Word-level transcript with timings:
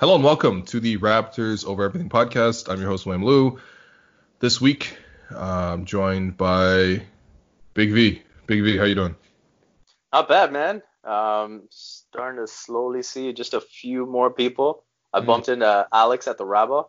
Hello 0.00 0.14
and 0.14 0.24
welcome 0.24 0.62
to 0.62 0.80
the 0.80 0.96
Raptors 0.96 1.62
Over 1.66 1.84
Everything 1.84 2.08
podcast. 2.08 2.72
I'm 2.72 2.80
your 2.80 2.88
host, 2.88 3.04
William 3.04 3.22
Lou. 3.22 3.58
This 4.38 4.58
week, 4.58 4.96
uh, 5.30 5.74
I'm 5.74 5.84
joined 5.84 6.38
by 6.38 7.02
Big 7.74 7.92
V. 7.92 8.22
Big 8.46 8.62
V, 8.62 8.78
how 8.78 8.84
you 8.84 8.94
doing? 8.94 9.14
Not 10.10 10.26
bad, 10.26 10.54
man. 10.54 10.82
Um, 11.04 11.64
starting 11.68 12.40
to 12.40 12.50
slowly 12.50 13.02
see 13.02 13.34
just 13.34 13.52
a 13.52 13.60
few 13.60 14.06
more 14.06 14.30
people. 14.30 14.84
I 15.12 15.20
bumped 15.20 15.48
mm. 15.48 15.52
into 15.52 15.86
Alex 15.92 16.26
at 16.28 16.38
the 16.38 16.44
Rabo. 16.44 16.88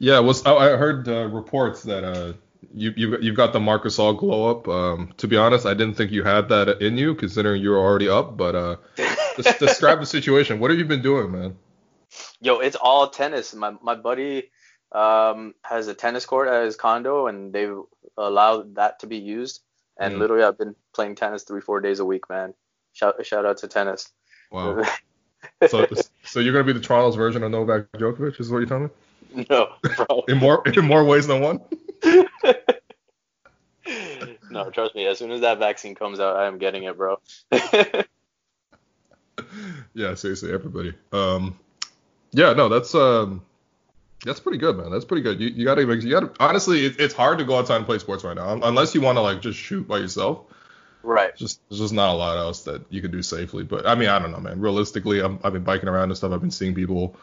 Yeah, 0.00 0.18
was 0.18 0.44
I 0.44 0.76
heard 0.76 1.08
uh, 1.08 1.28
reports 1.28 1.84
that 1.84 2.02
uh, 2.02 2.32
you 2.74 2.92
you 2.96 3.18
you've 3.20 3.36
got 3.36 3.52
the 3.52 3.60
Marc 3.60 3.84
Gasol 3.84 4.18
glow 4.18 4.50
up. 4.50 4.66
Um, 4.66 5.14
to 5.18 5.28
be 5.28 5.36
honest, 5.36 5.64
I 5.64 5.74
didn't 5.74 5.94
think 5.94 6.10
you 6.10 6.24
had 6.24 6.48
that 6.48 6.82
in 6.82 6.98
you, 6.98 7.14
considering 7.14 7.62
you 7.62 7.70
were 7.70 7.78
already 7.78 8.08
up. 8.08 8.36
But 8.36 8.56
uh, 8.56 8.76
describe 9.60 10.00
the 10.00 10.06
situation. 10.06 10.58
What 10.58 10.72
have 10.72 10.78
you 10.80 10.86
been 10.86 11.02
doing, 11.02 11.30
man? 11.30 11.56
Yo, 12.40 12.58
it's 12.58 12.76
all 12.76 13.10
tennis. 13.10 13.54
My 13.54 13.74
my 13.82 13.94
buddy 13.94 14.50
um, 14.92 15.54
has 15.62 15.88
a 15.88 15.94
tennis 15.94 16.24
court 16.24 16.48
at 16.48 16.64
his 16.64 16.76
condo, 16.76 17.26
and 17.26 17.52
they've 17.52 17.76
allowed 18.16 18.76
that 18.76 19.00
to 19.00 19.06
be 19.06 19.18
used. 19.18 19.60
And 19.98 20.14
mm. 20.14 20.18
literally, 20.18 20.44
I've 20.44 20.58
been 20.58 20.76
playing 20.94 21.16
tennis 21.16 21.42
three 21.42 21.60
four 21.60 21.80
days 21.80 21.98
a 21.98 22.04
week, 22.04 22.28
man. 22.30 22.54
Shout 22.92 23.26
shout 23.26 23.44
out 23.44 23.58
to 23.58 23.68
tennis. 23.68 24.10
Wow. 24.50 24.84
so 25.68 25.86
so 26.24 26.40
you're 26.40 26.52
gonna 26.52 26.64
be 26.64 26.72
the 26.72 26.80
Toronto's 26.80 27.16
version 27.16 27.42
of 27.42 27.50
Novak 27.50 27.90
Djokovic, 27.92 28.40
is 28.40 28.50
what 28.50 28.58
you're 28.58 28.66
telling 28.66 28.84
me? 28.84 29.46
No, 29.50 29.68
bro. 29.82 30.24
in 30.28 30.38
more 30.38 30.62
in 30.66 30.84
more 30.84 31.04
ways 31.04 31.26
than 31.26 31.40
one. 31.40 31.60
no, 34.50 34.70
trust 34.70 34.94
me. 34.94 35.06
As 35.06 35.18
soon 35.18 35.32
as 35.32 35.40
that 35.40 35.58
vaccine 35.58 35.94
comes 35.94 36.20
out, 36.20 36.36
I 36.36 36.46
am 36.46 36.58
getting 36.58 36.84
it, 36.84 36.96
bro. 36.96 37.20
yeah, 39.94 40.14
seriously, 40.14 40.52
everybody. 40.52 40.94
Um, 41.12 41.58
yeah, 42.32 42.52
no, 42.52 42.68
that's 42.68 42.94
um, 42.94 43.42
that's 44.24 44.40
pretty 44.40 44.58
good, 44.58 44.76
man. 44.76 44.90
That's 44.90 45.04
pretty 45.04 45.22
good. 45.22 45.40
You, 45.40 45.48
you 45.48 45.64
gotta 45.64 45.86
make 45.86 46.02
you 46.02 46.10
gotta 46.10 46.32
honestly, 46.40 46.86
it, 46.86 47.00
it's 47.00 47.14
hard 47.14 47.38
to 47.38 47.44
go 47.44 47.58
outside 47.58 47.76
and 47.76 47.86
play 47.86 47.98
sports 47.98 48.24
right 48.24 48.36
now 48.36 48.60
unless 48.62 48.94
you 48.94 49.00
want 49.00 49.16
to 49.16 49.22
like 49.22 49.40
just 49.40 49.58
shoot 49.58 49.86
by 49.86 49.98
yourself. 49.98 50.40
Right. 51.02 51.34
Just 51.36 51.60
there's 51.68 51.80
just 51.80 51.94
not 51.94 52.10
a 52.10 52.16
lot 52.16 52.36
else 52.38 52.64
that 52.64 52.84
you 52.90 53.00
can 53.00 53.10
do 53.10 53.22
safely. 53.22 53.64
But 53.64 53.86
I 53.86 53.94
mean, 53.94 54.08
I 54.08 54.18
don't 54.18 54.32
know, 54.32 54.40
man. 54.40 54.60
Realistically, 54.60 55.22
i 55.22 55.28
have 55.28 55.52
been 55.52 55.64
biking 55.64 55.88
around 55.88 56.10
and 56.10 56.16
stuff. 56.16 56.32
I've 56.32 56.40
been 56.40 56.50
seeing 56.50 56.74
people 56.74 57.16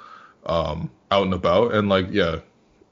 um, 0.46 0.90
out 1.12 1.24
and 1.24 1.34
about, 1.34 1.74
and 1.74 1.90
like, 1.90 2.08
yeah, 2.12 2.40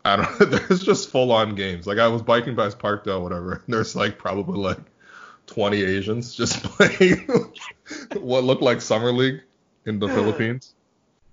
I 0.05 0.17
don't. 0.17 0.39
Know. 0.39 0.45
There's 0.57 0.83
just 0.83 1.09
full 1.09 1.31
on 1.31 1.55
games. 1.55 1.87
Like 1.87 1.97
I 1.97 2.07
was 2.07 2.21
biking 2.21 2.55
past 2.55 2.79
Parkdale, 2.79 3.21
whatever. 3.21 3.63
And 3.65 3.73
there's 3.73 3.95
like 3.95 4.17
probably 4.17 4.59
like 4.59 4.79
20 5.47 5.81
Asians 5.81 6.35
just 6.35 6.63
playing 6.63 7.27
what 8.19 8.43
looked 8.43 8.61
like 8.61 8.81
summer 8.81 9.11
league 9.11 9.41
in 9.85 9.99
the 9.99 10.07
Philippines. 10.09 10.75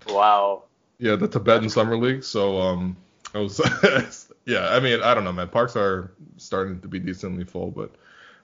Wow. 0.08 0.64
Yeah, 1.00 1.16
the 1.16 1.28
Tibetan 1.28 1.70
summer 1.70 1.96
league. 1.96 2.22
So 2.22 2.60
um, 2.60 2.96
I 3.34 3.38
was. 3.38 3.60
yeah, 4.44 4.68
I 4.68 4.80
mean, 4.80 5.02
I 5.02 5.14
don't 5.14 5.24
know, 5.24 5.32
man. 5.32 5.48
Parks 5.48 5.74
are 5.74 6.12
starting 6.36 6.80
to 6.80 6.88
be 6.88 6.98
decently 6.98 7.44
full, 7.44 7.70
but 7.70 7.90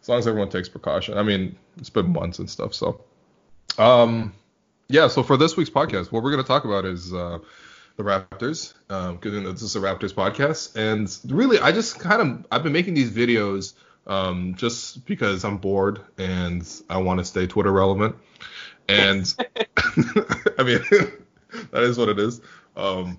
as 0.01 0.09
long 0.09 0.19
as 0.19 0.27
everyone 0.27 0.49
takes 0.49 0.69
precaution. 0.69 1.19
I 1.19 1.23
mean, 1.23 1.57
it's 1.77 1.91
been 1.91 2.13
months 2.13 2.39
and 2.39 2.49
stuff, 2.49 2.75
so. 2.75 3.05
Um, 3.79 4.33
yeah. 4.89 5.09
So 5.09 5.23
for 5.23 5.37
this 5.37 5.57
week's 5.57 5.71
podcast, 5.71 6.11
what 6.11 6.23
we're 6.23 6.31
gonna 6.31 6.45
talk 6.45 6.65
about 6.65 6.87
is 6.87 7.13
uh, 7.13 7.39
the 7.97 8.03
Raptors, 8.03 8.73
because 8.89 9.37
um, 9.37 9.45
this 9.45 9.63
is 9.63 9.77
a 9.77 9.81
Raptors 9.81 10.15
podcast, 10.15 10.77
and 10.77 11.15
really, 11.31 11.59
I 11.59 11.73
just 11.73 12.01
kind 12.01 12.23
of 12.23 12.47
I've 12.51 12.63
been 12.63 12.73
making 12.73 12.95
these 12.95 13.11
videos 13.11 13.75
um, 14.07 14.55
just 14.55 15.05
because 15.05 15.45
I'm 15.45 15.59
bored 15.59 16.01
and 16.17 16.67
I 16.89 16.99
want 16.99 17.19
to 17.19 17.25
stay 17.25 17.47
Twitter 17.47 17.73
relevant, 17.73 18.17
and 18.89 19.35
I 20.59 20.63
mean 20.63 20.81
that 21.71 21.83
is 21.83 21.99
what 21.99 22.09
it 22.09 22.19
is. 22.19 22.41
Um, 22.77 23.19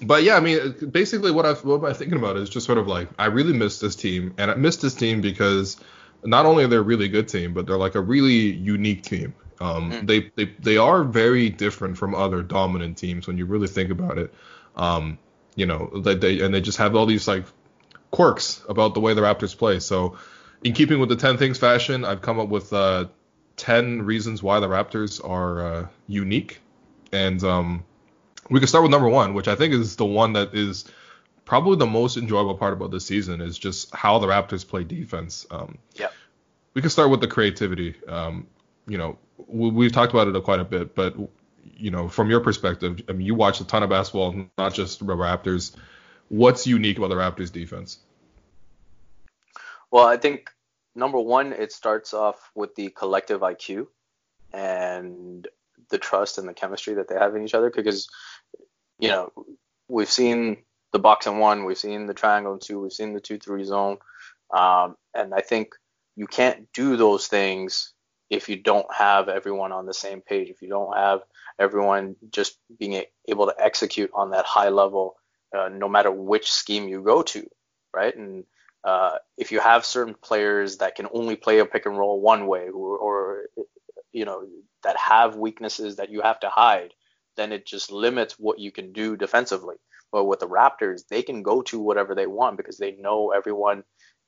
but 0.00 0.22
yeah, 0.22 0.36
I 0.36 0.40
mean, 0.40 0.90
basically, 0.90 1.30
what 1.30 1.46
I 1.46 1.54
what 1.54 1.84
I'm 1.84 1.94
thinking 1.94 2.18
about 2.18 2.36
is 2.36 2.48
just 2.48 2.66
sort 2.66 2.78
of 2.78 2.86
like 2.86 3.08
I 3.18 3.26
really 3.26 3.52
miss 3.52 3.80
this 3.80 3.96
team, 3.96 4.34
and 4.38 4.50
I 4.50 4.54
miss 4.54 4.76
this 4.76 4.94
team 4.94 5.20
because 5.20 5.76
not 6.24 6.46
only 6.46 6.64
are 6.64 6.68
they 6.68 6.76
a 6.76 6.82
really 6.82 7.08
good 7.08 7.28
team, 7.28 7.52
but 7.54 7.66
they're 7.66 7.76
like 7.78 7.94
a 7.94 8.00
really 8.00 8.52
unique 8.52 9.02
team. 9.02 9.34
Um, 9.60 9.90
mm. 9.90 10.06
They 10.06 10.30
they 10.36 10.52
they 10.60 10.76
are 10.76 11.02
very 11.02 11.50
different 11.50 11.98
from 11.98 12.14
other 12.14 12.42
dominant 12.42 12.96
teams 12.96 13.26
when 13.26 13.38
you 13.38 13.46
really 13.46 13.66
think 13.66 13.90
about 13.90 14.18
it. 14.18 14.32
Um, 14.76 15.18
you 15.56 15.66
know, 15.66 15.90
they, 16.02 16.14
they 16.14 16.40
and 16.40 16.54
they 16.54 16.60
just 16.60 16.78
have 16.78 16.94
all 16.94 17.06
these 17.06 17.26
like 17.26 17.44
quirks 18.10 18.64
about 18.68 18.94
the 18.94 19.00
way 19.00 19.14
the 19.14 19.22
Raptors 19.22 19.56
play. 19.56 19.80
So, 19.80 20.16
in 20.62 20.72
keeping 20.72 21.00
with 21.00 21.08
the 21.08 21.16
10 21.16 21.38
things 21.38 21.58
fashion, 21.58 22.04
I've 22.04 22.22
come 22.22 22.38
up 22.38 22.48
with 22.48 22.72
uh, 22.72 23.06
10 23.56 24.02
reasons 24.02 24.42
why 24.42 24.60
the 24.60 24.68
Raptors 24.68 25.22
are 25.28 25.66
uh, 25.66 25.86
unique, 26.06 26.60
and 27.12 27.42
um, 27.42 27.84
we 28.50 28.60
can 28.60 28.68
start 28.68 28.82
with 28.82 28.90
number 28.90 29.08
one, 29.08 29.34
which 29.34 29.48
I 29.48 29.54
think 29.54 29.74
is 29.74 29.96
the 29.96 30.04
one 30.04 30.34
that 30.34 30.54
is 30.54 30.84
probably 31.44 31.76
the 31.76 31.86
most 31.86 32.16
enjoyable 32.16 32.54
part 32.54 32.72
about 32.72 32.90
this 32.90 33.06
season 33.06 33.40
is 33.40 33.58
just 33.58 33.94
how 33.94 34.18
the 34.18 34.26
Raptors 34.26 34.66
play 34.66 34.84
defense. 34.84 35.46
Um, 35.50 35.78
yeah. 35.94 36.08
We 36.74 36.82
can 36.82 36.90
start 36.90 37.10
with 37.10 37.20
the 37.20 37.26
creativity. 37.26 37.94
Um, 38.06 38.46
you 38.86 38.98
know, 38.98 39.18
we, 39.46 39.86
have 39.86 39.92
talked 39.92 40.12
about 40.12 40.28
it 40.28 40.44
quite 40.44 40.60
a 40.60 40.64
bit, 40.64 40.94
but 40.94 41.16
you 41.64 41.90
know, 41.90 42.08
from 42.08 42.30
your 42.30 42.40
perspective, 42.40 43.00
I 43.08 43.12
mean, 43.12 43.26
you 43.26 43.34
watch 43.34 43.60
a 43.60 43.64
ton 43.64 43.82
of 43.82 43.90
basketball, 43.90 44.46
not 44.56 44.74
just 44.74 44.98
the 44.98 45.04
Raptors. 45.06 45.74
What's 46.28 46.66
unique 46.66 46.98
about 46.98 47.08
the 47.08 47.14
Raptors 47.14 47.52
defense? 47.52 47.98
Well, 49.90 50.06
I 50.06 50.16
think 50.16 50.50
number 50.94 51.18
one, 51.18 51.52
it 51.52 51.72
starts 51.72 52.12
off 52.12 52.50
with 52.54 52.74
the 52.74 52.90
collective 52.90 53.40
IQ 53.40 53.86
and 54.52 55.46
the 55.90 55.98
trust 55.98 56.38
and 56.38 56.48
the 56.48 56.54
chemistry 56.54 56.94
that 56.94 57.08
they 57.08 57.14
have 57.14 57.34
in 57.36 57.44
each 57.44 57.54
other 57.54 57.70
because 57.70 58.08
you 58.98 59.08
know, 59.08 59.32
we've 59.88 60.10
seen 60.10 60.58
the 60.92 60.98
box 60.98 61.26
and 61.26 61.38
one, 61.38 61.64
we've 61.64 61.78
seen 61.78 62.06
the 62.06 62.14
triangle 62.14 62.52
and 62.52 62.62
two, 62.62 62.80
we've 62.80 62.92
seen 62.92 63.12
the 63.12 63.20
two 63.20 63.38
three 63.38 63.64
zone, 63.64 63.98
um, 64.56 64.96
and 65.14 65.34
I 65.34 65.40
think 65.40 65.74
you 66.16 66.26
can't 66.26 66.68
do 66.72 66.96
those 66.96 67.26
things 67.26 67.92
if 68.30 68.48
you 68.48 68.56
don't 68.56 68.92
have 68.94 69.28
everyone 69.28 69.72
on 69.72 69.86
the 69.86 69.94
same 69.94 70.20
page. 70.20 70.50
If 70.50 70.62
you 70.62 70.68
don't 70.68 70.96
have 70.96 71.20
everyone 71.58 72.16
just 72.30 72.58
being 72.78 73.02
able 73.26 73.46
to 73.46 73.54
execute 73.58 74.10
on 74.14 74.30
that 74.30 74.44
high 74.44 74.68
level, 74.68 75.16
uh, 75.56 75.68
no 75.68 75.88
matter 75.88 76.10
which 76.10 76.50
scheme 76.50 76.88
you 76.88 77.02
go 77.02 77.22
to, 77.22 77.48
right? 77.94 78.14
And 78.14 78.44
uh, 78.84 79.18
if 79.36 79.52
you 79.52 79.60
have 79.60 79.84
certain 79.84 80.14
players 80.14 80.78
that 80.78 80.94
can 80.94 81.08
only 81.12 81.36
play 81.36 81.58
a 81.58 81.66
pick 81.66 81.86
and 81.86 81.98
roll 81.98 82.20
one 82.20 82.46
way, 82.46 82.68
or, 82.68 82.98
or 82.98 83.42
you 84.12 84.24
know 84.24 84.46
that 84.84 84.96
have 84.96 85.36
weaknesses 85.36 85.96
that 85.96 86.10
you 86.10 86.20
have 86.22 86.40
to 86.40 86.48
hide, 86.48 86.94
then 87.38 87.52
it 87.52 87.66
just 87.66 87.90
limits 87.90 88.34
what 88.38 88.58
you 88.58 88.72
can 88.72 88.92
do 88.92 89.16
defensively. 89.16 89.76
But 90.10 90.24
with 90.24 90.40
the 90.40 90.48
Raptors, 90.48 91.02
they 91.08 91.22
can 91.22 91.42
go 91.42 91.62
to 91.62 91.78
whatever 91.78 92.14
they 92.14 92.26
want 92.26 92.56
because 92.56 92.78
they 92.78 92.92
know 92.92 93.30
everyone 93.30 93.84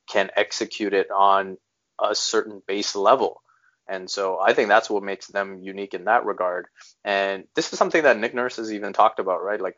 can 0.09 0.29
execute 0.35 0.93
it 0.93 1.09
on 1.11 1.57
a 2.01 2.15
certain 2.15 2.61
base 2.67 2.95
level. 2.95 3.41
And 3.87 4.09
so 4.09 4.39
I 4.39 4.53
think 4.53 4.69
that's 4.69 4.89
what 4.89 5.03
makes 5.03 5.27
them 5.27 5.59
unique 5.59 5.93
in 5.93 6.05
that 6.05 6.25
regard. 6.25 6.67
And 7.03 7.45
this 7.55 7.73
is 7.73 7.79
something 7.79 8.03
that 8.03 8.17
Nick 8.17 8.33
Nurse 8.33 8.57
has 8.57 8.71
even 8.71 8.93
talked 8.93 9.19
about, 9.19 9.43
right? 9.43 9.59
Like 9.59 9.75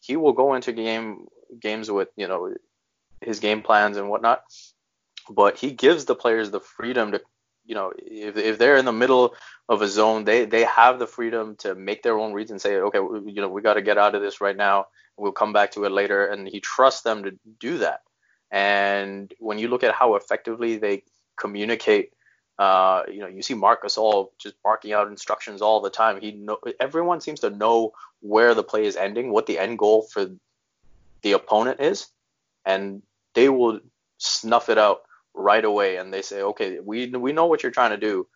he 0.00 0.16
will 0.16 0.32
go 0.32 0.54
into 0.54 0.72
game 0.72 1.26
games 1.60 1.90
with, 1.90 2.08
you 2.16 2.28
know, 2.28 2.52
his 3.20 3.40
game 3.40 3.62
plans 3.62 3.96
and 3.96 4.10
whatnot, 4.10 4.42
but 5.30 5.56
he 5.56 5.70
gives 5.70 6.04
the 6.04 6.14
players 6.14 6.50
the 6.50 6.60
freedom 6.60 7.12
to 7.12 7.20
you 7.66 7.74
know, 7.74 7.92
if, 7.96 8.36
if 8.36 8.58
they're 8.58 8.76
in 8.76 8.84
the 8.84 8.92
middle 8.92 9.34
of 9.68 9.82
a 9.82 9.88
zone, 9.88 10.24
they 10.24 10.46
they 10.46 10.64
have 10.64 10.98
the 10.98 11.06
freedom 11.06 11.56
to 11.56 11.74
make 11.74 12.02
their 12.02 12.18
own 12.18 12.32
reads 12.32 12.50
and 12.50 12.60
say, 12.60 12.76
okay, 12.76 12.98
you 12.98 13.40
know, 13.40 13.48
we 13.48 13.62
got 13.62 13.74
to 13.74 13.82
get 13.82 13.98
out 13.98 14.14
of 14.14 14.22
this 14.22 14.40
right 14.40 14.56
now. 14.56 14.86
We'll 15.16 15.32
come 15.32 15.52
back 15.52 15.72
to 15.72 15.84
it 15.84 15.92
later, 15.92 16.26
and 16.26 16.46
he 16.46 16.60
trusts 16.60 17.02
them 17.02 17.24
to 17.24 17.38
do 17.58 17.78
that. 17.78 18.02
And 18.50 19.32
when 19.38 19.58
you 19.58 19.68
look 19.68 19.82
at 19.82 19.94
how 19.94 20.14
effectively 20.14 20.76
they 20.76 21.02
communicate, 21.36 22.12
uh, 22.58 23.02
you 23.12 23.20
know, 23.20 23.26
you 23.26 23.42
see 23.42 23.54
Marc 23.54 23.82
Gasol 23.82 24.30
just 24.38 24.62
barking 24.62 24.92
out 24.92 25.08
instructions 25.08 25.62
all 25.62 25.80
the 25.80 25.90
time. 25.90 26.20
He 26.20 26.32
know 26.32 26.58
everyone 26.78 27.20
seems 27.20 27.40
to 27.40 27.50
know 27.50 27.92
where 28.20 28.54
the 28.54 28.62
play 28.62 28.86
is 28.86 28.96
ending, 28.96 29.30
what 29.30 29.46
the 29.46 29.58
end 29.58 29.78
goal 29.78 30.02
for 30.02 30.30
the 31.22 31.32
opponent 31.32 31.80
is, 31.80 32.06
and 32.64 33.02
they 33.34 33.48
will 33.48 33.80
snuff 34.18 34.68
it 34.68 34.78
out 34.78 35.02
right 35.36 35.64
away 35.64 35.96
and 35.96 36.12
they 36.12 36.22
say, 36.22 36.42
okay, 36.42 36.80
we 36.80 37.08
we 37.08 37.32
know 37.32 37.46
what 37.46 37.62
you're 37.62 37.72
trying 37.72 37.90
to 37.90 37.96
do. 37.96 38.26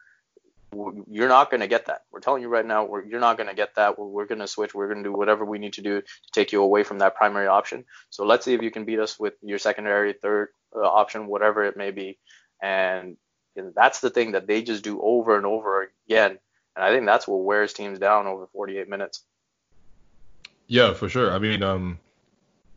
you're 1.11 1.29
not 1.29 1.51
going 1.51 1.63
to 1.63 1.67
get 1.67 1.87
that. 1.87 2.03
We're 2.13 2.21
telling 2.21 2.43
you 2.43 2.49
right 2.49 2.65
now, 2.65 2.89
you're 3.09 3.19
not 3.21 3.37
going 3.37 3.49
to 3.49 3.57
get 3.57 3.75
that. 3.75 3.99
We're, 3.99 4.07
we're 4.07 4.27
going 4.27 4.41
to 4.41 4.47
switch. 4.47 4.75
We're 4.75 4.87
going 4.87 5.03
to 5.03 5.09
do 5.09 5.13
whatever 5.13 5.45
we 5.45 5.59
need 5.59 5.73
to 5.75 5.83
do 5.83 6.01
to 6.03 6.07
take 6.33 6.53
you 6.53 6.63
away 6.63 6.85
from 6.85 6.99
that 6.99 7.17
primary 7.17 7.49
option. 7.49 7.85
So 8.11 8.25
let's 8.25 8.45
see 8.45 8.55
if 8.55 8.63
you 8.63 8.71
can 8.71 8.85
beat 8.85 9.01
us 9.01 9.19
with 9.19 9.35
your 9.43 9.59
secondary, 9.59 10.13
third 10.13 10.51
uh, 10.77 10.81
option, 10.81 11.27
whatever 11.27 11.65
it 11.65 11.77
may 11.77 11.91
be. 11.91 12.19
And, 12.63 13.17
and 13.57 13.73
that's 13.75 14.01
the 14.01 14.11
thing 14.11 14.33
that 14.33 14.47
they 14.47 14.63
just 14.63 14.85
do 14.85 15.01
over 15.03 15.37
and 15.37 15.47
over 15.47 15.91
again. 16.07 16.39
And 16.77 16.85
I 16.85 16.91
think 16.93 17.07
that's 17.07 17.27
what 17.27 17.43
wears 17.43 17.73
teams 17.73 17.99
down 17.99 18.27
over 18.27 18.47
48 18.53 18.89
minutes. 18.89 19.25
Yeah, 20.69 20.95
for 20.95 21.09
sure. 21.09 21.33
I 21.33 21.41
mean, 21.41 21.65
um, 21.65 21.99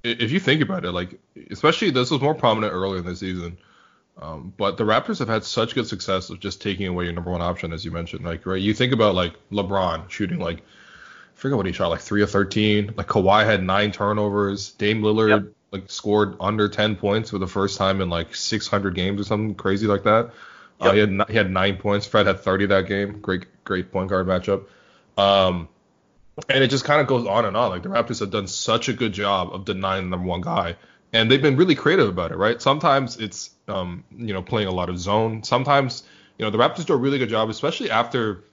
if 0.03 0.31
you 0.31 0.39
think 0.39 0.61
about 0.61 0.83
it, 0.83 0.91
like 0.91 1.19
especially 1.51 1.91
this 1.91 2.09
was 2.09 2.21
more 2.21 2.33
prominent 2.33 2.73
earlier 2.73 2.99
in 2.99 3.05
the 3.05 3.15
season. 3.15 3.57
Um, 4.21 4.53
but 4.55 4.77
the 4.77 4.83
Raptors 4.83 5.19
have 5.19 5.27
had 5.27 5.43
such 5.43 5.73
good 5.73 5.87
success 5.87 6.29
of 6.29 6.39
just 6.39 6.61
taking 6.61 6.87
away 6.87 7.05
your 7.05 7.13
number 7.13 7.31
one 7.31 7.41
option, 7.41 7.73
as 7.73 7.83
you 7.83 7.91
mentioned. 7.91 8.23
Like, 8.23 8.45
right, 8.45 8.61
you 8.61 8.73
think 8.73 8.93
about 8.93 9.15
like 9.15 9.33
LeBron 9.51 10.09
shooting 10.09 10.39
like, 10.39 10.59
I 10.59 10.63
forget 11.35 11.57
what 11.57 11.65
he 11.65 11.71
shot, 11.71 11.87
like 11.87 12.01
three 12.01 12.21
or 12.21 12.27
thirteen. 12.27 12.93
Like 12.95 13.07
Kawhi 13.07 13.45
had 13.45 13.63
nine 13.63 13.91
turnovers. 13.91 14.71
Dame 14.71 15.01
Lillard 15.01 15.29
yep. 15.29 15.53
like 15.71 15.89
scored 15.89 16.35
under 16.39 16.69
ten 16.69 16.95
points 16.95 17.31
for 17.31 17.39
the 17.39 17.47
first 17.47 17.77
time 17.77 18.01
in 18.01 18.09
like 18.09 18.35
600 18.35 18.93
games 18.95 19.19
or 19.19 19.23
something 19.23 19.55
crazy 19.55 19.87
like 19.87 20.03
that. 20.03 20.31
Uh, 20.79 20.85
yep. 20.85 20.89
Uh, 20.89 20.93
he 20.93 20.99
had 20.99 21.29
he 21.29 21.35
had 21.35 21.51
nine 21.51 21.77
points. 21.77 22.05
Fred 22.05 22.27
had 22.27 22.39
30 22.39 22.67
that 22.67 22.87
game. 22.87 23.19
Great 23.19 23.45
great 23.63 23.91
point 23.91 24.09
guard 24.09 24.27
matchup. 24.27 24.65
Um, 25.17 25.67
and 26.49 26.63
it 26.63 26.69
just 26.69 26.85
kind 26.85 27.01
of 27.01 27.07
goes 27.07 27.27
on 27.27 27.45
and 27.45 27.55
on. 27.55 27.69
Like 27.69 27.83
the 27.83 27.89
Raptors 27.89 28.19
have 28.19 28.31
done 28.31 28.47
such 28.47 28.89
a 28.89 28.93
good 28.93 29.13
job 29.13 29.53
of 29.53 29.65
denying 29.65 30.05
the 30.05 30.09
number 30.11 30.27
one 30.27 30.41
guy, 30.41 30.75
and 31.11 31.29
they've 31.29 31.41
been 31.41 31.57
really 31.57 31.75
creative 31.75 32.07
about 32.07 32.31
it, 32.31 32.37
right? 32.37 32.61
Sometimes 32.61 33.17
it's 33.17 33.51
um, 33.67 34.03
you 34.15 34.33
know 34.33 34.41
playing 34.41 34.67
a 34.67 34.71
lot 34.71 34.89
of 34.89 34.97
zone. 34.97 35.43
Sometimes 35.43 36.03
you 36.37 36.45
know 36.45 36.51
the 36.51 36.57
Raptors 36.57 36.85
do 36.85 36.93
a 36.93 36.97
really 36.97 37.17
good 37.17 37.29
job, 37.29 37.49
especially 37.49 37.89
after 37.89 38.43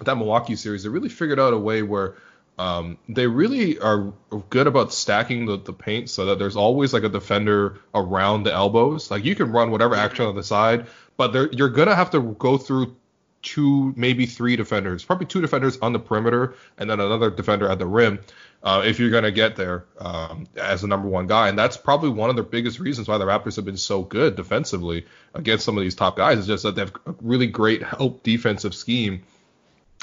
that 0.00 0.16
Milwaukee 0.16 0.56
series. 0.56 0.82
They 0.82 0.88
really 0.88 1.08
figured 1.08 1.40
out 1.40 1.52
a 1.52 1.58
way 1.58 1.82
where 1.82 2.16
um, 2.58 2.98
they 3.08 3.26
really 3.26 3.78
are 3.78 4.12
good 4.50 4.66
about 4.66 4.92
stacking 4.92 5.46
the, 5.46 5.58
the 5.58 5.72
paint 5.72 6.10
so 6.10 6.26
that 6.26 6.38
there's 6.38 6.56
always 6.56 6.92
like 6.92 7.04
a 7.04 7.08
defender 7.08 7.78
around 7.94 8.42
the 8.42 8.52
elbows. 8.52 9.10
Like 9.10 9.24
you 9.24 9.34
can 9.34 9.52
run 9.52 9.70
whatever 9.70 9.94
action 9.94 10.26
on 10.26 10.34
the 10.34 10.42
side, 10.42 10.86
but 11.16 11.54
you're 11.54 11.68
gonna 11.68 11.94
have 11.94 12.10
to 12.10 12.20
go 12.20 12.58
through 12.58 12.96
two, 13.42 13.92
maybe 13.96 14.26
three 14.26 14.56
defenders, 14.56 15.04
probably 15.04 15.26
two 15.26 15.40
defenders 15.40 15.78
on 15.78 15.92
the 15.92 15.98
perimeter, 15.98 16.54
and 16.76 16.90
then 16.90 17.00
another 17.00 17.30
defender 17.30 17.68
at 17.68 17.78
the 17.78 17.86
rim. 17.86 18.18
Uh, 18.60 18.82
if 18.84 18.98
you're 18.98 19.10
going 19.10 19.22
to 19.22 19.30
get 19.30 19.54
there 19.54 19.84
um, 20.00 20.44
as 20.56 20.80
the 20.80 20.88
number 20.88 21.06
one 21.06 21.28
guy. 21.28 21.48
And 21.48 21.56
that's 21.56 21.76
probably 21.76 22.10
one 22.10 22.28
of 22.28 22.34
the 22.34 22.42
biggest 22.42 22.80
reasons 22.80 23.06
why 23.06 23.16
the 23.16 23.24
Raptors 23.24 23.54
have 23.54 23.64
been 23.64 23.76
so 23.76 24.02
good 24.02 24.34
defensively 24.34 25.06
against 25.32 25.64
some 25.64 25.78
of 25.78 25.84
these 25.84 25.94
top 25.94 26.16
guys. 26.16 26.38
Is 26.38 26.48
just 26.48 26.64
that 26.64 26.74
they 26.74 26.80
have 26.80 26.92
a 27.06 27.14
really 27.20 27.46
great 27.46 27.84
help 27.84 28.24
defensive 28.24 28.74
scheme. 28.74 29.22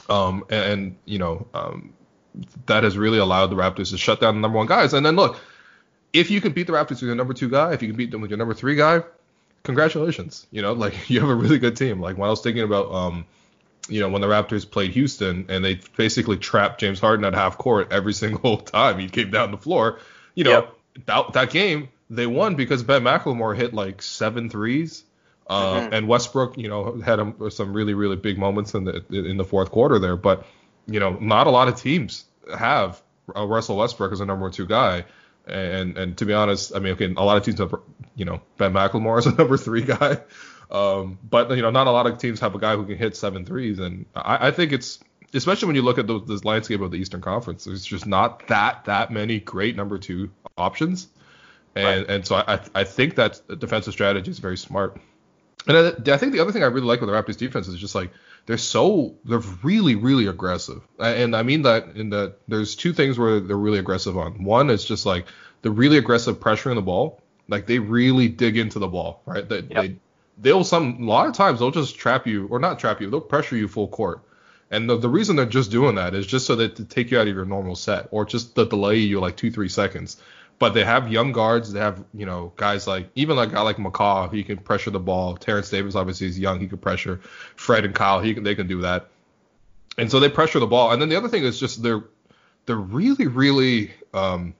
Um, 0.09 0.45
and, 0.49 0.71
and, 0.71 0.97
you 1.03 1.19
know, 1.19 1.47
um, 1.53 1.93
that 2.67 2.85
has 2.85 2.97
really 2.97 3.17
allowed 3.17 3.47
the 3.47 3.57
Raptors 3.57 3.89
to 3.89 3.97
shut 3.97 4.21
down 4.21 4.35
the 4.35 4.41
number 4.41 4.57
one 4.57 4.67
guys. 4.67 4.93
And 4.93 5.05
then 5.05 5.17
look, 5.17 5.37
if 6.13 6.31
you 6.31 6.39
can 6.39 6.53
beat 6.53 6.67
the 6.67 6.73
Raptors 6.73 6.91
with 6.91 7.03
your 7.03 7.15
number 7.15 7.33
two 7.33 7.49
guy, 7.49 7.73
if 7.73 7.81
you 7.81 7.89
can 7.89 7.97
beat 7.97 8.11
them 8.11 8.21
with 8.21 8.31
your 8.31 8.37
number 8.37 8.53
three 8.53 8.75
guy, 8.75 9.03
congratulations. 9.65 10.47
You 10.51 10.61
know, 10.61 10.73
like 10.85 11.09
you 11.09 11.19
have 11.19 11.29
a 11.29 11.35
really 11.35 11.59
good 11.59 11.75
team. 11.75 11.99
Like 11.99 12.17
when 12.17 12.27
I 12.27 12.29
was 12.29 12.41
thinking 12.41 12.63
about, 12.63 12.91
um, 12.93 13.25
you 13.89 13.99
know, 13.99 14.09
when 14.09 14.21
the 14.21 14.27
Raptors 14.27 14.69
played 14.69 14.91
Houston 14.91 15.45
and 15.49 15.63
they 15.63 15.79
basically 15.97 16.37
trapped 16.37 16.79
James 16.79 16.99
Harden 16.99 17.25
at 17.25 17.33
half 17.33 17.57
court 17.57 17.91
every 17.91 18.13
single 18.23 18.57
time 18.57 18.99
he 18.99 19.09
came 19.09 19.31
down 19.31 19.51
the 19.51 19.57
floor. 19.57 19.99
You 20.35 20.45
know, 20.45 20.51
yep. 20.51 20.75
that, 21.05 21.33
that 21.33 21.49
game 21.51 21.89
they 22.09 22.27
won 22.27 22.55
because 22.55 22.83
Ben 22.83 23.03
McLemore 23.03 23.55
hit 23.55 23.73
like 23.73 24.01
seven 24.01 24.49
threes. 24.49 25.03
Uh, 25.47 25.81
mm-hmm. 25.81 25.93
And 25.93 26.07
Westbrook, 26.07 26.57
you 26.57 26.67
know, 26.67 26.99
had 27.01 27.19
a, 27.19 27.51
some 27.51 27.73
really, 27.73 27.93
really 27.93 28.15
big 28.15 28.39
moments 28.39 28.73
in 28.73 28.83
the 28.83 29.05
in 29.11 29.37
the 29.37 29.45
fourth 29.45 29.69
quarter 29.69 29.99
there. 29.99 30.17
But 30.17 30.45
you 30.87 30.99
know, 30.99 31.17
not 31.19 31.45
a 31.45 31.51
lot 31.51 31.67
of 31.67 31.79
teams 31.79 32.25
have 32.57 33.01
uh, 33.35 33.45
Russell 33.45 33.77
Westbrook 33.77 34.11
as 34.11 34.21
a 34.21 34.25
number 34.25 34.49
two 34.49 34.65
guy. 34.65 35.05
And 35.47 35.97
and 35.97 36.17
to 36.17 36.25
be 36.25 36.33
honest, 36.33 36.75
I 36.75 36.79
mean, 36.79 36.93
okay, 36.93 37.13
a 37.15 37.23
lot 37.23 37.37
of 37.37 37.43
teams 37.43 37.59
have, 37.59 37.75
you 38.15 38.25
know, 38.25 38.41
Ben 38.57 38.73
McLemore 38.73 39.17
as 39.19 39.27
a 39.27 39.31
number 39.35 39.57
three 39.57 39.83
guy, 39.83 40.17
um, 40.71 41.19
but 41.29 41.51
you 41.51 41.61
know, 41.61 41.69
not 41.69 41.87
a 41.87 41.91
lot 41.91 42.07
of 42.07 42.17
teams 42.17 42.39
have 42.39 42.55
a 42.55 42.59
guy 42.59 42.75
who 42.75 42.85
can 42.85 42.97
hit 42.97 43.15
seven 43.15 43.45
threes, 43.45 43.79
and 43.79 44.05
I, 44.15 44.47
I 44.47 44.51
think 44.51 44.71
it's 44.71 44.99
especially 45.33 45.67
when 45.67 45.75
you 45.75 45.81
look 45.81 45.97
at 45.97 46.07
the, 46.07 46.19
this 46.21 46.45
landscape 46.45 46.81
of 46.81 46.91
the 46.91 46.97
Eastern 46.97 47.21
Conference, 47.21 47.65
there's 47.65 47.85
just 47.85 48.05
not 48.07 48.47
that 48.47 48.85
that 48.85 49.11
many 49.11 49.39
great 49.39 49.75
number 49.75 49.97
two 49.97 50.31
options, 50.57 51.07
and 51.75 52.01
right. 52.01 52.09
and 52.09 52.25
so 52.25 52.35
I 52.35 52.59
I 52.73 52.83
think 52.83 53.15
that 53.15 53.41
defensive 53.59 53.93
strategy 53.93 54.31
is 54.31 54.39
very 54.39 54.57
smart. 54.57 54.97
And 55.67 55.77
I, 55.77 56.13
I, 56.13 56.17
think 56.17 56.31
the 56.31 56.41
other 56.41 56.51
thing 56.51 56.61
I 56.61 56.67
really 56.67 56.85
like 56.85 57.01
with 57.01 57.09
the 57.09 57.15
Raptors 57.15 57.37
defense 57.37 57.67
is 57.67 57.79
just 57.79 57.95
like 57.95 58.11
they're 58.45 58.57
so 58.57 59.15
they're 59.25 59.39
really 59.63 59.95
really 59.95 60.27
aggressive, 60.27 60.81
and 60.99 61.35
I 61.35 61.43
mean 61.43 61.63
that 61.63 61.95
in 61.95 62.09
that 62.11 62.35
there's 62.47 62.75
two 62.75 62.93
things 62.93 63.17
where 63.17 63.39
they're 63.39 63.57
really 63.57 63.79
aggressive 63.79 64.17
on. 64.17 64.43
One 64.43 64.69
is 64.69 64.85
just 64.85 65.05
like 65.05 65.25
the 65.61 65.71
really 65.71 65.97
aggressive 65.97 66.39
pressure 66.39 66.69
in 66.69 66.75
the 66.75 66.81
ball, 66.81 67.21
like 67.47 67.65
they 67.65 67.79
really 67.79 68.27
dig 68.27 68.57
into 68.57 68.79
the 68.79 68.87
ball, 68.87 69.21
right? 69.25 69.47
They, 69.47 69.61
yep. 69.61 69.69
they 69.69 69.95
they'll 70.39 70.63
some 70.63 71.01
a 71.01 71.05
lot 71.05 71.27
of 71.27 71.33
times 71.33 71.59
they'll 71.59 71.71
just 71.71 71.97
trap 71.97 72.27
you 72.27 72.47
or 72.47 72.59
not 72.59 72.79
trap 72.79 73.01
you, 73.01 73.09
they'll 73.09 73.21
pressure 73.21 73.57
you 73.57 73.67
full 73.67 73.87
court. 73.87 74.21
And 74.71 74.89
the, 74.89 74.97
the 74.97 75.09
reason 75.09 75.35
they're 75.35 75.45
just 75.45 75.71
doing 75.71 75.95
that 75.95 76.15
is 76.15 76.25
just 76.25 76.47
so 76.47 76.55
that 76.55 76.75
to 76.77 76.85
take 76.85 77.11
you 77.11 77.19
out 77.19 77.27
of 77.27 77.35
your 77.35 77.45
normal 77.45 77.75
set 77.75 78.07
or 78.11 78.25
just 78.25 78.55
to 78.55 78.65
delay 78.65 78.97
you 78.97 79.19
like 79.19 79.37
two 79.37 79.51
three 79.51 79.69
seconds. 79.69 80.17
But 80.57 80.73
they 80.73 80.85
have 80.85 81.11
young 81.11 81.33
guards. 81.33 81.73
They 81.73 81.79
have 81.79 82.03
you 82.13 82.25
know 82.25 82.53
guys 82.55 82.87
like 82.87 83.09
even 83.15 83.35
like 83.35 83.49
a 83.49 83.53
guy 83.53 83.61
like 83.61 83.77
McCaw, 83.77 84.33
he 84.33 84.43
can 84.43 84.57
pressure 84.57 84.91
the 84.91 84.99
ball. 84.99 85.35
Terence 85.35 85.69
Davis 85.69 85.95
obviously 85.95 86.27
is 86.27 86.39
young, 86.39 86.59
he 86.59 86.67
can 86.67 86.77
pressure. 86.77 87.19
Fred 87.55 87.85
and 87.85 87.93
Kyle, 87.93 88.21
he 88.21 88.33
can 88.33 88.43
they 88.43 88.55
can 88.55 88.67
do 88.67 88.81
that. 88.81 89.09
And 89.97 90.09
so 90.09 90.19
they 90.19 90.29
pressure 90.29 90.59
the 90.59 90.67
ball. 90.67 90.91
And 90.91 91.01
then 91.01 91.09
the 91.09 91.15
other 91.15 91.29
thing 91.29 91.43
is 91.43 91.59
just 91.59 91.83
they're 91.83 92.03
they're 92.65 92.75
really 92.75 93.27
really 93.27 93.91
um, 94.13 94.55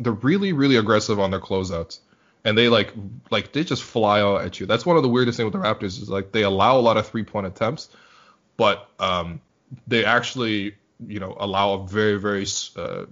they're 0.00 0.12
really 0.12 0.52
really 0.52 0.76
aggressive 0.76 1.20
on 1.20 1.30
their 1.30 1.40
closeouts 1.40 2.00
and 2.44 2.56
they 2.56 2.68
like 2.68 2.92
like 3.30 3.52
they 3.52 3.64
just 3.64 3.82
fly 3.82 4.20
out 4.20 4.42
at 4.42 4.60
you. 4.60 4.66
That's 4.66 4.84
one 4.84 4.96
of 4.96 5.02
the 5.02 5.08
weirdest 5.08 5.36
things 5.36 5.44
with 5.44 5.52
the 5.52 5.60
Raptors 5.60 6.00
is 6.00 6.10
like 6.10 6.32
they 6.32 6.42
allow 6.42 6.78
a 6.78 6.80
lot 6.80 6.96
of 6.96 7.06
three 7.06 7.24
point 7.24 7.46
attempts, 7.46 7.88
but 8.56 8.88
um, 8.98 9.40
they 9.86 10.04
actually 10.04 10.74
you 11.06 11.20
know 11.20 11.36
allow 11.38 11.74
a 11.74 11.86
very 11.86 12.18
very 12.18 12.46
uh, 12.76 13.04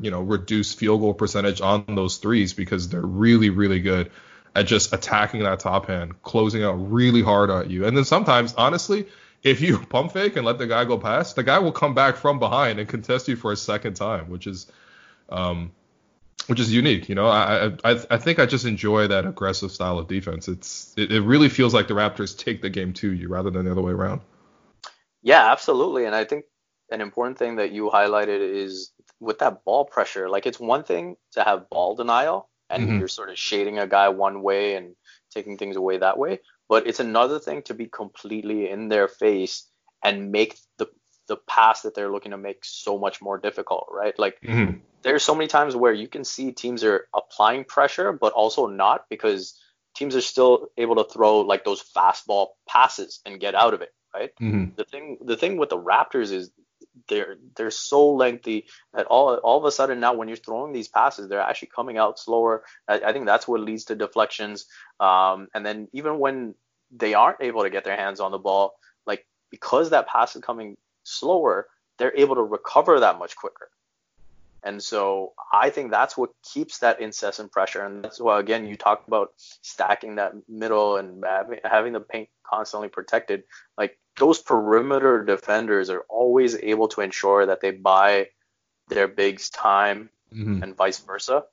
you 0.00 0.10
know 0.10 0.20
reduced 0.20 0.78
field 0.78 1.00
goal 1.00 1.14
percentage 1.14 1.60
on 1.60 1.84
those 1.88 2.18
threes 2.18 2.52
because 2.52 2.88
they're 2.88 3.00
really 3.00 3.50
really 3.50 3.80
good 3.80 4.10
at 4.56 4.66
just 4.66 4.94
attacking 4.94 5.42
that 5.42 5.60
top 5.60 5.86
hand, 5.86 6.20
closing 6.22 6.64
out 6.64 6.72
really 6.72 7.22
hard 7.22 7.50
on 7.50 7.68
you. 7.68 7.86
And 7.86 7.94
then 7.94 8.04
sometimes 8.04 8.54
honestly, 8.54 9.06
if 9.42 9.60
you 9.60 9.78
pump 9.90 10.12
fake 10.12 10.36
and 10.36 10.46
let 10.46 10.58
the 10.58 10.66
guy 10.66 10.84
go 10.84 10.98
past, 10.98 11.36
the 11.36 11.42
guy 11.42 11.58
will 11.58 11.72
come 11.72 11.94
back 11.94 12.16
from 12.16 12.38
behind 12.38 12.78
and 12.78 12.88
contest 12.88 13.28
you 13.28 13.36
for 13.36 13.52
a 13.52 13.56
second 13.56 13.94
time, 13.94 14.30
which 14.30 14.46
is 14.46 14.66
um, 15.28 15.72
which 16.46 16.58
is 16.58 16.72
unique. 16.72 17.08
You 17.08 17.16
know, 17.16 17.26
I, 17.26 17.72
I 17.84 18.00
I 18.10 18.16
think 18.18 18.38
I 18.38 18.46
just 18.46 18.64
enjoy 18.64 19.08
that 19.08 19.26
aggressive 19.26 19.72
style 19.72 19.98
of 19.98 20.08
defense. 20.08 20.48
It's 20.48 20.94
it, 20.96 21.12
it 21.12 21.20
really 21.20 21.50
feels 21.50 21.74
like 21.74 21.88
the 21.88 21.94
Raptors 21.94 22.36
take 22.36 22.62
the 22.62 22.70
game 22.70 22.94
to 22.94 23.12
you 23.12 23.28
rather 23.28 23.50
than 23.50 23.66
the 23.66 23.72
other 23.72 23.82
way 23.82 23.92
around. 23.92 24.22
Yeah, 25.22 25.50
absolutely. 25.50 26.06
And 26.06 26.14
I 26.14 26.24
think 26.24 26.44
an 26.90 27.00
important 27.00 27.38
thing 27.38 27.56
that 27.56 27.72
you 27.72 27.90
highlighted 27.90 28.40
is 28.40 28.92
with 29.20 29.38
that 29.40 29.64
ball 29.64 29.84
pressure. 29.84 30.28
Like 30.28 30.46
it's 30.46 30.60
one 30.60 30.84
thing 30.84 31.16
to 31.32 31.42
have 31.42 31.68
ball 31.70 31.94
denial 31.94 32.48
and 32.70 32.84
mm-hmm. 32.84 32.98
you're 32.98 33.08
sort 33.08 33.30
of 33.30 33.38
shading 33.38 33.78
a 33.78 33.86
guy 33.86 34.08
one 34.08 34.42
way 34.42 34.74
and 34.74 34.94
taking 35.30 35.56
things 35.56 35.76
away 35.76 35.98
that 35.98 36.18
way, 36.18 36.40
but 36.68 36.86
it's 36.86 37.00
another 37.00 37.38
thing 37.38 37.62
to 37.62 37.74
be 37.74 37.86
completely 37.86 38.70
in 38.70 38.88
their 38.88 39.08
face 39.08 39.68
and 40.02 40.32
make 40.32 40.58
the 40.78 40.86
the 41.28 41.36
pass 41.36 41.82
that 41.82 41.94
they're 41.94 42.12
looking 42.12 42.30
to 42.30 42.38
make 42.38 42.60
so 42.62 42.98
much 42.98 43.20
more 43.20 43.36
difficult, 43.36 43.88
right? 43.90 44.16
Like 44.16 44.40
mm-hmm. 44.42 44.78
there's 45.02 45.24
so 45.24 45.34
many 45.34 45.48
times 45.48 45.74
where 45.74 45.92
you 45.92 46.06
can 46.06 46.24
see 46.24 46.52
teams 46.52 46.84
are 46.84 47.08
applying 47.14 47.64
pressure, 47.64 48.12
but 48.12 48.32
also 48.32 48.66
not 48.66 49.06
because 49.10 49.58
teams 49.96 50.14
are 50.14 50.20
still 50.20 50.68
able 50.76 50.94
to 50.96 51.04
throw 51.04 51.40
like 51.40 51.64
those 51.64 51.82
fastball 51.82 52.48
passes 52.68 53.20
and 53.26 53.40
get 53.40 53.56
out 53.56 53.74
of 53.74 53.82
it, 53.82 53.92
right? 54.14 54.30
Mm-hmm. 54.40 54.76
The 54.76 54.84
thing 54.84 55.18
the 55.24 55.36
thing 55.36 55.56
with 55.56 55.70
the 55.70 55.78
Raptors 55.78 56.30
is 56.30 56.50
they're 57.08 57.36
they're 57.56 57.70
so 57.70 58.10
lengthy 58.12 58.66
that 58.94 59.06
all 59.06 59.34
all 59.36 59.58
of 59.58 59.64
a 59.64 59.72
sudden 59.72 60.00
now 60.00 60.14
when 60.14 60.28
you're 60.28 60.36
throwing 60.36 60.72
these 60.72 60.88
passes, 60.88 61.28
they're 61.28 61.40
actually 61.40 61.70
coming 61.74 61.98
out 61.98 62.18
slower. 62.18 62.64
I, 62.88 63.00
I 63.00 63.12
think 63.12 63.26
that's 63.26 63.46
what 63.46 63.60
leads 63.60 63.84
to 63.86 63.94
deflections. 63.94 64.66
Um, 65.00 65.48
and 65.54 65.64
then 65.64 65.88
even 65.92 66.18
when 66.18 66.54
they 66.90 67.14
aren't 67.14 67.42
able 67.42 67.62
to 67.62 67.70
get 67.70 67.84
their 67.84 67.96
hands 67.96 68.20
on 68.20 68.30
the 68.30 68.38
ball, 68.38 68.78
like 69.06 69.26
because 69.50 69.90
that 69.90 70.08
pass 70.08 70.36
is 70.36 70.42
coming 70.42 70.76
slower, 71.04 71.68
they're 71.98 72.16
able 72.16 72.36
to 72.36 72.42
recover 72.42 73.00
that 73.00 73.18
much 73.18 73.36
quicker. 73.36 73.70
And 74.62 74.82
so 74.82 75.32
I 75.52 75.70
think 75.70 75.92
that's 75.92 76.16
what 76.16 76.30
keeps 76.42 76.78
that 76.78 77.00
incessant 77.00 77.52
pressure. 77.52 77.84
And 77.84 78.02
that's 78.02 78.18
why, 78.18 78.40
again, 78.40 78.66
you 78.66 78.76
talk 78.76 79.06
about 79.06 79.32
stacking 79.62 80.16
that 80.16 80.32
middle 80.48 80.96
and 80.96 81.24
having 81.64 81.92
the 81.92 82.00
paint 82.00 82.28
constantly 82.44 82.88
protected. 82.88 83.44
Like 83.78 83.96
those 84.16 84.40
perimeter 84.40 85.24
defenders 85.24 85.90
are 85.90 86.04
always 86.08 86.56
able 86.56 86.88
to 86.88 87.00
ensure 87.00 87.46
that 87.46 87.60
they 87.60 87.70
buy 87.70 88.28
their 88.88 89.08
bigs 89.08 89.50
time 89.50 90.10
mm-hmm. 90.32 90.62
and 90.62 90.76
vice 90.76 90.98
versa. 91.00 91.44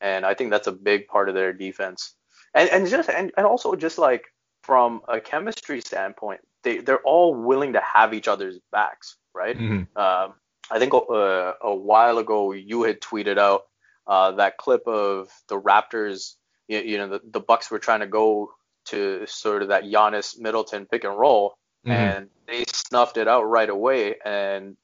And 0.00 0.24
I 0.24 0.34
think 0.34 0.50
that's 0.50 0.66
a 0.66 0.72
big 0.72 1.08
part 1.08 1.28
of 1.28 1.34
their 1.34 1.52
defense. 1.52 2.14
And, 2.54 2.68
and 2.70 2.86
just 2.88 3.08
and, 3.08 3.32
and 3.36 3.46
also 3.46 3.74
just 3.74 3.98
like 3.98 4.26
from 4.62 5.02
a 5.08 5.20
chemistry 5.20 5.80
standpoint, 5.80 6.40
they 6.62 6.78
they're 6.78 7.00
all 7.02 7.34
willing 7.34 7.72
to 7.74 7.80
have 7.80 8.14
each 8.14 8.28
other's 8.28 8.58
backs, 8.70 9.16
right? 9.34 9.56
Mm-hmm. 9.56 9.98
Um, 9.98 10.34
I 10.70 10.78
think 10.78 10.94
uh, 10.94 11.52
a 11.60 11.74
while 11.74 12.18
ago 12.18 12.52
you 12.52 12.82
had 12.82 13.00
tweeted 13.00 13.38
out 13.38 13.62
uh, 14.06 14.32
that 14.32 14.58
clip 14.58 14.86
of 14.86 15.28
the 15.48 15.60
Raptors. 15.60 16.34
You, 16.68 16.80
you 16.80 16.98
know, 16.98 17.08
the, 17.08 17.20
the 17.24 17.40
Bucks 17.40 17.70
were 17.70 17.78
trying 17.78 18.00
to 18.00 18.06
go 18.06 18.52
to 18.86 19.26
sort 19.26 19.62
of 19.62 19.68
that 19.68 19.84
Giannis 19.84 20.38
Middleton 20.38 20.86
pick 20.86 21.04
and 21.04 21.16
roll, 21.18 21.56
Mhm. 21.86 22.16
and 22.16 22.30
they 22.46 22.64
snuffed 22.66 23.16
it 23.16 23.28
out 23.28 23.44
right 23.44 23.68
away. 23.70 24.16
And 24.24 24.76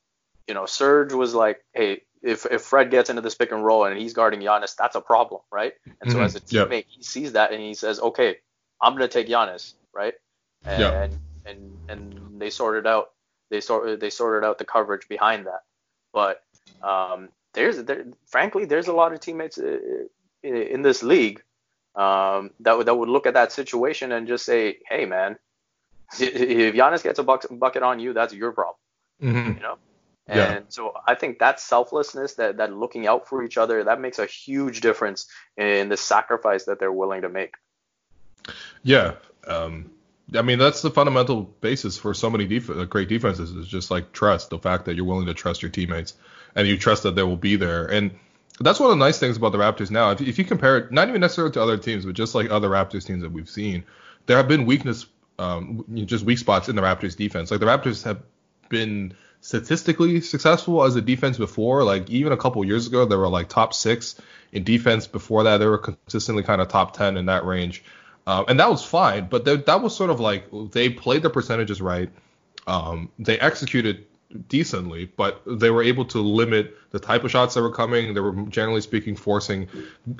you 0.47 0.55
know, 0.55 0.67
Serge 0.67 1.13
was 1.13 1.35
like, 1.35 1.65
"Hey, 1.75 2.03
if 2.23 2.47
if 2.47 2.63
Fred 2.63 2.91
gets 2.91 3.11
into 3.11 3.23
this 3.23 3.35
pick 3.35 3.53
and 3.53 3.65
roll 3.65 3.85
and 3.85 3.99
he's 3.99 4.15
guarding 4.15 4.41
Giannis, 4.41 4.77
that's 4.77 4.97
a 4.97 5.01
problem, 5.01 5.43
right?" 5.53 5.75
And 6.01 6.11
so 6.11 6.21
Mhm. 6.21 6.25
as 6.25 6.35
a 6.37 6.41
Yep. 6.51 6.69
teammate, 6.69 6.87
he 6.89 7.03
sees 7.03 7.33
that 7.33 7.53
and 7.53 7.61
he 7.61 7.75
says, 7.75 8.01
"Okay, 8.01 8.39
I'm 8.83 8.95
gonna 8.95 9.09
take 9.09 9.29
Giannis, 9.29 9.75
right?" 9.95 10.15
And 10.67 10.81
Yeah. 10.81 11.09
and 11.47 11.73
and 11.89 12.41
they 12.41 12.51
sorted 12.51 12.87
out 12.87 13.11
they 13.51 13.61
sort 13.61 14.01
they 14.01 14.11
sorted 14.11 14.45
out 14.47 14.59
the 14.59 14.65
coverage 14.65 15.09
behind 15.09 15.47
that. 15.47 15.63
But 16.13 16.43
um, 16.83 17.31
there's 17.55 17.83
there, 17.85 18.05
frankly 18.27 18.65
there's 18.65 18.89
a 18.89 18.93
lot 18.93 19.13
of 19.13 19.21
teammates 19.21 19.59
uh, 19.59 19.79
in, 20.43 20.57
in 20.57 20.83
this 20.83 21.03
league 21.03 21.43
um, 21.95 22.51
that 22.61 22.77
would 22.77 22.87
that 22.87 22.95
would 22.95 23.09
look 23.09 23.27
at 23.27 23.35
that 23.35 23.53
situation 23.53 24.13
and 24.13 24.29
just 24.29 24.45
say, 24.45 24.79
"Hey, 24.89 25.05
man, 25.07 25.39
if 26.21 26.75
Giannis 26.75 27.03
gets 27.03 27.19
a 27.19 27.23
bucket 27.25 27.83
on 27.83 28.01
you, 28.01 28.13
that's 28.13 28.33
your 28.35 28.53
problem." 28.53 28.77
Mhm. 29.23 29.57
you 29.57 29.63
know 29.63 29.79
Yeah. 30.29 30.53
and 30.53 30.67
so 30.69 30.93
i 31.07 31.15
think 31.17 31.41
that 31.41 31.59
selflessness 31.59 32.35
that 32.35 32.59
that 32.59 32.73
looking 32.73 33.09
out 33.09 33.27
for 33.29 33.43
each 33.43 33.59
other 33.59 33.83
that 33.83 34.01
makes 34.01 34.21
a 34.21 34.27
huge 34.27 34.81
difference 34.81 35.27
in 35.57 35.89
the 35.89 35.97
sacrifice 35.97 36.67
that 36.67 36.79
they're 36.79 36.93
willing 36.93 37.23
to 37.23 37.29
make 37.29 37.55
Yeah. 38.83 39.15
Um, 39.47 39.91
I 40.35 40.43
mean, 40.43 40.59
that's 40.59 40.83
the 40.83 40.91
fundamental 40.91 41.43
basis 41.61 41.97
for 41.97 42.13
so 42.15 42.29
many 42.31 42.47
def- 42.47 42.71
uh, 42.71 42.85
great 42.85 43.09
defenses 43.09 43.51
is 43.53 43.67
just 43.67 43.91
like 43.91 44.13
trust, 44.13 44.51
the 44.51 44.59
fact 44.59 44.85
that 44.85 44.95
you're 44.95 45.05
willing 45.07 45.27
to 45.27 45.35
trust 45.35 45.63
your 45.63 45.71
teammates 45.71 46.15
and 46.55 46.69
you 46.69 46.77
trust 46.77 47.03
that 47.05 47.15
they 47.15 47.23
will 47.23 47.37
be 47.37 47.57
there. 47.57 47.87
And 47.87 48.11
that's 48.61 48.79
one 48.79 48.91
of 48.91 48.99
the 48.99 49.05
nice 49.05 49.19
things 49.19 49.37
about 49.37 49.53
the 49.53 49.59
Raptors 49.59 49.91
now. 49.91 50.11
If, 50.11 50.21
if 50.21 50.39
you 50.39 50.45
compare 50.45 50.77
it, 50.79 50.93
not 50.93 51.09
even 51.09 51.21
necessarily 51.21 51.53
to 51.55 51.63
other 51.63 51.79
teams, 51.79 52.05
but 52.05 52.15
just 52.15 52.35
like 52.35 52.51
other 52.51 52.69
Raptors 52.69 53.07
teams 53.07 53.23
that 53.23 53.33
we've 53.33 53.49
seen, 53.49 53.85
there 54.27 54.37
have 54.37 54.49
been 54.49 54.67
weakness, 54.67 55.07
um, 55.39 55.85
just 56.07 56.25
weak 56.25 56.39
spots 56.39 56.69
in 56.69 56.77
the 56.77 56.83
Raptors 56.83 57.17
defense. 57.17 57.51
Like 57.51 57.61
the 57.61 57.67
Raptors 57.67 58.03
have 58.05 58.23
been 58.69 59.15
statistically 59.41 60.21
successful 60.21 60.83
as 60.85 60.97
a 60.97 61.01
defense 61.01 61.39
before. 61.39 61.85
Like 61.85 62.11
even 62.11 62.33
a 62.33 62.37
couple 62.37 62.65
years 62.65 62.87
ago, 62.87 63.05
they 63.05 63.17
were 63.17 63.29
like 63.29 63.49
top 63.49 63.73
six 63.73 64.21
in 64.53 64.65
defense. 64.65 65.07
Before 65.07 65.45
that, 65.45 65.59
they 65.59 65.67
were 65.67 65.79
consistently 65.79 66.43
kind 66.43 66.61
of 66.61 66.69
top 66.69 66.97
10 66.97 67.17
in 67.17 67.27
that 67.27 67.45
range. 67.45 67.85
Um, 68.27 68.45
and 68.49 68.61
that 68.61 68.69
was 68.69 68.85
fine, 68.85 69.29
but 69.29 69.47
th- 69.47 69.65
that 69.65 69.81
was 69.81 69.97
sort 69.97 70.11
of 70.11 70.21
like 70.21 70.49
they 70.73 70.91
played 70.91 71.23
the 71.23 71.31
percentages 71.31 71.81
right. 71.81 72.11
Um, 72.67 73.11
they 73.19 73.39
executed 73.39 74.07
decently, 74.49 75.07
but 75.17 75.43
they 75.47 75.71
were 75.71 75.83
able 75.83 76.05
to 76.05 76.19
limit 76.19 76.77
the 76.91 76.99
type 76.99 77.25
of 77.25 77.31
shots 77.31 77.55
that 77.55 77.63
were 77.63 77.73
coming. 77.73 78.15
They 78.15 78.21
were 78.21 78.35
generally 78.49 78.81
speaking 78.81 79.17
forcing 79.17 79.69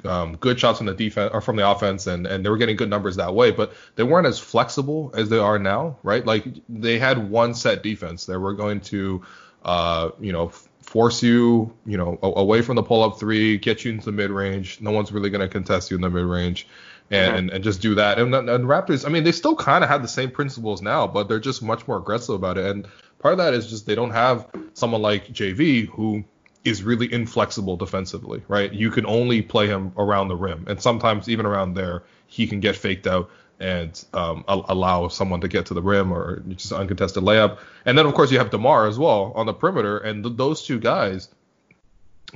um, 0.05 0.37
good 0.37 0.59
shots 0.59 0.79
from 0.79 0.87
the 0.87 0.95
defense 0.95 1.31
or 1.33 1.41
from 1.41 1.57
the 1.57 1.69
offense, 1.69 2.07
and 2.07 2.27
and 2.27 2.45
they 2.45 2.51
were 2.51 2.57
getting 2.57 2.77
good 2.77 2.91
numbers 2.91 3.17
that 3.17 3.35
way. 3.35 3.51
But 3.51 3.75
they 3.97 4.03
weren't 4.05 4.27
as 4.27 4.39
flexible 4.39 5.13
as 5.15 5.29
they 5.29 5.39
are 5.39 5.59
now, 5.59 5.99
right? 6.03 6.25
Like 6.25 6.45
they 6.69 6.99
had 6.99 7.31
one 7.31 7.55
set 7.55 7.83
defense. 7.83 8.27
They 8.27 8.37
were 8.37 8.55
going 8.55 8.81
to, 8.83 9.23
uh, 9.65 10.11
you 10.21 10.33
know. 10.33 10.53
Force 10.81 11.23
you, 11.23 11.77
you 11.85 11.99
know, 11.99 12.19
away 12.23 12.63
from 12.63 12.77
the 12.77 12.83
pull-up 12.83 13.21
three, 13.21 13.59
get 13.59 13.85
you 13.85 13.93
into 13.93 14.07
the 14.07 14.13
mid-range. 14.13 14.81
No 14.81 14.91
one's 14.91 15.13
really 15.13 15.29
going 15.29 15.43
to 15.43 15.49
contest 15.49 15.91
you 15.91 15.97
in 15.97 16.01
the 16.01 16.09
mid-range 16.09 16.67
and, 17.11 17.37
and, 17.37 17.51
and 17.51 17.63
just 17.63 17.83
do 17.83 17.95
that. 17.97 18.19
And, 18.19 18.35
and 18.35 18.65
Raptors, 18.65 19.05
I 19.05 19.11
mean, 19.11 19.23
they 19.23 19.33
still 19.33 19.55
kind 19.55 19.85
of 19.85 19.91
have 19.91 20.01
the 20.01 20.09
same 20.09 20.31
principles 20.31 20.81
now, 20.81 21.07
but 21.07 21.29
they're 21.29 21.41
just 21.41 21.63
much 21.63 21.87
more 21.87 21.99
aggressive 21.99 22.35
about 22.35 22.57
it. 22.57 22.65
And 22.65 22.89
part 23.19 23.33
of 23.33 23.39
that 23.39 23.55
is 23.55 23.69
just 23.69 23.87
they 23.87 23.95
don't 23.95 24.11
have 24.11 24.47
someone 24.75 25.03
like 25.03 25.29
JV 25.29 25.89
who 25.89 26.25
is 26.65 26.83
really 26.83 27.13
inflexible 27.13 27.77
defensively, 27.77 28.43
right? 28.49 28.73
You 28.73 28.91
can 28.91 29.07
only 29.07 29.43
play 29.43 29.67
him 29.67 29.93
around 29.97 30.29
the 30.29 30.37
rim, 30.37 30.67
and 30.69 30.81
sometimes 30.81 31.29
even 31.29 31.47
around 31.47 31.75
there, 31.75 32.05
he 32.27 32.47
can 32.47 32.61
get 32.61 32.77
faked 32.77 33.07
out 33.07 33.31
and 33.61 34.05
um, 34.15 34.45
allow 34.47 35.09
someone 35.09 35.41
to 35.41 35.49
get 35.49 35.67
to 35.67 35.75
the 35.75 35.83
rim 35.83 36.13
or 36.13 36.41
just 36.41 36.73
uncontested 36.73 37.23
layup. 37.25 37.59
And 37.85 37.99
then 37.99 38.07
of 38.07 38.15
course 38.15 38.31
you 38.31 38.39
have 38.39 38.51
Demar 38.51 38.87
as 38.87 38.99
well 38.99 39.33
on 39.35 39.47
the 39.47 39.55
perimeter, 39.55 39.99
and 39.99 40.23
th- 40.23 40.37
those 40.37 40.65
two 40.65 40.79
guys 40.79 41.29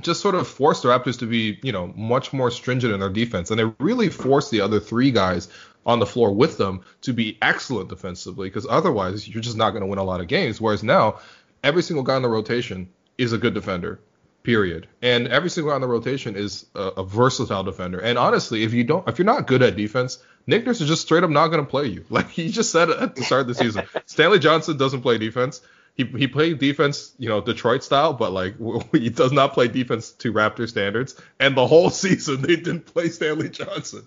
just 0.00 0.20
sort 0.20 0.34
of 0.34 0.48
force 0.48 0.80
the 0.80 0.88
Raptors 0.88 1.18
to 1.18 1.26
be, 1.26 1.58
you 1.62 1.70
know, 1.70 1.88
much 1.88 2.32
more 2.32 2.50
stringent 2.50 2.94
in 2.94 3.00
their 3.00 3.10
defense, 3.10 3.50
and 3.50 3.60
they 3.60 3.64
really 3.78 4.08
force 4.08 4.50
the 4.50 4.62
other 4.62 4.80
three 4.80 5.10
guys 5.10 5.48
on 5.84 5.98
the 5.98 6.06
floor 6.06 6.32
with 6.32 6.58
them 6.58 6.82
to 7.02 7.12
be 7.12 7.38
excellent 7.42 7.88
defensively, 7.88 8.48
because 8.48 8.66
otherwise 8.68 9.28
you're 9.28 9.42
just 9.42 9.56
not 9.56 9.70
going 9.70 9.82
to 9.82 9.86
win 9.86 9.98
a 9.98 10.04
lot 10.04 10.20
of 10.20 10.28
games. 10.28 10.60
Whereas 10.60 10.82
now, 10.82 11.18
every 11.62 11.82
single 11.82 12.02
guy 12.02 12.16
in 12.16 12.22
the 12.22 12.28
rotation 12.28 12.88
is 13.18 13.32
a 13.32 13.38
good 13.38 13.54
defender, 13.54 14.00
period, 14.42 14.88
and 15.02 15.28
every 15.28 15.50
single 15.50 15.72
guy 15.72 15.76
in 15.76 15.82
the 15.82 15.88
rotation 15.88 16.36
is 16.36 16.66
a, 16.74 16.80
a 16.98 17.04
versatile 17.04 17.64
defender. 17.64 18.00
And 18.00 18.18
honestly, 18.18 18.62
if 18.62 18.72
you 18.72 18.84
don't, 18.84 19.08
if 19.08 19.18
you're 19.18 19.26
not 19.26 19.46
good 19.46 19.62
at 19.62 19.76
defense, 19.76 20.18
Nick 20.46 20.66
Nurse 20.66 20.80
is 20.80 20.88
just 20.88 21.02
straight 21.02 21.24
up 21.24 21.30
not 21.30 21.48
going 21.48 21.64
to 21.64 21.70
play 21.70 21.86
you. 21.86 22.04
Like 22.10 22.28
he 22.28 22.50
just 22.50 22.72
said 22.72 22.90
at 22.90 23.14
the 23.14 23.22
start 23.22 23.42
of 23.42 23.46
the 23.48 23.54
season, 23.54 23.84
Stanley 24.06 24.38
Johnson 24.38 24.76
doesn't 24.76 25.02
play 25.02 25.18
defense 25.18 25.60
he 25.94 26.04
he 26.04 26.26
played 26.26 26.58
defense, 26.58 27.14
you 27.18 27.28
know, 27.28 27.40
Detroit 27.40 27.84
style, 27.84 28.12
but 28.12 28.32
like 28.32 28.54
he 28.92 29.10
does 29.10 29.32
not 29.32 29.52
play 29.52 29.68
defense 29.68 30.12
to 30.12 30.32
Raptor 30.32 30.68
standards. 30.68 31.20
And 31.38 31.56
the 31.56 31.66
whole 31.66 31.90
season 31.90 32.42
they 32.42 32.56
didn't 32.56 32.86
play 32.86 33.08
Stanley 33.08 33.50
Johnson, 33.50 34.06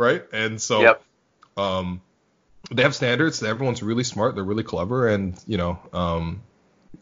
right? 0.00 0.24
And 0.32 0.60
so, 0.60 0.80
Yep. 0.80 1.02
um, 1.56 2.00
they 2.72 2.82
have 2.82 2.94
standards. 2.94 3.42
Everyone's 3.42 3.82
really 3.82 4.04
smart. 4.04 4.34
They're 4.34 4.44
really 4.44 4.62
clever, 4.64 5.08
and 5.08 5.38
you 5.46 5.56
know, 5.56 5.78
um, 5.92 6.42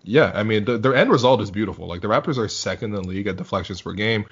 yeah, 0.03 0.31
I 0.35 0.43
mean, 0.43 0.65
the, 0.65 0.79
their 0.79 0.95
end 0.95 1.11
result 1.11 1.41
is 1.41 1.51
beautiful. 1.51 1.87
Like 1.87 2.01
the 2.01 2.09
Raptors 2.09 2.39
are 2.39 2.49
second 2.49 2.95
in 2.95 3.03
the 3.03 3.09
league 3.09 3.27
at 3.27 3.37
deflections 3.37 3.81
per 3.83 3.93
game. 3.93 4.27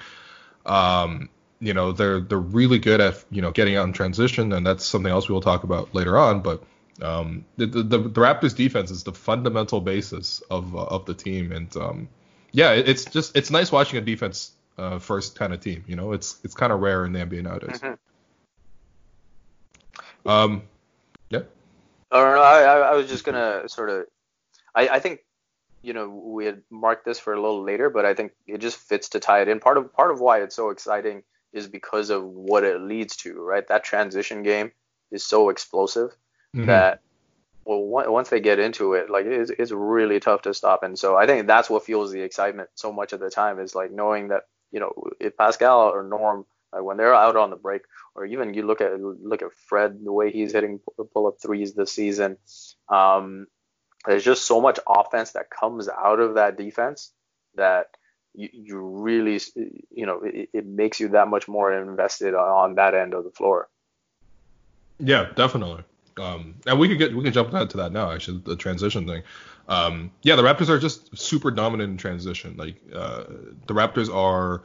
Um, 0.64 1.28
you 1.60 1.74
know, 1.74 1.92
they're 1.92 2.20
they're 2.20 2.38
really 2.38 2.78
good 2.78 3.00
at 3.00 3.24
you 3.30 3.42
know 3.42 3.50
getting 3.50 3.76
out 3.76 3.86
in 3.86 3.92
transition, 3.92 4.52
and 4.52 4.66
that's 4.66 4.84
something 4.84 5.10
else 5.10 5.28
we 5.28 5.32
will 5.32 5.40
talk 5.40 5.64
about 5.64 5.94
later 5.94 6.18
on. 6.18 6.40
But 6.40 6.62
um, 7.02 7.44
the, 7.56 7.66
the 7.66 7.82
the 7.82 8.20
Raptors 8.20 8.54
defense 8.54 8.90
is 8.90 9.04
the 9.04 9.12
fundamental 9.12 9.80
basis 9.80 10.42
of 10.50 10.74
uh, 10.74 10.84
of 10.84 11.06
the 11.06 11.14
team, 11.14 11.52
and 11.52 11.74
um, 11.76 12.08
yeah, 12.52 12.72
it, 12.72 12.88
it's 12.88 13.04
just 13.04 13.36
it's 13.36 13.50
nice 13.50 13.70
watching 13.72 13.98
a 13.98 14.02
defense 14.02 14.52
uh, 14.78 14.98
first 14.98 15.38
kind 15.38 15.52
of 15.52 15.60
team. 15.60 15.84
You 15.86 15.96
know, 15.96 16.12
it's 16.12 16.38
it's 16.44 16.54
kind 16.54 16.72
of 16.72 16.80
rare 16.80 17.04
in 17.04 17.12
the 17.12 17.20
NBA 17.20 17.42
nowadays. 17.42 17.80
Mhm. 17.80 17.98
Um, 20.26 20.62
yeah. 21.30 21.42
Or 22.10 22.34
no, 22.34 22.42
I, 22.42 22.62
I 22.62 22.78
I 22.78 22.94
was 22.94 23.08
just 23.08 23.24
gonna 23.24 23.68
sort 23.68 23.90
of, 23.90 24.06
I, 24.74 24.88
I 24.88 24.98
think, 25.00 25.20
you 25.82 25.92
know, 25.92 26.08
we 26.08 26.46
had 26.46 26.62
marked 26.70 27.04
this 27.04 27.18
for 27.18 27.32
a 27.32 27.40
little 27.40 27.62
later, 27.62 27.90
but 27.90 28.04
I 28.04 28.14
think 28.14 28.32
it 28.46 28.58
just 28.58 28.76
fits 28.78 29.10
to 29.10 29.20
tie 29.20 29.42
it 29.42 29.48
in. 29.48 29.60
Part 29.60 29.78
of 29.78 29.92
part 29.92 30.10
of 30.10 30.20
why 30.20 30.42
it's 30.42 30.54
so 30.56 30.70
exciting 30.70 31.22
is 31.52 31.68
because 31.68 32.10
of 32.10 32.24
what 32.24 32.64
it 32.64 32.80
leads 32.80 33.16
to, 33.16 33.40
right? 33.40 33.66
That 33.68 33.84
transition 33.84 34.42
game 34.42 34.72
is 35.10 35.24
so 35.24 35.48
explosive 35.48 36.14
Mhm. 36.54 36.66
that, 36.66 37.00
well, 37.64 37.82
once 37.82 38.28
they 38.28 38.40
get 38.40 38.58
into 38.58 38.94
it, 38.94 39.10
like 39.10 39.26
it's 39.26 39.50
it's 39.50 39.72
really 39.72 40.20
tough 40.20 40.42
to 40.42 40.54
stop. 40.54 40.82
And 40.82 40.98
so 40.98 41.16
I 41.16 41.26
think 41.26 41.46
that's 41.46 41.70
what 41.70 41.84
fuels 41.84 42.12
the 42.12 42.22
excitement 42.22 42.70
so 42.74 42.92
much 42.92 43.12
of 43.12 43.20
the 43.20 43.30
time 43.30 43.58
is 43.58 43.74
like 43.74 43.90
knowing 43.90 44.28
that, 44.28 44.46
you 44.70 44.80
know, 44.80 44.92
if 45.20 45.36
Pascal 45.36 45.80
or 45.80 46.02
Norm, 46.02 46.44
like 46.76 46.84
when 46.84 46.96
they're 46.98 47.14
out 47.14 47.36
on 47.36 47.50
the 47.50 47.56
break, 47.56 47.82
or 48.14 48.26
even 48.26 48.54
you 48.54 48.66
look 48.66 48.80
at 48.80 49.00
look 49.00 49.42
at 49.42 49.52
Fred, 49.66 50.04
the 50.04 50.12
way 50.12 50.30
he's 50.30 50.52
hitting 50.52 50.80
pull 51.12 51.26
up 51.26 51.36
threes 51.40 51.74
this 51.74 51.92
season. 51.92 52.36
Um, 52.88 53.46
there's 54.04 54.24
just 54.24 54.44
so 54.44 54.60
much 54.60 54.78
offense 54.86 55.32
that 55.32 55.50
comes 55.50 55.88
out 55.88 56.20
of 56.20 56.34
that 56.34 56.56
defense 56.56 57.12
that 57.54 57.88
you, 58.34 58.48
you 58.52 58.80
really, 58.80 59.40
you 59.90 60.06
know, 60.06 60.20
it, 60.22 60.50
it 60.52 60.66
makes 60.66 61.00
you 61.00 61.08
that 61.08 61.28
much 61.28 61.48
more 61.48 61.72
invested 61.72 62.34
on 62.34 62.74
that 62.74 62.94
end 62.94 63.14
of 63.14 63.24
the 63.24 63.30
floor. 63.30 63.68
Yeah, 64.98 65.30
definitely. 65.34 65.82
Um, 66.18 66.56
and 66.66 66.78
we 66.78 66.88
could 66.88 66.98
get 66.98 67.14
we 67.14 67.22
can 67.22 67.32
jump 67.32 67.52
into 67.52 67.78
that 67.78 67.92
now. 67.92 68.10
Actually, 68.12 68.42
the 68.44 68.56
transition 68.56 69.06
thing. 69.06 69.22
Um, 69.68 70.12
yeah, 70.22 70.36
the 70.36 70.42
Raptors 70.42 70.68
are 70.68 70.78
just 70.78 71.16
super 71.16 71.50
dominant 71.50 71.90
in 71.90 71.96
transition. 71.96 72.56
Like 72.56 72.76
uh, 72.94 73.24
the 73.66 73.74
Raptors 73.74 74.14
are 74.14 74.62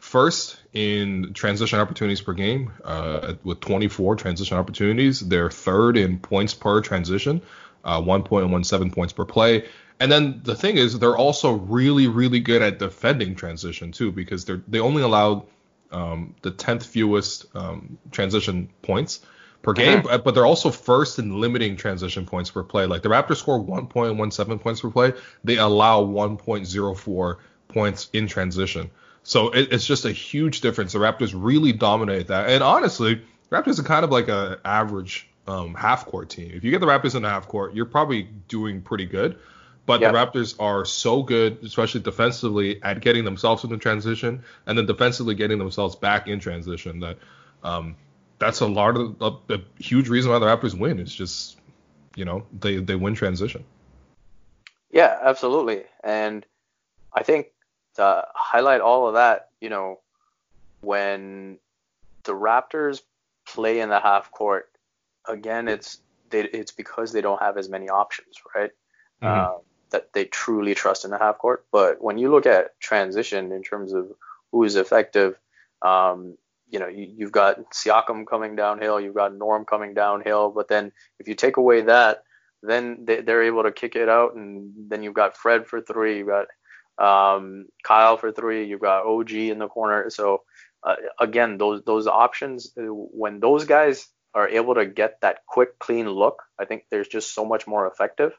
first 0.00 0.58
in 0.72 1.32
transition 1.34 1.78
opportunities 1.78 2.22
per 2.22 2.32
game 2.32 2.72
uh, 2.84 3.34
with 3.44 3.60
24 3.60 4.16
transition 4.16 4.56
opportunities. 4.56 5.20
They're 5.20 5.50
third 5.50 5.96
in 5.96 6.18
points 6.18 6.54
per 6.54 6.80
transition, 6.80 7.42
uh, 7.84 8.00
1.17 8.00 8.92
points 8.92 9.12
per 9.12 9.24
play. 9.24 9.68
And 10.00 10.10
then 10.10 10.40
the 10.42 10.54
thing 10.54 10.78
is, 10.78 10.98
they're 10.98 11.16
also 11.16 11.52
really, 11.52 12.08
really 12.08 12.40
good 12.40 12.62
at 12.62 12.78
defending 12.78 13.34
transition 13.34 13.92
too, 13.92 14.10
because 14.10 14.46
they're 14.46 14.62
they 14.66 14.80
only 14.80 15.02
allowed 15.02 15.46
um, 15.92 16.34
the 16.40 16.50
10th 16.50 16.84
fewest 16.84 17.46
um, 17.54 17.98
transition 18.10 18.70
points 18.80 19.20
per 19.60 19.74
game, 19.74 20.00
but, 20.02 20.24
but 20.24 20.34
they're 20.34 20.46
also 20.46 20.70
first 20.70 21.18
in 21.18 21.38
limiting 21.38 21.76
transition 21.76 22.24
points 22.24 22.50
per 22.50 22.62
play. 22.62 22.86
Like 22.86 23.02
the 23.02 23.10
Raptors 23.10 23.36
score 23.36 23.62
1.17 23.62 24.60
points 24.62 24.80
per 24.80 24.90
play, 24.90 25.12
they 25.44 25.58
allow 25.58 26.02
1.04 26.02 27.36
points 27.68 28.08
in 28.14 28.26
transition. 28.26 28.90
So 29.22 29.50
it, 29.50 29.72
it's 29.72 29.86
just 29.86 30.04
a 30.04 30.12
huge 30.12 30.60
difference. 30.60 30.92
The 30.92 30.98
Raptors 30.98 31.32
really 31.34 31.72
dominate 31.72 32.28
that, 32.28 32.48
and 32.50 32.62
honestly, 32.62 33.22
Raptors 33.50 33.78
are 33.78 33.84
kind 33.84 34.04
of 34.04 34.10
like 34.10 34.28
an 34.28 34.56
average 34.64 35.28
um, 35.46 35.74
half 35.74 36.06
court 36.06 36.30
team. 36.30 36.52
If 36.54 36.64
you 36.64 36.70
get 36.70 36.80
the 36.80 36.86
Raptors 36.86 37.14
in 37.14 37.22
the 37.22 37.28
half 37.28 37.48
court, 37.48 37.74
you're 37.74 37.86
probably 37.86 38.22
doing 38.48 38.82
pretty 38.82 39.06
good. 39.06 39.38
But 39.86 40.00
the 40.00 40.06
Raptors 40.06 40.54
are 40.60 40.84
so 40.84 41.24
good, 41.24 41.64
especially 41.64 42.02
defensively, 42.02 42.80
at 42.80 43.00
getting 43.00 43.24
themselves 43.24 43.64
into 43.64 43.76
transition 43.76 44.44
and 44.66 44.78
then 44.78 44.86
defensively 44.86 45.34
getting 45.34 45.58
themselves 45.58 45.96
back 45.96 46.28
in 46.28 46.38
transition 46.38 47.00
that 47.00 47.18
um, 47.64 47.96
that's 48.38 48.60
a 48.60 48.66
lot 48.66 48.96
of 48.96 49.16
a, 49.20 49.54
a, 49.54 49.60
huge 49.78 50.08
reason 50.08 50.30
why 50.30 50.38
the 50.38 50.46
Raptors 50.46 50.78
win. 50.78 51.00
It's 51.00 51.14
just 51.14 51.58
you 52.14 52.24
know 52.24 52.46
they 52.56 52.76
they 52.76 52.94
win 52.94 53.14
transition. 53.14 53.64
Yeah, 54.92 55.18
absolutely. 55.22 55.82
And 56.04 56.46
I 57.12 57.22
think 57.22 57.48
to 57.96 58.24
highlight 58.34 58.80
all 58.80 59.08
of 59.08 59.14
that, 59.14 59.48
you 59.60 59.68
know, 59.68 60.00
when 60.80 61.58
the 62.24 62.32
Raptors 62.32 63.00
play 63.46 63.80
in 63.80 63.88
the 63.88 64.00
half 64.00 64.30
court, 64.30 64.70
again, 65.26 65.68
it's 65.68 66.00
they, 66.30 66.42
it's 66.42 66.72
because 66.72 67.12
they 67.12 67.20
don't 67.20 67.42
have 67.42 67.58
as 67.58 67.68
many 67.68 67.88
options, 67.88 68.36
right? 68.54 68.70
Mm-hmm. 69.22 69.56
Uh, 69.56 69.58
that 69.90 70.12
they 70.12 70.24
truly 70.24 70.74
trust 70.74 71.04
in 71.04 71.10
the 71.10 71.18
half 71.18 71.38
court. 71.38 71.64
But 71.72 72.00
when 72.00 72.16
you 72.16 72.30
look 72.30 72.46
at 72.46 72.78
transition 72.80 73.50
in 73.52 73.62
terms 73.62 73.92
of 73.92 74.12
who 74.52 74.62
is 74.62 74.76
effective, 74.76 75.36
um, 75.82 76.36
you 76.70 76.78
know, 76.78 76.86
you, 76.86 77.24
have 77.24 77.32
got 77.32 77.72
Siakam 77.72 78.26
coming 78.26 78.54
downhill, 78.54 79.00
you've 79.00 79.16
got 79.16 79.34
Norm 79.34 79.64
coming 79.64 79.92
downhill. 79.92 80.50
But 80.50 80.68
then 80.68 80.92
if 81.18 81.26
you 81.26 81.34
take 81.34 81.56
away 81.56 81.82
that, 81.82 82.22
then 82.62 83.04
they, 83.04 83.18
are 83.18 83.42
able 83.42 83.64
to 83.64 83.72
kick 83.72 83.96
it 83.96 84.08
out, 84.08 84.34
and 84.34 84.72
then 84.88 85.02
you've 85.02 85.14
got 85.14 85.36
Fred 85.36 85.66
for 85.66 85.80
three, 85.80 86.18
you've 86.18 86.28
got 86.28 86.46
um, 87.00 87.66
Kyle 87.82 88.16
for 88.16 88.30
three, 88.32 88.66
you've 88.66 88.80
got 88.80 89.06
OG 89.06 89.32
in 89.32 89.58
the 89.58 89.68
corner. 89.68 90.10
So 90.10 90.42
uh, 90.82 90.96
again, 91.18 91.58
those 91.58 91.82
those 91.84 92.06
options, 92.06 92.72
uh, 92.78 92.82
when 92.82 93.40
those 93.40 93.64
guys 93.64 94.08
are 94.34 94.48
able 94.48 94.74
to 94.74 94.86
get 94.86 95.20
that 95.22 95.38
quick, 95.46 95.78
clean 95.78 96.08
look, 96.08 96.42
I 96.58 96.64
think 96.64 96.84
there's 96.90 97.08
just 97.08 97.34
so 97.34 97.44
much 97.44 97.66
more 97.66 97.86
effective 97.86 98.32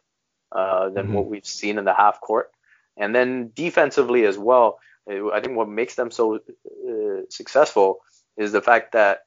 uh, 0.51 0.89
than 0.89 1.05
mm-hmm. 1.05 1.13
what 1.13 1.25
we've 1.27 1.45
seen 1.45 1.77
in 1.77 1.85
the 1.85 1.93
half 1.93 2.21
court. 2.21 2.51
And 2.97 3.15
then 3.15 3.51
defensively 3.53 4.25
as 4.25 4.37
well, 4.37 4.79
I 5.09 5.39
think 5.41 5.57
what 5.57 5.67
makes 5.67 5.95
them 5.95 6.11
so 6.11 6.35
uh, 6.35 7.21
successful 7.29 8.01
is 8.37 8.51
the 8.51 8.61
fact 8.61 8.93
that 8.93 9.21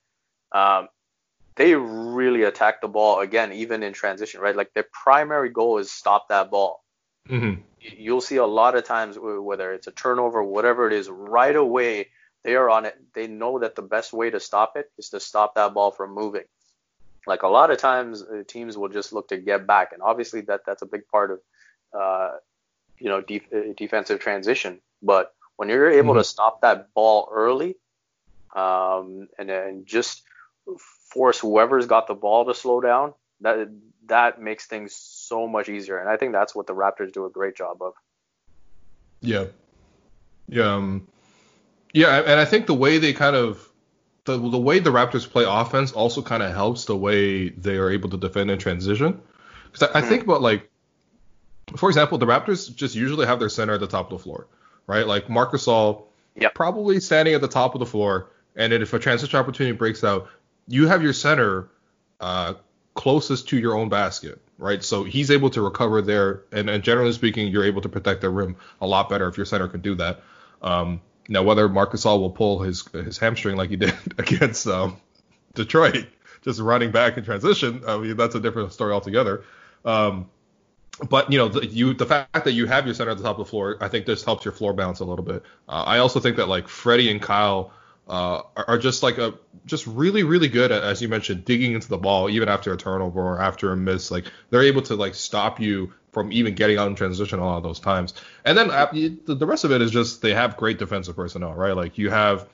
um, 0.53 0.89
they 1.57 1.75
really 1.75 2.45
attack 2.45 2.81
the 2.81 2.89
ball 2.89 3.21
again, 3.21 3.53
even 3.53 3.83
in 3.83 3.93
transition, 3.93 4.41
right? 4.41 4.57
Like 4.57 4.73
their 4.75 4.87
primary 4.93 5.51
goal 5.51 5.79
is 5.79 5.91
stop 5.91 6.29
that 6.29 6.51
ball. 6.51 6.84
Mm-hmm. 7.29 7.61
You'll 7.81 8.21
see 8.21 8.37
a 8.37 8.47
lot 8.47 8.77
of 8.77 8.85
times 8.85 9.17
whether 9.19 9.73
it's 9.73 9.87
a 9.87 9.93
turnover, 9.93 10.43
whatever 10.43 10.87
it 10.87 10.93
is, 10.93 11.09
right 11.09 11.55
away 11.55 12.09
they 12.43 12.55
are 12.57 12.69
on 12.69 12.85
it. 12.85 12.97
They 13.15 13.27
know 13.27 13.59
that 13.61 13.75
the 13.75 13.83
best 13.83 14.13
way 14.13 14.31
to 14.31 14.41
stop 14.41 14.77
it 14.77 14.91
is 14.99 15.11
to 15.11 15.21
stop 15.21 15.55
that 15.55 15.73
ball 15.73 15.91
from 15.91 16.15
moving 16.15 16.45
like 17.27 17.43
a 17.43 17.49
lot 17.49 17.71
of 17.71 17.79
times 17.79 18.23
uh, 18.23 18.43
teams 18.47 18.77
will 18.77 18.89
just 18.89 19.13
look 19.13 19.29
to 19.29 19.37
get 19.37 19.67
back, 19.67 19.93
and 19.93 20.03
obviously 20.03 20.43
that 20.43 20.63
that's 20.67 20.83
a 20.83 20.87
big 20.87 21.09
part 21.09 21.31
of 21.31 21.41
uh, 21.99 22.37
you 22.99 23.09
know 23.09 23.21
def- 23.21 23.53
uh, 23.53 23.73
defensive 23.77 24.21
transition. 24.21 24.81
But 25.03 25.35
when 25.57 25.69
you're 25.69 25.91
able 25.91 26.11
mm-hmm. 26.11 26.21
to 26.21 26.25
stop 26.25 26.61
that 26.61 26.93
ball 26.95 27.29
early, 27.33 27.77
um, 28.55 29.29
and 29.39 29.51
and 29.51 29.87
just 29.87 30.23
force 31.11 31.39
whoever's 31.39 31.87
got 31.87 32.07
the 32.07 32.15
ball 32.15 32.45
to 32.47 32.55
slow 32.55 32.81
down, 32.81 33.15
that 33.41 33.69
that 34.07 34.41
makes 34.41 34.67
things 34.67 34.95
so 35.35 35.49
much 35.49 35.69
easier. 35.69 35.99
And 35.99 36.09
I 36.09 36.17
think 36.17 36.33
that's 36.33 36.55
what 36.55 36.67
the 36.67 36.75
Raptors 36.75 37.13
do 37.13 37.27
a 37.27 37.31
great 37.31 37.57
job 37.57 37.83
of. 37.83 37.95
Yeah. 39.21 39.47
Yeah. 40.49 40.75
Um, 40.75 41.09
yeah, 41.93 42.19
and 42.19 42.41
I 42.41 42.45
think 42.45 42.67
the 42.67 42.75
way 42.75 42.99
they 42.99 43.13
kind 43.13 43.37
of 43.37 43.69
the 44.25 44.37
the 44.37 44.59
way 44.59 44.81
the 44.81 44.91
Raptors 44.91 45.29
play 45.31 45.45
offense 45.47 45.93
also 45.93 46.23
kind 46.23 46.43
of 46.43 46.53
helps 46.53 46.87
the 46.87 46.97
way 46.97 47.51
they 47.51 47.77
are 47.77 47.91
able 47.91 48.11
to 48.11 48.17
defend 48.17 48.51
in 48.51 48.59
transition. 48.59 49.21
Because 49.71 49.89
I, 49.95 49.99
I, 49.99 50.03
think 50.03 50.23
mm-hmm. 50.23 50.31
about 50.31 50.43
like, 50.43 50.69
for 51.77 51.89
example, 51.89 52.19
the 52.19 52.27
Raptors 52.27 52.75
just 52.75 52.97
usually 52.97 53.27
have 53.27 53.39
their 53.39 53.49
center 53.49 53.75
at 53.75 53.81
the 53.81 53.87
top 53.87 54.11
of 54.11 54.19
the 54.19 54.23
floor, 54.23 54.49
right? 54.89 55.07
Like 55.07 55.31
Marc 55.31 55.53
Gasol, 55.53 56.05
yep. 56.35 56.55
probably 56.55 56.99
standing 56.99 57.35
at 57.35 57.41
the 57.41 57.49
top 57.49 57.75
of 57.75 57.79
the 57.79 57.87
floor, 57.87 58.31
and 58.57 58.73
then 58.73 58.83
if 58.83 58.93
a 58.93 58.99
transition 58.99 59.39
opportunity 59.39 59.77
breaks 59.77 60.03
out, 60.03 60.29
you 60.67 60.89
have 60.89 61.01
your 61.01 61.13
center 61.13 61.69
uh, 62.21 62.55
closest 62.95 63.49
to 63.51 63.59
your 63.59 63.77
own 63.77 63.89
basket, 63.89 64.41
right? 64.59 64.83
So 64.83 65.05
he's 65.05 65.31
able 65.31 65.51
to 65.51 65.63
recover 65.63 66.03
there, 66.03 66.43
and, 66.53 66.69
and 66.71 66.83
generally 66.83 67.13
speaking, 67.13 67.49
you're 67.49 67.65
able 67.65 67.83
to 67.83 67.89
protect 67.89 68.21
the 68.21 68.31
rim 68.31 68.57
a 68.81 68.87
lot 68.87 69.09
better 69.09 69.29
if 69.29 69.37
your 69.37 69.47
center 69.47 69.69
can 69.69 69.81
do 69.81 69.95
that. 69.97 70.23
Um, 70.63 71.01
now, 71.29 71.43
whether 71.43 71.69
Marc 71.69 71.93
Gasol 71.93 72.21
will 72.21 72.31
pull 72.31 72.61
his 72.61 72.87
his 72.93 73.19
hamstring 73.19 73.57
like 73.57 73.71
he 73.71 73.77
did 73.85 73.95
against 74.19 74.67
um, 74.67 74.97
Detroit, 75.55 76.07
just 76.43 76.61
running 76.61 76.91
back 76.91 77.17
in 77.17 77.25
transition, 77.25 77.83
I 77.87 77.97
mean 77.97 78.17
that's 78.17 78.35
a 78.35 78.41
different 78.41 78.73
story 78.73 78.93
altogether. 78.93 79.45
Um, 79.85 80.29
but 81.09 81.33
you 81.33 81.39
know, 81.39 81.49
the, 81.49 81.67
you 81.67 81.95
the 81.95 82.07
fact 82.07 82.45
that 82.45 82.53
you 82.53 82.67
have 82.67 82.87
your 82.87 82.95
center 82.95 83.11
at 83.11 83.17
the 83.17 83.23
top 83.23 83.39
of 83.39 83.47
the 83.47 83.51
floor, 83.51 83.77
I 83.81 83.89
think 83.89 84.07
this 84.07 84.25
helps 84.25 84.45
your 84.45 84.53
floor 84.53 84.73
balance 84.73 85.01
a 85.01 85.05
little 85.05 85.25
bit. 85.25 85.43
Uh, 85.69 85.83
I 85.87 85.99
also 85.99 86.21
think 86.21 86.37
that 86.37 86.49
like 86.49 86.69
Freddie 86.69 87.11
and 87.11 87.21
Kyle 87.21 87.73
uh, 88.09 88.43
are, 88.57 88.79
just 88.79 89.03
like 89.03 89.19
a 89.19 89.35
just 89.65 89.87
really 89.87 90.25
really 90.25 90.49
good 90.49 90.71
at 90.71 90.83
as 90.83 91.01
you 91.01 91.09
mentioned 91.09 91.45
digging 91.45 91.73
into 91.73 91.89
the 91.89 91.97
ball 91.97 92.29
even 92.29 92.49
after 92.49 92.73
a 92.73 92.77
turnover 92.77 93.21
or 93.21 93.41
after 93.41 93.73
a 93.73 93.77
miss. 93.77 94.11
Like 94.11 94.27
they're 94.51 94.63
able 94.63 94.83
to 94.83 94.95
like 94.95 95.15
stop 95.15 95.61
you 95.61 95.93
from 96.15 96.33
even 96.33 96.55
getting 96.55 96.79
out 96.79 96.89
in 96.89 96.95
transition 96.95 97.41
a 97.41 97.45
lot 97.45 97.59
of 97.59 97.63
those 97.63 97.81
times. 97.81 98.15
And 98.45 98.57
then 98.57 98.71
uh, 98.71 98.87
the 98.93 99.47
rest 99.47 99.65
of 99.65 99.73
it 99.73 99.83
is 99.83 99.91
just 99.91 100.23
they 100.23 100.33
have 100.33 100.57
great 100.57 100.79
defensive 100.79 101.17
personnel, 101.17 101.53
right? 101.55 101.77
Like 101.77 101.99
you 101.99 102.09
have, 102.11 102.49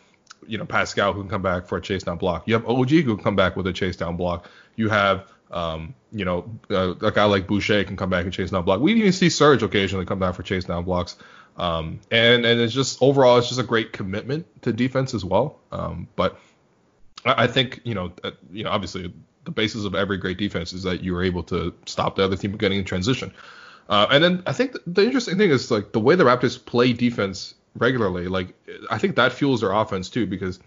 you 0.46 0.56
know, 0.56 0.64
Pascal 0.64 1.12
who 1.12 1.20
can 1.20 1.28
come 1.28 1.42
back 1.42 1.66
for 1.66 1.76
a 1.76 1.82
chase 1.82 2.02
down 2.02 2.16
block. 2.16 2.48
You 2.48 2.54
have 2.54 2.66
OG 2.66 2.90
who 2.90 3.14
can 3.16 3.22
come 3.22 3.36
back 3.36 3.56
with 3.56 3.66
a 3.66 3.72
chase 3.72 3.96
down 3.96 4.16
block. 4.16 4.48
You 4.76 4.88
have, 4.88 5.30
um, 5.50 5.94
you 6.10 6.24
know, 6.24 6.50
uh, 6.70 6.94
a 7.02 7.12
guy 7.12 7.24
like 7.24 7.46
Boucher 7.46 7.84
can 7.84 7.96
come 7.96 8.08
back 8.08 8.24
and 8.24 8.32
chase 8.32 8.50
down 8.50 8.64
block. 8.64 8.80
We 8.80 8.94
even 8.94 9.12
see 9.12 9.28
Serge 9.28 9.62
occasionally 9.62 10.06
come 10.06 10.18
back 10.18 10.34
for 10.34 10.42
chase 10.42 10.64
down 10.64 10.84
blocks. 10.84 11.16
Um, 11.56 12.00
and 12.10 12.44
and 12.46 12.60
it's 12.60 12.72
just 12.72 13.02
overall 13.02 13.38
it's 13.38 13.48
just 13.48 13.60
a 13.60 13.64
great 13.64 13.92
commitment 13.92 14.46
to 14.62 14.72
defense 14.72 15.14
as 15.14 15.24
well. 15.24 15.58
Um, 15.72 16.08
but 16.16 16.38
I, 17.24 17.44
I 17.44 17.46
think 17.46 17.80
you 17.84 17.94
know, 17.94 18.12
uh, 18.24 18.30
you 18.50 18.64
know, 18.64 18.70
obviously 18.70 19.12
the 19.44 19.50
basis 19.50 19.84
of 19.84 19.94
every 19.94 20.18
great 20.18 20.38
defense 20.38 20.72
is 20.72 20.82
that 20.84 21.02
you 21.02 21.16
are 21.16 21.22
able 21.22 21.42
to 21.44 21.74
stop 21.86 22.16
the 22.16 22.24
other 22.24 22.36
team 22.36 22.52
from 22.52 22.58
getting 22.58 22.78
in 22.78 22.84
transition. 22.84 23.32
Uh, 23.88 24.06
and 24.10 24.22
then 24.22 24.42
I 24.46 24.52
think 24.52 24.76
the 24.86 25.04
interesting 25.04 25.36
thing 25.36 25.50
is 25.50 25.70
like 25.70 25.92
the 25.92 26.00
way 26.00 26.14
the 26.14 26.24
Raptors 26.24 26.64
play 26.64 26.92
defense 26.92 27.54
regularly. 27.74 28.28
Like 28.28 28.54
I 28.90 28.98
think 28.98 29.16
that 29.16 29.32
fuels 29.32 29.62
their 29.62 29.72
offense 29.72 30.08
too 30.08 30.26
because 30.26 30.60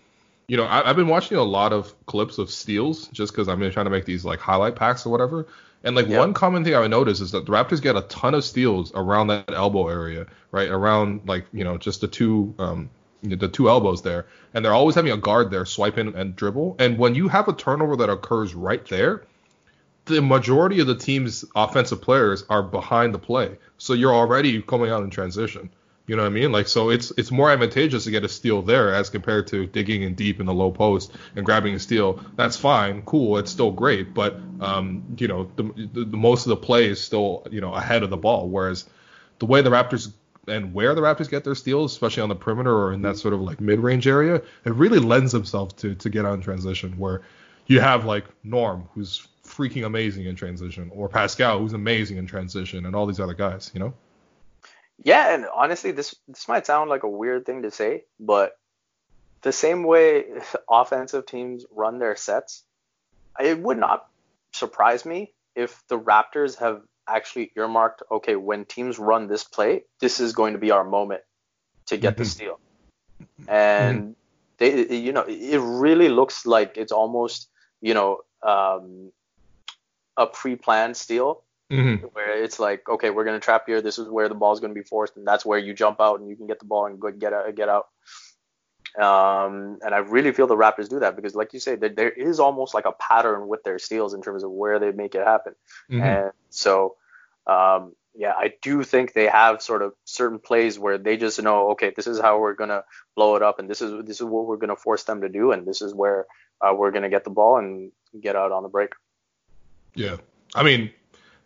you 0.53 0.57
know 0.57 0.67
I, 0.67 0.85
have 0.85 0.95
been 0.95 1.07
watching 1.07 1.35
a 1.37 1.43
lot 1.43 1.73
of 1.73 1.95
clips 2.05 2.37
of 2.37 2.51
steals 2.51 3.07
just 3.07 3.33
because 3.33 3.47
I'm 3.47 3.59
trying 3.71 3.87
to 3.87 3.89
make 3.89 4.05
these 4.05 4.23
like 4.23 4.37
highlight 4.37 4.75
packs 4.75 5.03
or 5.03 5.09
whatever. 5.09 5.47
And 5.83 5.95
like 5.95 6.07
one 6.07 6.35
common 6.35 6.63
thing 6.63 6.75
I 6.75 6.79
would 6.81 6.91
notice 6.91 7.21
is 7.21 7.31
that 7.31 7.47
the 7.47 7.51
Raptors 7.51 7.81
get 7.81 7.95
a 7.95 8.01
ton 8.01 8.35
of 8.35 8.45
steals 8.45 8.91
around 8.93 9.27
that 9.27 9.51
elbow 9.51 9.87
area, 9.87 10.27
right 10.51 10.69
around 10.69 11.21
like 11.25 11.47
you 11.53 11.63
know 11.63 11.79
just 11.79 12.01
the 12.01 12.07
two 12.07 12.53
um, 12.59 12.91
the 13.23 13.47
two 13.47 13.67
elbows 13.67 14.03
there, 14.03 14.27
and 14.53 14.63
they're 14.63 14.75
always 14.75 14.93
having 14.93 15.11
a 15.11 15.17
guard 15.17 15.49
there 15.49 15.65
swipe 15.65 15.97
in 15.97 16.13
and 16.13 16.35
dribble. 16.35 16.75
And 16.77 16.99
when 16.99 17.15
you 17.15 17.29
have 17.29 17.47
a 17.47 17.53
turnover 17.53 17.95
that 17.95 18.11
occurs 18.11 18.53
right 18.53 18.85
there, 18.89 19.23
the 20.05 20.21
majority 20.21 20.81
of 20.81 20.85
the 20.85 20.95
team's 20.95 21.43
offensive 21.55 22.03
players 22.03 22.45
are 22.47 22.61
behind 22.61 23.11
the 23.11 23.19
play, 23.19 23.57
so 23.79 23.93
you're 23.93 24.13
already 24.13 24.61
coming 24.61 24.91
out 24.91 25.01
in 25.01 25.09
transition. 25.09 25.71
You 26.05 26.17
know 26.17 26.23
what 26.23 26.31
I 26.31 26.33
mean? 26.33 26.51
Like 26.51 26.67
so, 26.67 26.89
it's 26.89 27.11
it's 27.17 27.31
more 27.31 27.49
advantageous 27.49 28.03
to 28.03 28.11
get 28.11 28.25
a 28.25 28.29
steal 28.29 28.61
there 28.61 28.93
as 28.93 29.09
compared 29.09 29.47
to 29.47 29.65
digging 29.67 30.03
in 30.03 30.15
deep 30.15 30.41
in 30.41 30.45
the 30.45 30.53
low 30.53 30.69
post 30.69 31.13
and 31.35 31.45
grabbing 31.45 31.75
a 31.75 31.79
steal. 31.79 32.19
That's 32.35 32.57
fine, 32.57 33.03
cool, 33.03 33.37
it's 33.37 33.49
still 33.51 33.71
great, 33.71 34.13
but 34.13 34.37
um, 34.59 35.03
you 35.17 35.29
know, 35.29 35.49
the, 35.55 35.63
the, 35.93 36.03
the 36.03 36.17
most 36.17 36.45
of 36.45 36.49
the 36.49 36.57
play 36.57 36.87
is 36.87 36.99
still 36.99 37.47
you 37.49 37.61
know 37.61 37.73
ahead 37.73 38.03
of 38.03 38.09
the 38.09 38.17
ball. 38.17 38.49
Whereas 38.49 38.89
the 39.39 39.45
way 39.45 39.61
the 39.61 39.69
Raptors 39.69 40.11
and 40.45 40.73
where 40.73 40.93
the 40.93 40.99
Raptors 40.99 41.29
get 41.29 41.45
their 41.45 41.55
steals, 41.55 41.93
especially 41.93 42.23
on 42.23 42.29
the 42.29 42.35
perimeter 42.35 42.75
or 42.75 42.91
in 42.91 43.01
that 43.03 43.15
sort 43.15 43.33
of 43.33 43.39
like 43.39 43.61
mid-range 43.61 44.05
area, 44.05 44.41
it 44.65 44.73
really 44.73 44.99
lends 44.99 45.31
themselves 45.31 45.73
to 45.75 45.95
to 45.95 46.09
get 46.09 46.25
on 46.25 46.41
transition 46.41 46.97
where 46.97 47.21
you 47.67 47.79
have 47.79 48.03
like 48.03 48.25
Norm 48.43 48.89
who's 48.93 49.25
freaking 49.45 49.85
amazing 49.85 50.25
in 50.25 50.35
transition 50.35 50.91
or 50.93 51.07
Pascal 51.07 51.59
who's 51.59 51.71
amazing 51.71 52.17
in 52.17 52.27
transition 52.27 52.85
and 52.85 52.93
all 52.93 53.05
these 53.05 53.21
other 53.21 53.33
guys, 53.33 53.71
you 53.73 53.79
know? 53.79 53.93
Yeah, 55.01 55.33
and 55.33 55.45
honestly 55.53 55.91
this 55.91 56.15
this 56.27 56.47
might 56.47 56.65
sound 56.65 56.89
like 56.89 57.03
a 57.03 57.09
weird 57.09 57.45
thing 57.45 57.63
to 57.63 57.71
say, 57.71 58.03
but 58.19 58.57
the 59.41 59.51
same 59.51 59.83
way 59.83 60.25
offensive 60.69 61.25
teams 61.25 61.65
run 61.71 61.99
their 61.99 62.15
sets, 62.15 62.63
it 63.39 63.59
would 63.59 63.77
not 63.77 64.07
surprise 64.51 65.05
me 65.05 65.33
if 65.55 65.83
the 65.87 65.99
Raptors 65.99 66.57
have 66.59 66.81
actually 67.07 67.51
earmarked, 67.55 68.01
okay, 68.11 68.35
when 68.35 68.65
teams 68.65 68.97
run 68.97 69.27
this 69.27 69.43
play, 69.43 69.83
this 69.99 70.19
is 70.19 70.33
going 70.33 70.53
to 70.53 70.59
be 70.59 70.71
our 70.71 70.83
moment 70.83 71.21
to 71.87 71.97
get 71.97 72.17
the 72.17 72.23
mm-hmm. 72.23 72.29
steal. 72.29 72.59
And 73.47 74.01
mm-hmm. 74.01 74.11
they, 74.57 74.97
you 74.97 75.11
know, 75.11 75.25
it 75.27 75.59
really 75.59 76.09
looks 76.09 76.45
like 76.45 76.77
it's 76.77 76.91
almost, 76.91 77.49
you 77.81 77.93
know, 77.93 78.21
um, 78.41 79.11
a 80.17 80.27
pre-planned 80.27 80.95
steal 80.95 81.42
mm-hmm. 81.73 82.05
where 82.07 82.43
it's 82.43 82.59
like, 82.59 82.87
okay, 82.87 83.09
we're 83.09 83.23
gonna 83.23 83.39
trap 83.39 83.63
here. 83.67 83.81
This 83.81 83.97
is 83.97 84.07
where 84.07 84.29
the 84.29 84.35
ball's 84.35 84.59
gonna 84.59 84.73
be 84.73 84.83
forced, 84.83 85.17
and 85.17 85.27
that's 85.27 85.45
where 85.45 85.59
you 85.59 85.73
jump 85.73 85.99
out 85.99 86.19
and 86.19 86.29
you 86.29 86.35
can 86.35 86.47
get 86.47 86.59
the 86.59 86.65
ball 86.65 86.85
and 86.85 86.99
go 86.99 87.11
get 87.11 87.33
out, 87.33 87.53
get 87.55 87.69
out. 87.69 87.87
Um, 88.95 89.79
and 89.81 89.95
I 89.95 89.99
really 89.99 90.31
feel 90.33 90.45
the 90.45 90.55
Raptors 90.55 90.87
do 90.87 90.99
that 90.99 91.15
because, 91.15 91.33
like 91.33 91.53
you 91.53 91.59
say, 91.59 91.75
there, 91.75 91.89
there 91.89 92.11
is 92.11 92.39
almost 92.39 92.73
like 92.73 92.85
a 92.85 92.91
pattern 92.91 93.47
with 93.47 93.63
their 93.63 93.79
steals 93.79 94.13
in 94.13 94.21
terms 94.21 94.43
of 94.43 94.51
where 94.51 94.77
they 94.77 94.91
make 94.91 95.15
it 95.15 95.25
happen. 95.25 95.55
Mm-hmm. 95.91 96.01
And 96.03 96.31
so, 96.51 96.95
um, 97.47 97.93
yeah, 98.15 98.33
I 98.33 98.53
do 98.61 98.83
think 98.83 99.13
they 99.13 99.27
have 99.27 99.61
sort 99.61 99.81
of 99.81 99.93
certain 100.05 100.37
plays 100.37 100.77
where 100.77 100.99
they 100.99 101.17
just 101.17 101.41
know, 101.41 101.71
okay, 101.71 101.91
this 101.95 102.05
is 102.05 102.19
how 102.19 102.39
we're 102.39 102.53
gonna 102.53 102.83
blow 103.15 103.35
it 103.35 103.41
up, 103.41 103.57
and 103.57 103.67
this 103.67 103.81
is 103.81 104.05
this 104.05 104.17
is 104.17 104.23
what 104.23 104.45
we're 104.45 104.57
gonna 104.57 104.75
force 104.75 105.03
them 105.03 105.21
to 105.21 105.29
do, 105.29 105.51
and 105.51 105.65
this 105.65 105.81
is 105.81 105.93
where 105.93 106.27
uh, 106.61 106.73
we're 106.75 106.91
gonna 106.91 107.09
get 107.09 107.23
the 107.23 107.31
ball 107.31 107.57
and 107.57 107.91
get 108.21 108.35
out 108.35 108.51
on 108.51 108.61
the 108.61 108.69
break. 108.69 108.91
Yeah, 109.95 110.17
I 110.53 110.61
mean, 110.61 110.91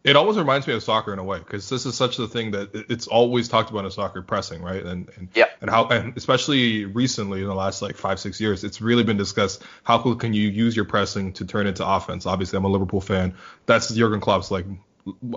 it 0.07 0.15
almost 0.15 0.37
reminds 0.37 0.65
me 0.65 0.73
of 0.73 0.81
soccer 0.81 1.11
in 1.11 1.19
a 1.19 1.23
way 1.23 1.37
because 1.39 1.67
this 1.67 1.85
is 1.85 1.95
such 1.95 2.15
the 2.15 2.29
thing 2.29 2.51
that 2.51 2.69
it's 2.89 3.07
always 3.07 3.49
talked 3.49 3.69
about 3.69 3.83
in 3.83 3.91
soccer 3.91 4.21
pressing 4.21 4.61
right? 4.61 4.83
And 4.83 5.09
and, 5.17 5.27
yeah. 5.35 5.47
and 5.59 5.69
how 5.69 5.87
and 5.87 6.15
especially 6.15 6.85
recently 6.85 7.41
in 7.41 7.47
the 7.47 7.53
last 7.53 7.81
like 7.81 7.97
five 7.97 8.19
six 8.19 8.39
years 8.39 8.63
it's 8.63 8.79
really 8.79 9.03
been 9.03 9.17
discussed 9.17 9.63
how 9.83 10.13
can 10.15 10.33
you 10.33 10.47
use 10.47 10.75
your 10.75 10.85
pressing 10.85 11.33
to 11.33 11.45
turn 11.45 11.67
into 11.67 11.85
offense? 11.85 12.25
Obviously 12.25 12.57
i'm 12.57 12.63
a 12.63 12.69
liverpool 12.69 13.01
fan. 13.01 13.35
That's 13.65 13.93
jurgen 13.93 14.21
klopp's 14.21 14.49
like 14.49 14.65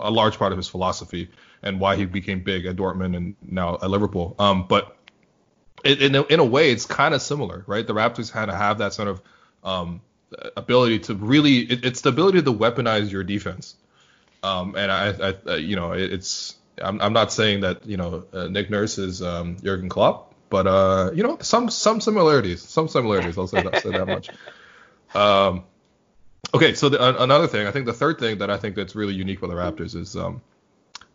a 0.00 0.10
large 0.10 0.38
part 0.38 0.52
of 0.52 0.58
his 0.58 0.68
philosophy 0.68 1.30
and 1.62 1.80
why 1.80 1.96
he 1.96 2.04
became 2.04 2.42
big 2.42 2.64
at 2.66 2.76
dortmund 2.76 3.16
and 3.16 3.34
now 3.42 3.74
at 3.74 3.90
liverpool. 3.90 4.36
Um 4.38 4.66
but 4.68 4.96
it, 5.82 6.00
in, 6.00 6.14
a, 6.14 6.22
in 6.24 6.38
a 6.38 6.44
way 6.44 6.70
it's 6.70 6.86
kind 6.86 7.12
of 7.12 7.22
similar 7.22 7.64
right? 7.66 7.84
The 7.84 7.94
raptors 7.94 8.30
kind 8.30 8.50
of 8.50 8.56
have 8.56 8.78
that 8.78 8.92
sort 8.92 9.08
of 9.08 9.20
um 9.64 10.00
ability 10.56 11.00
to 11.00 11.14
really 11.16 11.58
it, 11.58 11.84
it's 11.84 12.02
the 12.02 12.10
ability 12.10 12.40
to 12.40 12.52
weaponize 12.52 13.10
your 13.10 13.24
defense 13.24 13.74
um, 14.42 14.74
and 14.76 14.90
I, 14.90 15.34
I, 15.46 15.56
you 15.56 15.76
know, 15.76 15.92
it's 15.92 16.56
I'm, 16.82 17.00
I'm 17.00 17.12
not 17.12 17.32
saying 17.32 17.60
that 17.60 17.86
you 17.86 17.96
know 17.96 18.24
uh, 18.32 18.48
Nick 18.48 18.70
Nurse 18.70 18.98
is 18.98 19.22
um, 19.22 19.56
Jurgen 19.62 19.88
Klopp, 19.88 20.34
but 20.48 20.66
uh, 20.66 21.10
you 21.14 21.22
know, 21.22 21.38
some 21.40 21.70
some 21.70 22.00
similarities, 22.00 22.62
some 22.62 22.88
similarities. 22.88 23.36
I'll 23.38 23.46
say 23.46 23.62
that 23.62 23.82
say 23.82 23.90
that 23.90 24.06
much. 24.06 24.30
Um, 25.14 25.64
okay, 26.54 26.74
so 26.74 26.88
the, 26.88 27.22
another 27.22 27.46
thing, 27.46 27.66
I 27.66 27.70
think 27.70 27.86
the 27.86 27.92
third 27.92 28.18
thing 28.18 28.38
that 28.38 28.50
I 28.50 28.56
think 28.56 28.76
that's 28.76 28.94
really 28.94 29.14
unique 29.14 29.40
for 29.40 29.46
the 29.46 29.54
Raptors 29.54 29.96
is 29.96 30.16
um, 30.16 30.40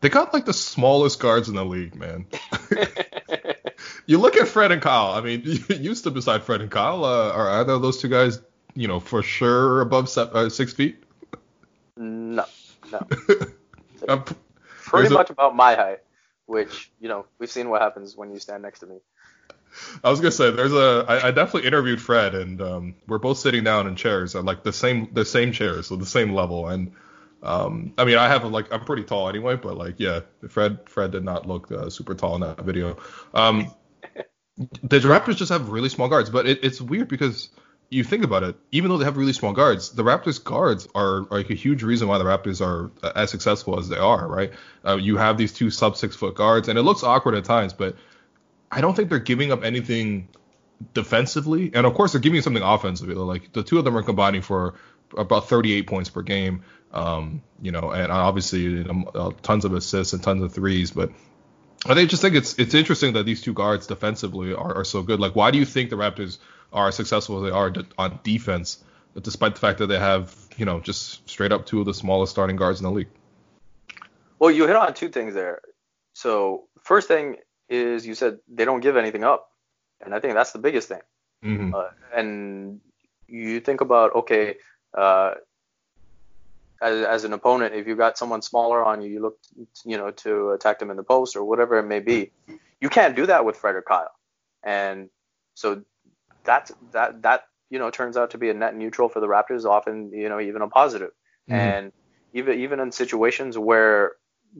they 0.01 0.09
got 0.09 0.33
like 0.33 0.45
the 0.45 0.53
smallest 0.53 1.19
guards 1.19 1.49
in 1.49 1.55
the 1.55 1.65
league, 1.65 1.95
man. 1.95 2.25
you 4.05 4.17
look 4.17 4.37
at 4.37 4.47
Fred 4.47 4.71
and 4.71 4.81
Kyle. 4.81 5.11
I 5.11 5.21
mean, 5.21 5.41
you 5.45 5.63
used 5.69 6.03
to 6.03 6.11
beside 6.11 6.43
Fred 6.43 6.61
and 6.61 6.69
Kyle. 6.69 7.03
Uh, 7.03 7.31
are 7.31 7.49
either 7.61 7.73
of 7.73 7.81
those 7.81 8.01
two 8.01 8.09
guys, 8.09 8.39
you 8.75 8.87
know, 8.87 8.99
for 8.99 9.23
sure 9.23 9.81
above 9.81 10.09
se- 10.09 10.29
uh, 10.33 10.49
six 10.49 10.73
feet? 10.73 11.03
No. 11.97 12.45
No. 14.07 14.17
pretty 14.85 15.13
much 15.13 15.29
a, 15.29 15.33
about 15.33 15.55
my 15.55 15.75
height, 15.75 15.99
which 16.45 16.91
you 16.99 17.07
know 17.07 17.25
we've 17.39 17.51
seen 17.51 17.69
what 17.69 17.81
happens 17.81 18.15
when 18.15 18.31
you 18.31 18.39
stand 18.39 18.63
next 18.63 18.79
to 18.79 18.87
me. 18.87 18.97
I 20.03 20.09
was 20.09 20.19
gonna 20.19 20.31
say 20.31 20.51
there's 20.51 20.73
a 20.73 21.05
I, 21.07 21.27
I 21.27 21.31
definitely 21.31 21.67
interviewed 21.67 22.01
Fred 22.01 22.35
and 22.35 22.61
um, 22.61 22.95
we're 23.07 23.17
both 23.17 23.37
sitting 23.37 23.63
down 23.63 23.87
in 23.87 23.95
chairs 23.95 24.35
like 24.35 24.63
the 24.63 24.73
same 24.73 25.09
the 25.13 25.25
same 25.25 25.51
chairs 25.51 25.87
so 25.87 25.95
the 25.95 26.05
same 26.05 26.33
level 26.33 26.67
and 26.67 26.93
um, 27.43 27.93
I 27.97 28.05
mean 28.05 28.17
I 28.17 28.27
have 28.27 28.43
a, 28.43 28.47
like 28.47 28.71
I'm 28.71 28.85
pretty 28.85 29.03
tall 29.03 29.27
anyway 29.27 29.55
but 29.55 29.77
like 29.77 29.95
yeah 29.97 30.21
Fred 30.47 30.79
Fred 30.87 31.11
did 31.11 31.23
not 31.23 31.45
look 31.45 31.71
uh, 31.71 31.89
super 31.89 32.15
tall 32.15 32.35
in 32.35 32.41
that 32.41 32.61
video. 32.61 32.97
Um, 33.33 33.73
the 34.57 34.99
Raptors 34.99 35.35
just 35.35 35.51
have 35.51 35.69
really 35.69 35.89
small 35.89 36.07
guards 36.07 36.29
but 36.29 36.47
it, 36.47 36.63
it's 36.63 36.79
weird 36.79 37.09
because 37.09 37.49
you 37.89 38.03
think 38.03 38.23
about 38.23 38.43
it, 38.43 38.55
even 38.71 38.89
though 38.89 38.97
they 38.97 39.05
have 39.05 39.17
really 39.17 39.33
small 39.33 39.53
guards, 39.53 39.91
the 39.91 40.03
Raptors 40.03 40.43
guards 40.43 40.87
are 40.95 41.21
like 41.29 41.49
a 41.49 41.53
huge 41.53 41.83
reason 41.83 42.07
why 42.07 42.17
the 42.17 42.23
Raptors 42.23 42.65
are 42.65 42.91
as 43.15 43.29
successful 43.29 43.79
as 43.79 43.89
they 43.89 43.97
are, 43.97 44.27
right? 44.27 44.51
Uh, 44.85 44.95
you 44.95 45.17
have 45.17 45.37
these 45.37 45.53
two 45.53 45.69
sub 45.69 45.95
six 45.95 46.15
foot 46.15 46.35
guards, 46.35 46.67
and 46.67 46.79
it 46.79 46.81
looks 46.81 47.03
awkward 47.03 47.35
at 47.35 47.45
times, 47.45 47.73
but 47.73 47.95
I 48.71 48.81
don't 48.81 48.95
think 48.95 49.09
they're 49.09 49.19
giving 49.19 49.51
up 49.51 49.63
anything 49.63 50.29
defensively, 50.93 51.71
and 51.73 51.85
of 51.85 51.93
course 51.93 52.11
they're 52.11 52.21
giving 52.21 52.41
something 52.41 52.63
offensively. 52.63 53.15
Like 53.15 53.53
the 53.53 53.63
two 53.63 53.77
of 53.77 53.85
them 53.85 53.95
are 53.95 54.03
combining 54.03 54.41
for 54.41 54.75
about 55.17 55.47
38 55.47 55.87
points 55.87 56.09
per 56.09 56.21
game, 56.21 56.63
um, 56.91 57.41
you 57.61 57.71
know, 57.71 57.91
and 57.91 58.11
obviously 58.11 58.61
you 58.61 59.05
uh, 59.13 59.31
tons 59.43 59.63
of 59.63 59.73
assists 59.73 60.13
and 60.13 60.23
tons 60.23 60.43
of 60.43 60.53
threes, 60.53 60.91
but. 60.91 61.11
I 61.87 62.03
just 62.05 62.23
think 62.23 62.33
it's 62.33 62.57
it's 62.57 62.73
interesting 62.73 63.13
that 63.13 63.27
these 63.27 63.41
two 63.41 63.53
guards 63.53 63.85
defensively 63.85 64.55
are, 64.55 64.77
are 64.77 64.83
so 64.83 65.03
good. 65.03 65.19
Like, 65.19 65.35
why 65.35 65.51
do 65.51 65.59
you 65.59 65.65
think 65.65 65.91
the 65.91 65.95
Raptors 65.95 66.39
are 66.73 66.87
as 66.87 66.95
successful 66.95 67.37
as 67.37 67.49
they 67.49 67.55
are 67.55 67.73
on 67.97 68.19
defense, 68.23 68.83
despite 69.21 69.55
the 69.55 69.61
fact 69.61 69.79
that 69.79 69.87
they 69.87 69.99
have, 69.99 70.35
you 70.57 70.65
know, 70.65 70.79
just 70.79 71.27
straight 71.29 71.51
up 71.51 71.65
two 71.65 71.79
of 71.79 71.85
the 71.85 71.93
smallest 71.93 72.31
starting 72.31 72.55
guards 72.55 72.79
in 72.79 72.83
the 72.83 72.91
league. 72.91 73.09
Well, 74.39 74.51
you 74.51 74.67
hit 74.67 74.75
on 74.75 74.93
two 74.93 75.09
things 75.09 75.33
there. 75.33 75.61
So, 76.13 76.65
first 76.81 77.07
thing 77.07 77.37
is 77.69 78.05
you 78.05 78.15
said 78.15 78.39
they 78.47 78.65
don't 78.65 78.81
give 78.81 78.97
anything 78.97 79.23
up, 79.23 79.51
and 80.03 80.13
I 80.13 80.19
think 80.19 80.33
that's 80.33 80.51
the 80.51 80.59
biggest 80.59 80.87
thing. 80.87 81.01
Mm-hmm. 81.43 81.73
Uh, 81.73 81.89
and 82.15 82.79
you 83.27 83.59
think 83.59 83.81
about 83.81 84.15
okay, 84.15 84.55
uh, 84.97 85.35
as, 86.81 87.05
as 87.05 87.23
an 87.23 87.33
opponent, 87.33 87.73
if 87.73 87.87
you've 87.87 87.97
got 87.97 88.17
someone 88.17 88.41
smaller 88.41 88.83
on 88.83 89.01
you, 89.01 89.09
you 89.09 89.21
look, 89.21 89.39
you 89.85 89.97
know, 89.97 90.11
to 90.11 90.51
attack 90.51 90.79
them 90.79 90.91
in 90.91 90.97
the 90.97 91.03
post 91.03 91.35
or 91.35 91.43
whatever 91.43 91.77
it 91.79 91.83
may 91.83 91.99
be. 91.99 92.31
You 92.81 92.89
can't 92.89 93.15
do 93.15 93.25
that 93.25 93.45
with 93.45 93.55
Fred 93.55 93.75
or 93.75 93.81
Kyle, 93.81 94.11
and 94.63 95.09
so 95.53 95.83
that's 96.45 96.71
that 96.91 97.21
that 97.23 97.45
you 97.69 97.79
know 97.79 97.89
turns 97.89 98.17
out 98.17 98.31
to 98.31 98.37
be 98.37 98.49
a 98.49 98.53
net 98.53 98.75
neutral 98.75 99.09
for 99.09 99.19
the 99.19 99.27
Raptors, 99.27 99.65
often 99.65 100.11
you 100.13 100.29
know 100.29 100.39
even 100.39 100.61
a 100.61 100.67
positive. 100.67 101.11
Mm-hmm. 101.49 101.53
And 101.53 101.91
even 102.33 102.59
even 102.59 102.79
in 102.79 102.91
situations 102.91 103.57
where 103.57 104.13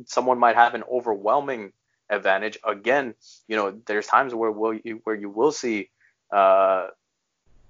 someone 0.06 0.40
might 0.40 0.56
have 0.56 0.74
an 0.74 0.84
overwhelming 0.92 1.74
advantage, 2.10 2.58
again, 2.66 3.16
you 3.48 3.56
know, 3.56 3.80
there's 3.86 4.08
times 4.08 4.34
where 4.34 4.52
will 4.52 4.74
you 4.74 5.02
where 5.04 5.16
you 5.16 5.30
will 5.30 5.52
see 5.52 5.90
uh, 6.32 6.88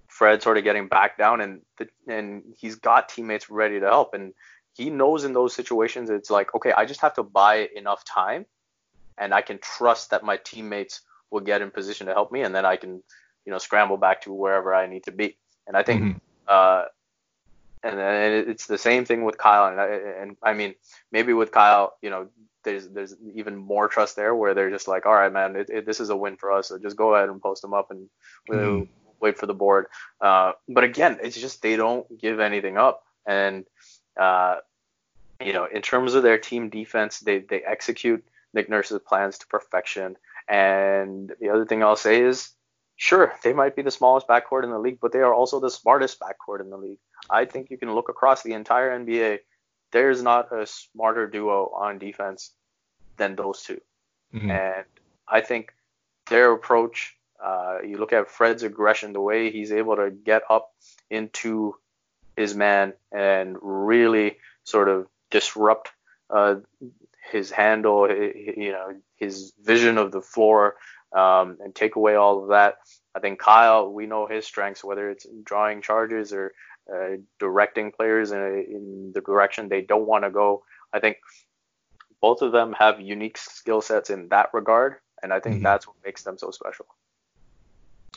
Fred 0.08 0.42
sort 0.42 0.58
of 0.58 0.64
getting 0.64 0.88
back 0.88 1.18
down, 1.18 1.42
and 1.42 1.62
the, 1.78 1.88
and 2.08 2.44
he's 2.58 2.76
got 2.76 3.10
teammates 3.10 3.50
ready 3.50 3.80
to 3.80 3.86
help, 3.86 4.14
and 4.14 4.34
he 4.74 4.90
knows 4.90 5.24
in 5.24 5.34
those 5.34 5.54
situations 5.54 6.10
it's 6.10 6.30
like, 6.30 6.54
okay, 6.56 6.72
I 6.72 6.86
just 6.86 7.02
have 7.02 7.14
to 7.16 7.24
buy 7.24 7.70
enough 7.76 8.04
time, 8.06 8.46
and 9.18 9.34
I 9.34 9.42
can 9.42 9.60
trust 9.60 10.12
that 10.12 10.24
my 10.24 10.38
teammates 10.38 11.02
will 11.32 11.42
get 11.42 11.62
in 11.62 11.72
position 11.72 12.08
to 12.08 12.14
help 12.14 12.32
me, 12.32 12.42
and 12.42 12.54
then 12.54 12.66
I 12.66 12.76
can 12.76 13.02
you 13.46 13.52
know 13.52 13.58
scramble 13.58 13.98
back 13.98 14.22
to 14.22 14.34
wherever 14.34 14.74
I 14.74 14.88
need 14.88 15.04
to 15.04 15.12
be. 15.12 15.38
And 15.68 15.76
I 15.76 15.84
think, 15.84 16.02
mm-hmm. 16.02 16.18
uh, 16.48 16.86
and 17.84 17.98
then 17.98 18.50
it's 18.50 18.68
the 18.68 18.78
same 18.78 19.06
thing 19.06 19.24
with 19.24 19.38
Kyle. 19.38 19.72
And 19.72 19.80
I, 19.80 20.22
and 20.22 20.38
I 20.44 20.54
mean, 20.54 20.76
maybe 21.12 21.34
with 21.34 21.52
Kyle, 21.52 21.98
you 22.02 22.10
know, 22.10 22.28
there's 22.64 22.88
there's 22.90 23.16
even 23.34 23.56
more 23.56 23.88
trust 23.88 24.16
there 24.16 24.36
where 24.36 24.54
they're 24.54 24.72
just 24.72 24.88
like, 24.88 25.06
all 25.06 25.14
right, 25.14 25.32
man, 25.32 25.56
it, 25.56 25.70
it, 25.70 25.86
this 25.86 26.00
is 26.00 26.10
a 26.10 26.16
win 26.16 26.38
for 26.38 26.52
us. 26.52 26.68
So 26.68 26.78
just 26.78 26.96
go 26.96 27.16
ahead 27.16 27.30
and 27.30 27.42
post 27.42 27.62
them 27.62 27.74
up 27.74 27.92
and 27.92 28.10
mm-hmm. 28.50 28.84
wait 29.20 29.38
for 29.38 29.46
the 29.46 29.54
board. 29.54 29.88
Uh, 30.20 30.54
but 30.68 30.84
again, 30.84 31.20
it's 31.22 31.40
just 31.40 31.62
they 31.62 31.76
don't 31.76 32.06
give 32.20 32.40
anything 32.40 32.78
up. 32.78 33.04
And 33.26 33.66
uh, 34.20 34.58
you 35.40 35.54
know, 35.54 35.66
in 35.66 35.82
terms 35.82 36.14
of 36.14 36.24
their 36.24 36.38
team 36.38 36.70
defense, 36.70 37.20
they 37.20 37.40
they 37.40 37.62
execute 37.62 38.26
Nick 38.54 38.70
Nurse's 38.70 39.02
plans 39.06 39.38
to 39.40 39.48
perfection. 39.48 40.16
And 40.48 41.34
the 41.40 41.50
other 41.50 41.66
thing 41.66 41.84
I'll 41.84 41.96
say 41.96 42.22
is 42.22 42.50
sure, 42.96 43.34
they 43.44 43.54
might 43.54 43.76
be 43.76 43.82
the 43.82 43.92
smallest 43.92 44.28
backcourt 44.28 44.64
in 44.64 44.72
the 44.72 44.80
league, 44.80 45.00
but 45.02 45.12
they 45.12 45.20
are 45.20 45.34
also 45.34 45.60
the 45.60 45.70
smartest 45.70 46.20
backcourt 46.20 46.62
in 46.62 46.70
the 46.70 46.78
league. 46.78 47.00
I 47.30 47.46
think 47.46 47.70
you 47.70 47.78
can 47.78 47.94
look 47.94 48.10
across 48.10 48.44
the 48.44 48.54
entire 48.54 48.98
NBA. 49.00 49.40
There's 49.92 50.22
not 50.22 50.52
a 50.52 50.66
smarter 50.66 51.28
duo 51.28 51.72
on 51.76 51.98
defense 51.98 52.52
than 53.18 53.36
those 53.36 53.62
2 53.64 53.82
mm-hmm. 54.34 54.52
And 54.52 54.86
I 55.28 55.42
think 55.42 55.74
their 56.28 56.52
approach, 56.52 57.16
uh, 57.44 57.78
you 57.86 57.98
look 57.98 58.14
at 58.14 58.30
Fred's 58.30 58.64
aggression, 58.64 59.14
the 59.14 59.22
way 59.22 59.52
he's 59.52 59.72
able 59.72 59.96
to 59.96 60.12
get 60.12 60.44
up 60.50 60.74
into 61.10 61.76
his 62.36 62.56
man 62.56 62.94
and 63.12 63.58
really 63.62 64.38
sort 64.64 64.90
of 64.90 65.08
disrupt 65.32 65.92
uh, 66.30 66.56
his 67.32 67.52
handle, 67.52 68.10
you 68.10 68.72
know, 68.72 68.96
his 69.16 69.54
vision 69.64 69.98
of 69.98 70.12
the 70.12 70.22
floor, 70.22 70.76
um, 71.14 71.58
and 71.62 71.74
take 71.74 71.96
away 71.96 72.16
all 72.16 72.44
of 72.44 72.50
that. 72.50 72.76
I 73.16 73.20
think 73.20 73.40
Kyle, 73.40 73.92
we 73.92 74.06
know 74.06 74.28
his 74.28 74.46
strengths, 74.46 74.84
whether 74.84 75.10
it's 75.10 75.26
drawing 75.44 75.82
charges 75.82 76.34
or 76.34 76.54
uh, 76.94 77.18
directing 77.40 77.92
players 77.92 78.32
in, 78.32 78.40
in 78.40 79.12
the 79.14 79.22
direction 79.22 79.70
they 79.70 79.82
don't 79.82 80.06
want 80.06 80.24
to 80.24 80.30
go. 80.30 80.64
I 80.94 81.00
think 81.00 81.18
both 82.22 82.42
of 82.42 82.52
them 82.52 82.74
have 82.74 83.00
unique 83.00 83.38
skill 83.38 83.82
sets 83.82 84.10
in 84.10 84.30
that 84.30 84.50
regard, 84.54 84.96
and 85.22 85.32
I 85.34 85.40
think 85.40 85.56
mm-hmm. 85.58 85.64
that's 85.64 85.88
what 85.88 85.96
makes 86.04 86.24
them 86.24 86.38
so 86.38 86.52
special. 86.52 86.86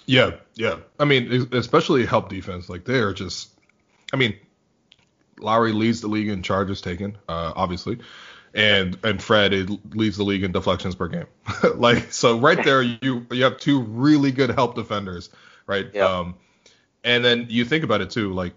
Yeah, 0.06 0.36
yeah. 0.54 0.76
I 0.98 1.04
mean, 1.04 1.48
especially 1.52 2.06
help 2.06 2.28
defense. 2.28 2.68
Like 2.68 2.84
they 2.84 2.98
are 2.98 3.12
just. 3.12 3.50
I 4.12 4.16
mean, 4.16 4.36
Lowry 5.38 5.72
leads 5.72 6.00
the 6.00 6.08
league 6.08 6.28
in 6.28 6.42
charges 6.42 6.80
taken, 6.80 7.18
uh, 7.28 7.52
obviously 7.54 7.98
and 8.54 8.98
and 9.04 9.22
Fred 9.22 9.52
it 9.52 9.70
leads 9.94 10.16
the 10.16 10.24
league 10.24 10.42
in 10.42 10.52
deflections 10.52 10.94
per 10.94 11.08
game. 11.08 11.26
like 11.76 12.12
so, 12.12 12.38
right 12.38 12.62
there 12.62 12.82
you 12.82 13.26
you 13.30 13.44
have 13.44 13.58
two 13.58 13.82
really 13.82 14.32
good 14.32 14.50
help 14.50 14.74
defenders, 14.74 15.30
right? 15.66 15.88
Yeah. 15.92 16.06
Um, 16.06 16.34
and 17.04 17.24
then 17.24 17.46
you 17.48 17.64
think 17.64 17.84
about 17.84 18.00
it 18.00 18.10
too, 18.10 18.32
like 18.32 18.54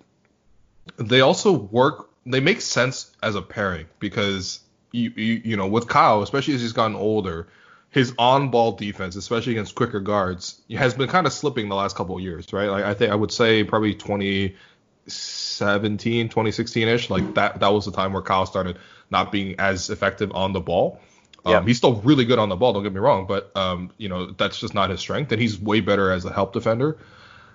they 0.97 1.21
also 1.21 1.51
work. 1.51 2.09
They 2.25 2.39
make 2.39 2.61
sense 2.61 3.15
as 3.23 3.35
a 3.35 3.41
pairing 3.41 3.87
because 3.99 4.59
you 4.91 5.11
you, 5.15 5.41
you 5.43 5.57
know 5.57 5.67
with 5.67 5.87
Kyle, 5.87 6.21
especially 6.21 6.55
as 6.55 6.61
he's 6.61 6.73
gotten 6.73 6.95
older, 6.95 7.47
his 7.89 8.13
on-ball 8.17 8.73
defense, 8.73 9.15
especially 9.15 9.53
against 9.53 9.75
quicker 9.75 9.99
guards, 9.99 10.61
has 10.71 10.93
been 10.93 11.09
kind 11.09 11.27
of 11.27 11.33
slipping 11.33 11.69
the 11.69 11.75
last 11.75 11.95
couple 11.95 12.15
of 12.15 12.21
years, 12.21 12.51
right? 12.53 12.69
Like 12.69 12.83
I 12.83 12.93
think 12.93 13.11
I 13.11 13.15
would 13.15 13.31
say 13.31 13.63
probably 13.63 13.95
2017, 13.95 16.29
2016ish, 16.29 17.09
like 17.09 17.33
that 17.35 17.59
that 17.59 17.73
was 17.73 17.85
the 17.85 17.91
time 17.91 18.13
where 18.13 18.21
Kyle 18.21 18.45
started 18.45 18.77
not 19.11 19.31
being 19.31 19.55
as 19.59 19.89
effective 19.89 20.31
on 20.33 20.53
the 20.53 20.61
ball. 20.61 20.99
Um, 21.45 21.53
yeah. 21.53 21.63
He's 21.63 21.77
still 21.77 21.95
really 22.01 22.25
good 22.25 22.39
on 22.39 22.49
the 22.49 22.55
ball, 22.55 22.73
don't 22.73 22.83
get 22.83 22.93
me 22.93 22.99
wrong, 22.99 23.25
but 23.27 23.55
um, 23.55 23.91
you 23.97 24.09
know 24.09 24.31
that's 24.31 24.59
just 24.59 24.73
not 24.73 24.89
his 24.89 24.99
strength, 24.99 25.31
and 25.31 25.41
he's 25.41 25.59
way 25.59 25.81
better 25.81 26.11
as 26.11 26.25
a 26.25 26.31
help 26.31 26.53
defender. 26.53 26.97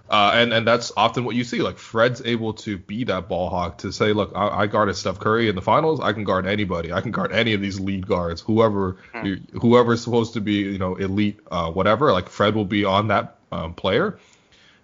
Uh, 0.09 0.33
and 0.35 0.53
and 0.53 0.67
that's 0.67 0.93
often 0.97 1.25
what 1.25 1.35
you 1.35 1.43
see. 1.43 1.61
Like 1.61 1.79
Fred's 1.79 2.23
able 2.25 2.55
to 2.55 2.79
be 2.79 3.05
that 3.05 3.29
ball 3.29 3.49
hawk 3.49 3.79
to 3.79 3.93
say, 3.93 4.13
look, 4.13 4.33
I, 4.37 4.49
I 4.49 4.67
guarded 4.67 4.95
Steph 4.95 5.19
Curry 5.19 5.49
in 5.49 5.57
the 5.57 5.63
finals. 5.63 6.01
I 6.01 6.13
can 6.13 6.23
guard 6.23 6.47
anybody. 6.47 6.93
I 6.93 7.01
can 7.01 7.11
guard 7.11 7.33
any 7.33 7.55
of 7.55 7.61
these 7.61 7.81
lead 7.81 8.07
guards, 8.07 8.41
whoever 8.41 8.99
mm. 9.15 9.51
whoever's 9.61 10.03
supposed 10.03 10.35
to 10.35 10.41
be, 10.41 10.55
you 10.55 10.79
know, 10.79 10.95
elite, 10.95 11.41
uh, 11.51 11.73
whatever. 11.73 12.13
Like 12.13 12.29
Fred 12.29 12.55
will 12.55 12.65
be 12.65 12.85
on 12.85 13.09
that 13.09 13.37
um, 13.51 13.75
player, 13.75 14.19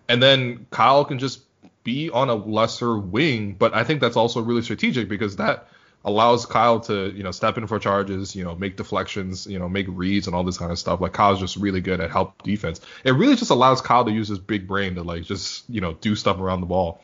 and 0.08 0.20
then 0.20 0.66
Kyle 0.70 1.04
can 1.04 1.20
just 1.20 1.42
be 1.84 2.10
on 2.10 2.28
a 2.28 2.34
lesser 2.34 2.98
wing. 2.98 3.54
But 3.56 3.74
I 3.74 3.84
think 3.84 4.00
that's 4.00 4.16
also 4.16 4.40
really 4.42 4.62
strategic 4.62 5.08
because 5.08 5.36
that 5.36 5.68
allows 6.04 6.46
Kyle 6.46 6.80
to, 6.80 7.12
you 7.14 7.22
know, 7.22 7.30
step 7.30 7.56
in 7.58 7.66
for 7.66 7.78
charges, 7.78 8.34
you 8.34 8.44
know, 8.44 8.54
make 8.54 8.76
deflections, 8.76 9.46
you 9.46 9.58
know, 9.58 9.68
make 9.68 9.86
reads 9.88 10.26
and 10.26 10.34
all 10.34 10.42
this 10.42 10.58
kind 10.58 10.72
of 10.72 10.78
stuff. 10.78 11.00
Like 11.00 11.12
Kyle's 11.12 11.38
just 11.38 11.56
really 11.56 11.80
good 11.80 12.00
at 12.00 12.10
help 12.10 12.42
defense. 12.42 12.80
It 13.04 13.12
really 13.12 13.36
just 13.36 13.50
allows 13.50 13.80
Kyle 13.80 14.04
to 14.04 14.10
use 14.10 14.28
his 14.28 14.38
big 14.38 14.66
brain 14.66 14.94
to 14.96 15.02
like 15.02 15.22
just, 15.22 15.68
you 15.68 15.80
know, 15.80 15.94
do 15.94 16.16
stuff 16.16 16.38
around 16.38 16.60
the 16.60 16.66
ball. 16.66 17.00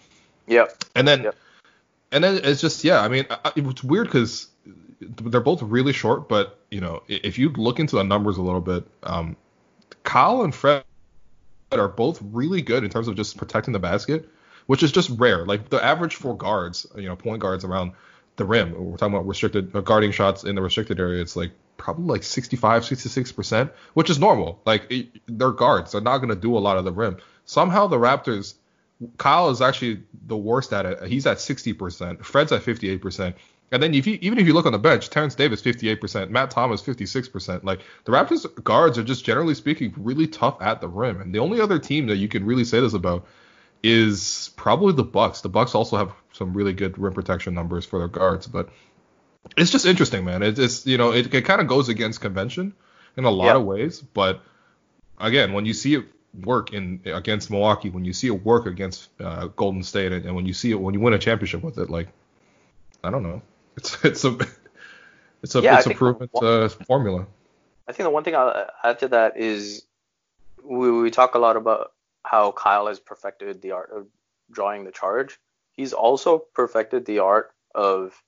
Yep. 0.46 0.84
And 0.94 1.06
then, 1.06 1.24
yep. 1.24 1.37
and 2.11 2.24
then 2.24 2.40
it's 2.42 2.61
just, 2.61 2.82
yeah, 2.84 3.00
I 3.00 3.08
mean, 3.08 3.26
it's 3.56 3.84
weird 3.84 4.08
because 4.08 4.48
they're 5.00 5.40
both 5.40 5.62
really 5.62 5.92
short, 5.92 6.28
but 6.28 6.58
you 6.70 6.80
know, 6.80 7.02
if 7.08 7.38
you 7.38 7.50
look 7.50 7.78
into 7.78 7.96
the 7.96 8.04
numbers 8.04 8.37
a 8.37 8.42
little 8.42 8.61
bit, 8.61 8.84
um, 9.04 9.37
Kyle 10.02 10.42
and 10.42 10.54
Fred 10.54 10.84
are 11.72 11.88
both 11.88 12.20
really 12.32 12.62
good 12.62 12.82
in 12.82 12.90
terms 12.90 13.08
of 13.08 13.16
just 13.16 13.37
protecting 13.37 13.72
the 13.72 13.78
basket, 13.78 14.28
which 14.66 14.82
is 14.82 14.90
just 14.90 15.11
rare. 15.11 15.44
Like 15.44 15.68
the 15.68 15.82
average 15.84 16.16
for 16.16 16.37
guards, 16.37 16.87
you 16.96 17.06
know, 17.06 17.16
point 17.16 17.40
guards 17.40 17.64
around 17.64 17.92
the 18.38 18.46
rim. 18.46 18.72
We're 18.72 18.96
talking 18.96 19.14
about 19.14 19.27
restricted 19.27 19.74
uh, 19.77 19.83
guarding 19.83 20.12
shots 20.12 20.44
in 20.44 20.55
the 20.55 20.62
restricted 20.62 20.98
area. 20.98 21.20
It's 21.20 21.37
like 21.37 21.53
probably 21.77 22.07
like 22.07 22.22
65, 22.22 22.85
66 22.85 23.33
percent, 23.33 23.72
which 23.94 24.09
is 24.09 24.18
normal. 24.18 24.61
Like 24.64 24.90
it, 24.90 25.09
they're 25.27 25.53
guards. 25.53 25.92
They're 25.92 26.01
not 26.01 26.18
going 26.18 26.31
to 26.31 26.37
do 26.37 26.57
a 26.57 26.59
lot 26.59 26.79
of 26.79 26.85
the 26.85 26.92
rim. 26.92 27.18
Somehow 27.44 27.87
the 27.87 27.98
Raptors, 27.98 28.55
Kyle 29.18 29.51
is 29.51 29.61
actually 29.61 30.03
the 30.27 30.37
worst 30.37 30.72
at 30.72 30.87
it. 30.87 31.03
He's 31.09 31.27
at 31.27 31.40
60 31.40 31.74
percent. 31.74 32.24
Fred's 32.24 32.53
at 32.53 32.62
58 32.62 33.03
percent. 33.03 33.37
And 33.70 33.83
then 33.83 33.92
if 33.92 34.07
you, 34.07 34.18
even 34.22 34.38
if 34.38 34.46
you 34.46 34.55
look 34.55 34.64
on 34.64 34.72
the 34.72 34.79
bench, 34.79 35.11
Terence 35.11 35.35
Davis 35.35 35.61
58%, 35.61 36.31
Matt 36.31 36.51
Thomas 36.51 36.81
56%. 36.81 37.64
Like 37.64 37.81
the 38.05 38.12
Raptors 38.12 38.46
guards 38.64 38.96
are 38.96 39.05
just 39.05 39.27
generally 39.27 39.55
speaking 39.55 39.92
really 39.98 40.27
tough 40.27 40.57
at 40.62 40.81
the 40.81 40.88
rim. 40.88 41.20
And 41.20 41.35
the 41.35 41.38
only 41.38 41.61
other 41.61 41.79
team 41.79 42.07
that 42.07 42.16
you 42.16 42.29
can 42.29 42.46
really 42.46 42.64
say 42.64 42.81
this 42.81 42.94
about 42.94 43.27
is 43.82 44.50
probably 44.56 44.92
the 44.92 45.04
Bucks. 45.04 45.40
The 45.40 45.48
Bucks 45.48 45.74
also 45.74 45.96
have 45.96 46.12
some 46.32 46.52
really 46.52 46.72
good 46.72 46.98
rim 46.98 47.12
protection 47.12 47.54
numbers 47.54 47.84
for 47.84 47.98
their 47.98 48.08
guards, 48.08 48.46
but 48.46 48.68
it's 49.56 49.70
just 49.70 49.86
interesting, 49.86 50.24
man. 50.24 50.42
It's, 50.42 50.58
it's 50.58 50.86
you 50.86 50.98
know 50.98 51.12
it, 51.12 51.32
it 51.32 51.42
kind 51.42 51.60
of 51.60 51.66
goes 51.66 51.88
against 51.88 52.20
convention 52.20 52.74
in 53.16 53.24
a 53.24 53.30
lot 53.30 53.46
yep. 53.46 53.56
of 53.56 53.64
ways, 53.64 54.00
but 54.00 54.42
again, 55.18 55.52
when 55.52 55.66
you 55.66 55.72
see 55.72 55.94
it 55.94 56.04
work 56.44 56.72
in 56.72 57.00
against 57.04 57.50
Milwaukee, 57.50 57.90
when 57.90 58.04
you 58.04 58.12
see 58.12 58.28
it 58.28 58.44
work 58.44 58.66
against 58.66 59.08
uh, 59.20 59.46
Golden 59.48 59.82
State, 59.82 60.12
and, 60.12 60.24
and, 60.26 60.34
when 60.34 60.46
you 60.46 60.52
see 60.52 60.70
it 60.70 60.80
when 60.80 60.94
you 60.94 61.00
win 61.00 61.14
a 61.14 61.18
championship 61.18 61.62
with 61.62 61.78
it, 61.78 61.90
like 61.90 62.08
I 63.02 63.10
don't 63.10 63.22
know, 63.22 63.42
it's 63.76 63.96
it's 64.04 64.24
a 64.24 64.36
it's 65.42 65.54
a 65.54 65.60
yeah, 65.60 65.78
it's 65.78 65.86
a 65.86 65.94
proven 65.94 66.28
uh, 66.34 66.68
formula. 66.68 67.26
I 67.86 67.92
think 67.92 68.06
the 68.06 68.10
one 68.10 68.24
thing 68.24 68.34
I'll 68.34 68.66
add 68.84 68.98
to 69.00 69.08
that 69.08 69.38
is 69.38 69.82
we, 70.62 70.90
we 70.90 71.10
talk 71.10 71.34
a 71.34 71.38
lot 71.38 71.56
about 71.56 71.92
how 72.24 72.52
Kyle 72.52 72.87
has 72.87 73.00
perfected 73.00 73.62
the 73.62 73.72
art 73.72 73.90
of 73.94 74.07
drawing 74.50 74.85
the 74.85 74.92
charge. 74.92 75.38
He's 75.72 75.92
also 75.92 76.38
perfected 76.54 77.04
the 77.07 77.20
art 77.20 77.52
of, 77.74 78.20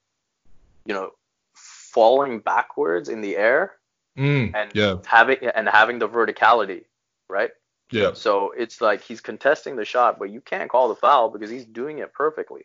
you 0.84 0.94
know, 0.94 1.10
falling 1.54 2.38
backwards 2.40 3.08
in 3.08 3.20
the 3.20 3.36
air 3.36 3.72
mm, 4.16 4.54
and 4.54 4.70
yeah. 4.74 4.96
having 5.04 5.38
and 5.54 5.68
having 5.68 5.98
the 5.98 6.08
verticality, 6.08 6.84
right? 7.28 7.50
Yeah. 7.90 8.12
So 8.14 8.52
it's 8.56 8.80
like 8.80 9.02
he's 9.02 9.20
contesting 9.20 9.76
the 9.76 9.84
shot, 9.84 10.18
but 10.18 10.30
you 10.30 10.40
can't 10.40 10.70
call 10.70 10.88
the 10.88 10.94
foul 10.94 11.30
because 11.30 11.50
he's 11.50 11.64
doing 11.64 11.98
it 11.98 12.12
perfectly. 12.12 12.62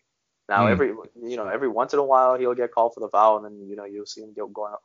Now 0.47 0.67
mm. 0.67 0.71
every 0.71 0.87
you 0.87 1.37
know 1.37 1.47
every 1.47 1.67
once 1.67 1.93
in 1.93 1.99
a 1.99 2.03
while 2.03 2.37
he'll 2.37 2.53
get 2.53 2.71
called 2.71 2.93
for 2.93 2.99
the 2.99 3.09
foul, 3.09 3.37
and 3.37 3.45
then 3.45 3.67
you 3.67 3.75
know 3.75 3.85
you'll 3.85 4.05
see 4.05 4.21
him 4.21 4.33
go 4.35 4.47
go, 4.47 4.77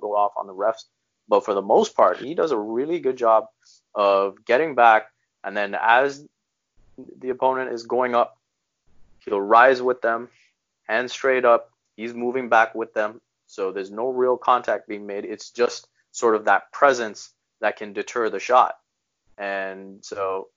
go 0.00 0.16
off 0.16 0.32
on 0.36 0.46
the 0.46 0.54
refs. 0.54 0.84
But 1.28 1.44
for 1.44 1.54
the 1.54 1.62
most 1.62 1.94
part, 1.94 2.18
he 2.18 2.34
does 2.34 2.52
a 2.52 2.56
really 2.56 3.00
good 3.00 3.16
job 3.16 3.46
of 3.94 4.44
getting 4.46 4.74
back, 4.74 5.08
and 5.48 5.56
then 5.56 5.74
as 5.80 6.22
the 7.20 7.30
opponent 7.30 7.72
is 7.72 7.84
going 7.84 8.14
up, 8.14 8.36
he'll 9.24 9.40
rise 9.40 9.80
with 9.80 10.02
them, 10.02 10.28
hands 10.86 11.10
straight 11.10 11.46
up. 11.46 11.70
He's 11.96 12.12
moving 12.12 12.50
back 12.50 12.74
with 12.74 12.92
them. 12.92 13.22
So 13.46 13.72
there's 13.72 13.90
no 13.90 14.10
real 14.10 14.36
contact 14.36 14.86
being 14.86 15.06
made. 15.06 15.24
It's 15.24 15.48
just 15.48 15.88
sort 16.12 16.34
of 16.34 16.44
that 16.44 16.70
presence 16.70 17.30
that 17.62 17.78
can 17.78 17.94
deter 17.94 18.28
the 18.28 18.38
shot. 18.38 18.76
And 19.38 20.04
so, 20.04 20.48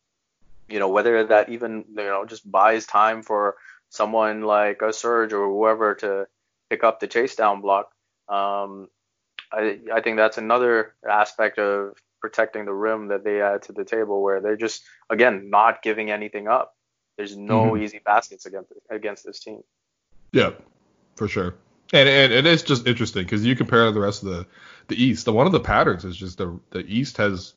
you 0.67 0.79
know, 0.79 0.89
whether 0.89 1.25
that 1.25 1.47
even, 1.47 1.85
you 1.95 2.03
know, 2.03 2.25
just 2.25 2.51
buys 2.51 2.85
time 2.85 3.23
for 3.23 3.55
someone 3.87 4.41
like 4.41 4.81
a 4.81 4.91
Serge 4.91 5.31
or 5.31 5.47
whoever 5.47 5.95
to 5.95 6.27
pick 6.69 6.83
up 6.83 6.99
the 6.99 7.07
chase 7.07 7.35
down 7.35 7.61
block, 7.61 7.93
um, 8.27 8.89
I, 9.53 9.79
I 9.93 10.01
think 10.01 10.17
that's 10.17 10.37
another 10.37 10.95
aspect 11.09 11.59
of 11.59 11.95
protecting 12.21 12.65
the 12.65 12.73
rim 12.73 13.07
that 13.07 13.23
they 13.23 13.41
add 13.41 13.63
to 13.63 13.73
the 13.73 13.83
table 13.83 14.21
where 14.21 14.39
they're 14.39 14.57
just 14.57 14.83
again 15.09 15.49
not 15.49 15.81
giving 15.81 16.11
anything 16.11 16.47
up. 16.47 16.75
There's 17.17 17.35
no 17.35 17.65
mm-hmm. 17.65 17.83
easy 17.83 17.99
baskets 18.03 18.45
against 18.45 18.71
against 18.89 19.25
this 19.25 19.39
team. 19.39 19.61
Yeah, 20.31 20.51
for 21.15 21.27
sure. 21.27 21.55
And, 21.93 22.07
and 22.07 22.31
it 22.31 22.45
is 22.45 22.63
just 22.63 22.87
interesting 22.87 23.23
because 23.23 23.45
you 23.45 23.55
compare 23.55 23.85
to 23.85 23.91
the 23.91 23.99
rest 23.99 24.23
of 24.23 24.29
the 24.29 24.47
the 24.87 25.03
East. 25.03 25.25
The 25.25 25.33
one 25.33 25.45
of 25.45 25.51
the 25.51 25.59
patterns 25.59 26.05
is 26.05 26.15
just 26.15 26.37
the 26.37 26.59
the 26.69 26.85
East 26.85 27.17
has 27.17 27.53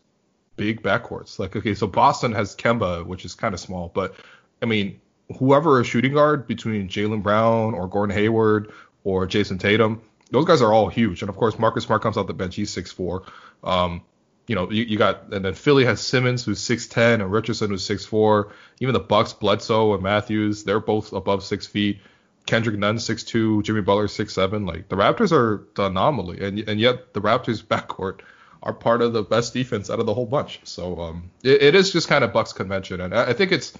big 0.56 0.82
backcourts. 0.82 1.38
Like 1.38 1.54
okay, 1.54 1.74
so 1.74 1.86
Boston 1.86 2.32
has 2.32 2.56
Kemba, 2.56 3.06
which 3.06 3.24
is 3.24 3.34
kind 3.34 3.54
of 3.54 3.60
small, 3.60 3.92
but 3.94 4.14
I 4.60 4.66
mean 4.66 5.00
whoever 5.38 5.80
a 5.80 5.84
shooting 5.84 6.12
guard 6.14 6.46
between 6.46 6.88
Jaylen 6.88 7.22
Brown 7.22 7.74
or 7.74 7.88
Gordon 7.88 8.14
Hayward 8.14 8.72
or 9.04 9.26
Jayson 9.26 9.58
Tatum, 9.58 10.02
those 10.30 10.44
guys 10.44 10.60
are 10.60 10.72
all 10.72 10.88
huge. 10.88 11.22
And 11.22 11.28
of 11.28 11.36
course 11.36 11.58
Marcus 11.58 11.84
Smart 11.84 12.02
comes 12.02 12.18
out 12.18 12.26
the 12.26 12.34
bench, 12.34 12.56
he's 12.56 12.70
six 12.70 12.90
four. 12.90 13.24
Um, 13.62 14.02
you 14.46 14.54
know, 14.54 14.70
you, 14.70 14.84
you, 14.84 14.98
got 14.98 15.32
and 15.32 15.44
then 15.44 15.54
Philly 15.54 15.84
has 15.84 16.00
Simmons 16.00 16.44
who's 16.44 16.60
6'10 16.60 17.14
and 17.14 17.32
Richardson 17.32 17.70
who's 17.70 17.86
6'4. 17.88 18.50
Even 18.80 18.92
the 18.92 19.00
Bucks, 19.00 19.32
Bledsoe 19.32 19.94
and 19.94 20.02
Matthews, 20.02 20.64
they're 20.64 20.80
both 20.80 21.12
above 21.12 21.42
six 21.42 21.66
feet. 21.66 22.00
Kendrick 22.46 22.76
Nunn 22.76 22.96
6'2, 22.96 23.62
Jimmy 23.62 23.80
Butler 23.80 24.06
6'7. 24.06 24.66
Like 24.66 24.88
the 24.88 24.96
Raptors 24.96 25.32
are 25.32 25.66
the 25.74 25.86
anomaly, 25.86 26.44
and 26.44 26.58
and 26.68 26.78
yet 26.78 27.14
the 27.14 27.20
Raptors 27.20 27.62
backcourt 27.64 28.20
are 28.62 28.72
part 28.72 29.02
of 29.02 29.12
the 29.12 29.22
best 29.22 29.52
defense 29.52 29.90
out 29.90 30.00
of 30.00 30.06
the 30.06 30.14
whole 30.14 30.26
bunch. 30.26 30.60
So 30.64 31.00
um, 31.00 31.30
it, 31.42 31.62
it 31.62 31.74
is 31.74 31.92
just 31.92 32.08
kind 32.08 32.24
of 32.24 32.32
Bucks 32.32 32.52
convention, 32.52 33.00
and 33.00 33.14
I, 33.14 33.30
I 33.30 33.32
think 33.32 33.52
it's 33.52 33.72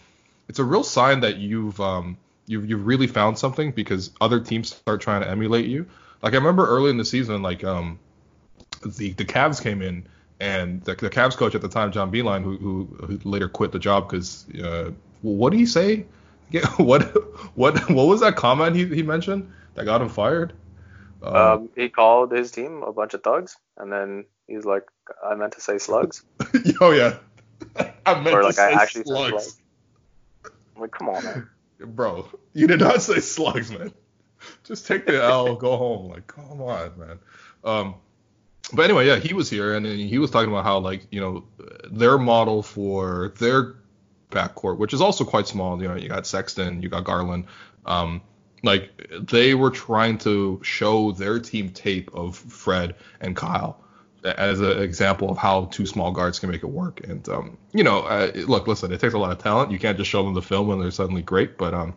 it's 0.48 0.58
a 0.58 0.64
real 0.64 0.84
sign 0.84 1.20
that 1.20 1.36
you've 1.36 1.80
um 1.80 2.16
you've 2.46 2.68
you've 2.68 2.86
really 2.86 3.06
found 3.06 3.38
something 3.38 3.72
because 3.72 4.10
other 4.20 4.40
teams 4.40 4.74
start 4.74 5.00
trying 5.00 5.22
to 5.22 5.28
emulate 5.28 5.66
you. 5.66 5.86
Like 6.22 6.32
I 6.32 6.36
remember 6.36 6.66
early 6.66 6.90
in 6.90 6.96
the 6.96 7.04
season, 7.04 7.42
like 7.42 7.64
um 7.64 7.98
the 8.82 9.12
the 9.12 9.24
Cavs 9.24 9.62
came 9.62 9.82
in 9.82 10.06
and 10.40 10.82
the, 10.82 10.94
the 10.94 11.10
Cavs 11.10 11.36
coach 11.36 11.54
at 11.54 11.62
the 11.62 11.68
time, 11.68 11.92
John 11.92 12.10
Beilein, 12.10 12.42
who, 12.42 12.56
who, 12.56 12.84
who 13.06 13.28
later 13.28 13.48
quit 13.48 13.72
the 13.72 13.78
job 13.78 14.08
because 14.08 14.46
uh, 14.62 14.90
what 15.22 15.50
did 15.50 15.58
he 15.58 15.66
say? 15.66 16.06
what 16.76 17.02
what 17.56 17.90
what 17.90 18.06
was 18.06 18.20
that 18.20 18.36
comment 18.36 18.76
he, 18.76 18.86
he 18.86 19.02
mentioned 19.02 19.50
that 19.74 19.84
got 19.84 20.00
him 20.00 20.08
fired? 20.08 20.52
Um, 21.22 21.36
um, 21.36 21.68
he 21.74 21.88
called 21.88 22.32
his 22.32 22.50
team 22.50 22.82
a 22.82 22.92
bunch 22.92 23.14
of 23.14 23.22
thugs, 23.22 23.56
and 23.76 23.90
then 23.90 24.26
he's 24.46 24.64
like, 24.64 24.84
"I 25.24 25.34
meant 25.34 25.54
to 25.54 25.60
say 25.60 25.78
slugs." 25.78 26.22
oh 26.80 26.90
yeah, 26.90 27.16
I 28.06 28.20
meant 28.20 28.36
or 28.36 28.42
like 28.42 28.50
to 28.50 28.60
say 28.60 28.74
I 28.74 28.82
actually 28.82 29.04
slugs. 29.04 29.44
Said 29.44 29.52
slugs. 29.52 29.60
Like, 30.76 30.90
come 30.90 31.08
on, 31.08 31.24
man. 31.24 31.48
Bro, 31.80 32.28
you 32.52 32.66
did 32.66 32.80
not 32.80 33.02
say 33.02 33.20
slugs, 33.20 33.70
man. 33.70 33.92
Just 34.64 34.86
take 34.86 35.06
the 35.06 35.22
L, 35.22 35.56
go 35.56 35.76
home. 35.76 36.10
Like, 36.10 36.26
come 36.26 36.60
on, 36.60 36.98
man. 36.98 37.18
Um, 37.64 37.94
but 38.74 38.82
anyway, 38.84 39.06
yeah, 39.06 39.16
he 39.16 39.34
was 39.34 39.48
here 39.48 39.74
and 39.74 39.86
he 39.86 40.18
was 40.18 40.30
talking 40.30 40.50
about 40.50 40.64
how 40.64 40.78
like 40.78 41.06
you 41.10 41.20
know 41.20 41.44
their 41.90 42.18
model 42.18 42.62
for 42.62 43.32
their 43.38 43.74
backcourt, 44.30 44.78
which 44.78 44.92
is 44.92 45.00
also 45.00 45.24
quite 45.24 45.46
small. 45.46 45.80
You 45.80 45.88
know, 45.88 45.96
you 45.96 46.08
got 46.08 46.26
Sexton, 46.26 46.82
you 46.82 46.88
got 46.88 47.04
Garland. 47.04 47.46
Um, 47.86 48.22
like 48.62 48.90
they 49.20 49.54
were 49.54 49.70
trying 49.70 50.18
to 50.18 50.60
show 50.62 51.12
their 51.12 51.38
team 51.38 51.70
tape 51.70 52.10
of 52.14 52.36
Fred 52.36 52.94
and 53.20 53.36
Kyle 53.36 53.78
as 54.24 54.60
an 54.60 54.80
example 54.80 55.30
of 55.30 55.36
how 55.36 55.66
two 55.66 55.84
small 55.84 56.10
guards 56.10 56.38
can 56.38 56.50
make 56.50 56.62
it 56.62 56.68
work. 56.68 57.06
And 57.06 57.28
um, 57.28 57.58
you 57.72 57.84
know, 57.84 58.00
uh, 58.00 58.32
look, 58.46 58.66
listen, 58.66 58.90
it 58.92 59.00
takes 59.00 59.14
a 59.14 59.18
lot 59.18 59.30
of 59.30 59.38
talent. 59.38 59.70
You 59.70 59.78
can't 59.78 59.98
just 59.98 60.10
show 60.10 60.22
them 60.22 60.34
the 60.34 60.42
film 60.42 60.70
and 60.70 60.82
they're 60.82 60.90
suddenly 60.90 61.22
great. 61.22 61.58
But 61.58 61.74
um, 61.74 61.94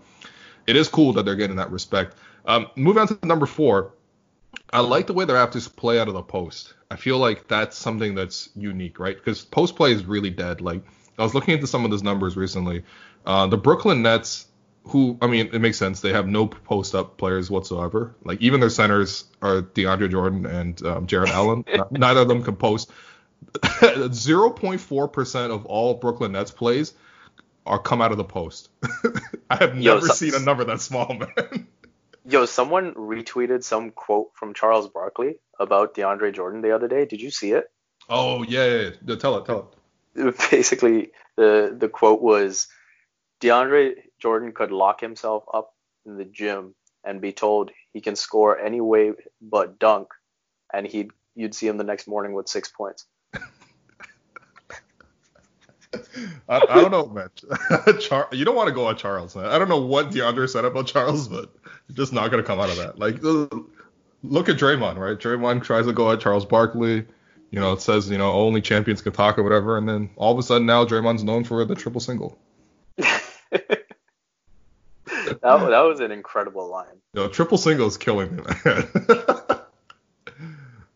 it 0.67 0.75
is 0.75 0.89
cool 0.89 1.13
that 1.13 1.23
they're 1.23 1.35
getting 1.35 1.55
that 1.55 1.71
respect. 1.71 2.17
Um, 2.45 2.67
move 2.75 2.97
on 2.97 3.07
to 3.07 3.25
number 3.25 3.45
four. 3.45 3.93
I 4.73 4.81
like 4.81 5.07
the 5.07 5.13
way 5.13 5.25
the 5.25 5.33
Raptors 5.33 5.73
play 5.73 5.99
out 5.99 6.07
of 6.07 6.13
the 6.13 6.21
post. 6.21 6.73
I 6.91 6.95
feel 6.95 7.17
like 7.17 7.47
that's 7.47 7.77
something 7.77 8.15
that's 8.15 8.49
unique, 8.55 8.99
right? 8.99 9.15
Because 9.15 9.43
post 9.45 9.75
play 9.75 9.91
is 9.93 10.05
really 10.05 10.29
dead. 10.29 10.61
Like 10.61 10.83
I 11.17 11.23
was 11.23 11.33
looking 11.33 11.53
into 11.53 11.67
some 11.67 11.85
of 11.85 11.91
those 11.91 12.03
numbers 12.03 12.35
recently. 12.37 12.83
Uh, 13.25 13.47
the 13.47 13.57
Brooklyn 13.57 14.01
Nets, 14.01 14.47
who 14.85 15.17
I 15.21 15.27
mean, 15.27 15.49
it 15.53 15.59
makes 15.59 15.77
sense. 15.77 16.01
They 16.01 16.11
have 16.13 16.27
no 16.27 16.47
post 16.47 16.95
up 16.95 17.17
players 17.17 17.49
whatsoever. 17.49 18.15
Like 18.23 18.41
even 18.41 18.59
their 18.59 18.69
centers 18.69 19.25
are 19.41 19.61
DeAndre 19.61 20.09
Jordan 20.11 20.45
and 20.45 20.85
um, 20.85 21.07
Jarrett 21.07 21.29
Allen. 21.33 21.65
Neither 21.91 22.21
of 22.21 22.27
them 22.27 22.43
can 22.43 22.55
post. 22.55 22.91
0.4% 23.53 25.51
of 25.51 25.65
all 25.65 25.93
Brooklyn 25.95 26.31
Nets 26.33 26.51
plays 26.51 26.93
are 27.65 27.79
come 27.79 28.01
out 28.01 28.11
of 28.11 28.17
the 28.17 28.23
post. 28.23 28.69
I 29.49 29.55
have 29.57 29.77
Yo, 29.77 29.95
never 29.95 30.07
so- 30.07 30.13
seen 30.13 30.33
a 30.35 30.39
number 30.39 30.63
that 30.65 30.81
small, 30.81 31.13
man. 31.13 31.67
Yo, 32.29 32.45
someone 32.45 32.93
retweeted 32.93 33.63
some 33.63 33.91
quote 33.91 34.31
from 34.33 34.53
Charles 34.53 34.89
Barkley 34.89 35.37
about 35.59 35.95
DeAndre 35.95 36.33
Jordan 36.33 36.61
the 36.61 36.75
other 36.75 36.89
day. 36.89 37.05
Did 37.05 37.21
you 37.21 37.31
see 37.31 37.51
it? 37.51 37.71
oh 38.09 38.43
yeah, 38.43 38.65
yeah, 38.65 38.89
yeah. 39.05 39.15
Tell 39.15 39.37
it, 39.37 39.45
tell 39.45 39.71
it. 40.15 40.37
Basically, 40.51 41.11
the 41.35 41.75
the 41.77 41.89
quote 41.89 42.21
was 42.21 42.67
DeAndre 43.41 43.95
Jordan 44.19 44.51
could 44.51 44.71
lock 44.71 44.99
himself 44.99 45.43
up 45.53 45.73
in 46.05 46.17
the 46.17 46.25
gym 46.25 46.75
and 47.03 47.21
be 47.21 47.31
told 47.31 47.71
he 47.93 48.01
can 48.01 48.15
score 48.15 48.59
any 48.59 48.81
way 48.81 49.13
but 49.41 49.79
dunk, 49.79 50.09
and 50.73 50.85
he'd 50.85 51.11
you'd 51.35 51.55
see 51.55 51.67
him 51.67 51.77
the 51.77 51.83
next 51.83 52.07
morning 52.07 52.33
with 52.33 52.49
six 52.49 52.69
points. 52.69 53.05
I, 56.49 56.61
I 56.69 56.81
don't 56.81 56.91
know, 56.91 57.07
man. 57.07 57.29
Char- 57.99 58.29
you 58.31 58.45
don't 58.45 58.55
want 58.55 58.67
to 58.67 58.73
go 58.73 58.87
on 58.87 58.97
Charles, 58.97 59.35
man. 59.35 59.45
I 59.45 59.57
don't 59.57 59.69
know 59.69 59.81
what 59.81 60.11
DeAndre 60.11 60.49
said 60.49 60.65
about 60.65 60.87
Charles, 60.87 61.27
but 61.27 61.53
just 61.93 62.13
not 62.13 62.31
gonna 62.31 62.43
come 62.43 62.59
out 62.59 62.69
of 62.69 62.77
that. 62.77 62.99
Like, 62.99 63.23
uh, 63.23 63.47
look 64.23 64.49
at 64.49 64.57
Draymond, 64.57 64.97
right? 64.97 65.17
Draymond 65.17 65.63
tries 65.63 65.85
to 65.85 65.93
go 65.93 66.11
at 66.11 66.19
Charles 66.19 66.45
Barkley. 66.45 67.05
You 67.51 67.59
know, 67.59 67.73
it 67.73 67.81
says 67.81 68.09
you 68.09 68.17
know 68.17 68.31
only 68.33 68.61
champions 68.61 69.01
can 69.01 69.13
talk 69.13 69.37
or 69.37 69.43
whatever, 69.43 69.77
and 69.77 69.87
then 69.87 70.09
all 70.17 70.33
of 70.33 70.39
a 70.39 70.43
sudden 70.43 70.67
now 70.67 70.85
Draymond's 70.85 71.23
known 71.23 71.43
for 71.43 71.63
the 71.63 71.75
triple 71.75 72.01
single. 72.01 72.37
that, 72.97 73.85
that 75.41 75.41
was 75.41 75.99
an 75.99 76.11
incredible 76.11 76.69
line. 76.69 76.87
You 77.13 77.21
know, 77.21 77.29
triple 77.29 77.57
single 77.57 77.87
is 77.87 77.97
killing 77.97 78.35
me, 78.35 78.43
man. 78.65 78.89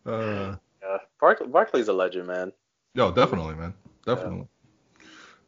uh, 0.06 0.56
Yeah, 0.82 0.98
Barkley, 1.20 1.48
Barkley's 1.48 1.88
a 1.88 1.92
legend, 1.92 2.26
man. 2.26 2.52
Yo, 2.94 3.10
definitely, 3.10 3.54
man. 3.54 3.72
Definitely. 4.04 4.46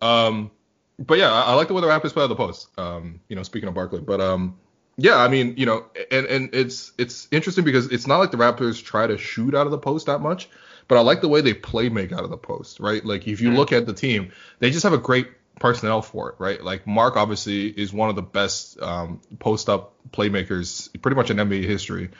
Um, 0.01 0.51
but 0.99 1.19
yeah, 1.19 1.33
I, 1.33 1.43
I 1.43 1.55
like 1.55 1.69
the 1.69 1.75
way 1.75 1.81
the 1.81 1.89
Raptors 1.89 2.13
play 2.13 2.23
out 2.23 2.31
of 2.31 2.37
the 2.37 2.37
post. 2.37 2.69
Um, 2.79 3.21
you 3.29 3.37
know, 3.37 3.43
speaking 3.43 3.69
of 3.69 3.75
Barkley, 3.75 4.01
but 4.01 4.21
um, 4.21 4.57
yeah, 4.97 5.17
I 5.17 5.29
mean, 5.29 5.55
you 5.57 5.67
know, 5.67 5.87
and 6.11 6.27
and 6.27 6.55
it's 6.55 6.93
it's 6.99 7.27
interesting 7.31 7.65
because 7.65 7.87
it's 7.89 8.07
not 8.07 8.19
like 8.19 8.31
the 8.31 8.37
Raptors 8.37 8.83
try 8.83 9.07
to 9.07 9.19
shoot 9.19 9.55
out 9.55 9.67
of 9.67 9.71
the 9.73 9.79
post 9.79 10.07
that 10.07 10.21
much, 10.21 10.49
but 10.87 10.97
I 10.97 11.01
like 11.01 11.21
the 11.21 11.29
way 11.29 11.41
they 11.41 11.55
play 11.55 11.89
make 11.89 12.13
out 12.13 12.23
of 12.25 12.31
the 12.31 12.37
post, 12.37 12.79
right? 12.81 13.05
Like 13.05 13.27
if 13.27 13.41
you 13.41 13.51
Mhm. 13.51 13.57
look 13.57 13.73
at 13.73 13.87
the 13.87 13.93
team, 13.95 14.31
they 14.61 14.71
just 14.71 14.85
have 14.85 14.93
a 14.93 14.99
great 14.99 15.29
personnel 15.59 16.03
for 16.03 16.31
it, 16.31 16.37
right? 16.39 16.63
Like 16.63 16.87
Marc 16.87 17.17
obviously 17.17 17.69
is 17.69 17.93
one 17.93 18.09
of 18.09 18.17
the 18.17 18.23
best 18.23 18.81
um, 18.81 19.21
post 19.39 19.69
up 19.69 19.95
playmakers 20.11 20.91
pretty 21.01 21.17
much 21.17 21.31
in 21.31 21.39
NBA 21.39 21.65
history. 21.65 22.11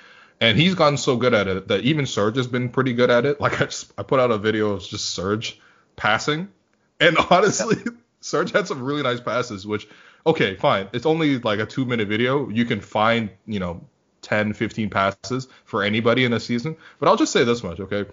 And 0.41 0.59
he's 0.59 0.75
gotten 0.75 0.99
so 0.99 1.17
good 1.17 1.33
at 1.33 1.47
it 1.47 1.69
that 1.69 1.83
even 1.83 2.07
Serge 2.07 2.37
has 2.37 2.49
been 2.49 2.69
pretty 2.69 2.93
good 2.93 3.11
at 3.11 3.25
it. 3.25 3.41
Like 3.45 3.61
I 3.61 3.67
just 3.67 3.93
I 3.97 4.03
put 4.03 4.19
out 4.19 4.31
a 4.33 4.39
video 4.39 4.73
of 4.73 4.83
just 4.83 5.11
Serge 5.15 5.61
passing, 5.97 6.49
and 7.01 7.17
honestly, 7.31 7.77
Serge 8.21 8.53
had 8.53 8.67
some 8.67 8.83
really 8.83 9.03
nice 9.03 9.21
passes. 9.21 9.67
Which 9.67 9.89
okay, 10.27 10.57
fine, 10.57 10.89
it's 10.93 11.07
only 11.07 11.39
like 11.39 11.61
a 11.61 11.67
two 11.67 11.85
minute 11.85 12.09
video. 12.09 12.49
You 12.49 12.65
can 12.65 12.81
find 12.81 13.31
you 13.47 13.61
know 13.61 13.85
10, 14.23 14.55
15 14.55 14.91
passes 14.91 15.49
for 15.65 15.83
anybody 15.83 16.25
in 16.25 16.33
a 16.33 16.41
season. 16.41 16.77
But 16.99 17.09
I'll 17.09 17.17
just 17.17 17.33
say 17.33 17.45
this 17.45 17.63
much, 17.63 17.81
okay? 17.81 18.07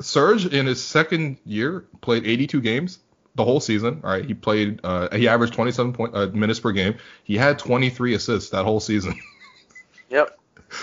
Serge 0.00 0.46
in 0.46 0.66
his 0.66 0.84
second 0.84 1.38
year 1.44 1.86
played 2.02 2.26
82 2.26 2.60
games 2.60 2.98
the 3.34 3.44
whole 3.44 3.60
season. 3.60 4.02
All 4.04 4.10
right, 4.10 4.24
he 4.24 4.34
played 4.34 4.80
uh, 4.84 5.14
he 5.16 5.28
averaged 5.28 5.54
27 5.54 5.92
point, 5.92 6.14
uh, 6.14 6.26
minutes 6.28 6.60
per 6.60 6.72
game. 6.72 6.96
He 7.24 7.36
had 7.36 7.58
23 7.58 8.14
assists 8.14 8.50
that 8.50 8.64
whole 8.64 8.80
season. 8.80 9.18
Yep. 10.08 10.38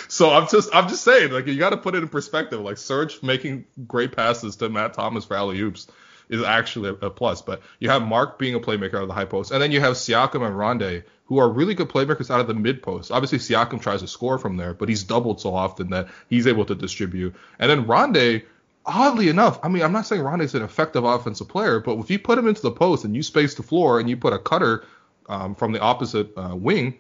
So 0.10 0.32
I'm 0.32 0.50
just 0.50 0.70
I'm 0.76 0.90
just 0.90 1.02
saying 1.06 1.32
like 1.32 1.48
you 1.48 1.58
got 1.58 1.70
to 1.70 1.78
put 1.78 1.96
it 1.96 2.04
in 2.04 2.10
perspective. 2.10 2.60
Like 2.60 2.78
Serge 2.78 3.24
making 3.24 3.64
great 3.88 4.14
passes 4.14 4.58
to 4.58 4.68
Matt 4.68 4.94
Thomas 4.94 5.24
for 5.24 5.38
alley 5.38 5.62
oops 5.62 5.88
is 6.30 6.44
actually 6.44 6.96
a, 7.02 7.10
plus. 7.10 7.42
But 7.42 7.62
you 7.80 7.90
have 7.90 8.02
Marc 8.02 8.40
being 8.40 8.56
a 8.56 8.60
playmaker 8.60 8.96
out 8.96 9.04
of 9.04 9.08
the 9.08 9.14
high 9.14 9.26
post, 9.26 9.52
and 9.52 9.62
then 9.62 9.72
you 9.72 9.80
have 9.80 9.94
Siakam 9.94 10.46
and 10.46 10.56
Rondae 10.56 11.04
who 11.26 11.38
are 11.38 11.50
really 11.50 11.74
good 11.74 11.90
playmakers 11.90 12.30
out 12.30 12.42
of 12.42 12.48
the 12.48 12.54
mid 12.54 12.84
post. 12.84 13.12
Obviously 13.12 13.38
Siakam 13.40 13.82
tries 13.82 14.02
to 14.02 14.08
score 14.08 14.38
from 14.38 14.58
there, 14.58 14.74
but 14.74 14.90
he's 14.90 15.04
doubled 15.04 15.40
so 15.40 15.56
often 15.56 15.90
that 15.92 16.08
he's 16.30 16.48
able 16.48 16.66
to 16.66 16.76
distribute. 16.76 17.36
And 17.60 17.70
then 17.70 17.86
Rondae. 17.86 18.44
Oddly 18.86 19.30
enough, 19.30 19.62
I 19.64 19.70
mean, 19.70 19.82
I'm 19.82 19.94
not 19.94 20.06
saying 20.06 20.22
Rondae's 20.24 20.56
an 20.56 20.62
effective 20.62 21.06
offensive 21.06 21.48
player, 21.48 21.80
but 21.80 21.98
if 22.00 22.12
you 22.12 22.20
put 22.20 22.38
him 22.38 22.50
into 22.50 22.62
the 22.62 22.72
post 22.72 23.06
and 23.06 23.16
you 23.16 23.24
space 23.24 23.56
the 23.56 23.64
floor 23.64 23.98
and 23.98 24.10
you 24.10 24.18
put 24.18 24.34
a 24.34 24.38
cutter 24.38 24.84
um, 25.30 25.56
from 25.56 25.72
the 25.72 25.80
opposite 25.80 26.38
uh, 26.38 26.54
wing, 26.54 26.98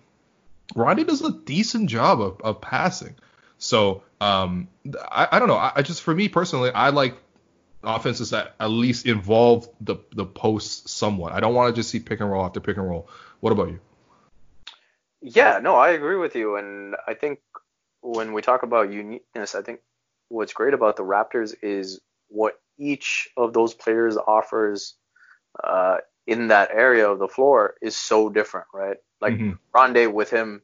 Rondae 0.76 1.06
does 1.06 1.22
a 1.22 1.32
decent 1.32 1.90
job 1.90 2.22
of, 2.22 2.40
of 2.42 2.62
passing. 2.62 3.16
So 3.58 4.04
um, 4.22 4.68
I, 5.12 5.28
I 5.34 5.40
don't 5.40 5.48
know. 5.48 5.58
I, 5.58 5.74
I 5.76 5.82
just 5.82 6.02
for 6.02 6.14
me 6.14 6.30
personally, 6.30 6.72
I 6.72 6.90
like 6.90 7.18
offenses 7.84 8.30
that 8.32 8.56
at 8.60 8.70
least 8.70 9.06
involve 9.06 9.70
the 9.82 9.98
the 10.12 10.26
posts 10.26 10.92
somewhat. 10.92 11.34
I 11.34 11.40
don't 11.40 11.54
want 11.54 11.74
to 11.74 11.80
just 11.80 11.90
see 11.90 12.00
pick 12.00 12.20
and 12.20 12.30
roll 12.30 12.46
after 12.46 12.60
pick 12.60 12.78
and 12.78 12.88
roll. 12.88 13.10
What 13.40 13.52
about 13.52 13.70
you? 13.70 13.80
Yeah, 15.22 15.60
no, 15.62 15.76
I 15.76 15.90
agree 15.92 16.18
with 16.18 16.36
you. 16.36 16.58
And 16.58 16.96
I 17.08 17.14
think 17.14 17.40
when 18.02 18.34
we 18.34 18.42
talk 18.42 18.64
about 18.64 18.92
uniqueness, 18.92 19.56
I 19.56 19.62
think 19.62 19.80
what's 20.28 20.54
great 20.54 20.74
about 20.74 20.98
the 20.98 21.04
Raptors 21.04 21.56
is 21.62 22.02
what 22.28 22.60
each 22.78 23.30
of 23.38 23.54
those 23.54 23.74
players 23.74 24.18
offers 24.18 24.96
uh, 25.64 25.98
in 26.28 26.48
that 26.48 26.72
area 26.74 27.10
of 27.10 27.20
the 27.20 27.28
floor 27.28 27.76
is 27.82 27.96
so 27.96 28.30
different, 28.30 28.68
right? 28.74 28.98
Like 29.22 29.36
Mhm. 29.36 29.60
Rondae 29.74 30.12
with 30.12 30.30
him, 30.30 30.62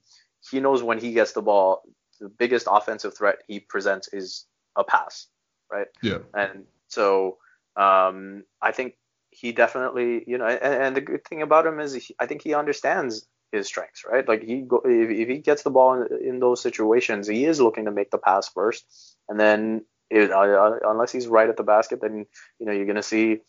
he 0.49 0.59
knows 0.59 0.83
when 0.83 0.99
he 0.99 1.13
gets 1.13 1.33
the 1.33 1.41
ball, 1.41 1.83
the 2.19 2.29
biggest 2.29 2.67
offensive 2.69 3.15
threat 3.15 3.39
he 3.47 3.59
presents 3.59 4.09
is 4.11 4.45
a 4.75 4.83
pass, 4.83 5.27
right? 5.71 5.87
Yeah. 6.01 6.19
And 6.33 6.65
so 6.89 7.37
um, 7.75 8.43
I 8.61 8.71
think 8.71 8.95
he 9.31 9.51
definitely, 9.51 10.23
you 10.27 10.37
know, 10.37 10.45
and, 10.45 10.83
and 10.83 10.95
the 10.95 11.01
good 11.01 11.23
thing 11.25 11.41
about 11.41 11.65
him 11.65 11.79
is 11.79 11.93
he, 11.93 12.15
I 12.19 12.25
think 12.25 12.41
he 12.41 12.53
understands 12.53 13.27
his 13.51 13.67
strengths, 13.67 14.03
right? 14.09 14.27
Like 14.27 14.43
he 14.43 14.61
go, 14.61 14.81
if, 14.83 15.09
if 15.09 15.27
he 15.29 15.37
gets 15.37 15.63
the 15.63 15.69
ball 15.69 16.01
in, 16.01 16.07
in 16.21 16.39
those 16.39 16.61
situations, 16.61 17.27
he 17.27 17.45
is 17.45 17.61
looking 17.61 17.85
to 17.85 17.91
make 17.91 18.11
the 18.11 18.17
pass 18.17 18.49
first, 18.49 18.85
and 19.27 19.39
then 19.39 19.85
it, 20.09 20.31
uh, 20.31 20.79
unless 20.85 21.11
he's 21.11 21.27
right 21.27 21.49
at 21.49 21.57
the 21.57 21.63
basket, 21.63 22.01
then 22.01 22.25
you 22.59 22.65
know 22.65 22.71
you're 22.71 22.85
gonna 22.85 23.03
see, 23.03 23.39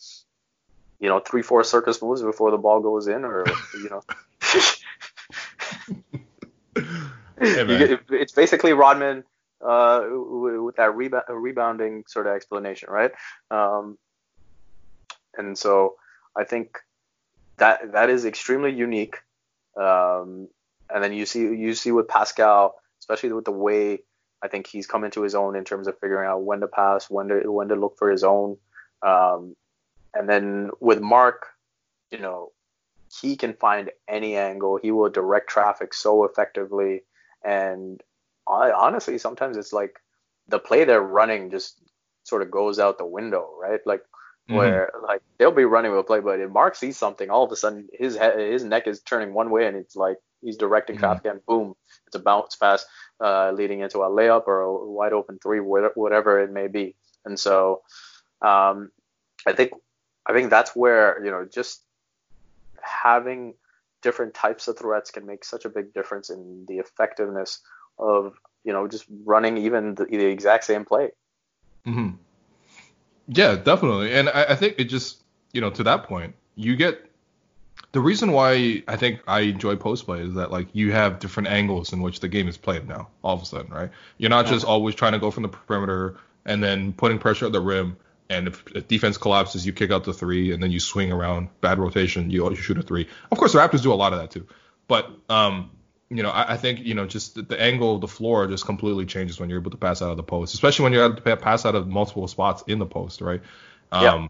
you 1.00 1.08
know, 1.08 1.20
three 1.20 1.42
four 1.42 1.64
circus 1.64 2.00
moves 2.02 2.22
before 2.22 2.50
the 2.50 2.58
ball 2.58 2.80
goes 2.80 3.08
in, 3.08 3.24
or 3.24 3.44
you 3.74 3.90
know. 3.90 4.02
Hey, 7.40 7.96
it's 8.10 8.32
basically 8.32 8.74
Rodman 8.74 9.24
uh, 9.62 10.06
with 10.10 10.76
that 10.76 10.94
rebounding 10.94 12.04
sort 12.06 12.26
of 12.26 12.34
explanation, 12.34 12.90
right? 12.90 13.12
Um, 13.50 13.98
and 15.36 15.56
so 15.56 15.96
I 16.36 16.44
think 16.44 16.78
that 17.58 17.92
that 17.92 18.10
is 18.10 18.24
extremely 18.24 18.72
unique. 18.72 19.18
Um, 19.76 20.48
and 20.92 21.04
then 21.04 21.12
you 21.12 21.26
see 21.26 21.40
you 21.40 21.74
see 21.74 21.92
with 21.92 22.08
Pascal, 22.08 22.74
especially 23.00 23.32
with 23.32 23.44
the 23.44 23.52
way 23.52 24.00
I 24.42 24.48
think 24.48 24.66
he's 24.66 24.86
come 24.86 25.04
into 25.04 25.22
his 25.22 25.34
own 25.34 25.56
in 25.56 25.64
terms 25.64 25.86
of 25.86 25.98
figuring 25.98 26.28
out 26.28 26.42
when 26.42 26.60
to 26.60 26.66
pass, 26.66 27.08
when 27.10 27.28
to 27.28 27.52
when 27.52 27.68
to 27.68 27.76
look 27.76 27.98
for 27.98 28.10
his 28.10 28.24
own. 28.24 28.56
Um, 29.02 29.56
and 30.14 30.28
then 30.28 30.70
with 30.80 31.00
Marc, 31.00 31.46
you 32.10 32.18
know, 32.18 32.52
he 33.20 33.36
can 33.36 33.54
find 33.54 33.90
any 34.08 34.36
angle. 34.36 34.78
He 34.82 34.90
will 34.90 35.10
direct 35.10 35.48
traffic 35.48 35.94
so 35.94 36.24
effectively. 36.24 37.02
And 37.44 38.02
I, 38.48 38.72
honestly, 38.72 39.18
sometimes 39.18 39.56
it's 39.56 39.72
like 39.72 40.00
the 40.48 40.58
play 40.58 40.84
they're 40.84 41.00
running 41.00 41.50
just 41.50 41.80
sort 42.24 42.42
of 42.42 42.50
goes 42.50 42.78
out 42.78 42.98
the 42.98 43.06
window, 43.06 43.48
right? 43.60 43.80
Like 43.86 44.02
Mhm. 44.48 44.56
where 44.56 44.90
like 45.06 45.22
they'll 45.38 45.52
be 45.52 45.64
running 45.64 45.92
with 45.92 46.00
a 46.00 46.04
play, 46.04 46.20
but 46.20 46.40
if 46.40 46.50
Marc 46.50 46.74
sees 46.74 46.96
something, 46.96 47.30
all 47.30 47.44
of 47.44 47.52
a 47.52 47.56
sudden 47.56 47.88
his 47.92 48.16
head, 48.16 48.38
his 48.38 48.64
neck 48.64 48.86
is 48.86 49.00
turning 49.02 49.32
one 49.32 49.50
way, 49.50 49.66
and 49.66 49.76
it's 49.76 49.96
like 49.96 50.18
he's 50.42 50.56
directing 50.56 50.96
Mhm. 50.96 51.00
traffic, 51.00 51.24
and 51.26 51.46
boom, 51.46 51.74
it's 52.06 52.16
a 52.16 52.20
bounce 52.20 52.56
pass 52.56 52.84
uh, 53.20 53.52
leading 53.52 53.80
into 53.80 54.00
a 54.00 54.10
layup 54.10 54.46
or 54.46 54.60
a 54.60 54.86
wide 54.86 55.12
open 55.12 55.38
three, 55.38 55.60
whatever 55.60 56.40
it 56.40 56.50
may 56.50 56.66
be. 56.66 56.96
And 57.24 57.38
so, 57.38 57.82
um, 58.42 58.90
I 59.46 59.52
think 59.52 59.72
I 60.26 60.32
think 60.32 60.50
that's 60.50 60.74
where 60.74 61.24
you 61.24 61.30
know 61.30 61.44
just 61.44 61.82
having 62.82 63.54
different 64.02 64.34
types 64.34 64.68
of 64.68 64.78
threats 64.78 65.10
can 65.10 65.26
make 65.26 65.44
such 65.44 65.64
a 65.64 65.68
big 65.70 65.92
difference 65.92 66.30
in 66.30 66.64
the 66.66 66.78
effectiveness 66.78 67.60
of 68.00 68.34
you 68.64 68.72
know 68.72 68.88
just 68.88 69.04
running 69.24 69.58
even 69.58 69.94
the, 69.94 70.04
the 70.06 70.26
exact 70.26 70.64
same 70.64 70.84
play. 70.84 71.10
Mm-hmm. 71.86 72.10
Yeah, 73.28 73.56
definitely. 73.56 74.12
And 74.12 74.28
I, 74.28 74.44
I 74.50 74.54
think 74.56 74.74
it 74.78 74.84
just, 74.84 75.22
you 75.52 75.60
know, 75.60 75.70
to 75.70 75.84
that 75.84 76.04
point, 76.04 76.34
you 76.56 76.76
get 76.76 77.10
the 77.92 78.00
reason 78.00 78.32
why 78.32 78.82
I 78.86 78.96
think 78.96 79.20
I 79.26 79.40
enjoy 79.40 79.76
post 79.76 80.04
play 80.04 80.20
is 80.20 80.34
that 80.34 80.50
like 80.50 80.68
you 80.72 80.92
have 80.92 81.18
different 81.18 81.48
angles 81.48 81.92
in 81.92 82.02
which 82.02 82.20
the 82.20 82.28
game 82.28 82.48
is 82.48 82.56
played 82.56 82.88
now. 82.88 83.08
All 83.22 83.34
of 83.34 83.42
a 83.42 83.46
sudden, 83.46 83.72
right? 83.72 83.90
You're 84.18 84.30
not 84.30 84.46
just 84.46 84.64
always 84.64 84.94
trying 84.94 85.12
to 85.12 85.18
go 85.18 85.30
from 85.30 85.44
the 85.44 85.48
perimeter 85.48 86.16
and 86.44 86.62
then 86.62 86.92
putting 86.92 87.18
pressure 87.18 87.46
at 87.46 87.52
the 87.52 87.60
rim. 87.60 87.96
And 88.28 88.46
if, 88.46 88.64
if 88.74 88.86
defense 88.86 89.18
collapses, 89.18 89.66
you 89.66 89.72
kick 89.72 89.90
out 89.90 90.04
the 90.04 90.12
three, 90.12 90.52
and 90.52 90.62
then 90.62 90.70
you 90.70 90.78
swing 90.78 91.10
around. 91.10 91.48
Bad 91.60 91.80
rotation, 91.80 92.30
you, 92.30 92.48
you 92.48 92.54
shoot 92.54 92.78
a 92.78 92.82
three. 92.82 93.08
Of 93.32 93.38
course, 93.38 93.52
the 93.52 93.58
Raptors 93.58 93.82
do 93.82 93.92
a 93.92 93.94
lot 93.94 94.12
of 94.12 94.20
that 94.20 94.30
too. 94.30 94.46
But 94.86 95.10
um, 95.28 95.70
you 96.10 96.24
know, 96.24 96.30
I, 96.30 96.54
I, 96.54 96.56
think 96.56 96.80
you 96.80 96.94
know 96.94 97.06
just 97.06 97.36
the, 97.36 97.42
the, 97.42 97.60
angle 97.60 97.94
of 97.94 98.00
the 98.00 98.08
floor 98.08 98.46
just 98.48 98.66
completely 98.66 99.06
changes 99.06 99.38
when 99.38 99.48
you're 99.48 99.60
able 99.60 99.70
to 99.70 99.76
pass 99.76 100.02
out 100.02 100.10
of 100.10 100.16
the 100.16 100.24
post, 100.24 100.54
especially 100.54 100.82
when 100.82 100.92
you're 100.92 101.04
able 101.04 101.16
to 101.16 101.36
pass 101.36 101.64
out 101.64 101.76
of 101.76 101.86
multiple 101.86 102.26
spots 102.26 102.64
in 102.66 102.80
the 102.80 102.86
post, 102.86 103.20
right? 103.20 103.40
Um, 103.92 104.02
yeah. 104.02 104.28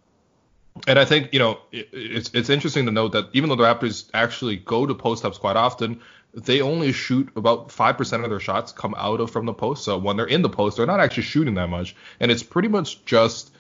And 0.87 0.99
I 0.99 1.05
think 1.07 1.33
you 1.33 1.39
know 1.39 1.59
it, 1.73 1.89
it's 1.93 2.31
it's 2.35 2.51
interesting 2.51 2.85
to 2.85 2.93
note 2.93 3.13
that 3.13 3.31
even 3.33 3.49
though 3.49 3.57
the 3.57 3.65
Raptors 3.65 4.11
actually 4.13 4.57
go 4.57 4.87
to 4.87 4.95
post 4.95 5.25
ups 5.25 5.39
quite 5.39 5.57
often, 5.57 6.01
they 6.35 6.61
only 6.61 6.93
shoot 6.93 7.31
about 7.35 7.73
five 7.73 7.97
percent 7.97 8.25
of 8.25 8.31
their 8.31 8.41
shots 8.41 8.73
come 8.73 8.95
out 8.97 9.21
of 9.21 9.31
from 9.31 9.47
the 9.47 9.55
post. 9.55 9.83
So 9.85 9.97
when 9.97 10.17
they're 10.19 10.27
in 10.27 10.43
the 10.43 10.51
post, 10.51 10.77
they're 10.77 10.87
not 10.87 11.01
actually 11.01 11.25
shooting 11.25 11.55
that 11.55 11.69
much, 11.69 11.97
and 12.21 12.31
it's 12.31 12.43
pretty 12.43 12.69
much 12.69 13.05
just 13.07 13.53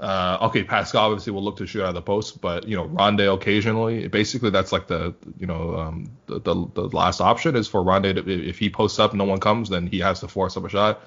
uh, 0.00 0.38
okay, 0.42 0.64
Pascal 0.64 1.06
obviously 1.06 1.32
will 1.32 1.44
look 1.44 1.58
to 1.58 1.66
shoot 1.66 1.82
out 1.82 1.90
of 1.90 1.94
the 1.94 2.02
post, 2.02 2.40
but 2.40 2.66
you 2.66 2.76
know 2.76 2.88
Rondae 2.88 3.32
occasionally. 3.32 4.08
Basically, 4.08 4.50
that's 4.50 4.72
like 4.72 4.88
the 4.88 5.14
you 5.38 5.46
know 5.46 5.76
um, 5.76 6.10
the, 6.26 6.40
the, 6.40 6.54
the 6.74 6.88
last 6.88 7.20
option 7.20 7.54
is 7.54 7.68
for 7.68 7.80
Rondae 7.80 8.26
if 8.26 8.58
he 8.58 8.70
posts 8.70 8.98
up, 8.98 9.14
no 9.14 9.24
one 9.24 9.38
comes, 9.38 9.68
then 9.68 9.86
he 9.86 10.00
has 10.00 10.20
to 10.20 10.28
force 10.28 10.56
up 10.56 10.64
a 10.64 10.68
shot, 10.68 11.00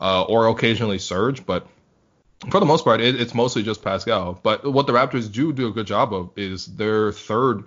uh, 0.00 0.24
or 0.24 0.48
occasionally 0.48 0.98
Serge. 0.98 1.46
But 1.46 1.68
for 2.50 2.58
the 2.58 2.66
most 2.66 2.84
part, 2.84 3.00
it, 3.00 3.20
it's 3.20 3.32
mostly 3.32 3.62
just 3.62 3.82
Pascal. 3.82 4.38
But 4.42 4.70
what 4.70 4.88
the 4.88 4.92
Raptors 4.92 5.30
do 5.30 5.52
do 5.52 5.68
a 5.68 5.72
good 5.72 5.86
job 5.86 6.12
of 6.12 6.30
is 6.36 6.66
they're 6.66 7.12
third 7.12 7.64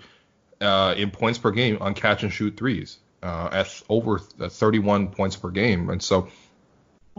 uh, 0.60 0.94
in 0.98 1.10
points 1.10 1.40
per 1.40 1.52
game 1.52 1.78
on 1.80 1.94
catch 1.94 2.24
and 2.24 2.34
shoot 2.34 2.58
threes 2.58 2.98
uh, 3.24 3.50
at 3.52 3.82
over 3.88 4.20
31 4.20 5.08
points 5.08 5.38
per 5.38 5.52
game, 5.52 5.90
and 5.90 6.04
so 6.04 6.28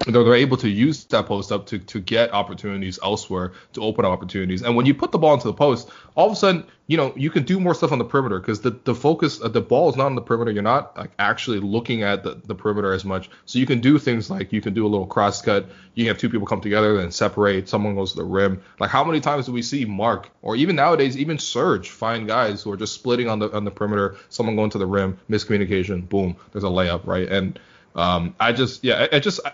they're 0.05 0.35
able 0.35 0.59
to 0.59 0.69
use 0.69 1.05
that 1.07 1.25
post 1.25 1.51
up 1.51 1.67
to, 1.67 1.79
to 1.79 2.01
get 2.01 2.33
opportunities 2.35 2.99
elsewhere 3.03 3.53
to 3.73 3.83
open 3.83 4.05
up 4.05 4.11
opportunities. 4.11 4.63
And 4.63 4.77
when 4.77 4.85
you 4.85 4.93
put 4.93 5.11
the 5.11 5.19
ball 5.19 5.33
into 5.33 5.47
the 5.47 5.55
post, 5.55 5.89
all 6.15 6.27
of 6.27 6.33
a 6.33 6.37
sudden, 6.37 6.67
you 6.87 6.99
know, 6.99 7.15
you 7.17 7.31
can 7.31 7.45
do 7.45 7.59
more 7.59 7.75
stuff 7.75 7.93
on 7.93 7.99
the 7.99 8.05
perimeter 8.05 8.39
because 8.39 8.61
the, 8.61 8.71
the 8.85 8.95
focus, 8.95 9.41
uh, 9.41 9.49
the 9.49 9.63
ball 9.63 9.89
is 9.89 9.97
not 9.97 10.07
on 10.07 10.15
the 10.15 10.21
perimeter. 10.21 10.51
You're 10.51 10.63
not 10.63 10.95
like 10.99 11.13
actually 11.19 11.61
looking 11.61 12.03
at 12.03 12.23
the, 12.25 12.39
the 12.45 12.55
perimeter 12.55 12.93
as 12.93 13.07
much. 13.07 13.31
So 13.47 13.59
you 13.59 13.65
can 13.65 13.81
do 13.81 13.99
things 13.99 14.29
like 14.29 14.53
you 14.53 14.61
can 14.61 14.75
do 14.75 14.87
a 14.87 14.89
little 14.89 15.07
cross 15.07 15.41
cut. 15.41 15.67
You 15.95 16.09
have 16.09 16.19
two 16.19 16.29
people 16.29 16.47
come 16.47 16.61
together 16.61 17.01
and 17.01 17.13
separate. 17.13 17.67
Someone 17.67 17.95
goes 17.95 18.11
to 18.13 18.19
the 18.19 18.25
rim. 18.25 18.63
Like 18.79 18.91
how 18.91 19.03
many 19.03 19.21
times 19.21 19.47
do 19.47 19.53
we 19.53 19.63
see 19.63 19.87
Marc 19.87 20.29
or 20.43 20.57
even 20.57 20.77
nowadays, 20.77 21.17
even 21.17 21.39
Serge 21.39 21.89
find 21.89 22.29
guys 22.29 22.63
who 22.63 22.71
are 22.71 22.77
just 22.77 22.93
splitting 22.93 23.31
on 23.31 23.39
the 23.39 23.51
on 23.57 23.65
the 23.65 23.71
perimeter, 23.71 24.17
someone 24.29 24.57
going 24.57 24.71
to 24.71 24.79
the 24.79 24.87
rim, 24.87 25.19
miscommunication, 25.31 26.07
boom, 26.07 26.37
there's 26.53 26.65
a 26.65 26.69
layup, 26.69 27.07
right? 27.07 27.29
And 27.29 27.59
um, 27.97 28.35
I 28.39 28.53
just 28.53 28.85
yeah, 28.85 29.07
I 29.11 29.19
just 29.19 29.41
I, 29.45 29.53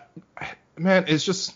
man, 0.76 1.04
it's 1.08 1.24
just 1.24 1.54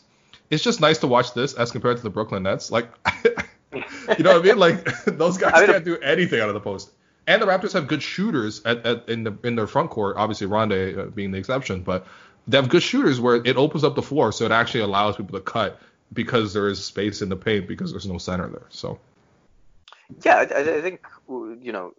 it's 0.50 0.62
just 0.62 0.80
nice 0.80 0.98
to 0.98 1.06
watch 1.06 1.34
this 1.34 1.54
as 1.54 1.70
compared 1.70 1.96
to 1.96 2.02
the 2.02 2.10
Brooklyn 2.10 2.44
Nets. 2.44 2.70
Like, 2.70 2.88
you 3.72 4.22
know 4.22 4.34
what 4.34 4.36
I 4.36 4.42
mean? 4.42 4.58
Like 4.58 4.84
those 5.04 5.38
guys 5.38 5.52
I 5.54 5.60
mean, 5.60 5.70
can't 5.70 5.84
do 5.84 5.98
anything 5.98 6.40
out 6.40 6.48
of 6.48 6.54
the 6.54 6.60
post. 6.60 6.90
And 7.26 7.42
the 7.42 7.46
Raptors 7.46 7.72
have 7.72 7.88
good 7.88 8.02
shooters 8.02 8.62
at, 8.64 8.86
at 8.86 9.08
in 9.08 9.24
the 9.24 9.36
in 9.42 9.56
their 9.56 9.66
front 9.66 9.90
court. 9.90 10.16
Obviously, 10.16 10.46
Rondae 10.46 10.98
uh, 10.98 11.04
being 11.06 11.32
the 11.32 11.38
exception, 11.38 11.82
but 11.82 12.06
they 12.46 12.56
have 12.56 12.68
good 12.68 12.82
shooters 12.82 13.20
where 13.20 13.36
it 13.36 13.56
opens 13.56 13.82
up 13.82 13.96
the 13.96 14.02
floor, 14.02 14.30
so 14.30 14.44
it 14.44 14.52
actually 14.52 14.80
allows 14.80 15.16
people 15.16 15.36
to 15.36 15.44
cut 15.44 15.80
because 16.12 16.52
there 16.52 16.68
is 16.68 16.84
space 16.84 17.22
in 17.22 17.28
the 17.28 17.36
paint 17.36 17.66
because 17.66 17.90
there's 17.90 18.06
no 18.06 18.18
center 18.18 18.48
there. 18.48 18.66
So. 18.68 19.00
Yeah, 20.24 20.36
I, 20.36 20.42
I 20.42 20.80
think 20.82 21.04
you 21.26 21.72
know 21.72 21.92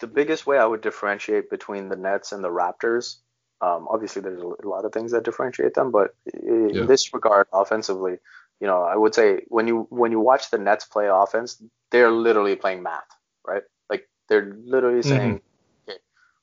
the 0.00 0.08
biggest 0.08 0.44
way 0.44 0.58
I 0.58 0.66
would 0.66 0.80
differentiate 0.80 1.48
between 1.48 1.88
the 1.88 1.94
Nets 1.94 2.32
and 2.32 2.42
the 2.42 2.48
Raptors 2.48 3.18
um, 3.62 3.86
obviously, 3.88 4.20
there's 4.20 4.42
a 4.42 4.68
lot 4.68 4.84
of 4.84 4.92
things 4.92 5.12
that 5.12 5.24
differentiate 5.24 5.74
them, 5.74 5.92
but 5.92 6.16
in 6.34 6.70
yeah. 6.74 6.82
this 6.84 7.14
regard, 7.14 7.46
offensively, 7.52 8.18
you 8.60 8.66
know, 8.66 8.82
I 8.82 8.96
would 8.96 9.14
say 9.14 9.42
when 9.48 9.68
you 9.68 9.86
when 9.88 10.10
you 10.10 10.18
watch 10.18 10.50
the 10.50 10.58
Nets 10.58 10.84
play 10.84 11.08
offense, 11.08 11.62
they're 11.90 12.10
literally 12.10 12.56
playing 12.56 12.82
math, 12.82 13.06
right? 13.46 13.62
Like 13.88 14.08
they're 14.28 14.52
literally 14.64 15.00
mm-hmm. 15.00 15.08
saying, 15.08 15.34
mm-hmm. 15.36 15.90
okay, 15.90 15.98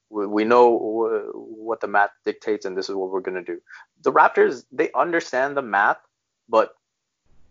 we, 0.09 0.27
we 0.27 0.43
know 0.45 0.71
w- 0.79 1.31
what 1.33 1.81
the 1.81 1.87
math 1.89 2.11
dictates, 2.23 2.65
and 2.65 2.77
this 2.77 2.87
is 2.87 2.95
what 2.95 3.11
we're 3.11 3.19
gonna 3.19 3.43
do. 3.43 3.59
The 4.01 4.13
Raptors, 4.13 4.63
they 4.71 4.89
understand 4.93 5.57
the 5.57 5.61
math, 5.61 5.99
but 6.47 6.73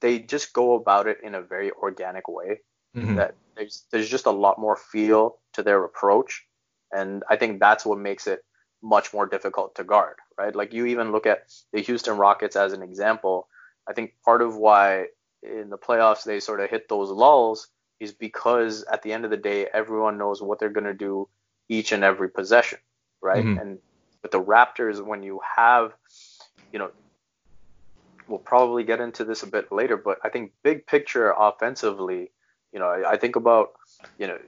they 0.00 0.18
just 0.18 0.54
go 0.54 0.76
about 0.76 1.06
it 1.06 1.18
in 1.22 1.34
a 1.34 1.42
very 1.42 1.72
organic 1.72 2.26
way. 2.26 2.60
Mm-hmm. 2.96 3.16
That 3.16 3.34
there's 3.54 3.84
there's 3.90 4.08
just 4.08 4.24
a 4.24 4.30
lot 4.30 4.58
more 4.58 4.76
feel 4.76 5.36
to 5.52 5.62
their 5.62 5.84
approach, 5.84 6.46
and 6.90 7.22
I 7.28 7.36
think 7.36 7.60
that's 7.60 7.84
what 7.84 7.98
makes 7.98 8.26
it 8.26 8.42
much 8.82 9.12
more 9.12 9.26
difficult 9.26 9.74
to 9.74 9.84
guard, 9.84 10.16
right? 10.36 10.54
Like 10.54 10.72
you 10.72 10.86
even 10.86 11.12
look 11.12 11.26
at 11.26 11.52
the 11.72 11.80
Houston 11.80 12.16
Rockets 12.16 12.56
as 12.56 12.72
an 12.72 12.82
example. 12.82 13.48
I 13.88 13.92
think 13.92 14.14
part 14.24 14.42
of 14.42 14.56
why 14.56 15.06
in 15.42 15.70
the 15.70 15.78
playoffs 15.78 16.24
they 16.24 16.40
sort 16.40 16.60
of 16.60 16.70
hit 16.70 16.88
those 16.88 17.10
lulls 17.10 17.68
is 18.00 18.12
because 18.12 18.84
at 18.84 19.02
the 19.02 19.12
end 19.12 19.24
of 19.24 19.30
the 19.30 19.36
day, 19.36 19.66
everyone 19.72 20.18
knows 20.18 20.40
what 20.40 20.58
they're 20.58 20.68
going 20.68 20.84
to 20.84 20.94
do 20.94 21.28
each 21.68 21.92
and 21.92 22.04
every 22.04 22.30
possession, 22.30 22.78
right? 23.20 23.44
Mm-hmm. 23.44 23.58
And 23.58 23.78
with 24.22 24.30
the 24.32 24.40
Raptors, 24.40 25.04
when 25.04 25.22
you 25.22 25.40
have, 25.56 25.92
you 26.72 26.78
know, 26.78 26.90
we'll 28.28 28.38
probably 28.38 28.84
get 28.84 29.00
into 29.00 29.24
this 29.24 29.42
a 29.42 29.46
bit 29.46 29.72
later, 29.72 29.96
but 29.96 30.18
I 30.22 30.28
think 30.28 30.52
big 30.62 30.86
picture 30.86 31.34
offensively, 31.36 32.30
you 32.72 32.78
know, 32.78 32.86
I, 32.86 33.12
I 33.12 33.16
think 33.16 33.36
about, 33.36 33.72
you 34.18 34.26
know, 34.26 34.38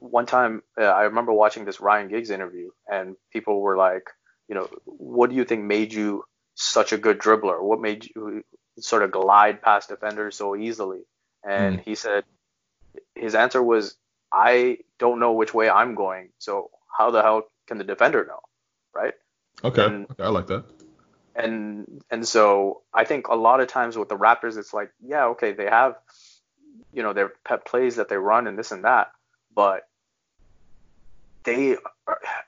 one 0.00 0.26
time 0.26 0.62
uh, 0.80 0.84
I 0.84 1.02
remember 1.02 1.32
watching 1.32 1.64
this 1.64 1.80
Ryan 1.80 2.08
Giggs 2.08 2.30
interview, 2.30 2.70
and 2.86 3.16
people 3.32 3.60
were 3.60 3.76
like, 3.76 4.04
you 4.48 4.54
know, 4.54 4.68
what 4.84 5.30
do 5.30 5.36
you 5.36 5.44
think 5.44 5.64
made 5.64 5.92
you 5.92 6.24
such 6.54 6.92
a 6.92 6.98
good 6.98 7.18
dribbler? 7.18 7.62
What 7.62 7.80
made 7.80 8.08
you 8.14 8.42
sort 8.78 9.02
of 9.02 9.10
glide 9.10 9.62
past 9.62 9.88
defenders 9.88 10.36
so 10.36 10.56
easily? 10.56 11.00
And 11.44 11.78
mm. 11.78 11.84
he 11.84 11.94
said 11.94 12.24
his 13.14 13.34
answer 13.34 13.62
was, 13.62 13.96
I 14.32 14.78
don't 14.98 15.20
know 15.20 15.32
which 15.32 15.54
way 15.54 15.68
I'm 15.68 15.94
going, 15.94 16.30
so 16.38 16.70
how 16.96 17.10
the 17.10 17.22
hell 17.22 17.42
can 17.66 17.78
the 17.78 17.84
defender 17.84 18.24
know, 18.24 18.40
right? 18.94 19.14
Okay, 19.64 19.84
and, 19.84 20.06
okay 20.10 20.22
I 20.22 20.28
like 20.28 20.46
that. 20.48 20.64
And 21.34 22.02
and 22.10 22.26
so 22.26 22.82
I 22.92 23.04
think 23.04 23.28
a 23.28 23.36
lot 23.36 23.60
of 23.60 23.68
times 23.68 23.96
with 23.96 24.08
the 24.08 24.16
Raptors, 24.16 24.58
it's 24.58 24.74
like, 24.74 24.90
yeah, 25.00 25.26
okay, 25.26 25.52
they 25.52 25.66
have, 25.66 25.96
you 26.92 27.02
know, 27.02 27.12
their 27.12 27.32
pet 27.44 27.64
plays 27.64 27.96
that 27.96 28.08
they 28.08 28.16
run 28.16 28.46
and 28.46 28.58
this 28.58 28.72
and 28.72 28.84
that, 28.84 29.12
but 29.54 29.88
they 31.44 31.76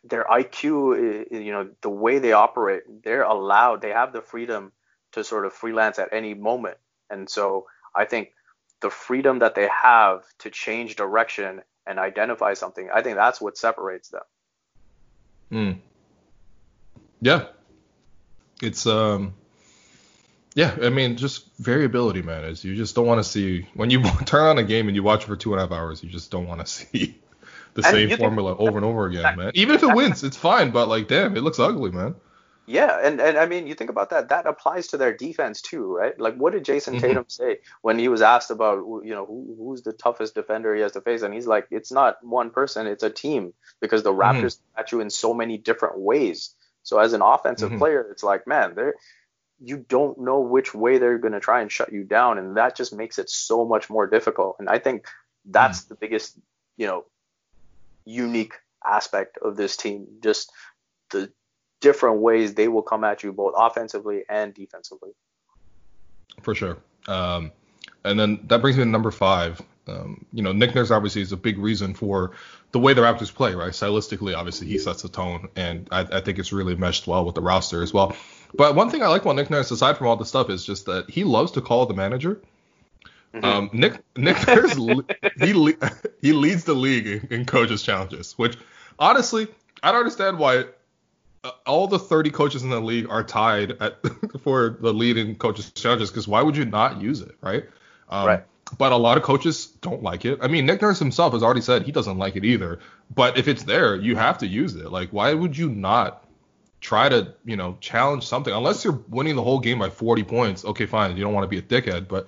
their 0.05 0.24
IQ, 0.24 1.30
you 1.30 1.53
know, 1.53 1.70
the 1.80 1.88
way 1.88 2.18
they 2.18 2.32
operate, 2.32 2.82
they're 3.03 3.22
allowed, 3.22 3.80
they 3.80 3.90
have 3.90 4.12
the 4.12 4.20
freedom 4.20 4.72
to 5.12 5.24
sort 5.24 5.46
of 5.46 5.53
freelance 5.53 5.98
at 5.98 6.12
any 6.12 6.34
moment. 6.34 6.76
And 7.11 7.28
so 7.28 7.66
I 7.94 8.05
think 8.05 8.32
the 8.80 8.90
freedom 8.90 9.38
that 9.40 9.55
they 9.55 9.68
have 9.68 10.24
to 10.40 10.50
change 10.50 10.96
direction 10.96 11.62
and 11.86 11.98
identify 11.98 12.55
something, 12.55 12.90
I 12.92 13.03
think 13.03 13.16
that's 13.16 13.40
what 13.40 13.57
separates 13.57 14.09
them. 14.09 14.22
Hmm. 15.50 15.72
Yeah. 17.20 17.46
It's 18.61 18.86
um 18.86 19.34
yeah, 20.55 20.76
I 20.82 20.90
mean, 20.90 21.16
just 21.16 21.46
variability, 21.59 22.22
man. 22.22 22.44
Is 22.44 22.64
you 22.64 22.76
just 22.76 22.94
don't 22.94 23.07
want 23.07 23.18
to 23.18 23.24
see 23.24 23.66
when 23.74 23.90
you 23.90 24.03
turn 24.24 24.44
on 24.44 24.59
a 24.59 24.62
game 24.62 24.88
and 24.88 24.96
you 24.96 25.03
watch 25.03 25.24
it 25.24 25.26
for 25.26 25.36
two 25.36 25.53
and 25.53 25.61
a 25.61 25.64
half 25.64 25.72
hours, 25.72 26.03
you 26.03 26.11
just 26.11 26.30
don't 26.30 26.46
want 26.46 26.61
to 26.61 26.66
see 26.72 27.18
the 27.74 27.86
and 27.86 28.11
same 28.11 28.18
formula 28.18 28.57
over 28.57 28.76
and 28.76 28.84
over 28.84 29.07
again, 29.07 29.36
man. 29.36 29.53
Even 29.55 29.74
if 29.74 29.82
it 29.82 29.94
wins, 29.94 30.22
it's 30.22 30.36
fine, 30.36 30.70
but 30.70 30.88
like, 30.88 31.09
damn, 31.09 31.36
it 31.36 31.42
looks 31.42 31.59
ugly, 31.59 31.90
man. 31.90 32.14
Yeah, 32.66 33.00
and 33.03 33.20
and 33.20 33.36
I 33.36 33.46
mean, 33.46 33.66
you 33.66 33.74
think 33.74 33.90
about 33.90 34.11
that. 34.11 34.28
That 34.28 34.46
applies 34.46 34.86
to 34.88 34.96
their 34.96 35.12
defense 35.12 35.61
too, 35.62 35.96
right? 35.96 36.18
Like, 36.18 36.36
what 36.36 36.53
did 36.53 36.64
Jayson 36.64 36.94
mm-hmm. 36.94 37.07
Tatum 37.07 37.24
say 37.26 37.59
when 37.80 37.98
he 37.98 38.09
was 38.09 38.22
asked 38.22 38.53
about, 38.53 38.76
you 39.05 39.14
know, 39.14 39.26
who, 39.26 39.57
who's 39.59 39.82
the 39.82 39.92
toughest 39.92 40.36
defender 40.36 40.74
he 40.74 40.80
has 40.82 40.92
to 40.92 41.00
face? 41.00 41.22
And 41.22 41.34
he's 41.34 41.46
like, 41.46 41.66
it's 41.70 41.90
not 41.90 42.24
one 42.24 42.50
person, 42.50 42.86
it's 42.86 43.03
a 43.03 43.11
team 43.11 43.53
because 43.80 44.05
the 44.05 44.12
mm-hmm. 44.12 44.20
Raptors 44.20 44.57
mm-hmm. 44.57 44.80
at 44.80 44.92
you 44.92 45.00
in 45.00 45.11
so 45.11 45.34
many 45.34 45.59
different 45.59 45.98
ways. 45.98 46.55
So 46.84 46.98
as 46.98 47.12
an 47.14 47.22
offensive 47.22 47.70
mm-hmm. 47.70 47.78
player, 47.78 48.07
it's 48.11 48.22
like, 48.22 48.46
man, 48.46 48.74
they're 48.74 48.94
you 49.64 49.76
don't 49.88 50.18
know 50.18 50.40
which 50.40 50.74
way 50.74 50.98
they're 50.98 51.18
going 51.18 51.32
to 51.32 51.40
try 51.40 51.60
and 51.60 51.70
shut 51.70 51.92
you 51.92 52.04
down 52.04 52.38
and 52.38 52.56
that 52.56 52.76
just 52.76 52.92
makes 52.92 53.18
it 53.18 53.30
so 53.30 53.64
much 53.64 53.88
more 53.88 54.06
difficult 54.06 54.56
and 54.58 54.68
i 54.68 54.78
think 54.78 55.06
that's 55.46 55.84
mm. 55.84 55.88
the 55.88 55.94
biggest 55.94 56.38
you 56.76 56.86
know 56.86 57.04
unique 58.04 58.54
aspect 58.84 59.38
of 59.38 59.56
this 59.56 59.76
team 59.76 60.06
just 60.22 60.50
the 61.10 61.30
different 61.80 62.20
ways 62.20 62.54
they 62.54 62.68
will 62.68 62.82
come 62.82 63.04
at 63.04 63.22
you 63.22 63.32
both 63.32 63.54
offensively 63.56 64.24
and 64.28 64.54
defensively 64.54 65.10
for 66.42 66.54
sure 66.54 66.78
um, 67.08 67.50
and 68.04 68.18
then 68.18 68.40
that 68.44 68.60
brings 68.60 68.76
me 68.76 68.84
to 68.84 68.88
number 68.88 69.10
five 69.10 69.60
um, 69.88 70.24
you 70.32 70.42
know, 70.42 70.52
Nick 70.52 70.74
Nurse 70.74 70.90
obviously 70.90 71.22
is 71.22 71.32
a 71.32 71.36
big 71.36 71.58
reason 71.58 71.94
for 71.94 72.32
the 72.70 72.78
way 72.78 72.94
the 72.94 73.02
Raptors 73.02 73.34
play, 73.34 73.54
right? 73.54 73.72
Stylistically, 73.72 74.36
obviously, 74.36 74.68
he 74.68 74.78
sets 74.78 75.02
the 75.02 75.08
tone, 75.08 75.48
and 75.56 75.88
I, 75.90 76.00
I, 76.00 76.20
think 76.20 76.38
it's 76.38 76.52
really 76.52 76.76
meshed 76.76 77.06
well 77.06 77.24
with 77.24 77.34
the 77.34 77.40
roster 77.40 77.82
as 77.82 77.92
well. 77.92 78.16
But 78.55 78.74
one 78.74 78.90
thing 78.90 79.03
I 79.03 79.09
like 79.09 79.22
about 79.22 79.36
Nick 79.36 79.50
Nurse, 79.50 79.70
aside 79.70 79.96
from 79.96 80.07
all 80.07 80.16
the 80.16 80.26
stuff, 80.26 80.50
is 80.50 80.64
just 80.64 80.86
that 80.86 81.09
he 81.09 81.24
loves 81.24 81.53
to 81.53 81.61
call 81.61 81.86
the 81.86 81.94
manager. 81.94 82.40
Mm-hmm. 83.34 83.44
Um, 83.44 83.70
Nick 83.72 84.00
Nick 84.16 84.46
Nurse 84.46 84.74
he 85.40 85.74
he 86.20 86.32
leads 86.32 86.64
the 86.64 86.74
league 86.74 87.07
in, 87.07 87.28
in 87.30 87.44
coaches 87.46 87.82
challenges, 87.82 88.32
which 88.36 88.59
honestly 88.98 89.48
I 89.82 89.90
don't 89.90 90.00
understand 90.00 90.38
why 90.38 90.64
uh, 91.44 91.50
all 91.66 91.86
the 91.86 91.98
30 91.98 92.30
coaches 92.30 92.62
in 92.62 92.70
the 92.70 92.80
league 92.80 93.09
are 93.09 93.24
tied 93.24 93.72
at, 93.80 93.98
for 94.42 94.76
the 94.80 94.92
lead 94.92 95.16
in 95.16 95.34
coaches 95.34 95.72
challenges 95.72 96.11
because 96.11 96.28
why 96.28 96.42
would 96.42 96.57
you 96.57 96.64
not 96.64 97.00
use 97.00 97.20
it, 97.20 97.34
right? 97.40 97.64
Um, 98.09 98.26
right. 98.26 98.44
But 98.78 98.92
a 98.92 98.96
lot 98.96 99.16
of 99.16 99.22
coaches 99.22 99.66
don't 99.66 100.03
like 100.03 100.24
it. 100.24 100.38
I 100.40 100.48
mean, 100.48 100.64
Nick 100.64 100.80
Nurse 100.80 100.98
himself 100.98 101.32
has 101.32 101.42
already 101.42 101.61
said 101.61 101.82
he 101.82 101.92
doesn't 101.92 102.16
like 102.16 102.36
it 102.36 102.44
either. 102.44 102.78
But 103.14 103.36
if 103.36 103.48
it's 103.48 103.64
there, 103.64 103.96
you 103.96 104.16
have 104.16 104.38
to 104.38 104.46
use 104.46 104.76
it. 104.76 104.90
Like, 104.90 105.11
why 105.11 105.34
would 105.34 105.59
you 105.59 105.68
not 105.68 106.21
try 106.82 107.08
to, 107.08 107.32
you 107.46 107.56
know, 107.56 107.78
challenge 107.80 108.26
something? 108.26 108.52
Unless 108.52 108.84
you're 108.84 109.00
winning 109.08 109.36
the 109.36 109.42
whole 109.42 109.60
game 109.60 109.78
by 109.78 109.88
40 109.88 110.24
points, 110.24 110.64
okay, 110.66 110.84
fine. 110.84 111.16
You 111.16 111.22
don't 111.22 111.32
want 111.32 111.44
to 111.44 111.48
be 111.48 111.58
a 111.58 111.62
dickhead. 111.62 112.08
But 112.08 112.26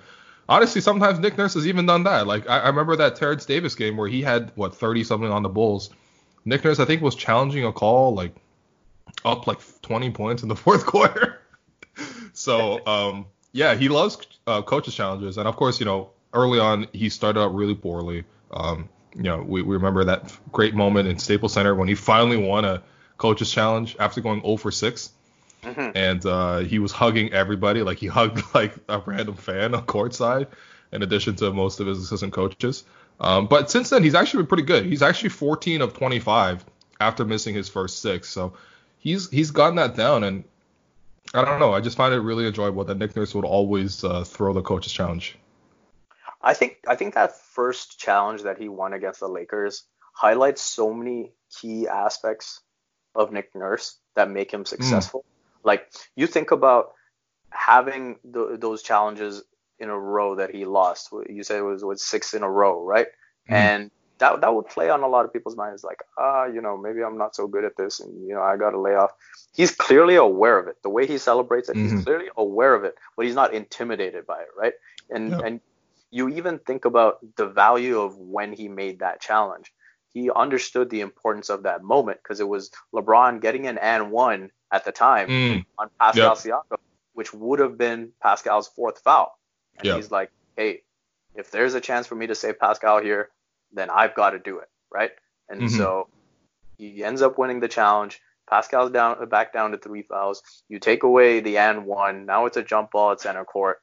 honestly, 0.49 0.81
sometimes 0.81 1.19
Nick 1.19 1.37
Nurse 1.37 1.53
has 1.53 1.67
even 1.67 1.85
done 1.85 2.03
that. 2.05 2.25
Like, 2.25 2.49
I, 2.49 2.59
I 2.61 2.67
remember 2.67 2.95
that 2.95 3.17
Terence 3.17 3.45
Davis 3.45 3.75
game 3.75 3.97
where 3.97 4.07
he 4.07 4.23
had, 4.23 4.51
what, 4.55 4.73
30 4.73 5.03
something 5.03 5.29
on 5.29 5.43
the 5.43 5.49
Bulls. 5.49 5.91
Nick 6.45 6.63
Nurse, 6.63 6.79
I 6.79 6.85
think, 6.85 7.03
was 7.03 7.13
challenging 7.13 7.65
a 7.65 7.71
call, 7.71 8.15
like, 8.15 8.33
up 9.23 9.45
like 9.45 9.59
20 9.81 10.11
points 10.11 10.41
in 10.41 10.49
the 10.49 10.55
fourth 10.55 10.85
quarter. 10.85 11.41
so, 12.33 12.85
um, 12.87 13.25
yeah, 13.51 13.75
he 13.75 13.89
loves 13.89 14.17
uh, 14.47 14.61
coaches 14.61 14.95
challenges, 14.95 15.37
and 15.37 15.47
of 15.47 15.55
course, 15.55 15.79
you 15.79 15.85
know, 15.85 16.09
early 16.33 16.59
on 16.59 16.87
he 16.91 17.09
started 17.09 17.39
out 17.39 17.55
really 17.55 17.75
poorly. 17.75 18.25
Um, 18.51 18.89
you 19.15 19.23
know, 19.23 19.41
we, 19.41 19.61
we 19.61 19.75
remember 19.75 20.03
that 20.05 20.37
great 20.51 20.75
moment 20.75 21.07
in 21.07 21.17
Staples 21.17 21.53
Center 21.53 21.73
when 21.73 21.87
he 21.87 21.95
finally 21.95 22.35
won 22.35 22.65
a 22.65 22.83
coaches 23.17 23.51
challenge 23.51 23.95
after 23.99 24.21
going 24.21 24.41
0 24.41 24.57
for 24.57 24.71
6. 24.71 25.11
Mm-hmm. 25.63 25.97
And 25.97 26.25
uh, 26.25 26.57
he 26.59 26.79
was 26.79 26.91
hugging 26.91 27.33
everybody, 27.33 27.81
like 27.81 27.97
he 27.97 28.07
hugged 28.19 28.43
like 28.53 28.73
a 28.87 28.99
random 28.99 29.35
fan 29.35 29.73
on 29.73 29.85
courtside, 29.85 30.47
in 30.91 31.03
addition 31.03 31.35
to 31.37 31.51
most 31.51 31.79
of 31.79 31.87
his 31.87 31.99
assistant 31.99 32.33
coaches. 32.33 32.83
Um, 33.19 33.47
but 33.47 33.71
since 33.71 33.89
then, 33.89 34.03
he's 34.03 34.15
actually 34.15 34.43
been 34.43 34.47
pretty 34.47 34.63
good. 34.63 34.85
He's 34.85 35.01
actually 35.01 35.29
14 35.29 35.81
of 35.81 35.93
25 35.93 36.65
after 36.99 37.25
missing 37.25 37.55
his 37.55 37.69
first 37.69 38.01
six. 38.01 38.29
So 38.29 38.53
he's 38.99 39.29
he's 39.29 39.51
gotten 39.51 39.75
that 39.75 39.95
down, 39.95 40.23
and 40.23 40.43
I 41.33 41.45
don't 41.45 41.59
know. 41.59 41.73
I 41.73 41.81
just 41.81 41.97
find 41.97 42.13
it 42.13 42.19
really 42.19 42.45
enjoyable 42.45 42.83
that 42.83 42.97
Nick 42.97 43.15
Nurse 43.15 43.33
would 43.33 43.45
always 43.45 44.03
uh, 44.03 44.23
throw 44.23 44.53
the 44.53 44.61
coaches 44.61 44.91
challenge. 44.91 45.37
I 46.41 46.53
think 46.53 46.77
I 46.87 46.95
think 46.95 47.15
that 47.15 47.39
first 47.39 47.99
challenge 47.99 48.43
that 48.43 48.57
he 48.57 48.69
won 48.69 48.93
against 48.93 49.19
the 49.19 49.27
Lakers 49.27 49.83
highlights 50.13 50.61
so 50.61 50.93
many 50.93 51.31
key 51.49 51.87
aspects 51.87 52.61
of 53.15 53.31
Nick 53.31 53.53
Nurse 53.55 53.97
that 54.15 54.29
make 54.29 54.51
him 54.51 54.65
successful. 54.65 55.21
Mm. 55.21 55.65
Like 55.65 55.91
you 56.15 56.27
think 56.27 56.51
about 56.51 56.93
having 57.49 58.17
the, 58.23 58.57
those 58.59 58.83
challenges 58.83 59.43
in 59.79 59.89
a 59.89 59.97
row 59.97 60.35
that 60.35 60.53
he 60.53 60.65
lost. 60.65 61.09
You 61.29 61.43
said 61.43 61.59
it 61.59 61.63
was, 61.63 61.83
was 61.83 62.03
six 62.03 62.33
in 62.33 62.43
a 62.43 62.49
row, 62.49 62.83
right? 62.83 63.07
Mm. 63.49 63.53
And 63.53 63.91
that 64.17 64.41
that 64.41 64.53
would 64.53 64.67
play 64.67 64.89
on 64.89 65.01
a 65.01 65.07
lot 65.07 65.25
of 65.25 65.33
people's 65.33 65.57
minds, 65.57 65.83
like, 65.83 66.01
ah, 66.17 66.45
you 66.45 66.61
know, 66.61 66.77
maybe 66.77 67.03
I'm 67.03 67.17
not 67.17 67.35
so 67.35 67.47
good 67.47 67.65
at 67.65 67.75
this, 67.75 67.99
and 67.99 68.27
you 68.27 68.33
know, 68.33 68.41
I 68.41 68.55
got 68.55 68.71
to 68.71 68.79
lay 68.79 68.95
off. 68.95 69.11
He's 69.53 69.71
clearly 69.71 70.15
aware 70.15 70.57
of 70.57 70.67
it. 70.67 70.81
The 70.83 70.89
way 70.89 71.05
he 71.05 71.17
celebrates 71.17 71.69
it, 71.69 71.75
mm-hmm. 71.75 71.97
he's 71.97 72.05
clearly 72.05 72.29
aware 72.37 72.73
of 72.73 72.83
it, 72.83 72.95
but 73.15 73.25
he's 73.25 73.35
not 73.35 73.53
intimidated 73.53 74.25
by 74.25 74.39
it, 74.41 74.47
right? 74.57 74.73
And 75.09 75.31
yep. 75.31 75.41
and 75.43 75.61
you 76.11 76.29
even 76.29 76.59
think 76.59 76.85
about 76.85 77.19
the 77.35 77.47
value 77.47 77.99
of 77.99 78.17
when 78.17 78.53
he 78.53 78.67
made 78.69 78.99
that 78.99 79.19
challenge. 79.19 79.73
He 80.15 80.31
understood 80.31 80.89
the 80.89 81.01
importance 81.01 81.49
of 81.49 81.63
that 81.63 81.83
moment 81.83 82.19
because 82.23 82.39
it 82.39 82.47
was 82.47 82.71
LeBron 82.93 83.41
getting 83.41 83.67
an 83.67 83.77
and 83.77 84.11
one 84.11 84.49
at 84.71 84.85
the 84.85 84.93
time 84.93 85.27
mm. 85.27 85.65
on 85.77 85.89
Pascal 85.99 86.37
yep. 86.45 86.63
Siakam, 86.63 86.77
which 87.13 87.33
would 87.33 87.59
have 87.59 87.77
been 87.77 88.13
Pascal's 88.23 88.69
fourth 88.69 88.99
foul. 88.99 89.37
And 89.77 89.85
yep. 89.85 89.97
he's 89.97 90.11
like, 90.11 90.31
hey, 90.55 90.83
if 91.35 91.51
there's 91.51 91.73
a 91.73 91.81
chance 91.81 92.07
for 92.07 92.15
me 92.15 92.27
to 92.27 92.35
save 92.35 92.57
Pascal 92.57 93.01
here, 93.01 93.27
then 93.73 93.89
I've 93.89 94.15
got 94.15 94.29
to 94.29 94.39
do 94.39 94.59
it, 94.59 94.69
right? 94.89 95.11
And 95.49 95.63
mm-hmm. 95.63 95.77
so 95.77 96.07
he 96.77 97.03
ends 97.03 97.21
up 97.21 97.37
winning 97.37 97.59
the 97.59 97.67
challenge. 97.67 98.21
Pascal's 98.49 98.91
down 98.91 99.27
back 99.27 99.51
down 99.51 99.71
to 99.71 99.77
three 99.77 100.03
fouls. 100.03 100.43
You 100.69 100.79
take 100.79 101.03
away 101.03 101.41
the 101.41 101.57
and 101.57 101.85
one. 101.85 102.25
Now 102.25 102.45
it's 102.45 102.55
a 102.55 102.63
jump 102.63 102.91
ball 102.91 103.11
at 103.11 103.19
center 103.19 103.43
court. 103.43 103.81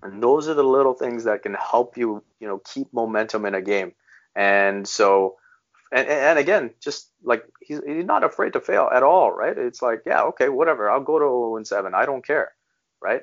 And 0.00 0.22
those 0.22 0.48
are 0.48 0.54
the 0.54 0.62
little 0.62 0.94
things 0.94 1.24
that 1.24 1.42
can 1.42 1.54
help 1.54 1.96
you, 1.96 2.22
you 2.38 2.46
know, 2.46 2.60
keep 2.72 2.92
momentum 2.92 3.44
in 3.46 3.56
a 3.56 3.60
game. 3.60 3.94
And 4.36 4.86
so, 4.86 5.36
and, 5.92 6.06
and 6.08 6.38
again, 6.38 6.70
just 6.80 7.10
like 7.22 7.44
he's, 7.60 7.80
he's 7.84 8.04
not 8.04 8.24
afraid 8.24 8.52
to 8.52 8.60
fail 8.60 8.88
at 8.92 9.02
all, 9.02 9.32
right? 9.32 9.56
It's 9.56 9.82
like, 9.82 10.02
yeah, 10.06 10.22
okay, 10.24 10.48
whatever. 10.48 10.88
I'll 10.88 11.00
go 11.00 11.18
to 11.18 11.24
0 11.24 11.56
and 11.56 11.66
7. 11.66 11.94
I 11.94 12.06
don't 12.06 12.24
care, 12.24 12.52
right? 13.02 13.22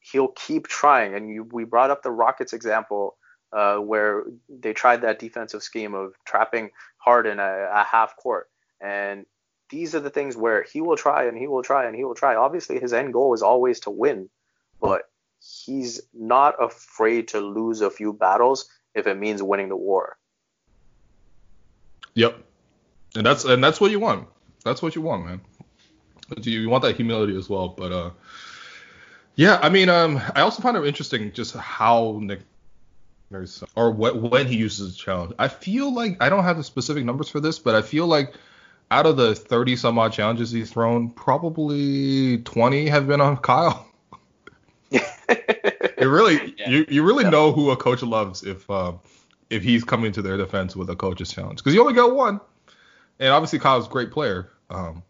He'll 0.00 0.28
keep 0.28 0.68
trying. 0.68 1.14
And 1.14 1.30
you, 1.30 1.44
we 1.44 1.64
brought 1.64 1.90
up 1.90 2.02
the 2.02 2.10
Rockets 2.10 2.52
example 2.52 3.16
uh, 3.52 3.76
where 3.76 4.24
they 4.48 4.74
tried 4.74 5.02
that 5.02 5.18
defensive 5.18 5.62
scheme 5.62 5.94
of 5.94 6.12
trapping 6.26 6.70
Harden 6.98 7.38
a, 7.38 7.68
a 7.72 7.84
half 7.84 8.16
court. 8.16 8.48
And 8.80 9.24
these 9.70 9.94
are 9.94 10.00
the 10.00 10.10
things 10.10 10.36
where 10.36 10.62
he 10.62 10.80
will 10.80 10.96
try 10.96 11.24
and 11.24 11.36
he 11.36 11.46
will 11.46 11.62
try 11.62 11.86
and 11.86 11.96
he 11.96 12.04
will 12.04 12.14
try. 12.14 12.36
Obviously, 12.36 12.78
his 12.78 12.92
end 12.92 13.12
goal 13.14 13.34
is 13.34 13.42
always 13.42 13.80
to 13.80 13.90
win, 13.90 14.28
but 14.80 15.02
he's 15.40 16.02
not 16.12 16.62
afraid 16.62 17.28
to 17.28 17.40
lose 17.40 17.80
a 17.80 17.90
few 17.90 18.12
battles 18.12 18.68
if 18.94 19.06
it 19.06 19.16
means 19.16 19.42
winning 19.42 19.68
the 19.68 19.76
war. 19.76 20.16
Yep, 22.14 22.42
and 23.16 23.26
that's 23.26 23.44
and 23.44 23.62
that's 23.62 23.80
what 23.80 23.90
you 23.90 24.00
want. 24.00 24.28
That's 24.64 24.82
what 24.82 24.94
you 24.94 25.02
want, 25.02 25.26
man. 25.26 25.40
You 26.42 26.68
want 26.68 26.82
that 26.82 26.96
humility 26.96 27.36
as 27.36 27.48
well, 27.48 27.68
but 27.68 27.92
uh, 27.92 28.10
yeah. 29.34 29.58
I 29.62 29.70
mean, 29.70 29.88
um, 29.88 30.20
I 30.34 30.42
also 30.42 30.62
find 30.62 30.76
it 30.76 30.84
interesting 30.84 31.32
just 31.32 31.54
how 31.54 32.18
Nick 32.22 32.40
or 33.76 33.90
when 33.90 34.46
he 34.46 34.56
uses 34.56 34.92
the 34.92 34.98
challenge. 34.98 35.34
I 35.38 35.48
feel 35.48 35.92
like 35.92 36.22
I 36.22 36.28
don't 36.28 36.44
have 36.44 36.56
the 36.56 36.64
specific 36.64 37.04
numbers 37.04 37.28
for 37.28 37.40
this, 37.40 37.58
but 37.58 37.74
I 37.74 37.82
feel 37.82 38.06
like 38.06 38.34
out 38.90 39.06
of 39.06 39.16
the 39.16 39.34
30 39.34 39.76
some 39.76 39.98
odd 39.98 40.12
challenges 40.12 40.50
he's 40.50 40.70
thrown, 40.70 41.10
probably 41.10 42.38
20 42.38 42.88
have 42.88 43.06
been 43.06 43.20
on 43.20 43.36
Kyle. 43.36 43.86
it 44.90 45.98
really, 45.98 46.54
yeah. 46.56 46.70
you, 46.70 46.86
you 46.88 47.02
really 47.02 47.24
yeah. 47.24 47.30
know 47.30 47.52
who 47.52 47.70
a 47.70 47.76
coach 47.76 48.02
loves 48.02 48.42
if 48.44 48.68
uh, 48.70 48.92
if 49.50 49.62
he's 49.62 49.84
coming 49.84 50.12
to 50.12 50.22
their 50.22 50.36
defense 50.36 50.76
with 50.76 50.90
a 50.90 50.96
coach's 50.96 51.30
challenge 51.32 51.58
because 51.58 51.74
you 51.74 51.80
only 51.80 51.94
got 51.94 52.14
one, 52.14 52.40
and 53.18 53.30
obviously 53.30 53.58
Kyle's 53.58 53.86
a 53.86 53.90
great 53.90 54.10
player, 54.10 54.50
um, 54.70 55.02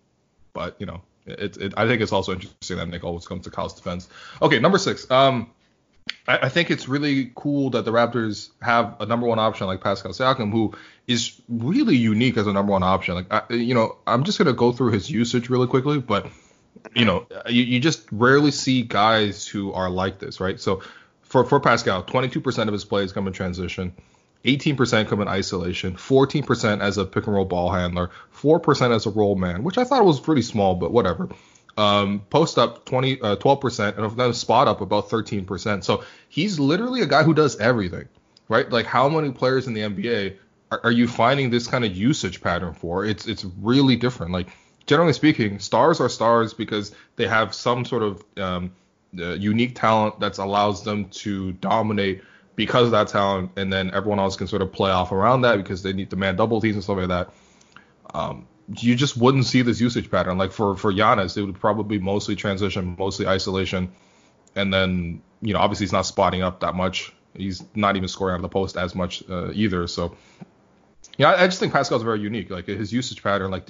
but 0.53 0.76
you 0.78 0.86
know, 0.86 1.03
it, 1.26 1.57
it, 1.57 1.74
I 1.76 1.86
think 1.86 2.01
it's 2.01 2.12
also 2.12 2.32
interesting 2.32 2.78
that 2.78 2.89
Nick 2.89 3.05
always 3.05 3.26
comes 3.26 3.45
to 3.45 3.51
Kyle's 3.51 3.74
defense. 3.74 4.09
Okay, 4.41 4.59
number 4.59 4.78
six. 4.78 5.11
Um, 5.11 5.51
I, 6.26 6.39
I, 6.43 6.49
think 6.49 6.70
it's 6.70 6.89
really 6.89 7.32
cool 7.34 7.70
that 7.70 7.84
the 7.84 7.93
Raptors 7.93 8.51
have 8.62 8.97
a 9.01 9.07
number 9.07 9.26
one 9.26 9.39
option 9.39 9.66
like 9.66 9.82
Pascal 9.82 10.12
Siakam, 10.12 10.51
who 10.51 10.74
is 11.07 11.41
really 11.49 11.97
unique 11.97 12.36
as 12.36 12.47
a 12.47 12.53
number 12.53 12.72
one 12.72 12.82
option. 12.82 13.14
Like, 13.14 13.26
I, 13.30 13.43
you 13.53 13.74
know, 13.74 13.97
I'm 14.07 14.24
just 14.24 14.39
gonna 14.39 14.53
go 14.53 14.72
through 14.72 14.93
his 14.93 15.11
usage 15.11 15.51
really 15.51 15.66
quickly, 15.66 15.99
but 15.99 16.26
you 16.95 17.05
know, 17.05 17.26
you, 17.47 17.62
you 17.62 17.80
just 17.80 18.07
rarely 18.12 18.51
see 18.51 18.82
guys 18.82 19.47
who 19.47 19.72
are 19.72 19.91
like 19.91 20.18
this, 20.18 20.41
right? 20.41 20.61
So 20.61 20.82
for 21.22 21.45
for 21.45 21.61
Pascal, 21.61 22.03
22% 22.05 22.66
of 22.66 22.72
his 22.72 22.84
plays 22.84 23.12
come 23.12 23.26
in 23.26 23.32
transition. 23.32 23.95
18% 24.45 25.09
come 25.09 25.20
in 25.20 25.28
isolation, 25.28 25.95
14% 25.95 26.80
as 26.80 26.99
a 26.99 27.05
pick 27.05 27.26
and 27.26 27.34
roll 27.34 27.45
ball 27.45 27.72
handler, 27.72 28.11
4% 28.34 28.95
as 28.95 29.07
a 29.07 29.11
roll 29.11 29.34
man, 29.34 29.64
which 29.64 29.78
I 29.78 29.84
thought 29.84 30.05
was 30.05 30.20
pretty 30.20 30.43
small, 30.43 30.74
but 30.74 30.93
whatever 30.93 31.28
um, 31.78 32.22
post 32.28 32.59
up 32.59 32.84
20, 32.84 33.20
uh, 33.22 33.36
12%, 33.36 33.97
and 33.97 34.18
then 34.18 34.34
spot 34.34 34.66
up 34.66 34.80
about 34.80 35.09
13%. 35.09 35.84
So 35.84 36.05
he's 36.28 36.59
literally 36.59 37.03
a 37.03 37.07
guy 37.07 37.22
who 37.22 37.32
does 37.32 37.59
everything, 37.61 38.09
right? 38.49 38.68
Like 38.68 38.84
how 38.84 39.09
many 39.09 39.30
players 39.30 39.68
in 39.68 39.74
the 39.74 39.82
NBA 39.82 40.36
are, 40.72 40.80
are 40.82 40.91
you 40.91 41.07
finding 41.07 41.51
this 41.51 41.68
kind 41.68 41.84
of 41.84 41.97
usage 41.97 42.41
pattern 42.41 42.74
for? 42.74 43.05
It's 43.05 43.28
it's 43.28 43.45
really 43.61 43.95
different. 43.95 44.32
Like 44.32 44.49
generally 44.86 45.12
speaking, 45.12 45.61
stars 45.61 46.01
are 46.01 46.09
stars 46.09 46.53
because 46.53 46.93
they 47.14 47.28
have 47.28 47.55
some 47.55 47.84
sort 47.84 48.03
of 48.03 48.24
um, 48.36 48.72
uh, 49.16 49.34
unique 49.34 49.76
talent 49.76 50.18
that 50.18 50.36
allows 50.39 50.82
them 50.82 51.09
to 51.11 51.53
dominate 51.53 52.22
because 52.59 52.86
of 52.86 52.90
that 52.90 53.06
talent, 53.06 53.52
and 53.56 53.72
then 53.72 53.94
everyone 53.94 54.18
else 54.18 54.34
can 54.34 54.48
sort 54.48 54.62
of 54.62 54.72
play 54.72 54.90
off 54.90 55.12
around 55.12 55.42
that 55.42 55.59
because 55.59 55.84
they 55.84 55.92
need 55.92 56.11
to 56.11 56.16
man 56.16 56.34
double 56.34 56.61
teams 56.61 56.74
and 56.74 56.82
stuff 56.82 56.98
like 56.98 57.06
that. 57.06 57.30
Um, 58.12 58.48
you 58.80 58.96
just 58.96 59.16
wouldn't 59.16 59.46
see 59.46 59.62
this 59.62 59.80
usage 59.80 60.11
pattern. 60.11 60.38
Like 60.38 60.50
for 60.50 60.74
for 60.76 60.92
Giannis, 60.92 61.36
it 61.36 61.44
would 61.44 61.61
probably 61.61 62.00
mostly 62.00 62.34
transition, 62.34 62.96
mostly 62.98 63.28
isolation, 63.28 63.92
and 64.56 64.74
then 64.74 65.22
you 65.40 65.54
know 65.54 65.61
obviously 65.61 65.84
he's 65.84 65.92
not 65.92 66.02
spotting 66.02 66.42
up 66.42 66.59
that 66.59 66.74
much. 66.74 67.12
He's 67.32 67.62
not 67.76 67.94
even 67.94 68.09
scoring 68.09 68.32
out 68.32 68.38
of 68.38 68.42
the 68.42 68.48
post 68.48 68.76
as 68.76 68.92
much 68.92 69.22
uh, 69.30 69.52
either. 69.52 69.86
So 69.86 70.16
yeah, 71.16 71.30
I, 71.30 71.44
I, 71.44 71.46
just 71.46 71.61
think 71.61 71.72
Pascal's 71.72 72.02
very 72.02 72.18
unique. 72.18 72.50
Like 72.50 72.66
his 72.66 72.92
usage 72.92 73.22
pattern. 73.22 73.52
Like 73.52 73.66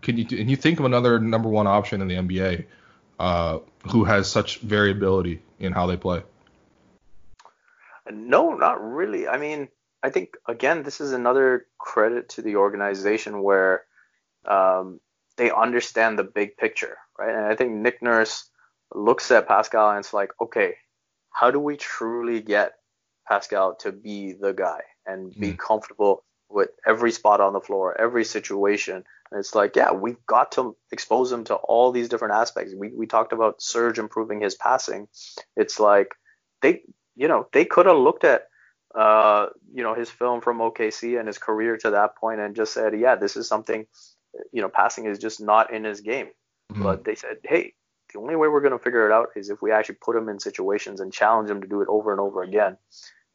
can 0.00 0.16
you 0.16 0.24
can 0.24 0.48
you 0.48 0.56
think 0.56 0.78
of 0.78 0.86
another 0.86 1.18
number 1.18 1.50
one 1.50 1.66
option 1.66 2.00
in 2.00 2.08
the 2.08 2.14
NBA 2.14 2.64
uh, 3.18 3.58
who 3.90 4.04
has 4.04 4.26
such 4.26 4.60
variability 4.60 5.42
in 5.58 5.72
how 5.72 5.86
they 5.86 5.98
play? 5.98 6.22
No, 8.10 8.54
not 8.54 8.82
really. 8.82 9.28
I 9.28 9.38
mean, 9.38 9.68
I 10.02 10.10
think 10.10 10.36
again, 10.48 10.82
this 10.82 11.00
is 11.00 11.12
another 11.12 11.66
credit 11.78 12.28
to 12.30 12.42
the 12.42 12.56
organization 12.56 13.42
where 13.42 13.84
um, 14.46 15.00
they 15.36 15.50
understand 15.50 16.18
the 16.18 16.24
big 16.24 16.56
picture, 16.56 16.98
right? 17.18 17.34
And 17.34 17.46
I 17.46 17.54
think 17.56 17.72
Nick 17.72 18.02
Nurse 18.02 18.48
looks 18.94 19.30
at 19.30 19.48
Pascal 19.48 19.90
and 19.90 19.98
it's 19.98 20.14
like, 20.14 20.30
okay, 20.40 20.74
how 21.30 21.50
do 21.50 21.58
we 21.58 21.76
truly 21.76 22.40
get 22.40 22.74
Pascal 23.26 23.74
to 23.76 23.92
be 23.92 24.32
the 24.32 24.52
guy 24.52 24.80
and 25.04 25.34
be 25.38 25.52
mm. 25.52 25.58
comfortable 25.58 26.24
with 26.48 26.70
every 26.86 27.10
spot 27.10 27.40
on 27.40 27.52
the 27.52 27.60
floor, 27.60 28.00
every 28.00 28.24
situation. 28.24 29.04
And 29.30 29.40
it's 29.40 29.54
like, 29.54 29.74
yeah, 29.74 29.92
we've 29.92 30.24
got 30.26 30.52
to 30.52 30.76
expose 30.92 31.32
him 31.32 31.44
to 31.44 31.54
all 31.56 31.90
these 31.90 32.08
different 32.08 32.34
aspects. 32.34 32.74
We 32.76 32.92
we 32.92 33.06
talked 33.06 33.32
about 33.32 33.60
Serge 33.60 33.98
improving 33.98 34.40
his 34.40 34.54
passing. 34.54 35.08
It's 35.56 35.80
like 35.80 36.14
they, 36.62 36.82
you 37.16 37.28
know, 37.28 37.48
they 37.52 37.64
could 37.64 37.86
have 37.86 37.96
looked 37.96 38.24
at, 38.24 38.48
uh, 38.94 39.46
you 39.72 39.82
know, 39.82 39.94
his 39.94 40.10
film 40.10 40.40
from 40.40 40.58
OKC 40.58 41.18
and 41.18 41.26
his 41.26 41.38
career 41.38 41.76
to 41.78 41.90
that 41.90 42.16
point 42.16 42.40
and 42.40 42.54
just 42.54 42.72
said, 42.72 42.98
yeah, 42.98 43.16
this 43.16 43.36
is 43.36 43.48
something, 43.48 43.86
you 44.52 44.62
know, 44.62 44.68
passing 44.68 45.06
is 45.06 45.18
just 45.18 45.40
not 45.40 45.72
in 45.72 45.84
his 45.84 46.00
game. 46.00 46.28
Mm-hmm. 46.72 46.82
But 46.82 47.04
they 47.04 47.14
said, 47.14 47.38
hey, 47.44 47.74
the 48.12 48.20
only 48.20 48.36
way 48.36 48.48
we're 48.48 48.60
going 48.60 48.72
to 48.72 48.78
figure 48.78 49.06
it 49.06 49.12
out 49.12 49.28
is 49.34 49.50
if 49.50 49.62
we 49.62 49.72
actually 49.72 49.96
put 49.96 50.16
him 50.16 50.28
in 50.28 50.38
situations 50.38 51.00
and 51.00 51.12
challenge 51.12 51.50
him 51.50 51.60
to 51.60 51.68
do 51.68 51.80
it 51.80 51.88
over 51.88 52.12
and 52.12 52.20
over 52.20 52.42
again. 52.42 52.76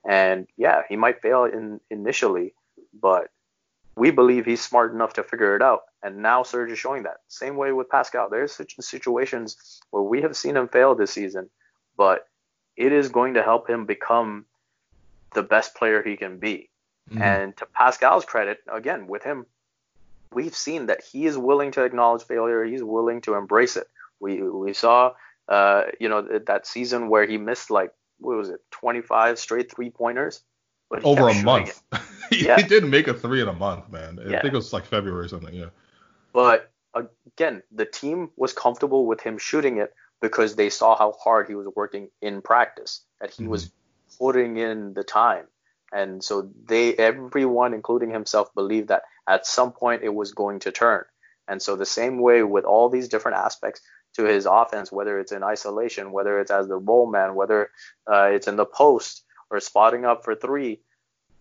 And 0.07 0.47
yeah, 0.57 0.84
he 0.88 0.95
might 0.95 1.21
fail 1.21 1.43
in 1.43 1.79
initially, 1.89 2.53
but 2.99 3.27
we 3.95 4.09
believe 4.09 4.45
he's 4.45 4.61
smart 4.61 4.93
enough 4.93 5.13
to 5.13 5.23
figure 5.23 5.55
it 5.55 5.61
out. 5.61 5.82
And 6.03 6.21
now 6.21 6.43
Serge 6.43 6.71
is 6.71 6.79
showing 6.79 7.03
that. 7.03 7.17
Same 7.27 7.55
way 7.55 7.71
with 7.71 7.89
Pascal. 7.89 8.29
There's 8.29 8.51
such 8.51 8.75
situations 8.79 9.82
where 9.91 10.03
we 10.03 10.21
have 10.21 10.36
seen 10.36 10.55
him 10.57 10.67
fail 10.69 10.95
this 10.95 11.11
season, 11.11 11.49
but 11.97 12.25
it 12.82 12.91
is 12.91 13.09
going 13.09 13.36
to 13.36 13.43
help 13.43 13.69
him 13.69 13.86
become 13.86 14.45
the 15.34 15.43
best 15.43 15.75
player 15.75 16.01
he 16.01 16.17
can 16.17 16.39
be. 16.39 16.69
Mm-hmm. 17.09 17.21
And 17.21 17.57
to 17.57 17.65
Pascal's 17.65 18.25
credit, 18.25 18.59
again, 18.71 19.07
with 19.07 19.23
him, 19.23 19.45
we've 20.34 20.55
seen 20.55 20.88
that 20.88 21.03
he 21.03 21.25
is 21.25 21.38
willing 21.38 21.71
to 21.71 21.84
acknowledge 21.84 22.23
failure. 22.23 22.63
He's 22.63 22.84
willing 22.84 23.21
to 23.21 23.36
embrace 23.36 23.77
it. 23.77 23.88
We 24.19 24.41
we 24.41 24.73
saw, 24.73 25.13
uh, 25.47 25.84
you 25.99 26.09
know, 26.09 26.21
that 26.21 26.67
season 26.67 27.09
where 27.09 27.25
he 27.25 27.38
missed 27.38 27.69
like 27.69 27.91
what 28.19 28.38
was 28.38 28.49
it, 28.49 28.61
25 28.71 29.39
straight 29.39 29.71
three 29.71 29.89
pointers. 29.89 30.41
Over 31.03 31.29
a 31.29 31.41
month. 31.43 31.82
he, 32.29 32.45
yeah. 32.45 32.57
he 32.57 32.63
did 32.63 32.84
make 32.84 33.07
a 33.07 33.13
three 33.13 33.41
in 33.41 33.47
a 33.47 33.53
month, 33.53 33.89
man. 33.89 34.19
I 34.19 34.29
yeah. 34.29 34.41
think 34.41 34.53
it 34.53 34.57
was 34.57 34.73
like 34.73 34.86
February 34.86 35.25
or 35.25 35.27
something. 35.27 35.53
Yeah. 35.53 35.69
But 36.34 36.71
again, 36.93 37.63
the 37.71 37.86
team 37.86 38.29
was 38.36 38.53
comfortable 38.53 39.05
with 39.05 39.21
him 39.21 39.38
shooting 39.38 39.77
it 39.77 39.93
because 40.22 40.55
they 40.55 40.69
saw 40.69 40.95
how 40.95 41.13
hard 41.13 41.47
he 41.47 41.55
was 41.55 41.67
working 41.76 42.09
in 42.22 42.41
practice, 42.41 43.01
that 43.19 43.32
he 43.32 43.43
mm-hmm. 43.43 43.51
was 43.51 43.72
putting 44.19 44.57
in 44.57 44.93
the 44.93 45.03
time. 45.03 45.45
And 45.91 46.24
so 46.24 46.49
they, 46.65 46.93
everyone, 46.95 47.74
including 47.74 48.11
himself, 48.11 48.53
believed 48.53 48.88
that 48.89 49.03
at 49.28 49.45
some 49.45 49.72
point 49.72 50.03
it 50.03 50.13
was 50.13 50.32
going 50.32 50.59
to 50.59 50.72
turn. 50.72 51.03
And 51.47 51.61
so 51.61 51.76
the 51.76 51.86
same 51.86 52.19
way 52.19 52.43
with 52.43 52.63
all 52.63 52.88
these 52.89 53.09
different 53.09 53.38
aspects 53.38 53.82
to 54.13 54.24
his 54.24 54.45
offense, 54.45 54.91
whether 54.91 55.19
it's 55.19 55.32
in 55.32 55.43
isolation, 55.43 56.11
whether 56.11 56.39
it's 56.39 56.51
as 56.51 56.67
the 56.67 56.78
roll 56.78 57.09
man, 57.09 57.36
whether 57.36 57.72
uh, 58.11 58.30
it's 58.32 58.47
in 58.47 58.55
the 58.55 58.65
post 58.65 59.24
or 59.49 59.59
spotting 59.59 60.05
up 60.05 60.24
for 60.24 60.36
three, 60.36 60.80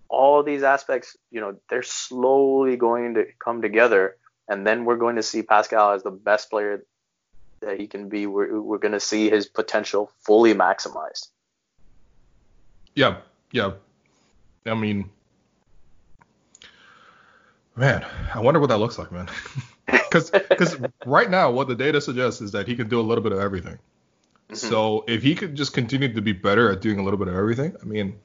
all 0.08 0.42
these 0.42 0.64
aspects, 0.64 1.16
you 1.30 1.40
know, 1.40 1.56
they're 1.68 1.82
slowly 1.82 2.76
going 2.76 3.14
to 3.14 3.26
come 3.38 3.62
together. 3.62 4.16
And 4.48 4.66
then 4.66 4.84
we're 4.84 4.96
going 4.96 5.16
to 5.16 5.22
see 5.22 5.42
Pascal 5.42 5.92
as 5.92 6.02
the 6.02 6.10
best 6.10 6.50
player 6.50 6.84
that 7.60 7.78
he 7.78 7.86
can 7.86 8.08
be. 8.08 8.26
We're, 8.26 8.60
we're 8.60 8.78
going 8.78 8.92
to 8.92 9.00
see 9.00 9.30
his 9.30 9.46
potential 9.46 10.10
fully 10.20 10.54
maximized. 10.54 11.28
Yeah, 12.94 13.18
yeah. 13.52 13.72
I 14.66 14.74
mean, 14.74 15.10
man, 17.76 18.04
I 18.34 18.40
wonder 18.40 18.60
what 18.60 18.68
that 18.68 18.78
looks 18.78 18.98
like, 18.98 19.12
man. 19.12 19.28
Because 20.10 20.30
because 20.30 20.76
right 21.06 21.30
now, 21.30 21.52
what 21.52 21.68
the 21.68 21.74
data 21.76 22.00
suggests 22.00 22.40
is 22.40 22.50
that 22.52 22.66
he 22.66 22.74
can 22.74 22.88
do 22.88 23.00
a 23.00 23.02
little 23.02 23.22
bit 23.22 23.32
of 23.32 23.38
everything. 23.38 23.78
Mm-hmm. 24.48 24.54
So 24.54 25.04
if 25.06 25.22
he 25.22 25.36
could 25.36 25.54
just 25.54 25.72
continue 25.72 26.12
to 26.12 26.20
be 26.20 26.32
better 26.32 26.70
at 26.72 26.80
doing 26.80 26.98
a 26.98 27.04
little 27.04 27.18
bit 27.18 27.28
of 27.28 27.34
everything, 27.34 27.76
I 27.80 27.84
mean, 27.84 28.18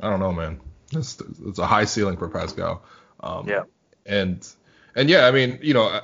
I 0.00 0.10
don't 0.10 0.20
know, 0.20 0.32
man. 0.32 0.60
It's, 0.92 1.20
it's 1.46 1.58
a 1.58 1.66
high 1.66 1.86
ceiling 1.86 2.18
for 2.18 2.28
Pascal. 2.28 2.82
Um, 3.20 3.48
yeah. 3.48 3.62
And 4.04 4.46
and 4.94 5.08
yeah, 5.08 5.26
I 5.26 5.30
mean, 5.30 5.58
you 5.62 5.74
know, 5.74 6.00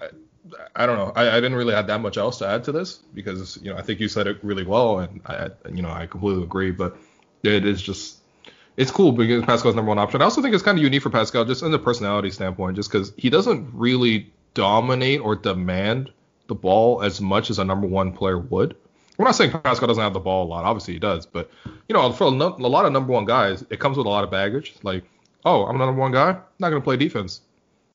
I, 0.74 0.86
don't 0.86 0.96
know. 0.96 1.12
I, 1.14 1.30
I, 1.30 1.34
didn't 1.34 1.54
really 1.54 1.74
have 1.74 1.86
that 1.88 2.00
much 2.00 2.16
else 2.16 2.38
to 2.38 2.46
add 2.46 2.64
to 2.64 2.72
this 2.72 2.96
because 3.14 3.58
you 3.62 3.70
know 3.70 3.76
I 3.76 3.82
think 3.82 4.00
you 4.00 4.08
said 4.08 4.26
it 4.26 4.38
really 4.42 4.64
well, 4.64 5.00
and 5.00 5.20
I 5.26 5.50
you 5.72 5.82
know 5.82 5.90
I 5.90 6.06
completely 6.06 6.42
agree. 6.42 6.70
But 6.70 6.96
it 7.42 7.64
is 7.64 7.82
just 7.82 8.18
it's 8.76 8.90
cool 8.90 9.12
because 9.12 9.44
Pascal's 9.44 9.74
number 9.74 9.88
one 9.88 9.98
option. 9.98 10.22
I 10.22 10.24
also 10.24 10.40
think 10.40 10.54
it's 10.54 10.62
kind 10.62 10.78
of 10.78 10.84
unique 10.84 11.02
for 11.02 11.10
Pascal 11.10 11.44
just 11.44 11.62
in 11.62 11.72
the 11.72 11.78
personality 11.78 12.30
standpoint, 12.30 12.76
just 12.76 12.90
because 12.90 13.12
he 13.16 13.30
doesn't 13.30 13.70
really 13.72 14.32
dominate 14.54 15.20
or 15.20 15.36
demand 15.36 16.10
the 16.46 16.54
ball 16.54 17.02
as 17.02 17.20
much 17.20 17.50
as 17.50 17.58
a 17.58 17.64
number 17.64 17.86
one 17.86 18.12
player 18.12 18.38
would. 18.38 18.76
We're 19.16 19.24
not 19.24 19.34
saying 19.34 19.50
Pascal 19.50 19.88
doesn't 19.88 20.02
have 20.02 20.12
the 20.12 20.20
ball 20.20 20.46
a 20.46 20.48
lot. 20.48 20.64
Obviously 20.64 20.94
he 20.94 21.00
does, 21.00 21.26
but 21.26 21.50
you 21.88 21.94
know 21.94 22.12
for 22.12 22.24
a, 22.24 22.30
a 22.30 22.70
lot 22.70 22.84
of 22.84 22.92
number 22.92 23.12
one 23.12 23.24
guys, 23.24 23.64
it 23.68 23.80
comes 23.80 23.96
with 23.96 24.06
a 24.06 24.10
lot 24.10 24.24
of 24.24 24.30
baggage. 24.30 24.74
Like, 24.82 25.04
oh, 25.44 25.64
I'm 25.64 25.76
the 25.76 25.84
number 25.84 26.00
one 26.00 26.12
guy, 26.12 26.30
I'm 26.30 26.42
not 26.60 26.70
gonna 26.70 26.80
play 26.80 26.96
defense. 26.96 27.40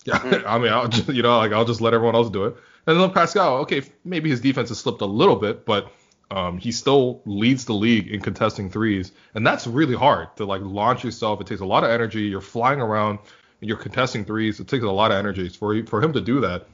Yeah, 0.05 0.19
mm. 0.19 0.43
I 0.47 0.57
mean, 0.59 0.71
I'll 0.71 0.87
just, 0.87 1.09
you 1.09 1.21
know, 1.21 1.37
like 1.37 1.51
I'll 1.51 1.65
just 1.65 1.81
let 1.81 1.93
everyone 1.93 2.15
else 2.15 2.29
do 2.29 2.45
it. 2.45 2.55
And 2.85 2.99
then 2.99 3.11
Pascal, 3.11 3.57
okay, 3.59 3.83
maybe 4.03 4.29
his 4.29 4.41
defense 4.41 4.69
has 4.69 4.79
slipped 4.79 5.01
a 5.01 5.05
little 5.05 5.37
bit, 5.37 5.65
but 5.65 5.91
um, 6.31 6.57
he 6.57 6.71
still 6.71 7.21
leads 7.25 7.65
the 7.65 7.73
league 7.73 8.07
in 8.07 8.19
contesting 8.19 8.69
threes, 8.69 9.11
and 9.35 9.45
that's 9.45 9.67
really 9.67 9.95
hard 9.95 10.35
to 10.37 10.45
like 10.45 10.61
launch 10.63 11.03
yourself. 11.03 11.39
It 11.41 11.47
takes 11.47 11.61
a 11.61 11.65
lot 11.65 11.83
of 11.83 11.91
energy. 11.91 12.23
You're 12.23 12.41
flying 12.41 12.81
around 12.81 13.19
and 13.61 13.67
you're 13.67 13.77
contesting 13.77 14.25
threes. 14.25 14.59
It 14.59 14.67
takes 14.67 14.83
a 14.83 14.89
lot 14.89 15.11
of 15.11 15.17
energy 15.17 15.49
for 15.49 15.85
for 15.85 16.01
him 16.01 16.13
to 16.13 16.21
do 16.21 16.41
that. 16.41 16.67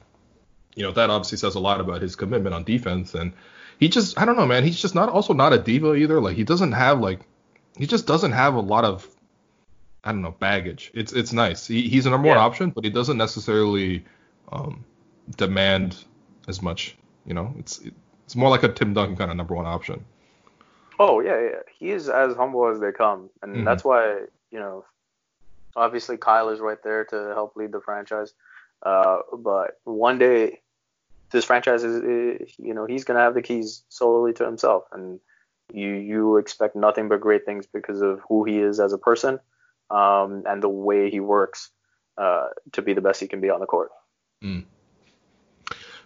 You 0.74 0.84
know 0.84 0.92
that 0.92 1.10
obviously 1.10 1.38
says 1.38 1.56
a 1.56 1.60
lot 1.60 1.80
about 1.80 2.00
his 2.00 2.16
commitment 2.16 2.54
on 2.54 2.64
defense, 2.64 3.14
and 3.14 3.32
he 3.78 3.88
just 3.88 4.18
I 4.18 4.24
don't 4.24 4.36
know, 4.36 4.46
man. 4.46 4.64
He's 4.64 4.80
just 4.80 4.94
not 4.94 5.08
also 5.08 5.34
not 5.34 5.52
a 5.52 5.58
diva 5.58 5.94
either. 5.94 6.20
Like 6.20 6.36
he 6.36 6.44
doesn't 6.44 6.72
have 6.72 7.00
like 7.00 7.20
he 7.76 7.86
just 7.86 8.06
doesn't 8.06 8.32
have 8.32 8.54
a 8.54 8.60
lot 8.60 8.84
of 8.84 9.06
I 10.04 10.12
don't 10.12 10.22
know 10.22 10.34
baggage. 10.38 10.90
It's 10.94 11.12
it's 11.12 11.32
nice. 11.32 11.66
He, 11.66 11.88
he's 11.88 12.06
a 12.06 12.10
number 12.10 12.28
yeah. 12.28 12.36
one 12.36 12.44
option, 12.44 12.70
but 12.70 12.84
he 12.84 12.90
doesn't 12.90 13.18
necessarily 13.18 14.04
um, 14.50 14.84
demand 15.36 16.04
as 16.48 16.62
much. 16.62 16.96
You 17.26 17.34
know, 17.34 17.54
it's 17.58 17.80
it's 18.24 18.36
more 18.36 18.48
like 18.48 18.62
a 18.62 18.68
Tim 18.68 18.94
Duncan 18.94 19.16
kind 19.16 19.30
of 19.30 19.36
number 19.36 19.54
one 19.54 19.66
option. 19.66 20.04
Oh 20.98 21.20
yeah, 21.20 21.40
yeah. 21.40 21.58
He 21.78 21.90
is 21.90 22.08
as 22.08 22.34
humble 22.36 22.68
as 22.68 22.80
they 22.80 22.92
come, 22.92 23.30
and 23.42 23.56
mm-hmm. 23.56 23.64
that's 23.64 23.84
why 23.84 24.24
you 24.50 24.58
know, 24.58 24.84
obviously 25.76 26.16
Kyle 26.16 26.48
is 26.48 26.60
right 26.60 26.82
there 26.82 27.04
to 27.06 27.32
help 27.34 27.56
lead 27.56 27.72
the 27.72 27.80
franchise. 27.80 28.32
Uh, 28.82 29.18
but 29.36 29.78
one 29.84 30.18
day, 30.18 30.60
this 31.30 31.44
franchise 31.44 31.84
is, 31.84 32.52
you 32.58 32.74
know, 32.74 32.86
he's 32.86 33.04
gonna 33.04 33.20
have 33.20 33.34
the 33.34 33.42
keys 33.42 33.82
solely 33.88 34.32
to 34.34 34.44
himself, 34.44 34.84
and 34.92 35.20
you 35.72 35.88
you 35.88 36.36
expect 36.38 36.74
nothing 36.74 37.08
but 37.08 37.20
great 37.20 37.44
things 37.44 37.66
because 37.66 38.00
of 38.00 38.20
who 38.28 38.44
he 38.44 38.58
is 38.58 38.80
as 38.80 38.92
a 38.92 38.98
person, 38.98 39.38
um, 39.90 40.44
and 40.46 40.62
the 40.62 40.68
way 40.68 41.10
he 41.10 41.20
works 41.20 41.70
uh, 42.16 42.48
to 42.72 42.82
be 42.82 42.92
the 42.92 43.00
best 43.00 43.20
he 43.20 43.26
can 43.26 43.40
be 43.40 43.50
on 43.50 43.60
the 43.60 43.66
court. 43.66 43.90
Mm. 44.42 44.64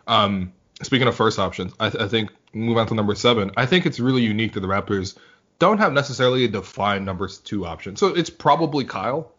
Um, 0.06 0.52
speaking 0.82 1.08
of 1.08 1.14
first 1.14 1.38
options, 1.38 1.72
I, 1.80 1.90
th- 1.90 2.02
I, 2.02 2.08
think 2.08 2.30
move 2.52 2.76
on 2.76 2.86
to 2.88 2.94
number 2.94 3.14
seven. 3.14 3.50
I 3.56 3.66
think 3.66 3.86
it's 3.86 4.00
really 4.00 4.22
unique 4.22 4.52
that 4.54 4.60
the 4.60 4.66
Raptors 4.66 5.16
don't 5.58 5.78
have 5.78 5.92
necessarily 5.92 6.44
a 6.44 6.48
defined 6.48 7.04
number 7.04 7.28
two 7.28 7.66
option. 7.66 7.96
So 7.96 8.08
it's 8.08 8.30
probably 8.30 8.84
Kyle. 8.84 9.32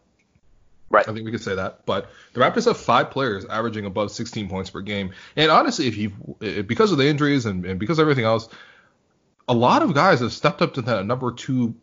Right. 0.88 1.06
I 1.08 1.12
think 1.12 1.24
we 1.24 1.32
could 1.32 1.42
say 1.42 1.54
that. 1.54 1.84
But 1.84 2.10
the 2.32 2.40
Raptors 2.40 2.66
have 2.66 2.76
five 2.76 3.10
players 3.10 3.44
averaging 3.46 3.86
above 3.86 4.12
16 4.12 4.48
points 4.48 4.70
per 4.70 4.80
game. 4.80 5.12
And 5.34 5.50
honestly, 5.50 5.88
if 5.88 5.96
you 5.96 6.10
because 6.62 6.92
of 6.92 6.98
the 6.98 7.06
injuries 7.06 7.44
and, 7.46 7.64
and 7.64 7.80
because 7.80 7.98
of 7.98 8.04
everything 8.04 8.24
else, 8.24 8.48
a 9.48 9.54
lot 9.54 9.82
of 9.82 9.94
guys 9.94 10.20
have 10.20 10.32
stepped 10.32 10.62
up 10.62 10.74
to 10.74 10.82
that 10.82 11.06
number 11.06 11.32
two 11.32 11.74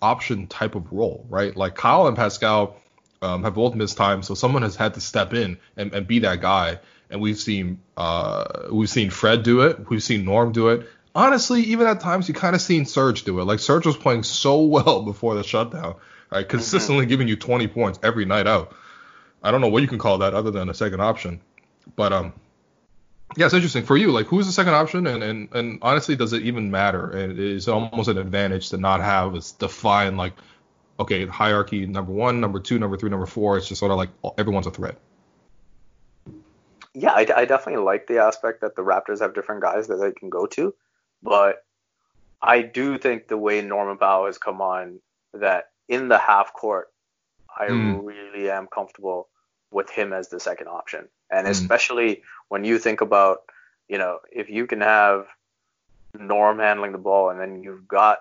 option 0.00 0.46
type 0.46 0.74
of 0.74 0.92
role, 0.92 1.26
right? 1.28 1.56
Like 1.56 1.74
Kyle 1.74 2.06
and 2.06 2.16
Pascal 2.16 2.76
um, 3.22 3.42
have 3.44 3.54
both 3.54 3.74
missed 3.74 3.96
time, 3.96 4.22
so 4.22 4.34
someone 4.34 4.62
has 4.62 4.76
had 4.76 4.94
to 4.94 5.00
step 5.00 5.34
in 5.34 5.58
and, 5.76 5.92
and 5.92 6.06
be 6.06 6.20
that 6.20 6.40
guy 6.40 6.78
and 7.10 7.20
we've 7.20 7.38
seen 7.38 7.80
uh, 7.96 8.68
we've 8.70 8.90
seen 8.90 9.10
Fred 9.10 9.42
do 9.42 9.62
it, 9.62 9.88
we've 9.88 10.02
seen 10.02 10.24
Norm 10.24 10.52
do 10.52 10.68
it. 10.68 10.88
Honestly, 11.14 11.62
even 11.62 11.86
at 11.86 12.00
times 12.00 12.28
you 12.28 12.34
kind 12.34 12.54
of 12.54 12.62
seen 12.62 12.86
Serge 12.86 13.24
do 13.24 13.40
it. 13.40 13.44
Like 13.44 13.58
Serge 13.60 13.86
was 13.86 13.96
playing 13.96 14.22
so 14.22 14.62
well 14.64 15.02
before 15.02 15.34
the 15.34 15.42
shutdown, 15.42 15.96
right? 16.30 16.42
Mm-hmm. 16.42 16.50
Consistently 16.50 17.04
mm-hmm. 17.04 17.10
giving 17.10 17.28
you 17.28 17.36
20 17.36 17.66
points 17.68 17.98
every 18.02 18.24
night 18.24 18.46
out. 18.46 18.74
I 19.42 19.50
don't 19.50 19.60
know 19.60 19.68
what 19.68 19.82
you 19.82 19.88
can 19.88 19.98
call 19.98 20.18
that 20.18 20.34
other 20.34 20.50
than 20.50 20.68
a 20.68 20.74
second 20.74 21.00
option, 21.00 21.40
but 21.96 22.12
um, 22.12 22.32
yeah, 23.36 23.46
it's 23.46 23.54
interesting 23.54 23.84
for 23.84 23.96
you. 23.96 24.10
Like, 24.10 24.26
who's 24.26 24.46
the 24.46 24.52
second 24.52 24.74
option, 24.74 25.06
and 25.06 25.22
and 25.22 25.48
and 25.54 25.78
honestly, 25.82 26.16
does 26.16 26.32
it 26.32 26.42
even 26.42 26.70
matter? 26.70 27.10
And 27.10 27.38
it's 27.38 27.68
almost 27.68 28.08
an 28.08 28.18
advantage 28.18 28.70
to 28.70 28.76
not 28.76 29.00
have 29.00 29.34
a 29.34 29.40
defined 29.58 30.16
like, 30.16 30.34
okay, 30.98 31.26
hierarchy 31.26 31.86
number 31.86 32.12
one, 32.12 32.40
number 32.40 32.60
two, 32.60 32.78
number 32.78 32.96
three, 32.96 33.10
number 33.10 33.26
four. 33.26 33.58
It's 33.58 33.68
just 33.68 33.78
sort 33.78 33.92
of 33.92 33.98
like 33.98 34.10
everyone's 34.38 34.66
a 34.66 34.70
threat 34.70 34.98
yeah, 36.98 37.12
I, 37.12 37.26
I 37.36 37.44
definitely 37.44 37.84
like 37.84 38.06
the 38.06 38.18
aspect 38.18 38.60
that 38.62 38.74
the 38.74 38.82
Raptors 38.82 39.20
have 39.20 39.34
different 39.34 39.62
guys 39.62 39.86
that 39.86 39.96
they 39.96 40.10
can 40.10 40.30
go 40.30 40.46
to, 40.46 40.74
but 41.22 41.64
I 42.42 42.62
do 42.62 42.98
think 42.98 43.28
the 43.28 43.38
way 43.38 43.62
Norman 43.62 43.98
Powell 43.98 44.26
has 44.26 44.38
come 44.38 44.60
on 44.60 45.00
that 45.32 45.70
in 45.88 46.08
the 46.08 46.18
half 46.18 46.52
court, 46.52 46.88
I 47.56 47.68
mm. 47.68 48.04
really 48.04 48.50
am 48.50 48.66
comfortable 48.66 49.28
with 49.70 49.90
him 49.90 50.12
as 50.12 50.28
the 50.28 50.40
second 50.40 50.68
option. 50.68 51.08
And 51.30 51.46
mm. 51.46 51.50
especially 51.50 52.22
when 52.48 52.64
you 52.64 52.78
think 52.78 53.00
about, 53.00 53.42
you 53.88 53.98
know, 53.98 54.18
if 54.30 54.50
you 54.50 54.66
can 54.66 54.80
have 54.80 55.26
Norm 56.18 56.58
handling 56.58 56.92
the 56.92 56.98
ball 56.98 57.30
and 57.30 57.40
then 57.40 57.62
you've 57.62 57.86
got, 57.86 58.18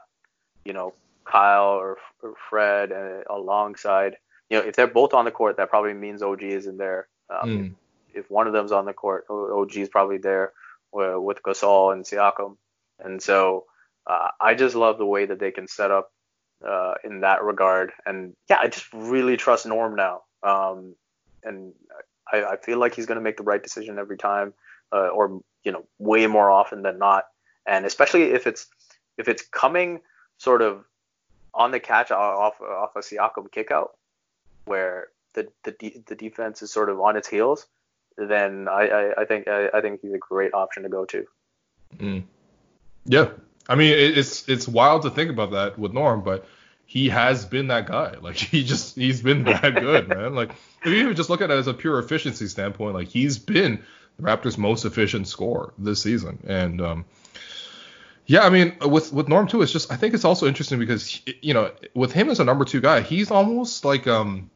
you 0.66 0.74
know, 0.74 0.94
Kyle 1.26 1.70
or, 1.70 1.98
or 2.22 2.34
Fred 2.50 2.92
uh, 2.92 3.22
alongside 3.30 4.18
you 4.50 4.58
know, 4.58 4.66
if 4.66 4.76
they're 4.76 4.88
both 4.88 5.14
on 5.14 5.26
the 5.26 5.32
court, 5.32 5.58
that 5.58 5.70
probably 5.70 5.94
means 5.94 6.22
OG 6.22 6.44
is 6.44 6.68
in 6.68 6.78
there. 6.78 7.08
Um, 7.30 7.50
mm. 7.50 7.74
if, 8.10 8.26
if, 8.26 8.32
one 8.32 8.48
of 8.48 8.54
them's 8.54 8.72
on 8.72 8.86
the 8.86 8.94
court, 8.94 9.26
OG 9.30 9.76
is 9.76 9.90
probably 9.90 10.18
there 10.18 10.54
with, 10.92 11.18
with 11.18 11.44
Gasol 11.44 11.94
and 11.94 12.06
Siakam. 12.06 12.56
And 13.00 13.22
so 13.22 13.66
uh, 14.06 14.30
I 14.40 14.56
just 14.56 14.76
love 14.76 14.98
the 14.98 15.06
way 15.06 15.26
that 15.26 15.40
they 15.40 15.52
can 15.52 15.68
set 15.68 15.92
up 15.92 16.12
uh, 16.66 16.94
in 17.04 17.22
that 17.22 17.44
regard. 17.44 17.92
And 18.06 18.36
yeah, 18.50 18.60
I 18.62 18.68
just 18.68 18.92
really 18.94 19.36
trust 19.36 19.66
Norm 19.66 19.96
now. 19.96 20.22
Um, 20.44 20.96
and 21.44 21.74
I, 22.32 22.44
I, 22.44 22.58
feel 22.58 22.80
like 22.80 22.96
he's 22.96 23.06
going 23.06 23.18
to 23.18 23.24
make 23.24 23.38
the 23.38 23.44
right 23.44 23.62
decision 23.62 23.98
every 23.98 24.18
time, 24.18 24.54
uh, 24.92 25.08
or 25.08 25.42
you 25.64 25.72
know, 25.72 25.86
way 26.00 26.28
more 26.28 26.50
often 26.50 26.82
than 26.82 26.98
not. 26.98 27.26
And 27.66 27.86
especially 27.86 28.24
if 28.24 28.48
it's 28.48 28.68
if 29.18 29.28
it's 29.28 29.44
coming 29.44 30.02
sort 30.38 30.62
of 30.62 30.86
on 31.54 31.72
the 31.72 31.80
catch 31.80 32.12
off 32.12 32.62
off 32.62 32.96
a 32.96 33.00
Siakam 33.00 33.52
kickout, 33.52 33.98
where 34.66 35.08
the 35.34 35.48
the 35.64 35.72
de- 35.72 36.04
the 36.08 36.16
defense 36.16 36.62
is 36.62 36.72
sort 36.72 36.90
of 36.90 37.00
on 37.00 37.18
its 37.18 37.28
heels, 37.28 37.68
then 38.18 38.68
I 38.68 38.88
I, 38.88 39.22
I 39.22 39.26
think 39.26 39.48
I, 39.48 39.70
I, 39.74 39.82
think 39.82 40.02
he's 40.02 40.14
a 40.14 40.18
great 40.18 40.54
option 40.54 40.84
to 40.84 40.90
go 40.90 41.06
to. 41.06 41.26
Mm. 41.98 42.24
Yeah, 43.06 43.30
I 43.68 43.76
mean 43.76 43.94
it's 43.98 44.48
it's 44.48 44.68
wild 44.68 45.04
to 45.04 45.10
think 45.10 45.30
about 45.30 45.52
that 45.52 45.78
with 45.78 45.94
Norm, 45.94 46.22
but 46.22 46.46
he 46.90 47.10
has 47.10 47.46
been 47.46 47.68
that 47.68 47.86
guy. 47.86 48.16
Like 48.20 48.36
he 48.38 48.64
just 48.64 48.96
he's 48.96 49.22
been 49.22 49.44
that 49.44 49.76
good, 49.76 50.08
man. 50.08 50.34
Like 50.34 50.52
if 50.82 50.88
you 50.88 50.96
even 50.96 51.16
just 51.16 51.30
look 51.30 51.42
at 51.42 51.52
it 51.52 51.54
as 51.54 51.68
a 51.68 51.74
pure 51.74 52.00
efficiency 52.00 52.48
standpoint, 52.48 52.96
like 52.96 53.10
he's 53.10 53.38
been 53.38 53.84
the 54.18 54.24
Raptors' 54.24 54.58
most 54.58 54.86
efficient 54.86 55.28
scorer 55.28 55.74
this 55.78 56.02
season, 56.02 56.40
and 56.48 56.82
um, 56.82 57.06
yeah, 58.26 58.42
I 58.42 58.50
mean, 58.50 58.78
with 58.82 59.14
with 59.14 59.28
Norm 59.28 59.48
too, 59.48 59.62
it's 59.62 59.72
just 59.72 59.92
I 59.92 59.98
think 59.98 60.14
it's 60.16 60.26
also 60.26 60.48
interesting 60.48 60.80
because 60.80 61.22
you 61.42 61.54
know 61.54 61.72
with 61.94 62.14
him 62.14 62.30
as 62.30 62.40
a 62.40 62.46
number 62.46 62.66
two 62.66 62.82
guy, 62.82 63.02
he's 63.02 63.30
almost 63.32 63.86
like 63.86 64.08
um 64.08 64.50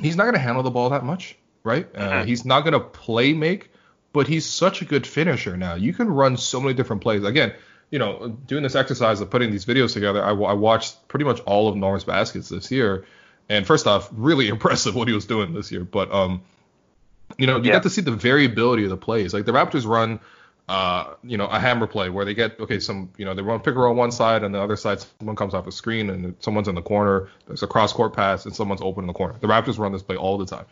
he's 0.00 0.16
not 0.16 0.24
gonna 0.24 0.38
handle 0.38 0.64
the 0.64 0.70
ball 0.70 0.90
that 0.90 1.04
much, 1.04 1.36
right? 1.62 1.88
Uh, 1.94 2.10
mm-hmm. 2.10 2.28
he's 2.28 2.44
not 2.44 2.64
gonna 2.64 2.80
play 2.80 3.32
make, 3.32 3.70
but 4.12 4.26
he's 4.26 4.46
such 4.46 4.82
a 4.82 4.84
good 4.84 5.06
finisher 5.06 5.56
now. 5.56 5.74
You 5.74 5.92
can 5.92 6.08
run 6.08 6.36
so 6.36 6.60
many 6.60 6.74
different 6.74 7.02
plays. 7.02 7.22
Again, 7.22 7.54
you 7.92 8.00
know, 8.00 8.36
doing 8.46 8.64
this 8.64 8.74
exercise 8.74 9.20
of 9.20 9.30
putting 9.30 9.52
these 9.52 9.64
videos 9.64 9.92
together, 9.92 10.24
I, 10.24 10.30
I 10.30 10.54
watched 10.54 11.06
pretty 11.06 11.24
much 11.24 11.38
all 11.40 11.68
of 11.68 11.76
Norm's 11.76 12.02
baskets 12.02 12.48
this 12.48 12.72
year, 12.72 13.06
and 13.48 13.64
first 13.64 13.86
off, 13.86 14.08
really 14.10 14.48
impressive 14.56 14.96
what 14.96 15.06
he 15.06 15.14
was 15.14 15.26
doing 15.26 15.54
this 15.54 15.70
year. 15.70 15.84
But 15.84 16.12
um, 16.12 16.42
you 17.38 17.46
know, 17.46 17.58
you 17.58 17.66
yeah. 17.66 17.74
get 17.74 17.84
to 17.84 17.90
see 17.90 18.00
the 18.00 18.10
variability 18.10 18.82
of 18.82 18.90
the 18.90 18.96
plays. 18.96 19.32
Like 19.32 19.44
the 19.44 19.52
Raptors 19.52 19.86
run 19.86 20.18
uh, 20.68 21.14
you 21.24 21.36
know, 21.36 21.46
a 21.46 21.58
hammer 21.58 21.86
play 21.86 22.08
where 22.08 22.24
they 22.24 22.34
get 22.34 22.58
okay, 22.60 22.78
some 22.78 23.10
you 23.16 23.24
know 23.24 23.34
they 23.34 23.42
run 23.42 23.58
pick 23.60 23.74
and 23.74 23.76
roll 23.76 23.90
on 23.90 23.96
one 23.96 24.12
side 24.12 24.42
and 24.42 24.54
the 24.54 24.60
other 24.60 24.76
side 24.76 25.04
someone 25.18 25.36
comes 25.36 25.54
off 25.54 25.66
a 25.66 25.72
screen 25.72 26.08
and 26.08 26.34
someone's 26.38 26.68
in 26.68 26.74
the 26.74 26.82
corner. 26.82 27.28
There's 27.46 27.62
a 27.62 27.66
cross 27.66 27.92
court 27.92 28.14
pass 28.14 28.46
and 28.46 28.54
someone's 28.54 28.80
open 28.80 29.02
in 29.02 29.08
the 29.08 29.12
corner. 29.12 29.34
The 29.40 29.48
Raptors 29.48 29.78
run 29.78 29.92
this 29.92 30.02
play 30.02 30.16
all 30.16 30.38
the 30.38 30.46
time. 30.46 30.64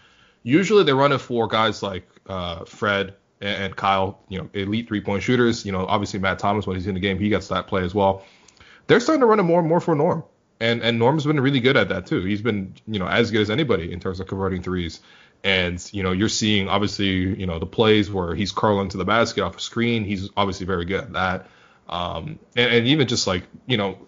Usually 0.42 0.84
they 0.84 0.92
run 0.92 1.12
it 1.12 1.18
for 1.18 1.48
guys 1.48 1.82
like 1.82 2.08
uh, 2.26 2.64
Fred 2.64 3.14
and, 3.40 3.74
Kyle, 3.74 4.20
you 4.28 4.38
know, 4.38 4.50
elite 4.52 4.88
three 4.88 5.00
point 5.00 5.22
shooters. 5.22 5.64
You 5.64 5.72
know, 5.72 5.86
obviously 5.86 6.20
Matt 6.20 6.38
Thomas 6.38 6.66
when 6.66 6.76
he's 6.76 6.86
in 6.86 6.94
the 6.94 7.00
game 7.00 7.18
he 7.18 7.28
gets 7.28 7.48
that 7.48 7.66
play 7.66 7.82
as 7.82 7.94
well. 7.94 8.24
They're 8.86 9.00
starting 9.00 9.20
to 9.20 9.26
run 9.26 9.40
it 9.40 9.44
more 9.44 9.60
and 9.60 9.68
more 9.68 9.80
for 9.80 9.94
Norm. 9.94 10.24
And 10.60 10.82
and 10.82 10.98
Norm's 10.98 11.24
been 11.24 11.40
really 11.40 11.60
good 11.60 11.76
at 11.76 11.88
that 11.88 12.06
too. 12.06 12.22
He's 12.22 12.42
been, 12.42 12.74
you 12.86 12.98
know, 12.98 13.06
as 13.06 13.30
good 13.30 13.40
as 13.40 13.50
anybody 13.50 13.92
in 13.92 14.00
terms 14.00 14.20
of 14.20 14.26
converting 14.26 14.62
threes. 14.62 15.00
And 15.42 15.82
you 15.92 16.02
know, 16.02 16.12
you're 16.12 16.28
seeing 16.28 16.68
obviously, 16.68 17.06
you 17.06 17.46
know, 17.46 17.58
the 17.58 17.66
plays 17.66 18.10
where 18.10 18.34
he's 18.34 18.52
curling 18.52 18.90
to 18.90 18.98
the 18.98 19.06
basket 19.06 19.42
off 19.42 19.56
a 19.56 19.60
screen. 19.60 20.04
He's 20.04 20.28
obviously 20.36 20.66
very 20.66 20.84
good 20.84 21.00
at 21.00 21.12
that. 21.14 21.46
Um, 21.88 22.38
and, 22.56 22.72
and 22.72 22.86
even 22.86 23.08
just 23.08 23.26
like, 23.26 23.44
you 23.66 23.76
know, 23.76 23.98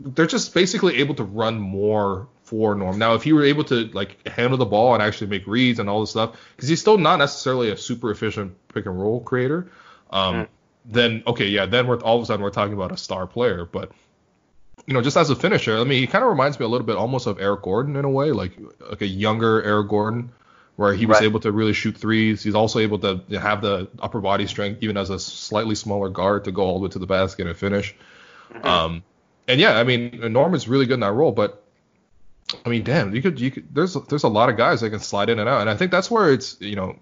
they're 0.00 0.26
just 0.26 0.54
basically 0.54 0.96
able 0.96 1.14
to 1.16 1.24
run 1.24 1.60
more 1.60 2.26
for 2.52 2.74
Norm. 2.74 2.98
Now, 2.98 3.14
if 3.14 3.22
he 3.22 3.32
were 3.32 3.44
able 3.44 3.64
to 3.64 3.86
like 3.94 4.28
handle 4.28 4.58
the 4.58 4.66
ball 4.66 4.92
and 4.92 5.02
actually 5.02 5.28
make 5.28 5.46
reads 5.46 5.78
and 5.78 5.88
all 5.88 6.00
this 6.00 6.10
stuff, 6.10 6.36
because 6.54 6.68
he's 6.68 6.82
still 6.82 6.98
not 6.98 7.16
necessarily 7.16 7.70
a 7.70 7.78
super 7.78 8.10
efficient 8.10 8.54
pick 8.68 8.84
and 8.84 9.00
roll 9.00 9.20
creator, 9.20 9.70
um, 10.10 10.34
mm. 10.34 10.48
then 10.84 11.22
okay, 11.26 11.46
yeah, 11.46 11.64
then 11.64 11.86
we're 11.86 11.98
all 12.00 12.18
of 12.18 12.22
a 12.22 12.26
sudden 12.26 12.42
we're 12.42 12.50
talking 12.50 12.74
about 12.74 12.92
a 12.92 12.98
star 12.98 13.26
player. 13.26 13.64
But 13.64 13.90
you 14.86 14.92
know, 14.92 15.00
just 15.00 15.16
as 15.16 15.30
a 15.30 15.34
finisher, 15.34 15.78
I 15.78 15.84
mean, 15.84 16.02
he 16.02 16.06
kind 16.06 16.22
of 16.22 16.28
reminds 16.28 16.60
me 16.60 16.66
a 16.66 16.68
little 16.68 16.86
bit 16.86 16.96
almost 16.96 17.26
of 17.26 17.40
Eric 17.40 17.62
Gordon 17.62 17.96
in 17.96 18.04
a 18.04 18.10
way, 18.10 18.32
like 18.32 18.52
like 18.90 19.00
a 19.00 19.06
younger 19.06 19.62
Eric 19.62 19.88
Gordon, 19.88 20.30
where 20.76 20.92
he 20.92 21.06
was 21.06 21.20
right. 21.20 21.24
able 21.24 21.40
to 21.40 21.52
really 21.52 21.72
shoot 21.72 21.96
threes. 21.96 22.42
He's 22.42 22.54
also 22.54 22.80
able 22.80 22.98
to 22.98 23.22
have 23.40 23.62
the 23.62 23.88
upper 23.98 24.20
body 24.20 24.46
strength, 24.46 24.82
even 24.82 24.98
as 24.98 25.08
a 25.08 25.18
slightly 25.18 25.74
smaller 25.74 26.10
guard, 26.10 26.44
to 26.44 26.52
go 26.52 26.64
all 26.64 26.74
the 26.74 26.80
way 26.80 26.90
to 26.90 26.98
the 26.98 27.06
basket 27.06 27.46
and 27.46 27.56
finish. 27.56 27.94
Mm-hmm. 28.52 28.66
Um, 28.66 29.02
and 29.48 29.58
yeah, 29.58 29.78
I 29.78 29.84
mean, 29.84 30.20
Norman's 30.34 30.68
really 30.68 30.84
good 30.84 30.94
in 30.94 31.00
that 31.00 31.12
role, 31.12 31.32
but 31.32 31.61
I 32.64 32.68
mean, 32.68 32.84
damn, 32.84 33.14
you 33.14 33.22
could, 33.22 33.40
you 33.40 33.50
could, 33.50 33.74
there's, 33.74 33.94
there's 33.94 34.24
a 34.24 34.28
lot 34.28 34.48
of 34.48 34.56
guys 34.56 34.80
that 34.80 34.90
can 34.90 35.00
slide 35.00 35.28
in 35.28 35.38
and 35.38 35.48
out, 35.48 35.62
and 35.62 35.70
I 35.70 35.76
think 35.76 35.90
that's 35.90 36.10
where 36.10 36.32
it's, 36.32 36.60
you 36.60 36.76
know, 36.76 36.96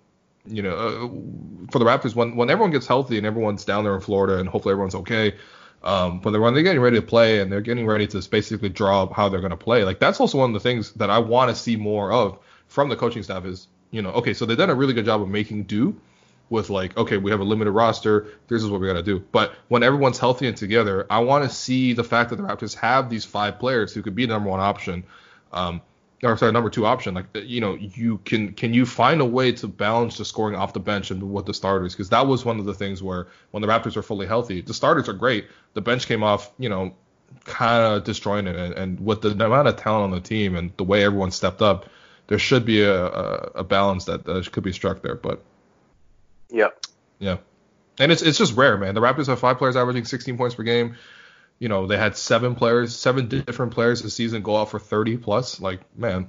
you 0.46 0.62
know, 0.62 0.74
uh, 0.74 1.70
for 1.70 1.78
the 1.78 1.84
Raptors, 1.84 2.14
when 2.14 2.34
when 2.34 2.51
everyone 2.51 2.70
gets 2.70 2.86
healthy 2.86 3.18
and 3.18 3.26
everyone's 3.26 3.64
down 3.64 3.84
there 3.84 3.94
in 3.94 4.01
Florida, 4.01 4.38
and 4.38 4.48
hopefully 4.48 4.72
everyone's 4.72 4.94
okay. 4.94 5.34
Um, 5.82 6.20
but 6.20 6.38
when 6.38 6.55
they're 6.55 6.62
getting 6.62 6.80
ready 6.80 6.96
to 6.96 7.03
play 7.07 7.40
and 7.40 7.51
they're 7.51 7.61
getting 7.61 7.86
ready 7.86 8.07
to 8.09 8.28
basically 8.28 8.68
draw 8.68 9.05
up 9.05 9.12
how 9.12 9.28
they're 9.28 9.40
going 9.40 9.51
to 9.51 9.57
play, 9.57 9.84
like 9.84 9.98
that's 9.98 10.20
also 10.20 10.38
one 10.38 10.51
of 10.51 10.55
the 10.55 10.61
things 10.61 10.92
that 10.94 11.11
I 11.11 11.18
want 11.18 11.51
to 11.51 11.57
see 11.57 11.76
more 11.76 12.12
of 12.12 12.38
from 12.68 12.88
the 12.88 12.96
coaching 12.96 13.22
staff 13.22 13.44
is, 13.46 13.66
you 13.90 14.03
know, 14.03 14.11
okay, 14.11 14.34
so 14.34 14.44
they've 14.44 14.59
done 14.59 14.70
a 14.70 14.74
really 14.74 14.92
good 14.92 15.07
job 15.07 15.22
of 15.22 15.28
making 15.28 15.64
do 15.64 15.98
with 16.51 16.68
like, 16.68 16.96
okay, 16.96 17.16
we 17.16 17.30
have 17.30 17.40
a 17.40 17.44
limited 17.44 17.70
roster. 17.70 18.26
This 18.48 18.62
is 18.62 18.68
what 18.68 18.80
we 18.80 18.88
got 18.88 18.94
to 18.94 19.03
do. 19.03 19.20
But 19.32 19.55
when 19.68 19.82
everyone's 19.82 20.18
healthy 20.18 20.48
and 20.48 20.57
together, 20.57 21.07
I 21.09 21.20
want 21.20 21.44
to 21.44 21.55
see 21.55 21.92
the 21.94 22.05
fact 22.05 22.30
that 22.30 22.36
the 22.36 22.42
Raptors 22.42 22.74
have 22.74 23.09
these 23.09 23.24
five 23.24 23.59
players 23.59 23.94
who 23.94 24.03
could 24.03 24.14
be 24.14 24.26
the 24.26 24.34
number 24.34 24.51
one 24.51 24.61
option. 24.61 25.05
Um, 25.53 25.82
or 26.22 26.36
sorry, 26.36 26.53
number 26.53 26.70
two 26.70 26.86
option. 26.86 27.14
Like 27.14 27.26
you 27.34 27.61
know, 27.61 27.74
you 27.74 28.18
can 28.18 28.53
can 28.53 28.74
you 28.74 28.84
find 28.84 29.20
a 29.20 29.24
way 29.24 29.53
to 29.53 29.68
balance 29.68 30.18
the 30.18 30.24
scoring 30.24 30.55
off 30.55 30.72
the 30.72 30.80
bench 30.80 31.11
and 31.11 31.32
with 31.32 31.46
the 31.46 31.55
starters? 31.55 31.94
Because 31.94 32.11
that 32.11 32.26
was 32.26 32.44
one 32.44 32.59
of 32.59 32.66
the 32.66 32.74
things 32.74 33.03
where 33.03 33.28
when 33.53 33.62
the 33.62 33.68
Raptors 33.68 33.96
are 33.96 34.03
fully 34.03 34.26
healthy, 34.26 34.61
the 34.61 34.74
starters 34.74 35.09
are 35.09 35.14
great. 35.14 35.48
The 35.74 35.80
bench 35.80 36.07
came 36.07 36.22
off, 36.22 36.51
you 36.59 36.68
know, 36.68 36.94
kind 37.44 37.82
of 37.82 38.05
destroying 38.05 38.46
it. 38.46 38.57
And, 38.57 38.74
and 38.74 39.01
with 39.01 39.22
the 39.22 39.30
amount 39.30 39.68
of 39.68 39.76
talent 39.76 40.05
on 40.05 40.11
the 40.11 40.20
team 40.20 40.57
and 40.57 40.72
the 40.76 40.84
way 40.84 41.05
everyone 41.05 41.30
stepped 41.30 41.62
up, 41.62 41.88
there 42.26 42.38
should 42.38 42.64
be 42.64 42.82
a, 42.82 43.07
a, 43.07 43.34
a 43.57 43.64
balance 43.64 44.05
that 44.05 44.28
uh, 44.28 44.42
could 44.51 44.64
be 44.64 44.72
struck 44.72 45.03
there. 45.03 45.14
But 45.14 45.42
yeah, 46.51 46.68
yeah, 47.18 47.38
and 47.98 48.12
it's 48.12 48.20
it's 48.20 48.38
just 48.38 48.57
rare, 48.57 48.76
man. 48.76 48.94
The 48.94 49.01
Raptors 49.01 49.28
have 49.28 49.40
five 49.40 49.57
players 49.57 49.76
averaging 49.76 50.05
16 50.05 50.36
points 50.36 50.55
per 50.55 50.64
game. 50.64 50.96
You 51.61 51.68
know, 51.68 51.86
they 51.86 51.96
had 51.96 52.16
seven 52.16 52.56
players, 52.56 52.96
seven 52.96 53.28
different 53.28 53.72
players 53.72 54.02
this 54.02 54.14
season 54.14 54.42
go 54.42 54.56
out 54.56 54.70
for 54.70 54.80
30 54.80 55.18
plus. 55.18 55.61
Like, 55.61 55.80
man, 55.96 56.28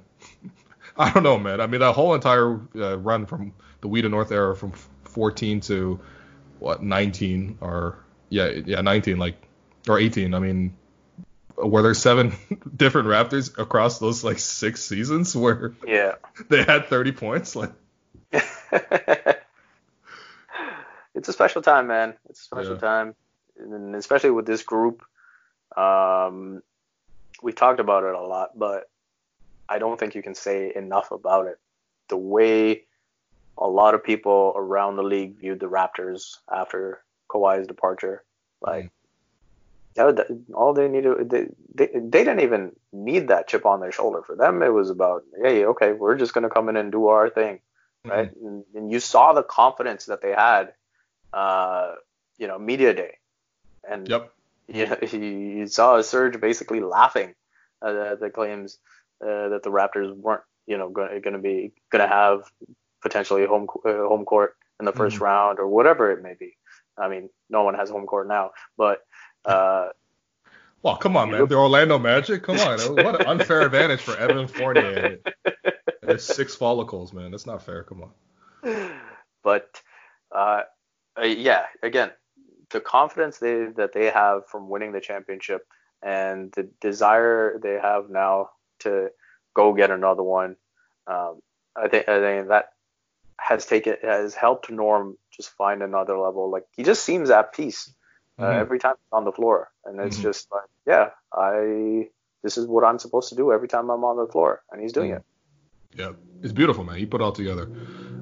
I 0.97 1.11
don't 1.11 1.23
know, 1.23 1.39
man. 1.39 1.59
I 1.59 1.67
mean, 1.67 1.81
that 1.81 1.93
whole 1.93 2.13
entire 2.13 2.59
uh, 2.75 2.97
run 2.97 3.25
from 3.25 3.53
the 3.79 3.87
We 3.87 4.01
the 4.01 4.09
North 4.09 4.31
era 4.31 4.55
from 4.55 4.73
14 5.05 5.61
to 5.61 5.99
what 6.59 6.83
19 6.83 7.57
or 7.61 7.97
yeah, 8.29 8.49
yeah, 8.65 8.81
19, 8.81 9.17
like 9.17 9.41
or 9.87 9.97
18. 9.97 10.35
I 10.35 10.39
mean, 10.39 10.75
were 11.57 11.81
there 11.81 11.93
seven 11.93 12.33
different 12.75 13.07
Raptors 13.07 13.57
across 13.57 13.99
those 13.99 14.23
like 14.23 14.39
six 14.39 14.83
seasons 14.83 15.35
where 15.41 15.73
yeah 15.85 16.15
they 16.49 16.63
had 16.63 16.87
30 16.87 17.11
points 17.13 17.55
like 17.55 17.71
it's 21.13 21.27
a 21.27 21.33
special 21.33 21.61
time 21.61 21.87
man 21.87 22.15
it's 22.29 22.41
a 22.41 22.43
special 22.43 22.73
yeah. 22.73 22.79
time 22.79 23.15
and 23.59 23.95
especially 23.95 24.31
with 24.31 24.45
this 24.45 24.63
group 24.63 25.03
um 25.77 26.61
we 27.41 27.51
talked 27.51 27.79
about 27.79 28.03
it 28.03 28.13
a 28.13 28.21
lot 28.21 28.57
but 28.57 28.89
i 29.69 29.79
don't 29.79 29.99
think 29.99 30.15
you 30.15 30.21
can 30.21 30.35
say 30.35 30.71
enough 30.75 31.11
about 31.11 31.47
it. 31.47 31.59
The 32.09 32.17
way 32.17 32.83
a 33.57 33.67
lot 33.67 33.93
of 33.93 34.03
people 34.03 34.53
around 34.55 34.97
the 34.97 35.03
league 35.03 35.37
viewed 35.39 35.59
the 35.59 35.67
raptors 35.67 36.37
after 36.51 37.03
Kawhi's 37.29 37.67
departure 37.67 38.23
like 38.61 38.85
mm 38.85 38.89
all 40.53 40.73
they 40.73 40.87
needed 40.87 41.29
they, 41.29 41.47
they, 41.75 41.87
they 41.87 42.23
didn't 42.23 42.39
even 42.39 42.71
need 42.93 43.27
that 43.27 43.49
chip 43.49 43.65
on 43.65 43.81
their 43.81 43.91
shoulder. 43.91 44.21
For 44.25 44.35
them 44.37 44.63
it 44.63 44.69
was 44.69 44.89
about 44.89 45.23
hey 45.41 45.65
okay 45.65 45.91
we're 45.91 46.15
just 46.15 46.33
going 46.33 46.43
to 46.43 46.49
come 46.49 46.69
in 46.69 46.77
and 46.77 46.91
do 46.91 47.07
our 47.07 47.29
thing 47.29 47.59
right? 48.05 48.33
Mm-hmm. 48.33 48.47
and, 48.47 48.63
and, 48.73 48.91
you 48.91 48.99
saw 48.99 49.33
the 49.33 49.43
confidence 49.43 50.05
that 50.05 50.21
they 50.21 50.31
had 50.31 50.73
uh 51.33 51.95
you 52.37 52.47
know 52.47 52.57
media 52.57 52.93
day. 52.93 53.17
And 53.87 54.07
yep 54.07 54.31
you, 54.73 54.85
know, 54.87 54.97
you 55.11 55.67
saw 55.67 56.01
Serge 56.01 56.39
basically 56.39 56.79
laughing 56.79 57.33
at 57.83 58.19
the 58.19 58.29
claims 58.29 58.77
uh, 59.23 59.49
that 59.49 59.61
the 59.63 59.71
Raptors 59.71 60.15
weren't 60.15 60.43
you 60.67 60.77
know 60.77 60.89
going 60.89 61.21
to 61.23 61.39
be 61.39 61.73
going 61.91 62.07
to 62.07 62.07
have 62.07 62.43
potentially 63.01 63.45
home 63.45 63.67
uh, 63.85 64.07
home 64.07 64.25
court 64.25 64.55
in 64.79 64.85
the 64.85 64.93
1st 64.93 65.13
mm-hmm. 65.13 65.23
round 65.23 65.59
or 65.59 65.67
whatever 65.67 66.11
it 66.11 66.21
may 66.21 66.35
be 66.39 66.57
I 66.97 67.07
mean 67.07 67.29
no 67.49 67.63
one 67.63 67.73
has 67.73 67.89
home 67.89 68.05
court 68.05 68.27
now 68.27 68.51
but 68.77 69.01
uh, 69.43 69.89
well, 70.83 70.97
come 70.97 71.15
on, 71.15 71.29
man. 71.29 71.47
The 71.47 71.55
Orlando 71.55 71.99
Magic. 71.99 72.41
Come 72.41 72.59
on. 72.59 72.79
what 72.95 73.21
an 73.21 73.27
unfair 73.27 73.61
advantage 73.61 74.01
for 74.01 74.17
Evan 74.17 74.47
Fournier. 74.47 75.19
There's 76.01 76.23
six 76.23 76.55
follicles, 76.55 77.13
man. 77.13 77.29
That's 77.29 77.45
not 77.45 77.63
fair. 77.63 77.83
Come 77.83 78.03
on. 78.03 78.91
But 79.43 79.69
uh, 80.35 80.61
uh, 81.19 81.25
yeah, 81.25 81.65
again, 81.83 82.11
the 82.71 82.81
confidence 82.81 83.37
they 83.37 83.65
that 83.75 83.93
they 83.93 84.09
have 84.09 84.47
from 84.47 84.69
winning 84.69 84.91
the 84.91 85.01
championship 85.01 85.67
and 86.01 86.51
the 86.53 86.69
desire 86.79 87.59
they 87.61 87.73
have 87.73 88.09
now 88.09 88.49
to 88.79 89.09
go 89.53 89.73
get 89.73 89.91
another 89.91 90.23
one. 90.23 90.55
Um, 91.07 91.41
I 91.75 91.87
think 91.87 92.07
I 92.07 92.19
think 92.19 92.47
that 92.49 92.73
has 93.37 93.65
taken 93.65 93.95
has 94.01 94.35
helped 94.35 94.69
Norm 94.69 95.17
just 95.31 95.49
find 95.49 95.81
another 95.81 96.17
level. 96.17 96.49
Like 96.49 96.65
he 96.75 96.83
just 96.83 97.03
seems 97.03 97.29
at 97.29 97.53
peace 97.53 97.93
uh, 98.37 98.43
mm-hmm. 98.43 98.59
every 98.59 98.79
time 98.79 98.95
he's 98.97 99.13
on 99.13 99.25
the 99.25 99.31
floor, 99.31 99.71
and 99.85 99.99
it's 99.99 100.17
mm-hmm. 100.17 100.23
just 100.23 100.51
like, 100.51 100.69
yeah, 100.85 101.09
I 101.33 102.09
this 102.43 102.57
is 102.57 102.67
what 102.67 102.83
I'm 102.83 102.99
supposed 102.99 103.29
to 103.29 103.35
do 103.35 103.51
every 103.51 103.67
time 103.67 103.89
I'm 103.89 104.03
on 104.03 104.17
the 104.17 104.31
floor, 104.31 104.63
and 104.71 104.81
he's 104.81 104.93
doing 104.93 105.11
it. 105.11 105.23
Yeah, 105.95 106.11
it's 106.41 106.53
beautiful, 106.53 106.83
man. 106.83 106.97
He 106.97 107.05
put 107.05 107.21
it 107.21 107.23
all 107.23 107.31
together. 107.33 107.69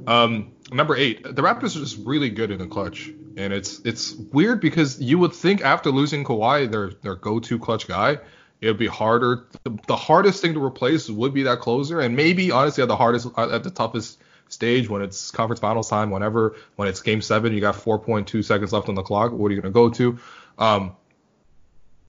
Um, 0.07 0.53
number 0.71 0.95
eight, 0.95 1.23
the 1.23 1.41
Raptors 1.41 1.75
are 1.75 1.79
just 1.79 1.99
really 2.05 2.29
good 2.29 2.51
in 2.51 2.57
the 2.57 2.67
clutch, 2.67 3.11
and 3.39 3.53
it's 3.53 3.79
it's 3.85 4.13
weird 4.13 4.59
because 4.59 5.01
you 5.01 5.17
would 5.17 5.33
think 5.33 5.61
after 5.61 5.91
losing 5.91 6.23
Kawhi, 6.23 6.69
their 6.69 6.91
their 7.01 7.15
go-to 7.15 7.57
clutch 7.57 7.87
guy, 7.87 8.17
it 8.59 8.67
would 8.67 8.77
be 8.77 8.87
harder. 8.87 9.47
The, 9.63 9.77
the, 9.87 9.95
hardest 9.95 10.41
thing 10.41 10.53
to 10.53 10.63
replace 10.63 11.09
would 11.09 11.33
be 11.33 11.43
that 11.43 11.59
closer, 11.59 12.01
and 12.01 12.15
maybe 12.15 12.51
honestly 12.51 12.81
at 12.81 12.89
the 12.89 12.97
hardest, 12.97 13.27
at 13.37 13.63
the 13.63 13.71
toughest 13.71 14.19
stage 14.49 14.89
when 14.89 15.01
it's 15.01 15.31
conference 15.31 15.61
finals 15.61 15.89
time, 15.89 16.11
whenever 16.11 16.57
when 16.75 16.89
it's 16.89 17.01
game 17.01 17.21
seven, 17.21 17.53
you 17.53 17.61
got 17.61 17.75
4.2 17.75 18.43
seconds 18.43 18.73
left 18.73 18.89
on 18.89 18.95
the 18.95 19.03
clock. 19.03 19.31
What 19.31 19.51
are 19.51 19.55
you 19.55 19.61
gonna 19.61 19.73
go 19.73 19.89
to? 19.89 20.19
Um, 20.57 20.95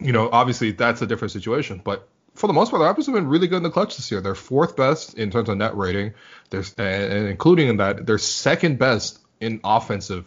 you 0.01 0.12
know, 0.12 0.28
obviously 0.33 0.72
that's 0.72 1.01
a 1.01 1.07
different 1.07 1.31
situation, 1.31 1.81
but 1.85 2.09
for 2.35 2.49
the 2.49 2.53
most 2.53 2.70
part, 2.70 2.81
the 2.81 3.03
Raptors 3.03 3.07
have 3.07 3.14
been 3.14 3.28
really 3.28 3.47
good 3.47 3.59
in 3.59 3.62
the 3.62 3.70
clutch 3.70 3.97
this 3.97 4.11
year. 4.11 4.20
They're 4.20 4.35
fourth 4.35 4.74
best 4.74 5.14
in 5.14 5.31
terms 5.31 5.49
of 5.49 5.59
net 5.59 5.76
rating. 5.76 6.14
They're 6.49 6.64
and 6.78 7.28
including 7.28 7.68
in 7.68 7.76
that, 7.76 8.07
they're 8.07 8.18
second 8.18 8.78
best 8.78 9.20
in 9.41 9.61
offensive. 9.62 10.26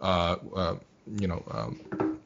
Uh, 0.00 0.36
uh, 0.54 0.74
you 1.18 1.26
know, 1.26 1.42
um, 1.50 2.18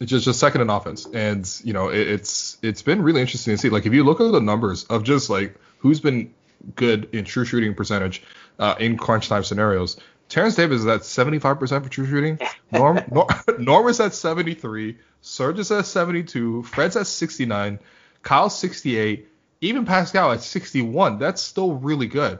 it's 0.00 0.10
just 0.10 0.24
just 0.24 0.38
second 0.38 0.60
in 0.60 0.70
offense, 0.70 1.06
and 1.06 1.60
you 1.64 1.72
know, 1.72 1.88
it, 1.88 2.06
it's 2.06 2.58
it's 2.62 2.82
been 2.82 3.02
really 3.02 3.20
interesting 3.20 3.54
to 3.54 3.58
see. 3.58 3.68
Like 3.68 3.86
if 3.86 3.92
you 3.92 4.04
look 4.04 4.20
at 4.20 4.30
the 4.32 4.40
numbers 4.40 4.84
of 4.84 5.02
just 5.02 5.28
like 5.30 5.56
who's 5.78 6.00
been 6.00 6.32
good 6.74 7.08
in 7.12 7.24
true 7.24 7.44
shooting 7.44 7.74
percentage 7.74 8.22
uh, 8.58 8.74
in 8.78 8.96
crunch 8.96 9.28
time 9.28 9.44
scenarios. 9.44 9.96
Terence 10.28 10.56
Davis 10.56 10.80
is 10.80 10.86
at 10.86 11.00
75% 11.00 11.82
for 11.82 11.88
true 11.88 12.06
shooting. 12.06 12.38
Norm, 12.72 13.00
Norm, 13.10 13.28
Norm 13.58 13.88
is 13.88 13.98
at 14.00 14.14
73. 14.14 14.98
Serge 15.22 15.58
is 15.58 15.70
at 15.70 15.86
72. 15.86 16.62
Fred's 16.64 16.96
at 16.96 17.06
69. 17.06 17.78
Kyle 18.22 18.50
68. 18.50 19.28
Even 19.60 19.84
Pascal 19.86 20.32
at 20.32 20.42
61. 20.42 21.18
That's 21.18 21.40
still 21.42 21.74
really 21.74 22.06
good. 22.06 22.38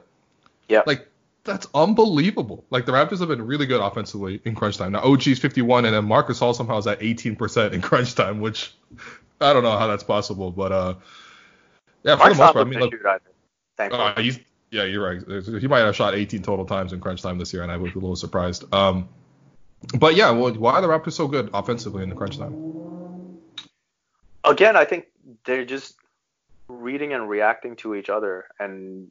Yeah. 0.69 0.83
Like 0.87 1.09
that's 1.45 1.67
unbelievable. 1.75 2.65
Like 2.71 2.87
the 2.87 2.93
Raptors 2.93 3.21
have 3.21 3.29
been 3.29 3.47
really 3.47 3.67
good 3.67 3.81
offensively 3.81 4.41
in 4.45 4.55
crunch 4.55 4.77
time. 4.77 4.93
Now 4.93 5.03
OG's 5.03 5.39
51 5.39 5.85
and 5.85 5.95
then 5.95 6.05
Marcus 6.05 6.41
Gasol 6.41 6.55
somehow 6.55 6.79
is 6.79 6.87
at 6.87 7.01
18% 7.01 7.73
in 7.73 7.81
crunch 7.81 8.15
time, 8.15 8.41
which 8.41 8.73
I 9.41 9.53
don't 9.53 9.63
know 9.63 9.79
how 9.79 9.87
that's 9.87 10.05
possible, 10.05 10.51
but 10.51 10.73
uh 10.73 10.95
yeah, 12.05 12.17
for 12.17 12.19
Marc's 12.19 12.37
the 12.37 12.45
most 12.45 12.53
part, 12.53 12.67
I 12.67 12.71
mean, 12.71 12.81
look, 12.81 12.95
uh, 13.79 14.21
he's, 14.21 14.39
yeah, 14.71 14.85
you're 14.85 15.05
right. 15.05 15.61
He 15.61 15.67
might 15.67 15.81
have 15.81 15.97
shot 15.97 16.15
18 16.15 16.43
total 16.43 16.65
times 16.65 16.93
in 16.93 17.01
crunch 17.01 17.23
time 17.23 17.39
this 17.39 17.53
year, 17.53 17.63
and 17.63 17.73
I 17.73 17.77
was 17.77 17.93
a 17.93 17.95
little 17.95 18.17
surprised. 18.17 18.73
Um, 18.73 19.09
but 19.99 20.15
yeah, 20.15 20.31
well, 20.31 20.53
why 20.55 20.75
are 20.75 20.83
the 20.83 20.89
Raptors 20.89 21.13
so 21.13 21.29
good 21.29 21.51
offensively 21.55 22.03
in 22.03 22.09
the 22.09 22.15
crunch 22.15 22.39
time? 22.39 23.39
Again, 24.45 24.77
I 24.77 24.85
think 24.85 25.07
they're 25.45 25.65
just 25.65 25.97
reading 26.69 27.13
and 27.13 27.29
reacting 27.29 27.77
to 27.77 27.95
each 27.95 28.09
other, 28.09 28.47
and 28.59 29.09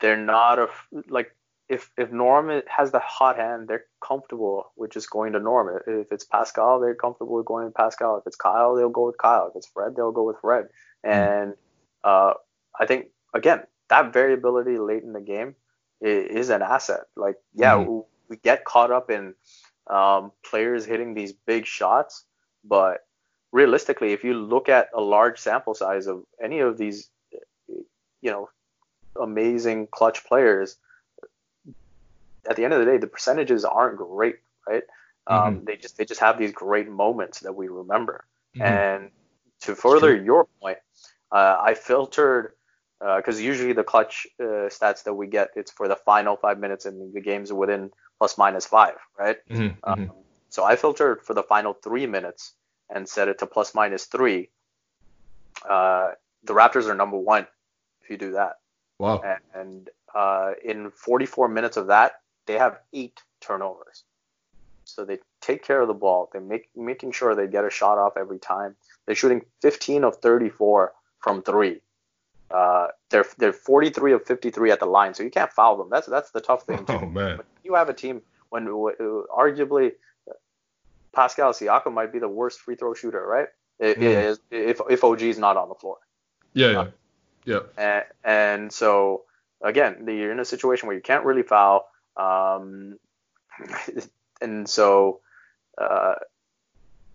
they're 0.00 0.16
not 0.16 0.58
a 0.58 0.68
like 1.08 1.34
if 1.68 1.90
if 1.96 2.12
Norm 2.12 2.62
has 2.68 2.92
the 2.92 3.00
hot 3.00 3.36
hand, 3.36 3.68
they're 3.68 3.84
comfortable 4.00 4.72
with 4.76 4.92
just 4.92 5.10
going 5.10 5.32
to 5.32 5.40
Norm. 5.40 5.80
If 5.86 6.12
it's 6.12 6.24
Pascal, 6.24 6.80
they're 6.80 6.94
comfortable 6.94 7.36
with 7.36 7.46
going 7.46 7.66
to 7.66 7.72
Pascal. 7.72 8.18
If 8.18 8.26
it's 8.26 8.36
Kyle, 8.36 8.74
they'll 8.74 8.90
go 8.90 9.06
with 9.06 9.18
Kyle. 9.18 9.48
If 9.48 9.56
it's 9.56 9.68
Fred, 9.68 9.96
they'll 9.96 10.12
go 10.12 10.24
with 10.24 10.36
Fred. 10.40 10.66
Hmm. 11.04 11.10
And 11.10 11.54
uh, 12.02 12.34
I 12.78 12.86
think 12.86 13.06
again, 13.32 13.62
that 13.88 14.12
variability 14.12 14.78
late 14.78 15.02
in 15.02 15.12
the 15.12 15.20
game 15.20 15.54
is, 16.00 16.50
an 16.50 16.62
asset. 16.62 17.02
Like, 17.16 17.36
yeah, 17.54 17.74
mm-hmm. 17.74 18.00
we 18.28 18.36
get 18.36 18.64
caught 18.64 18.90
up 18.90 19.10
in 19.10 19.34
um, 19.88 20.32
players 20.44 20.84
hitting 20.84 21.14
these 21.14 21.32
big 21.32 21.66
shots, 21.66 22.24
but 22.64 23.06
realistically, 23.52 24.12
if 24.12 24.24
you 24.24 24.34
look 24.34 24.68
at 24.68 24.88
a 24.94 25.00
large 25.00 25.38
sample 25.38 25.74
size 25.74 26.06
of 26.06 26.24
any 26.42 26.60
of 26.60 26.78
these, 26.78 27.10
you 27.68 28.30
know, 28.30 28.48
amazing 29.20 29.88
clutch 29.90 30.24
players, 30.24 30.76
at 32.48 32.56
the 32.56 32.64
end 32.64 32.72
of 32.72 32.80
the 32.80 32.86
day, 32.86 32.98
the 32.98 33.06
percentages 33.06 33.64
aren't 33.64 33.96
great, 33.96 34.36
right? 34.68 34.82
Um, 35.26 35.56
mm-hmm. 35.56 35.64
They 35.64 35.76
just 35.76 35.96
they 35.96 36.04
just 36.04 36.20
have 36.20 36.38
these 36.38 36.52
great 36.52 36.88
moments 36.88 37.40
that 37.40 37.54
we 37.54 37.68
remember. 37.68 38.24
Mm-hmm. 38.56 38.62
And 38.62 39.10
to 39.62 39.74
further 39.74 40.14
your 40.16 40.46
point, 40.60 40.78
uh, 41.32 41.56
I 41.60 41.74
filtered 41.74 42.52
because 42.98 43.38
uh, 43.38 43.42
usually 43.42 43.72
the 43.72 43.84
clutch 43.84 44.26
uh, 44.40 44.68
stats 44.70 45.04
that 45.04 45.14
we 45.14 45.26
get 45.26 45.50
it's 45.56 45.70
for 45.70 45.88
the 45.88 45.96
final 45.96 46.36
five 46.36 46.58
minutes 46.58 46.86
and 46.86 47.12
the 47.12 47.20
game's 47.20 47.52
within 47.52 47.90
plus 48.18 48.38
minus 48.38 48.66
five, 48.66 48.94
right? 49.18 49.36
Mm-hmm, 49.50 49.90
um, 49.90 49.98
mm-hmm. 49.98 50.18
So 50.48 50.64
I 50.64 50.76
filtered 50.76 51.22
for 51.22 51.34
the 51.34 51.42
final 51.42 51.74
three 51.74 52.06
minutes 52.06 52.52
and 52.88 53.08
set 53.08 53.28
it 53.28 53.38
to 53.40 53.46
plus 53.46 53.74
minus 53.74 54.04
three. 54.04 54.50
Uh, 55.68 56.12
the 56.44 56.52
Raptors 56.52 56.86
are 56.86 56.94
number 56.94 57.18
one 57.18 57.46
if 58.02 58.10
you 58.10 58.16
do 58.16 58.32
that. 58.32 58.58
Wow. 58.98 59.20
And, 59.24 59.40
and 59.54 59.90
uh, 60.14 60.52
in 60.64 60.90
44 60.90 61.48
minutes 61.48 61.76
of 61.76 61.88
that, 61.88 62.20
they 62.46 62.54
have 62.54 62.78
eight 62.92 63.22
turnovers. 63.40 64.04
So 64.84 65.04
they 65.04 65.18
take 65.40 65.64
care 65.64 65.80
of 65.80 65.88
the 65.88 65.94
ball. 65.94 66.30
They 66.32 66.40
make 66.40 66.68
making 66.76 67.12
sure 67.12 67.34
they 67.34 67.46
get 67.46 67.64
a 67.64 67.70
shot 67.70 67.98
off 67.98 68.16
every 68.16 68.38
time. 68.38 68.76
They're 69.06 69.14
shooting 69.14 69.44
15 69.62 70.04
of 70.04 70.16
34 70.16 70.92
from 71.20 71.42
three. 71.42 71.80
Uh, 72.50 72.88
they're 73.10 73.24
they're 73.38 73.52
43 73.52 74.12
of 74.12 74.24
53 74.24 74.70
at 74.70 74.80
the 74.80 74.86
line, 74.86 75.14
so 75.14 75.22
you 75.22 75.30
can't 75.30 75.52
foul 75.52 75.76
them. 75.76 75.88
That's 75.90 76.06
that's 76.06 76.30
the 76.30 76.40
tough 76.40 76.64
thing. 76.64 76.84
Too. 76.86 76.92
Oh 76.92 77.06
man. 77.06 77.38
When 77.38 77.46
you 77.64 77.74
have 77.74 77.88
a 77.88 77.94
team 77.94 78.22
when 78.50 78.66
arguably 78.66 79.92
Pascal 81.14 81.52
Siakam 81.52 81.92
might 81.92 82.12
be 82.12 82.18
the 82.18 82.28
worst 82.28 82.60
free 82.60 82.76
throw 82.76 82.94
shooter, 82.94 83.24
right? 83.24 83.48
Mm. 83.80 84.38
If 84.50 84.80
if 84.88 85.04
OG 85.04 85.22
is 85.22 85.38
not 85.38 85.56
on 85.56 85.68
the 85.68 85.74
floor. 85.74 85.96
Yeah, 86.52 86.70
yeah, 86.70 86.86
yeah. 87.44 87.60
And, 87.76 88.04
and 88.24 88.72
so 88.72 89.22
again, 89.62 90.04
you're 90.06 90.30
in 90.30 90.38
a 90.38 90.44
situation 90.44 90.86
where 90.86 90.96
you 90.96 91.02
can't 91.02 91.24
really 91.24 91.42
foul. 91.42 91.88
Um, 92.16 92.98
and 94.40 94.68
so 94.68 95.20
uh, 95.78 96.14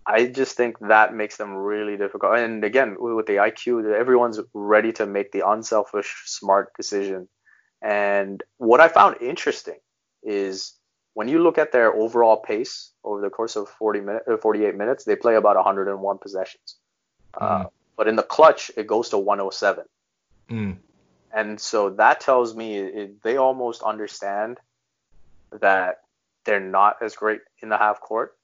I 0.06 0.26
just 0.26 0.56
think 0.56 0.78
that 0.80 1.14
makes 1.14 1.36
them 1.36 1.54
really 1.54 1.96
difficult. 1.96 2.36
And 2.36 2.64
again, 2.64 2.96
with 2.98 3.26
the 3.26 3.36
IQ, 3.36 3.92
everyone's 3.94 4.40
ready 4.54 4.92
to 4.94 5.06
make 5.06 5.32
the 5.32 5.48
unselfish, 5.48 6.22
smart 6.26 6.72
decision. 6.76 7.28
And 7.82 8.42
what 8.58 8.80
I 8.80 8.88
found 8.88 9.16
interesting 9.20 9.78
is 10.22 10.74
when 11.14 11.28
you 11.28 11.42
look 11.42 11.58
at 11.58 11.72
their 11.72 11.94
overall 11.94 12.36
pace 12.38 12.92
over 13.04 13.20
the 13.20 13.30
course 13.30 13.56
of 13.56 13.68
40 13.68 14.00
minutes, 14.00 14.24
uh, 14.28 14.36
48 14.36 14.76
minutes, 14.76 15.04
they 15.04 15.16
play 15.16 15.36
about 15.36 15.56
101 15.56 16.18
possessions. 16.18 16.76
Mm. 17.34 17.64
Uh, 17.66 17.68
but 17.96 18.08
in 18.08 18.16
the 18.16 18.22
clutch, 18.22 18.70
it 18.76 18.86
goes 18.86 19.10
to 19.10 19.18
107. 19.18 19.84
Mm. 20.50 20.76
And 21.32 21.60
so 21.60 21.90
that 21.90 22.20
tells 22.20 22.54
me 22.54 22.78
it, 22.78 23.22
they 23.22 23.36
almost 23.36 23.82
understand 23.82 24.58
that 25.60 26.00
they're 26.44 26.60
not 26.60 26.96
as 27.02 27.14
great 27.16 27.40
in 27.62 27.68
the 27.68 27.76
half 27.76 28.00
court 28.00 28.36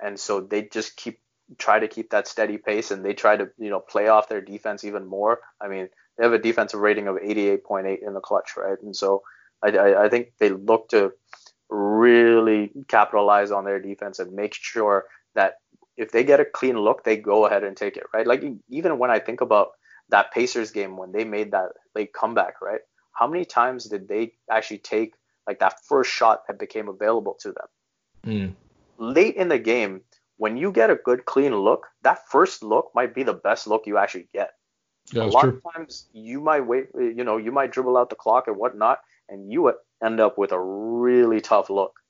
and 0.00 0.18
so 0.18 0.40
they 0.40 0.62
just 0.62 0.96
keep 0.96 1.20
try 1.58 1.78
to 1.78 1.88
keep 1.88 2.10
that 2.10 2.26
steady 2.26 2.58
pace 2.58 2.90
and 2.90 3.04
they 3.04 3.14
try 3.14 3.36
to 3.36 3.50
you 3.58 3.70
know 3.70 3.80
play 3.80 4.08
off 4.08 4.28
their 4.28 4.40
defense 4.40 4.84
even 4.84 5.06
more. 5.06 5.40
I 5.60 5.68
mean, 5.68 5.88
they 6.16 6.24
have 6.24 6.32
a 6.32 6.38
defensive 6.38 6.80
rating 6.80 7.08
of 7.08 7.16
88.8 7.16 8.06
in 8.06 8.14
the 8.14 8.20
clutch, 8.20 8.56
right? 8.56 8.80
And 8.82 8.94
so 8.94 9.22
I, 9.62 9.70
I, 9.70 10.04
I 10.04 10.08
think 10.08 10.32
they 10.38 10.50
look 10.50 10.88
to 10.90 11.12
really 11.68 12.72
capitalize 12.88 13.50
on 13.50 13.64
their 13.64 13.80
defense 13.80 14.18
and 14.18 14.32
make 14.32 14.54
sure 14.54 15.06
that 15.34 15.58
if 15.96 16.12
they 16.12 16.24
get 16.24 16.40
a 16.40 16.44
clean 16.44 16.78
look, 16.78 17.04
they 17.04 17.16
go 17.16 17.46
ahead 17.46 17.64
and 17.64 17.76
take 17.76 17.96
it, 17.96 18.04
right? 18.12 18.26
Like 18.26 18.44
even 18.68 18.98
when 18.98 19.10
I 19.10 19.18
think 19.18 19.40
about 19.40 19.70
that 20.10 20.32
Pacers 20.32 20.70
game 20.70 20.96
when 20.96 21.12
they 21.12 21.24
made 21.24 21.52
that 21.52 21.70
late 21.94 22.12
comeback, 22.12 22.60
right? 22.60 22.80
How 23.12 23.26
many 23.26 23.44
times 23.44 23.84
did 23.84 24.08
they 24.08 24.32
actually 24.50 24.78
take 24.78 25.14
like 25.46 25.60
that 25.60 25.84
first 25.84 26.10
shot 26.10 26.46
that 26.46 26.58
became 26.58 26.88
available 26.88 27.36
to 27.40 27.52
them? 27.52 27.68
Mm 28.26 28.54
late 28.98 29.36
in 29.36 29.48
the 29.48 29.58
game, 29.58 30.02
when 30.38 30.56
you 30.56 30.70
get 30.70 30.90
a 30.90 30.96
good 30.96 31.24
clean 31.24 31.54
look, 31.54 31.86
that 32.02 32.28
first 32.28 32.62
look 32.62 32.90
might 32.94 33.14
be 33.14 33.22
the 33.22 33.32
best 33.32 33.66
look 33.66 33.86
you 33.86 33.98
actually 33.98 34.28
get. 34.32 34.52
Yeah, 35.12 35.22
a 35.22 35.26
lot 35.26 35.42
true. 35.42 35.60
of 35.64 35.74
times 35.74 36.06
you 36.12 36.40
might 36.40 36.66
wait, 36.66 36.88
you 36.94 37.24
know, 37.24 37.36
you 37.36 37.52
might 37.52 37.70
dribble 37.70 37.96
out 37.96 38.10
the 38.10 38.16
clock 38.16 38.48
and 38.48 38.56
whatnot, 38.56 39.00
and 39.28 39.52
you 39.52 39.72
end 40.04 40.20
up 40.20 40.36
with 40.36 40.52
a 40.52 40.60
really 40.60 41.40
tough 41.40 41.70
look. 41.70 42.00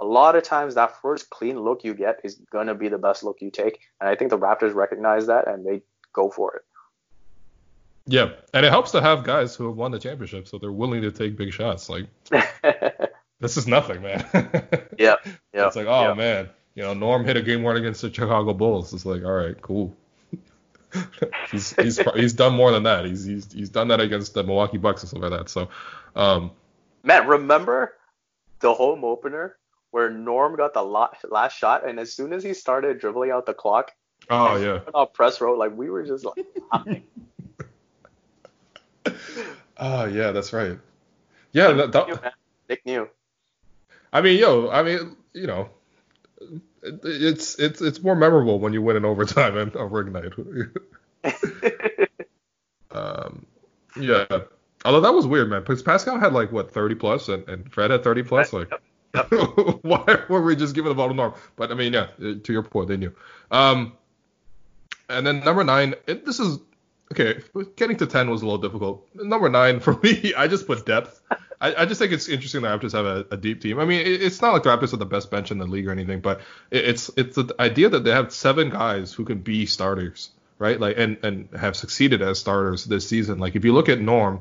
A 0.00 0.04
lot 0.04 0.34
of 0.34 0.42
times 0.42 0.74
that 0.74 1.00
first 1.02 1.28
clean 1.28 1.60
look 1.60 1.84
you 1.84 1.92
get 1.92 2.20
is 2.24 2.40
gonna 2.50 2.74
be 2.74 2.88
the 2.88 2.98
best 2.98 3.22
look 3.22 3.38
you 3.40 3.50
take, 3.50 3.80
and 4.00 4.08
I 4.08 4.16
think 4.16 4.30
the 4.30 4.38
Raptors 4.38 4.74
recognize 4.74 5.26
that 5.26 5.46
and 5.46 5.66
they 5.66 5.82
go 6.14 6.30
for 6.30 6.56
it. 6.56 6.62
Yeah, 8.06 8.30
and 8.54 8.64
it 8.64 8.70
helps 8.70 8.90
to 8.92 9.00
have 9.00 9.24
guys 9.24 9.54
who 9.54 9.66
have 9.66 9.76
won 9.76 9.92
the 9.92 9.98
championship, 9.98 10.48
so 10.48 10.58
they're 10.58 10.72
willing 10.72 11.02
to 11.02 11.12
take 11.12 11.36
big 11.36 11.52
shots. 11.52 11.88
Like 11.88 12.06
this 13.40 13.56
is 13.56 13.66
nothing, 13.66 14.02
man. 14.02 14.26
yeah, 14.98 15.16
yeah. 15.54 15.66
It's 15.66 15.76
like, 15.76 15.86
oh 15.86 16.14
man, 16.14 16.48
you 16.74 16.82
know, 16.82 16.94
Norm 16.94 17.24
hit 17.24 17.36
a 17.36 17.42
game 17.42 17.62
one 17.62 17.76
against 17.76 18.02
the 18.02 18.12
Chicago 18.12 18.54
Bulls. 18.54 18.92
It's 18.92 19.04
like, 19.04 19.24
all 19.24 19.32
right, 19.32 19.60
cool. 19.60 19.94
he's 21.50 21.74
he's 21.76 22.00
he's 22.14 22.32
done 22.32 22.54
more 22.54 22.72
than 22.72 22.82
that. 22.84 23.04
He's 23.04 23.24
he's 23.24 23.52
he's 23.52 23.68
done 23.68 23.88
that 23.88 24.00
against 24.00 24.34
the 24.34 24.42
Milwaukee 24.42 24.78
Bucks 24.78 25.02
and 25.02 25.10
stuff 25.10 25.22
like 25.22 25.30
that. 25.30 25.48
So, 25.48 25.68
um, 26.16 26.50
man, 27.04 27.26
remember 27.28 27.94
the 28.60 28.74
home 28.74 29.04
opener 29.04 29.56
where 29.92 30.10
Norm 30.10 30.56
got 30.56 30.74
the 30.74 30.82
last 30.82 31.56
shot, 31.56 31.88
and 31.88 32.00
as 32.00 32.12
soon 32.12 32.32
as 32.32 32.42
he 32.42 32.54
started 32.54 32.98
dribbling 32.98 33.30
out 33.30 33.46
the 33.46 33.54
clock, 33.54 33.92
oh 34.30 34.56
yeah, 34.56 35.04
press 35.14 35.40
row, 35.40 35.54
like 35.54 35.76
we 35.76 35.90
were 35.90 36.04
just 36.04 36.24
like. 36.24 37.02
Oh 39.80 40.04
yeah, 40.04 40.30
that's 40.30 40.52
right. 40.52 40.78
Yeah, 41.52 41.72
that, 41.72 41.92
that, 41.92 42.34
Nick 42.68 42.86
knew. 42.86 43.08
I 44.12 44.20
mean, 44.20 44.38
yo, 44.38 44.70
I 44.70 44.82
mean, 44.82 45.16
you 45.32 45.46
know, 45.46 45.70
it's 46.82 47.58
it's 47.58 47.80
it's 47.80 48.02
more 48.02 48.14
memorable 48.14 48.58
when 48.58 48.72
you 48.72 48.82
win 48.82 48.96
in 48.96 49.04
overtime 49.04 49.56
and 49.56 49.74
over 49.76 50.00
ignite. 50.00 50.32
um, 52.90 53.46
yeah. 54.00 54.26
Although 54.84 55.00
that 55.02 55.12
was 55.12 55.26
weird, 55.26 55.50
man, 55.50 55.60
because 55.60 55.82
Pascal 55.82 56.18
had 56.18 56.32
like 56.32 56.52
what 56.52 56.72
30 56.72 56.94
plus 56.94 57.28
and, 57.28 57.46
and 57.48 57.70
Fred 57.70 57.90
had 57.90 58.02
30 58.02 58.22
plus. 58.22 58.52
Like, 58.52 58.70
yep. 58.70 58.82
Yep. 59.32 59.80
why 59.82 60.22
were 60.28 60.40
we 60.40 60.54
just 60.54 60.74
giving 60.74 60.88
the 60.88 60.94
ball 60.94 61.08
to 61.08 61.14
Norm? 61.14 61.34
But 61.56 61.72
I 61.72 61.74
mean, 61.74 61.92
yeah, 61.92 62.06
to 62.18 62.52
your 62.52 62.62
point, 62.62 62.88
they 62.88 62.96
knew. 62.96 63.12
Um, 63.50 63.94
and 65.08 65.26
then 65.26 65.40
number 65.40 65.64
nine, 65.64 65.94
it, 66.06 66.24
this 66.24 66.38
is 66.38 66.60
okay. 67.12 67.40
Getting 67.76 67.96
to 67.98 68.06
10 68.06 68.30
was 68.30 68.42
a 68.42 68.46
little 68.46 68.60
difficult. 68.60 69.08
Number 69.14 69.48
nine 69.48 69.80
for 69.80 69.94
me, 70.02 70.34
I 70.36 70.46
just 70.48 70.66
put 70.66 70.86
depth. 70.86 71.20
I, 71.60 71.82
I, 71.82 71.84
just 71.84 72.00
think 72.00 72.12
it's 72.12 72.28
interesting 72.28 72.62
that 72.62 72.80
Raptors 72.80 72.92
have 72.92 73.04
a, 73.04 73.26
a 73.30 73.36
deep 73.36 73.60
team. 73.60 73.78
I 73.78 73.84
mean, 73.84 74.00
it, 74.00 74.22
it's 74.22 74.40
not 74.40 74.54
like 74.54 74.62
the 74.62 74.70
Raptors 74.70 74.94
are 74.94 74.98
the 74.98 75.06
best 75.06 75.30
bench 75.30 75.50
in 75.50 75.58
the 75.58 75.66
league 75.66 75.86
or 75.86 75.92
anything, 75.92 76.20
but 76.20 76.40
it, 76.70 76.84
it's 76.86 77.10
it's 77.16 77.36
the 77.36 77.54
idea 77.60 77.90
that 77.90 78.04
they 78.04 78.10
have 78.10 78.32
seven 78.32 78.70
guys 78.70 79.12
who 79.12 79.26
can 79.26 79.40
be 79.40 79.66
starters, 79.66 80.30
right? 80.58 80.80
Like 80.80 80.96
and 80.96 81.18
and 81.22 81.48
have 81.58 81.76
succeeded 81.76 82.22
as 82.22 82.38
starters 82.38 82.86
this 82.86 83.06
season. 83.06 83.38
Like 83.38 83.56
if 83.56 83.64
you 83.66 83.74
look 83.74 83.90
at 83.90 84.00
Norm, 84.00 84.40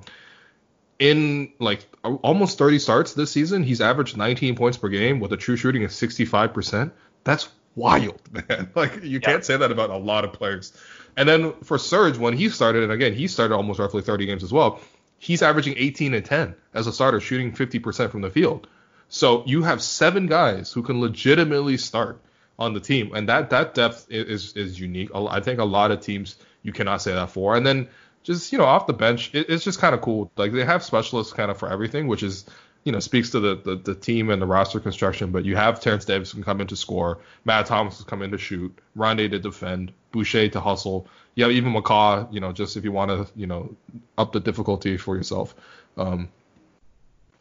in 1.00 1.52
like 1.60 1.86
almost 2.04 2.58
30 2.58 2.80
starts 2.80 3.14
this 3.14 3.32
season, 3.32 3.64
he's 3.64 3.82
averaged 3.82 4.18
19 4.18 4.56
points 4.56 4.78
per 4.78 4.90
game 4.90 5.20
with 5.20 5.34
a 5.34 5.38
true 5.38 5.56
shooting 5.56 5.84
of 5.86 5.92
65%. 5.92 6.92
That's 7.24 7.50
wild, 7.76 8.22
man. 8.32 8.70
Like 8.76 9.04
you 9.04 9.20
yeah. 9.20 9.20
can't 9.20 9.46
say 9.46 9.58
that 9.58 9.72
about 9.72 9.90
a 9.90 9.98
lot 9.98 10.26
of 10.26 10.34
players. 10.34 10.74
And 11.20 11.30
then 11.30 11.54
for 11.64 11.78
Serge, 11.78 12.18
when 12.18 12.36
he 12.36 12.50
started, 12.50 12.84
and 12.84 12.92
again 12.92 13.14
he 13.14 13.28
started 13.28 13.54
almost 13.54 13.80
roughly 13.80 14.02
30 14.02 14.26
games 14.26 14.44
as 14.44 14.52
well 14.52 14.80
he's 15.20 15.42
averaging 15.42 15.76
18 15.78 16.14
and 16.14 16.26
10 16.26 16.56
as 16.74 16.88
a 16.88 16.94
starter, 16.94 17.20
shooting 17.20 17.52
50% 17.52 18.10
from 18.10 18.22
the 18.22 18.30
field. 18.30 18.68
So 19.10 19.44
you 19.46 19.64
have 19.64 19.82
seven 19.82 20.28
guys 20.28 20.72
who 20.72 20.82
can 20.82 21.02
legitimately 21.02 21.78
start 21.78 22.22
on 22.58 22.74
the 22.74 22.80
team, 22.80 23.14
and 23.14 23.30
that 23.30 23.50
that 23.52 23.74
depth 23.74 24.08
is 24.10 24.54
is 24.54 24.80
unique. 24.80 25.10
I 25.16 25.40
think 25.40 25.60
a 25.60 25.66
lot 25.66 25.92
of 25.92 26.02
teams 26.02 26.36
you 26.62 26.74
cannot 26.74 27.02
say 27.02 27.14
that 27.14 27.30
for. 27.30 27.56
And 27.56 27.66
then 27.66 27.88
just 28.24 28.52
you 28.52 28.58
know 28.58 28.66
off 28.66 28.86
the 28.86 28.94
bench, 28.94 29.34
it, 29.34 29.50
it's 29.50 29.64
just 29.64 29.80
kind 29.80 29.96
of 29.96 30.02
cool. 30.02 30.32
Like 30.36 30.52
they 30.52 30.66
have 30.66 30.84
specialists 30.84 31.34
kind 31.34 31.50
of 31.50 31.58
for 31.58 31.72
everything, 31.72 32.08
which 32.08 32.22
is 32.22 32.46
you 32.84 32.92
know 32.92 33.00
speaks 33.00 33.32
to 33.32 33.40
the, 33.40 33.56
the, 33.56 33.76
the 33.78 33.96
team 33.96 34.30
and 34.30 34.42
the 34.42 34.46
roster 34.46 34.80
construction. 34.80 35.32
But 35.32 35.46
you 35.46 35.56
have 35.56 35.80
Terence 35.80 36.06
Davis 36.06 36.34
can 36.34 36.44
come 36.44 36.62
in 36.62 36.68
to 36.68 36.76
score, 36.76 37.20
Matt 37.46 37.66
Thomas 37.66 37.98
can 37.98 38.06
come 38.06 38.22
in 38.22 38.32
to 38.32 38.38
shoot, 38.38 38.78
Rondae 38.96 39.32
to 39.32 39.40
defend, 39.40 39.94
Boucher 40.12 40.49
to 40.49 40.60
hustle. 40.60 41.07
Yeah, 41.36 41.47
even 41.49 41.74
McCaw, 41.74 42.32
you 42.34 42.39
know, 42.39 42.51
just 42.51 42.78
if 42.78 42.84
you 42.84 42.91
want 42.91 43.12
to, 43.12 43.32
you 43.36 43.47
know, 43.47 43.76
up 44.18 44.34
the 44.34 44.39
difficulty 44.39 44.97
for 44.97 45.16
yourself. 45.16 45.55
Um, 45.97 46.30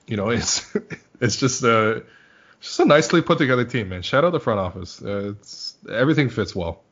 you 0.06 0.16
know, 0.16 0.30
it's 0.30 0.74
it's 1.20 1.36
just 1.36 1.62
a 1.62 2.04
just 2.60 2.80
a 2.80 2.84
nicely 2.84 3.22
put 3.22 3.38
together 3.38 3.64
team, 3.64 3.88
man. 3.88 4.02
Shout 4.02 4.24
out 4.24 4.32
the 4.32 4.40
front 4.40 4.60
office. 4.60 5.02
Uh, 5.02 5.34
it's 5.38 5.76
everything 5.90 6.28
fits 6.28 6.54
well. 6.54 6.82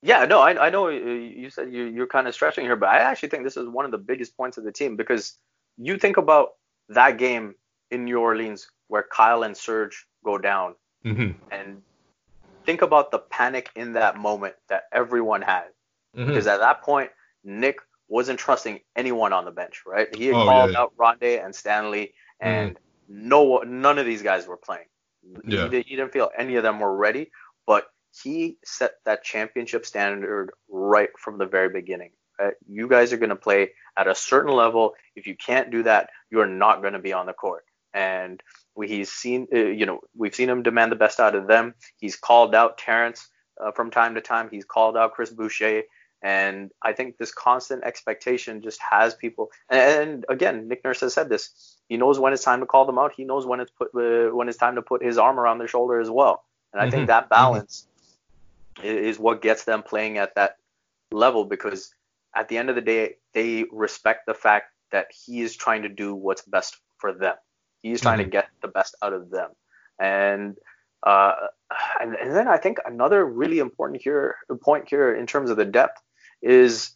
Yeah, 0.00 0.26
no, 0.26 0.40
I, 0.40 0.66
I 0.66 0.70
know 0.70 0.88
you 0.88 1.50
said 1.50 1.72
you, 1.72 1.84
you're 1.84 2.06
kind 2.06 2.28
of 2.28 2.34
stretching 2.34 2.64
here, 2.64 2.76
but 2.76 2.88
I 2.88 2.98
actually 2.98 3.30
think 3.30 3.42
this 3.42 3.56
is 3.56 3.66
one 3.66 3.84
of 3.84 3.90
the 3.90 3.98
biggest 3.98 4.36
points 4.36 4.56
of 4.56 4.64
the 4.64 4.70
team 4.70 4.96
because 4.96 5.36
you 5.76 5.98
think 5.98 6.16
about 6.18 6.50
that 6.90 7.18
game 7.18 7.56
in 7.90 8.04
New 8.04 8.20
Orleans 8.20 8.70
where 8.86 9.02
Kyle 9.02 9.42
and 9.42 9.56
Serge 9.56 10.06
go 10.24 10.38
down, 10.38 10.76
mm-hmm. 11.04 11.32
and 11.52 11.82
think 12.68 12.82
about 12.82 13.10
the 13.10 13.18
panic 13.18 13.70
in 13.76 13.94
that 13.94 14.18
moment 14.18 14.54
that 14.68 14.82
everyone 14.92 15.40
had. 15.40 15.68
Mm-hmm. 16.14 16.26
Because 16.26 16.46
at 16.46 16.60
that 16.60 16.82
point, 16.82 17.10
Nick 17.42 17.78
wasn't 18.08 18.38
trusting 18.38 18.80
anyone 18.94 19.32
on 19.32 19.46
the 19.46 19.50
bench, 19.50 19.84
right? 19.86 20.14
He 20.14 20.26
had 20.26 20.34
oh, 20.34 20.44
called 20.44 20.72
yeah, 20.72 20.80
out 20.80 20.92
Rondae 20.98 21.42
and 21.42 21.54
Stanley, 21.54 22.12
and 22.40 22.72
mm-hmm. 22.72 23.28
no, 23.28 23.58
none 23.66 23.98
of 23.98 24.04
these 24.04 24.20
guys 24.20 24.46
were 24.46 24.58
playing. 24.58 24.84
Yeah. 25.46 25.70
He, 25.70 25.76
he 25.80 25.96
didn't 25.96 26.12
feel 26.12 26.30
any 26.36 26.56
of 26.56 26.62
them 26.62 26.78
were 26.78 26.94
ready, 26.94 27.30
but 27.66 27.86
he 28.22 28.58
set 28.66 28.96
that 29.06 29.24
championship 29.24 29.86
standard 29.86 30.50
right 30.68 31.08
from 31.18 31.38
the 31.38 31.46
very 31.46 31.70
beginning. 31.70 32.10
Right? 32.38 32.54
You 32.68 32.86
guys 32.86 33.14
are 33.14 33.18
going 33.18 33.30
to 33.30 33.36
play 33.36 33.70
at 33.96 34.08
a 34.08 34.14
certain 34.14 34.52
level. 34.52 34.92
If 35.16 35.26
you 35.26 35.36
can't 35.36 35.70
do 35.70 35.84
that, 35.84 36.10
you're 36.30 36.46
not 36.46 36.82
going 36.82 36.92
to 36.92 36.98
be 36.98 37.14
on 37.14 37.24
the 37.24 37.32
court. 37.32 37.64
And 37.94 38.42
we, 38.78 38.86
he's 38.86 39.10
seen, 39.10 39.48
uh, 39.52 39.58
you 39.58 39.84
know, 39.84 40.00
we've 40.16 40.34
seen 40.34 40.48
him 40.48 40.62
demand 40.62 40.92
the 40.92 40.96
best 40.96 41.18
out 41.18 41.34
of 41.34 41.48
them. 41.48 41.74
He's 41.96 42.14
called 42.14 42.54
out 42.54 42.78
Terence 42.78 43.28
uh, 43.60 43.72
from 43.72 43.90
time 43.90 44.14
to 44.14 44.20
time. 44.20 44.48
He's 44.52 44.64
called 44.64 44.96
out 44.96 45.14
Chris 45.14 45.30
Boucher. 45.30 45.82
And 46.22 46.70
I 46.80 46.92
think 46.92 47.18
this 47.18 47.32
constant 47.32 47.82
expectation 47.82 48.62
just 48.62 48.80
has 48.80 49.16
people. 49.16 49.50
And, 49.68 49.80
and 49.80 50.24
again, 50.28 50.68
Nick 50.68 50.84
Nurse 50.84 51.00
has 51.00 51.12
said 51.12 51.28
this. 51.28 51.76
He 51.88 51.96
knows 51.96 52.20
when 52.20 52.32
it's 52.32 52.44
time 52.44 52.60
to 52.60 52.66
call 52.66 52.86
them 52.86 52.98
out. 52.98 53.12
He 53.16 53.24
knows 53.24 53.46
when 53.46 53.58
it's 53.58 53.72
put 53.72 53.88
uh, 53.96 54.34
when 54.34 54.48
it's 54.48 54.58
time 54.58 54.76
to 54.76 54.82
put 54.82 55.02
his 55.02 55.18
arm 55.18 55.40
around 55.40 55.58
their 55.58 55.68
shoulder 55.68 55.98
as 55.98 56.10
well. 56.10 56.44
And 56.72 56.80
I 56.80 56.84
mm-hmm. 56.84 56.92
think 56.92 57.06
that 57.08 57.24
mm-hmm. 57.24 57.34
balance 57.34 57.88
mm-hmm. 58.76 58.86
is 58.86 59.18
what 59.18 59.42
gets 59.42 59.64
them 59.64 59.82
playing 59.82 60.18
at 60.18 60.36
that 60.36 60.56
level 61.10 61.44
because 61.44 61.92
at 62.34 62.48
the 62.48 62.58
end 62.58 62.68
of 62.68 62.76
the 62.76 62.82
day, 62.82 63.16
they 63.32 63.64
respect 63.72 64.26
the 64.26 64.34
fact 64.34 64.72
that 64.92 65.08
he 65.12 65.40
is 65.40 65.56
trying 65.56 65.82
to 65.82 65.88
do 65.88 66.14
what's 66.14 66.42
best 66.42 66.76
for 66.98 67.12
them. 67.12 67.34
He's 67.82 68.00
trying 68.00 68.18
mm-hmm. 68.18 68.26
to 68.26 68.30
get 68.30 68.48
the 68.62 68.68
best 68.68 68.96
out 69.02 69.12
of 69.12 69.30
them. 69.30 69.50
And 70.00 70.56
uh, 71.02 71.32
and, 72.00 72.14
and 72.14 72.34
then 72.34 72.48
I 72.48 72.56
think 72.56 72.78
another 72.84 73.24
really 73.24 73.58
important 73.58 74.02
here 74.02 74.36
point 74.62 74.88
here 74.88 75.14
in 75.14 75.26
terms 75.26 75.50
of 75.50 75.56
the 75.56 75.64
depth 75.64 76.00
is 76.42 76.90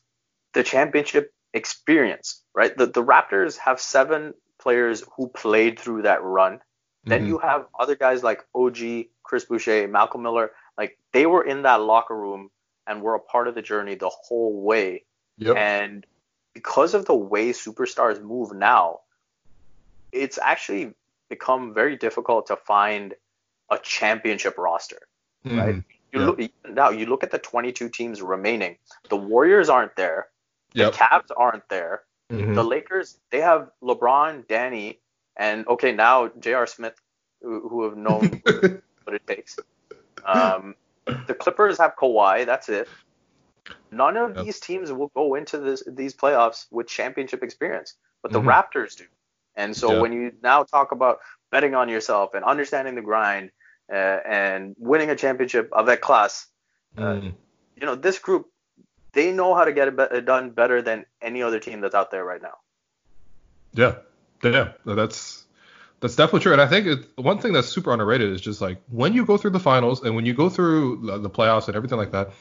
the 0.54 0.62
championship 0.62 1.32
experience, 1.54 2.42
right? 2.54 2.76
The 2.76 2.86
the 2.86 3.04
Raptors 3.04 3.56
have 3.58 3.80
seven 3.80 4.34
players 4.60 5.04
who 5.16 5.28
played 5.28 5.78
through 5.78 6.02
that 6.02 6.22
run. 6.22 6.54
Mm-hmm. 6.54 7.10
Then 7.10 7.26
you 7.26 7.38
have 7.38 7.66
other 7.78 7.96
guys 7.96 8.22
like 8.22 8.44
OG, 8.54 9.06
Chris 9.22 9.44
Boucher, 9.44 9.88
Malcolm 9.88 10.22
Miller, 10.22 10.52
like 10.78 10.98
they 11.12 11.26
were 11.26 11.44
in 11.44 11.62
that 11.62 11.80
locker 11.80 12.16
room 12.16 12.50
and 12.86 13.02
were 13.02 13.14
a 13.14 13.20
part 13.20 13.48
of 13.48 13.54
the 13.54 13.62
journey 13.62 13.94
the 13.94 14.08
whole 14.08 14.62
way. 14.62 15.04
Yep. 15.38 15.56
And 15.56 16.06
because 16.54 16.94
of 16.94 17.06
the 17.06 17.14
way 17.14 17.50
superstars 17.50 18.22
move 18.22 18.52
now, 18.52 19.00
it's 20.12 20.38
actually 20.40 20.94
become 21.28 21.72
very 21.74 21.96
difficult 21.96 22.46
to 22.46 22.56
find 22.56 23.14
a 23.70 23.78
championship 23.78 24.58
roster, 24.58 24.98
mm-hmm. 25.44 25.58
right? 25.58 25.74
You 26.12 26.20
yeah. 26.20 26.26
look 26.26 26.40
now. 26.68 26.90
You 26.90 27.06
look 27.06 27.24
at 27.24 27.30
the 27.30 27.38
22 27.38 27.88
teams 27.88 28.20
remaining. 28.20 28.76
The 29.08 29.16
Warriors 29.16 29.70
aren't 29.70 29.96
there. 29.96 30.28
The 30.74 30.84
yep. 30.84 30.94
Cavs 30.94 31.30
aren't 31.36 31.68
there. 31.68 32.02
Mm-hmm. 32.30 32.54
The 32.54 32.64
Lakers 32.64 33.18
they 33.30 33.40
have 33.40 33.70
LeBron, 33.82 34.46
Danny, 34.46 35.00
and 35.36 35.66
okay 35.68 35.92
now 35.92 36.30
J.R. 36.38 36.66
Smith, 36.66 37.00
who, 37.40 37.66
who 37.68 37.84
have 37.84 37.96
known 37.96 38.42
what 39.04 39.14
it 39.14 39.26
takes. 39.26 39.58
Um, 40.24 40.74
the 41.04 41.34
Clippers 41.34 41.78
have 41.78 41.96
Kawhi. 41.96 42.46
That's 42.46 42.68
it. 42.68 42.88
None 43.90 44.16
of 44.16 44.36
yep. 44.36 44.44
these 44.44 44.60
teams 44.60 44.92
will 44.92 45.10
go 45.14 45.34
into 45.34 45.58
this, 45.58 45.82
these 45.86 46.14
playoffs 46.14 46.66
with 46.70 46.88
championship 46.88 47.42
experience, 47.42 47.94
but 48.22 48.32
the 48.32 48.40
mm-hmm. 48.40 48.48
Raptors 48.48 48.96
do. 48.96 49.04
And 49.56 49.76
so 49.76 50.00
when 50.00 50.12
you 50.12 50.32
now 50.42 50.64
talk 50.64 50.92
about 50.92 51.18
betting 51.50 51.74
on 51.74 51.88
yourself 51.88 52.34
and 52.34 52.44
understanding 52.44 52.94
the 52.94 53.02
grind 53.02 53.50
uh, 53.92 53.96
and 53.96 54.74
winning 54.78 55.10
a 55.10 55.16
championship 55.16 55.68
of 55.72 55.86
that 55.86 56.00
class, 56.00 56.46
uh, 56.96 57.02
mm. 57.02 57.34
you 57.76 57.86
know, 57.86 57.94
this 57.94 58.18
group, 58.18 58.46
they 59.12 59.32
know 59.32 59.54
how 59.54 59.64
to 59.64 59.72
get 59.72 59.88
it 59.88 59.96
be- 59.96 60.20
done 60.22 60.50
better 60.50 60.80
than 60.80 61.04
any 61.20 61.42
other 61.42 61.60
team 61.60 61.80
that's 61.80 61.94
out 61.94 62.10
there 62.10 62.24
right 62.24 62.40
now. 62.40 62.54
Yeah, 63.74 63.96
yeah, 64.42 64.72
that's 64.84 65.44
that's 66.00 66.16
definitely 66.16 66.40
true. 66.40 66.52
And 66.52 66.60
I 66.60 66.66
think 66.66 66.86
it, 66.86 67.08
one 67.16 67.38
thing 67.38 67.52
that's 67.52 67.68
super 67.68 67.92
underrated 67.92 68.30
is 68.32 68.40
just 68.40 68.60
like 68.60 68.82
when 68.90 69.14
you 69.14 69.24
go 69.24 69.36
through 69.36 69.52
the 69.52 69.60
finals 69.60 70.02
and 70.02 70.16
when 70.16 70.26
you 70.26 70.34
go 70.34 70.48
through 70.48 71.18
the 71.20 71.30
playoffs 71.30 71.68
and 71.68 71.76
everything 71.76 71.98
like 71.98 72.10
that, 72.10 72.32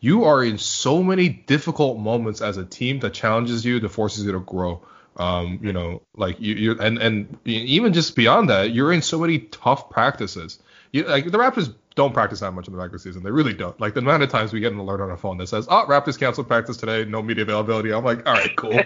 you 0.00 0.24
are 0.24 0.42
in 0.42 0.58
so 0.58 1.02
many 1.02 1.28
difficult 1.28 1.98
moments 1.98 2.40
as 2.40 2.56
a 2.56 2.64
team 2.64 3.00
that 3.00 3.12
challenges 3.12 3.64
you, 3.64 3.80
that 3.80 3.88
forces 3.88 4.24
you 4.24 4.32
to 4.32 4.40
grow. 4.40 4.82
Um, 5.16 5.58
you 5.62 5.72
know, 5.72 6.02
like 6.16 6.40
you, 6.40 6.54
you 6.54 6.80
and 6.80 6.98
and 6.98 7.38
even 7.44 7.92
just 7.92 8.16
beyond 8.16 8.48
that, 8.48 8.72
you're 8.72 8.92
in 8.92 9.02
so 9.02 9.18
many 9.18 9.40
tough 9.40 9.90
practices. 9.90 10.58
You 10.92 11.04
like 11.04 11.30
the 11.30 11.38
Raptors 11.38 11.74
don't 11.94 12.14
practice 12.14 12.40
that 12.40 12.52
much 12.52 12.66
in 12.66 12.72
the 12.72 12.78
regular 12.78 12.98
season. 12.98 13.22
They 13.22 13.30
really 13.30 13.52
don't. 13.52 13.78
Like 13.78 13.94
the 13.94 14.00
amount 14.00 14.22
of 14.22 14.30
times 14.30 14.52
we 14.52 14.60
get 14.60 14.72
an 14.72 14.78
alert 14.78 15.00
on 15.00 15.10
our 15.10 15.16
phone 15.16 15.36
that 15.38 15.48
says, 15.48 15.66
"Oh, 15.68 15.84
Raptors 15.86 16.18
canceled 16.18 16.48
practice 16.48 16.76
today, 16.76 17.04
no 17.04 17.22
media 17.22 17.42
availability." 17.42 17.92
I'm 17.92 18.04
like, 18.04 18.26
all 18.26 18.34
right, 18.34 18.56
cool, 18.56 18.80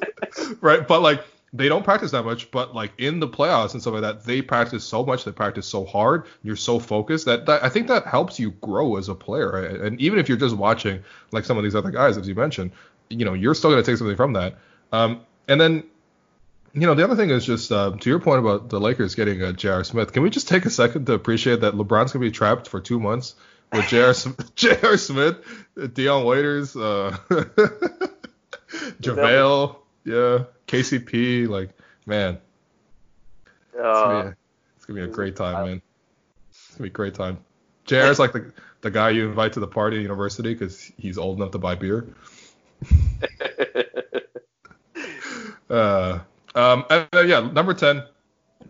right? 0.60 0.86
But 0.86 1.02
like 1.02 1.24
they 1.54 1.68
don't 1.68 1.84
practice 1.84 2.10
that 2.10 2.24
much, 2.24 2.50
but 2.50 2.74
like 2.74 2.92
in 2.98 3.20
the 3.20 3.28
playoffs 3.28 3.74
and 3.74 3.80
stuff 3.80 3.94
like 3.94 4.02
that, 4.02 4.24
they 4.24 4.42
practice 4.42 4.84
so 4.84 5.04
much, 5.04 5.24
they 5.24 5.30
practice 5.30 5.66
so 5.66 5.84
hard, 5.84 6.26
you're 6.42 6.56
so 6.56 6.80
focused 6.80 7.26
that, 7.26 7.46
that 7.46 7.62
I 7.62 7.68
think 7.68 7.86
that 7.86 8.08
helps 8.08 8.40
you 8.40 8.50
grow 8.60 8.96
as 8.96 9.08
a 9.08 9.14
player. 9.14 9.52
Right? 9.52 9.70
And 9.70 10.00
even 10.00 10.18
if 10.18 10.28
you're 10.28 10.36
just 10.36 10.56
watching 10.56 11.02
like 11.30 11.44
some 11.44 11.56
of 11.56 11.62
these 11.62 11.76
other 11.76 11.92
guys, 11.92 12.18
as 12.18 12.26
you 12.26 12.34
mentioned, 12.34 12.72
you 13.08 13.24
know, 13.24 13.34
you're 13.34 13.54
still 13.54 13.70
gonna 13.70 13.84
take 13.84 13.96
something 13.96 14.16
from 14.16 14.32
that. 14.32 14.58
Um, 14.90 15.20
and 15.48 15.60
then 15.60 15.84
you 16.74 16.88
know, 16.88 16.94
the 16.94 17.04
other 17.04 17.14
thing 17.14 17.30
is 17.30 17.46
just 17.46 17.70
uh, 17.70 17.92
to 17.92 18.10
your 18.10 18.18
point 18.18 18.40
about 18.40 18.68
the 18.68 18.80
Lakers 18.80 19.14
getting 19.14 19.40
uh, 19.42 19.52
J.R. 19.52 19.84
Smith. 19.84 20.12
Can 20.12 20.22
we 20.24 20.30
just 20.30 20.48
take 20.48 20.66
a 20.66 20.70
second 20.70 21.06
to 21.06 21.12
appreciate 21.12 21.60
that 21.60 21.74
LeBron's 21.74 22.12
gonna 22.12 22.24
be 22.24 22.32
trapped 22.32 22.68
for 22.68 22.80
two 22.80 22.98
months 22.98 23.36
with 23.72 23.86
J.R. 23.86 24.12
J.R. 24.56 24.96
Smith, 24.96 25.36
Dion 25.94 26.24
Waiters, 26.24 26.74
uh, 26.76 27.16
JaVale, 29.00 29.76
yeah, 30.04 30.44
KCP. 30.66 31.48
Like, 31.48 31.70
man, 32.06 32.38
it's 33.72 33.82
gonna, 33.82 34.22
be 34.22 34.28
a, 34.28 34.36
it's 34.76 34.84
gonna 34.86 35.00
be 35.00 35.04
a 35.04 35.14
great 35.14 35.36
time, 35.36 35.66
man. 35.66 35.82
It's 36.50 36.70
gonna 36.72 36.82
be 36.82 36.88
a 36.88 36.90
great 36.90 37.14
time. 37.14 37.38
JR's 37.86 38.18
like 38.18 38.32
the 38.32 38.52
the 38.80 38.90
guy 38.90 39.10
you 39.10 39.28
invite 39.28 39.52
to 39.52 39.60
the 39.60 39.68
party 39.68 39.98
at 39.98 40.02
university 40.02 40.54
because 40.54 40.90
he's 40.98 41.18
old 41.18 41.38
enough 41.38 41.52
to 41.52 41.58
buy 41.58 41.76
beer. 41.76 42.08
Uh, 45.74 46.20
um, 46.54 46.84
uh, 46.90 47.06
yeah, 47.26 47.40
number 47.40 47.74
ten. 47.74 48.04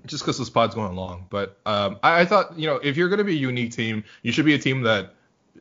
Just 0.07 0.25
because 0.25 0.39
this 0.39 0.51
pod's 0.51 0.75
going 0.75 0.97
long, 0.97 1.27
but 1.31 1.59
um, 1.65 1.99
I, 2.03 2.23
I, 2.23 2.25
thought 2.27 2.59
you 2.59 2.67
know 2.67 2.77
if 2.77 2.97
you're 2.97 3.09
going 3.09 3.19
to 3.19 3.25
be 3.25 3.37
a 3.37 3.39
unique 3.39 3.73
team, 3.73 4.05
you 4.23 4.33
should 4.33 4.45
be 4.45 4.55
a 4.55 4.59
team 4.59 4.83
that 4.83 5.15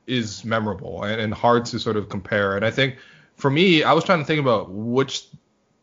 is 0.08 0.44
memorable 0.44 1.04
and, 1.04 1.22
and 1.22 1.34
hard 1.34 1.66
to 1.66 1.80
sort 1.80 1.96
of 1.96 2.10
compare. 2.10 2.58
And 2.58 2.66
I 2.66 2.72
think 2.72 2.98
for 3.36 3.50
me, 3.50 3.84
I 3.84 3.94
was 3.94 4.04
trying 4.04 4.20
to 4.20 4.26
think 4.26 4.42
about 4.42 4.70
which 4.72 5.28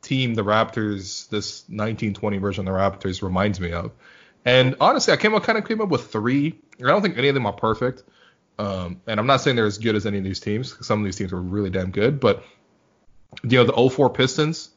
team 0.02 0.34
the 0.34 0.42
Raptors, 0.42 1.28
this 1.28 1.62
1920 1.68 2.38
version 2.38 2.66
of 2.66 2.74
the 2.74 2.78
Raptors, 2.78 3.22
reminds 3.22 3.60
me 3.60 3.72
of. 3.72 3.92
And 4.44 4.76
honestly, 4.80 5.12
I 5.12 5.16
came 5.16 5.34
up 5.34 5.42
kind 5.42 5.58
of 5.58 5.66
came 5.66 5.80
up 5.80 5.88
with 5.88 6.10
three. 6.10 6.58
I 6.80 6.86
don't 6.86 7.02
think 7.02 7.18
any 7.18 7.28
of 7.28 7.34
them 7.34 7.46
are 7.46 7.52
perfect. 7.52 8.02
Um, 8.58 9.00
and 9.06 9.18
I'm 9.18 9.26
not 9.26 9.40
saying 9.40 9.56
they're 9.56 9.66
as 9.66 9.78
good 9.78 9.94
as 9.94 10.06
any 10.06 10.18
of 10.18 10.24
these 10.24 10.40
teams. 10.40 10.76
Some 10.86 10.98
of 10.98 11.04
these 11.04 11.16
teams 11.16 11.32
were 11.32 11.40
really 11.40 11.70
damn 11.70 11.90
good, 11.90 12.20
but 12.20 12.44
you 13.42 13.56
know 13.58 13.64
the 13.64 13.90
04 13.90 14.10
Pistons, 14.10 14.70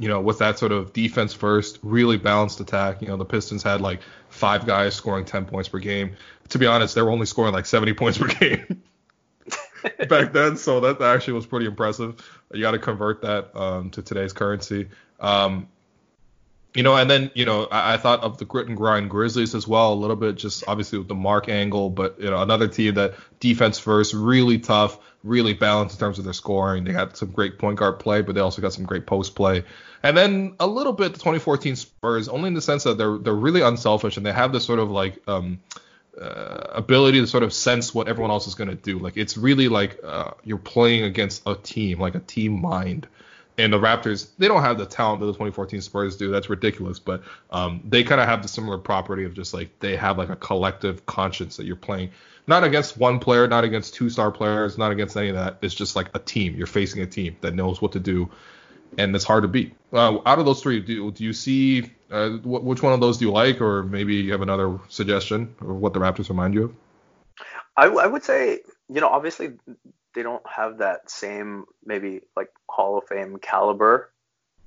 you 0.00 0.08
know, 0.08 0.20
with 0.20 0.38
that 0.38 0.58
sort 0.58 0.72
of 0.72 0.92
defense 0.94 1.34
first, 1.34 1.78
really 1.82 2.16
balanced 2.16 2.58
attack. 2.60 3.02
You 3.02 3.08
know, 3.08 3.18
the 3.18 3.26
Pistons 3.26 3.62
had 3.62 3.82
like 3.82 4.00
five 4.30 4.66
guys 4.66 4.94
scoring 4.94 5.26
10 5.26 5.44
points 5.44 5.68
per 5.68 5.78
game. 5.78 6.16
To 6.48 6.58
be 6.58 6.66
honest, 6.66 6.94
they 6.94 7.02
were 7.02 7.10
only 7.10 7.26
scoring 7.26 7.52
like 7.52 7.66
70 7.66 7.92
points 7.94 8.16
per 8.16 8.26
game 8.26 8.82
back 10.08 10.32
then, 10.32 10.56
so 10.56 10.80
that 10.80 11.02
actually 11.02 11.34
was 11.34 11.46
pretty 11.46 11.66
impressive. 11.66 12.16
You 12.52 12.62
got 12.62 12.72
to 12.72 12.78
convert 12.78 13.22
that 13.22 13.54
um, 13.54 13.90
to 13.90 14.02
today's 14.02 14.32
currency. 14.32 14.88
Um, 15.20 15.68
you 16.74 16.82
know, 16.82 16.96
and 16.96 17.10
then 17.10 17.30
you 17.34 17.44
know, 17.44 17.64
I, 17.64 17.94
I, 17.94 17.96
thought 17.96 18.20
of 18.20 18.38
the 18.38 18.44
grit 18.44 18.68
and 18.68 18.76
grind 18.76 19.10
Grizzlies 19.10 19.54
as 19.54 19.66
well, 19.66 19.92
a 19.92 19.94
little 19.94 20.16
bit, 20.16 20.36
just 20.36 20.64
obviously 20.68 20.98
with 20.98 21.08
the 21.08 21.14
Marc 21.14 21.48
angle, 21.48 21.90
but 21.90 22.20
you 22.20 22.30
know, 22.30 22.40
another 22.40 22.68
team 22.68 22.94
that 22.94 23.14
defense 23.40 23.78
first, 23.78 24.14
really 24.14 24.58
tough, 24.58 24.98
really 25.24 25.52
balanced 25.52 25.96
in 25.96 26.00
terms 26.00 26.18
of 26.18 26.24
their 26.24 26.32
scoring. 26.32 26.84
They 26.84 26.92
got 26.92 27.16
some 27.16 27.30
great 27.32 27.58
point 27.58 27.78
guard 27.78 27.98
play, 27.98 28.22
but 28.22 28.34
they 28.34 28.40
also 28.40 28.62
got 28.62 28.72
some 28.72 28.84
great 28.84 29.06
post 29.06 29.34
play. 29.34 29.64
And 30.02 30.16
then 30.16 30.54
a 30.60 30.66
little 30.66 30.92
bit 30.92 31.12
the 31.12 31.18
2014 31.18 31.76
Spurs, 31.76 32.28
only 32.28 32.48
in 32.48 32.54
the 32.54 32.62
sense 32.62 32.84
that 32.84 32.96
they're 32.96 33.18
they're 33.18 33.34
really 33.34 33.62
unselfish 33.62 34.16
and 34.16 34.24
they 34.24 34.32
have 34.32 34.52
this 34.52 34.64
sort 34.64 34.78
of 34.78 34.90
like 34.90 35.20
um, 35.28 35.60
uh, 36.20 36.66
ability 36.72 37.20
to 37.20 37.26
sort 37.26 37.42
of 37.42 37.52
sense 37.52 37.94
what 37.94 38.08
everyone 38.08 38.30
else 38.30 38.46
is 38.46 38.54
going 38.54 38.70
to 38.70 38.76
do. 38.76 38.98
Like 38.98 39.16
it's 39.16 39.36
really 39.36 39.68
like 39.68 39.98
uh, 40.04 40.32
you're 40.44 40.58
playing 40.58 41.04
against 41.04 41.42
a 41.46 41.54
team, 41.54 41.98
like 41.98 42.14
a 42.14 42.20
team 42.20 42.60
mind. 42.60 43.08
And 43.60 43.70
the 43.70 43.78
Raptors, 43.78 44.30
they 44.38 44.48
don't 44.48 44.62
have 44.62 44.78
the 44.78 44.86
talent 44.86 45.20
that 45.20 45.26
the 45.26 45.32
2014 45.32 45.82
Spurs 45.82 46.16
do. 46.16 46.30
That's 46.30 46.48
ridiculous. 46.48 46.98
But 46.98 47.22
um, 47.50 47.82
they 47.84 48.02
kind 48.02 48.18
of 48.18 48.26
have 48.26 48.40
the 48.40 48.48
similar 48.48 48.78
property 48.78 49.24
of 49.24 49.34
just 49.34 49.52
like 49.52 49.78
they 49.80 49.96
have 49.96 50.16
like 50.16 50.30
a 50.30 50.36
collective 50.36 51.04
conscience 51.04 51.58
that 51.58 51.66
you're 51.66 51.76
playing, 51.76 52.12
not 52.46 52.64
against 52.64 52.96
one 52.96 53.18
player, 53.18 53.46
not 53.46 53.64
against 53.64 53.92
two 53.92 54.08
star 54.08 54.30
players, 54.30 54.78
not 54.78 54.92
against 54.92 55.14
any 55.14 55.28
of 55.28 55.34
that. 55.34 55.58
It's 55.60 55.74
just 55.74 55.94
like 55.94 56.08
a 56.14 56.18
team. 56.18 56.54
You're 56.56 56.66
facing 56.66 57.02
a 57.02 57.06
team 57.06 57.36
that 57.42 57.54
knows 57.54 57.82
what 57.82 57.92
to 57.92 58.00
do, 58.00 58.30
and 58.96 59.14
it's 59.14 59.26
hard 59.26 59.42
to 59.42 59.48
beat. 59.48 59.74
Uh, 59.92 60.18
out 60.24 60.38
of 60.38 60.46
those 60.46 60.62
three, 60.62 60.80
do, 60.80 61.10
do 61.10 61.22
you 61.22 61.34
see 61.34 61.90
uh, 62.10 62.30
which 62.42 62.82
one 62.82 62.94
of 62.94 63.00
those 63.00 63.18
do 63.18 63.26
you 63.26 63.30
like, 63.30 63.60
or 63.60 63.82
maybe 63.82 64.14
you 64.14 64.32
have 64.32 64.42
another 64.42 64.80
suggestion 64.88 65.54
of 65.60 65.66
what 65.66 65.92
the 65.92 66.00
Raptors 66.00 66.30
remind 66.30 66.54
you 66.54 66.64
of? 66.64 66.74
I, 67.76 67.86
I 67.88 68.06
would 68.06 68.24
say, 68.24 68.60
you 68.88 69.00
know, 69.02 69.08
obviously 69.08 69.52
they 70.14 70.22
don't 70.22 70.46
have 70.48 70.78
that 70.78 71.10
same 71.10 71.64
maybe 71.84 72.22
like 72.36 72.50
Hall 72.68 72.98
of 72.98 73.06
Fame 73.08 73.38
caliber, 73.38 74.10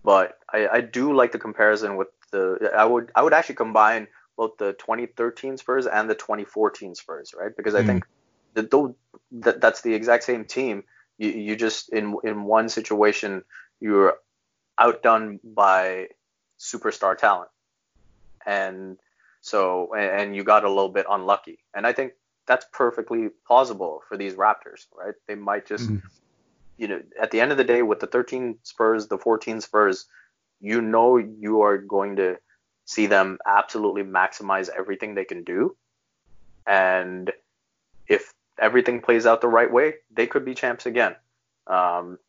but 0.04 0.40
I, 0.52 0.68
I 0.68 0.82
do 0.82 1.14
like 1.14 1.32
the 1.32 1.40
comparison 1.40 1.98
with 1.98 2.10
the. 2.32 2.72
I 2.76 2.86
would 2.86 3.12
I 3.16 3.24
would 3.24 3.34
actually 3.34 3.56
combine 3.56 4.08
both 4.36 4.58
the 4.58 4.74
2013 4.74 5.58
Spurs 5.58 5.86
and 5.86 6.10
the 6.10 6.16
2014 6.16 6.96
Spurs, 6.96 7.34
right? 7.38 7.56
Because 7.56 7.76
I 7.76 7.84
mm. 7.84 7.88
think 7.88 8.06
that, 8.56 8.72
though, 8.72 8.96
that 9.32 9.62
that's 9.62 9.82
the 9.82 9.94
exact 9.94 10.24
same 10.24 10.46
team. 10.46 10.84
You, 11.18 11.30
you 11.30 11.56
just 11.56 11.90
in 11.90 12.16
in 12.24 12.44
one 12.44 12.70
situation 12.70 13.44
you're 13.80 14.18
outdone 14.78 15.40
by 15.44 16.08
superstar 16.60 17.18
talent. 17.18 17.50
And 18.46 18.98
so, 19.42 19.94
and 19.94 20.36
you 20.36 20.44
got 20.44 20.64
a 20.64 20.70
little 20.70 20.90
bit 20.90 21.06
unlucky. 21.10 21.60
And 21.74 21.86
I 21.86 21.94
think 21.94 22.14
that's 22.48 22.66
perfectly 22.74 23.30
plausible 23.48 24.02
for 24.08 24.18
these 24.18 24.34
Raptors, 24.34 24.88
right? 24.96 25.14
They 25.28 25.36
might 25.36 25.66
just, 25.66 25.86
mm-hmm. 25.86 26.08
you 26.78 26.88
know, 26.88 27.02
at 27.22 27.32
the 27.32 27.42
end 27.42 27.52
of 27.52 27.58
the 27.58 27.64
day, 27.64 27.82
with 27.82 28.00
the 28.00 28.08
13 28.08 28.58
Spurs, 28.64 29.08
the 29.08 29.18
14 29.18 29.62
Spurs, 29.62 30.06
you 30.60 30.82
know, 30.82 31.18
you 31.18 31.62
are 31.62 31.78
going 31.78 32.18
to 32.18 32.38
see 32.86 33.06
them 33.08 33.38
absolutely 33.46 34.04
maximize 34.04 34.70
everything 34.70 35.16
they 35.16 35.26
can 35.26 35.44
do. 35.44 35.76
And 36.68 37.32
if 38.08 38.34
everything 38.60 39.02
plays 39.02 39.26
out 39.26 39.42
the 39.42 39.48
right 39.48 39.72
way, 39.72 39.96
they 40.12 40.28
could 40.28 40.46
be 40.46 40.54
champs 40.54 40.86
again. 40.86 41.16
Um, 41.68 42.20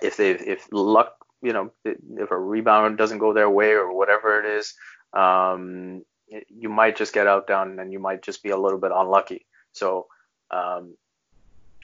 if 0.00 0.16
they 0.16 0.30
if 0.30 0.68
luck 0.70 1.20
you 1.42 1.52
know, 1.52 1.72
if 1.84 2.30
a 2.30 2.38
rebound 2.38 2.98
doesn't 2.98 3.18
go 3.18 3.32
their 3.32 3.48
way 3.48 3.72
or 3.72 3.94
whatever 3.94 4.40
it 4.40 4.58
is, 4.58 4.74
um, 5.12 6.04
you 6.48 6.68
might 6.68 6.96
just 6.96 7.12
get 7.12 7.26
outdone 7.26 7.78
and 7.78 7.92
you 7.92 7.98
might 7.98 8.22
just 8.22 8.42
be 8.42 8.50
a 8.50 8.56
little 8.56 8.78
bit 8.78 8.92
unlucky. 8.94 9.46
So 9.72 10.06
um, 10.50 10.96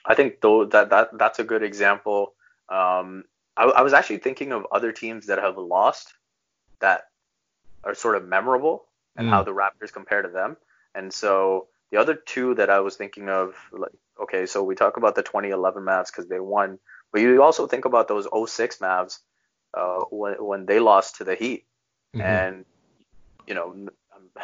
I 0.05 0.15
think 0.15 0.41
though 0.41 0.65
that 0.65 0.89
that 0.89 1.17
that's 1.17 1.39
a 1.39 1.43
good 1.43 1.63
example. 1.63 2.33
Um, 2.69 3.23
I, 3.55 3.63
I, 3.63 3.81
was 3.81 3.93
actually 3.93 4.17
thinking 4.17 4.51
of 4.51 4.67
other 4.71 4.91
teams 4.91 5.27
that 5.27 5.39
have 5.39 5.57
lost 5.57 6.13
that 6.79 7.05
are 7.83 7.95
sort 7.95 8.17
of 8.17 8.27
memorable 8.27 8.85
and 9.15 9.27
mm. 9.27 9.29
how 9.31 9.43
the 9.43 9.53
Raptors 9.53 9.93
compare 9.93 10.21
to 10.21 10.27
them. 10.27 10.57
And 10.93 11.13
so 11.13 11.67
the 11.91 11.97
other 11.97 12.13
two 12.13 12.55
that 12.55 12.69
I 12.69 12.81
was 12.81 12.97
thinking 12.97 13.29
of, 13.29 13.55
like, 13.71 13.93
okay, 14.21 14.45
so 14.45 14.63
we 14.63 14.75
talk 14.75 14.97
about 14.97 15.15
the 15.15 15.23
2011 15.23 15.81
Mavs 15.83 16.07
because 16.07 16.27
they 16.27 16.41
won, 16.41 16.77
but 17.13 17.21
you 17.21 17.41
also 17.41 17.67
think 17.67 17.85
about 17.85 18.09
those 18.09 18.27
06 18.49 18.77
Mavs 18.79 19.19
uh, 19.73 19.99
when 20.09 20.33
when 20.33 20.65
they 20.65 20.79
lost 20.79 21.17
to 21.17 21.23
the 21.23 21.35
Heat. 21.35 21.65
Mm-hmm. 22.15 22.21
And 22.21 22.65
you 23.47 23.55
know, 23.55 23.87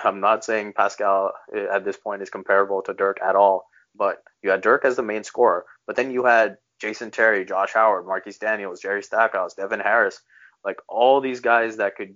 I'm 0.03 0.19
not 0.19 0.43
saying 0.43 0.73
Pascal 0.73 1.33
uh, 1.55 1.75
at 1.75 1.85
this 1.85 1.97
point 1.97 2.21
is 2.21 2.29
comparable 2.29 2.81
to 2.83 2.93
Dirk 2.93 3.19
at 3.23 3.35
all, 3.35 3.69
but 3.95 4.23
you 4.41 4.49
had 4.49 4.61
Dirk 4.61 4.85
as 4.85 4.95
the 4.95 5.03
main 5.03 5.23
scorer, 5.23 5.65
but 5.85 5.95
then 5.95 6.11
you 6.11 6.25
had 6.25 6.57
Jason 6.79 7.11
Terry, 7.11 7.45
Josh 7.45 7.71
Howard, 7.73 8.05
Marquis 8.05 8.35
Daniels, 8.39 8.81
Jerry 8.81 9.03
Stackhouse, 9.03 9.53
Devin 9.53 9.79
Harris, 9.79 10.21
like 10.65 10.77
all 10.87 11.21
these 11.21 11.39
guys 11.39 11.77
that 11.77 11.95
could 11.95 12.15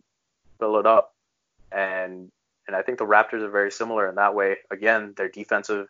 fill 0.59 0.77
it 0.77 0.85
up. 0.85 1.13
And 1.71 2.31
and 2.67 2.75
I 2.75 2.81
think 2.81 2.97
the 2.97 3.05
Raptors 3.05 3.41
are 3.43 3.49
very 3.49 3.71
similar 3.71 4.09
in 4.09 4.15
that 4.15 4.35
way. 4.35 4.57
Again, 4.69 5.13
their 5.15 5.29
defensive 5.29 5.87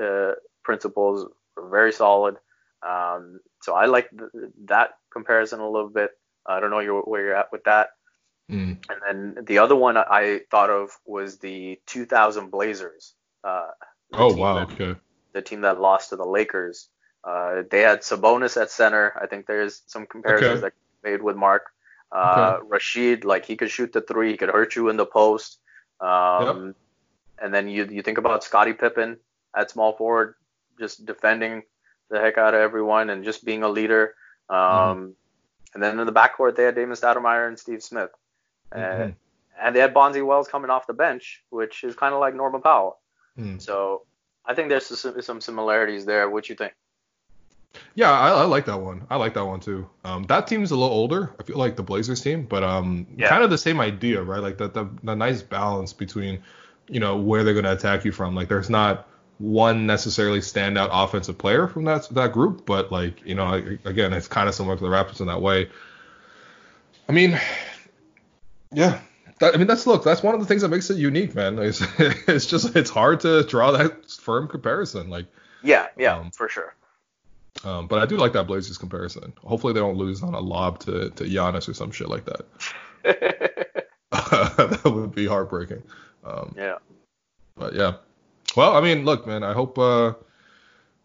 uh, 0.00 0.32
principles 0.62 1.28
are 1.56 1.68
very 1.68 1.92
solid. 1.92 2.36
Um, 2.82 3.40
so 3.62 3.74
I 3.74 3.86
like 3.86 4.10
th- 4.10 4.30
that 4.66 4.90
comparison 5.12 5.60
a 5.60 5.68
little 5.68 5.88
bit. 5.88 6.12
I 6.46 6.60
don't 6.60 6.70
know 6.70 7.02
where 7.04 7.24
you're 7.24 7.34
at 7.34 7.52
with 7.52 7.64
that. 7.64 7.90
Mm. 8.50 8.78
And 8.88 9.36
then 9.36 9.44
the 9.44 9.58
other 9.58 9.76
one 9.76 9.96
I 9.96 10.40
thought 10.50 10.70
of 10.70 10.90
was 11.06 11.38
the 11.38 11.78
2000 11.86 12.50
Blazers. 12.50 13.14
Uh, 13.44 13.68
oh 14.12 14.34
wow, 14.34 14.66
that, 14.66 14.72
okay. 14.72 14.98
The 15.32 15.42
team 15.42 15.60
that 15.62 15.80
lost 15.80 16.10
to 16.10 16.16
the 16.16 16.26
Lakers. 16.26 16.88
Uh, 17.22 17.62
they 17.70 17.80
had 17.80 18.00
Sabonis 18.00 18.60
at 18.60 18.70
center. 18.70 19.16
I 19.20 19.26
think 19.26 19.46
there's 19.46 19.82
some 19.86 20.06
comparisons 20.06 20.62
okay. 20.62 20.72
that 21.02 21.08
made 21.08 21.22
with 21.22 21.36
Marc. 21.36 21.64
Uh, 22.12 22.58
okay. 22.58 22.68
Rasheed, 22.68 23.24
like 23.24 23.44
he 23.44 23.56
could 23.56 23.70
shoot 23.70 23.92
the 23.92 24.00
three, 24.00 24.32
he 24.32 24.36
could 24.36 24.48
hurt 24.48 24.74
you 24.74 24.88
in 24.88 24.96
the 24.96 25.06
post. 25.06 25.58
Um, 26.00 26.66
yep. 26.66 26.74
And 27.42 27.54
then 27.54 27.68
you 27.68 27.86
you 27.86 28.02
think 28.02 28.18
about 28.18 28.42
Scottie 28.42 28.72
Pippen 28.72 29.18
at 29.56 29.70
small 29.70 29.92
forward, 29.92 30.34
just 30.78 31.06
defending 31.06 31.62
the 32.10 32.18
heck 32.18 32.36
out 32.36 32.54
of 32.54 32.60
everyone 32.60 33.10
and 33.10 33.24
just 33.24 33.44
being 33.44 33.62
a 33.62 33.68
leader. 33.68 34.14
Um, 34.48 34.58
mm. 34.58 35.12
And 35.74 35.82
then 35.82 35.98
in 36.00 36.06
the 36.06 36.12
backcourt, 36.12 36.56
they 36.56 36.64
had 36.64 36.74
Damon 36.74 36.96
Stoudamire 36.96 37.46
and 37.46 37.58
Steve 37.58 37.82
Smith. 37.82 38.10
Mm-hmm. 38.72 39.02
And, 39.02 39.14
and 39.60 39.76
they 39.76 39.80
had 39.80 39.94
Bonzi 39.94 40.24
Wells 40.24 40.48
coming 40.48 40.70
off 40.70 40.86
the 40.86 40.94
bench, 40.94 41.42
which 41.50 41.84
is 41.84 41.94
kind 41.94 42.14
of 42.14 42.20
like 42.20 42.34
Norman 42.34 42.62
Powell. 42.62 42.98
Mm. 43.38 43.60
So 43.60 44.02
I 44.44 44.54
think 44.54 44.68
there's 44.68 44.86
some, 44.86 45.20
some 45.20 45.40
similarities 45.40 46.04
there. 46.04 46.28
What 46.30 46.48
you 46.48 46.54
think? 46.54 46.74
Yeah, 47.94 48.10
I, 48.10 48.30
I, 48.30 48.44
like 48.44 48.66
that 48.66 48.80
one. 48.80 49.06
I 49.10 49.16
like 49.16 49.34
that 49.34 49.44
one 49.44 49.60
too. 49.60 49.88
Um, 50.04 50.24
that 50.24 50.46
team's 50.46 50.70
a 50.72 50.76
little 50.76 50.92
older. 50.92 51.32
I 51.38 51.44
feel 51.44 51.56
like 51.56 51.76
the 51.76 51.82
Blazers 51.82 52.20
team, 52.20 52.42
but 52.42 52.64
um, 52.64 53.06
yeah. 53.16 53.28
kind 53.28 53.44
of 53.44 53.50
the 53.50 53.58
same 53.58 53.80
idea, 53.80 54.22
right? 54.22 54.42
Like 54.42 54.58
that 54.58 54.74
the 54.74 54.88
the 55.04 55.14
nice 55.14 55.42
balance 55.42 55.92
between, 55.92 56.42
you 56.88 56.98
know, 56.98 57.16
where 57.16 57.44
they're 57.44 57.54
gonna 57.54 57.72
attack 57.72 58.04
you 58.04 58.10
from. 58.10 58.34
Like 58.34 58.48
there's 58.48 58.70
not 58.70 59.06
one 59.38 59.86
necessarily 59.86 60.40
standout 60.40 60.88
offensive 60.92 61.38
player 61.38 61.68
from 61.68 61.84
that 61.84 62.08
that 62.10 62.32
group, 62.32 62.66
but 62.66 62.90
like 62.90 63.24
you 63.24 63.36
know, 63.36 63.54
again, 63.84 64.12
it's 64.12 64.28
kind 64.28 64.48
of 64.48 64.54
similar 64.54 64.76
to 64.76 64.82
the 64.82 64.90
Raptors 64.90 65.20
in 65.20 65.28
that 65.28 65.40
way. 65.40 65.68
I 67.08 67.12
mean, 67.12 67.40
yeah, 68.72 69.00
that, 69.40 69.54
I 69.54 69.58
mean 69.58 69.66
that's 69.66 69.86
look, 69.86 70.04
that's 70.04 70.22
one 70.22 70.34
of 70.34 70.40
the 70.40 70.46
things 70.46 70.62
that 70.62 70.68
makes 70.68 70.90
it 70.90 70.98
unique, 70.98 71.34
man. 71.34 71.58
It's, 71.58 71.82
it's 71.98 72.46
just 72.46 72.76
it's 72.76 72.90
hard 72.90 73.20
to 73.20 73.44
draw 73.44 73.72
that 73.72 74.10
firm 74.10 74.48
comparison, 74.48 75.10
like. 75.10 75.26
Yeah, 75.62 75.88
yeah, 75.98 76.16
um, 76.16 76.30
for 76.30 76.48
sure. 76.48 76.74
Um, 77.64 77.86
but 77.86 77.98
I 77.98 78.06
do 78.06 78.16
like 78.16 78.32
that 78.32 78.46
Blazers 78.46 78.78
comparison. 78.78 79.32
Hopefully 79.44 79.74
they 79.74 79.80
don't 79.80 79.96
lose 79.96 80.22
on 80.22 80.34
a 80.34 80.40
lob 80.40 80.78
to, 80.80 81.10
to 81.10 81.24
Giannis 81.24 81.68
or 81.68 81.74
some 81.74 81.90
shit 81.90 82.08
like 82.08 82.24
that. 82.24 82.46
that 84.10 84.80
would 84.84 85.14
be 85.14 85.26
heartbreaking. 85.26 85.82
Um, 86.24 86.54
yeah. 86.56 86.76
But 87.56 87.74
yeah. 87.74 87.94
Well, 88.56 88.76
I 88.76 88.80
mean, 88.80 89.04
look, 89.04 89.26
man. 89.26 89.44
I 89.44 89.52
hope 89.52 89.78
uh, 89.78 90.10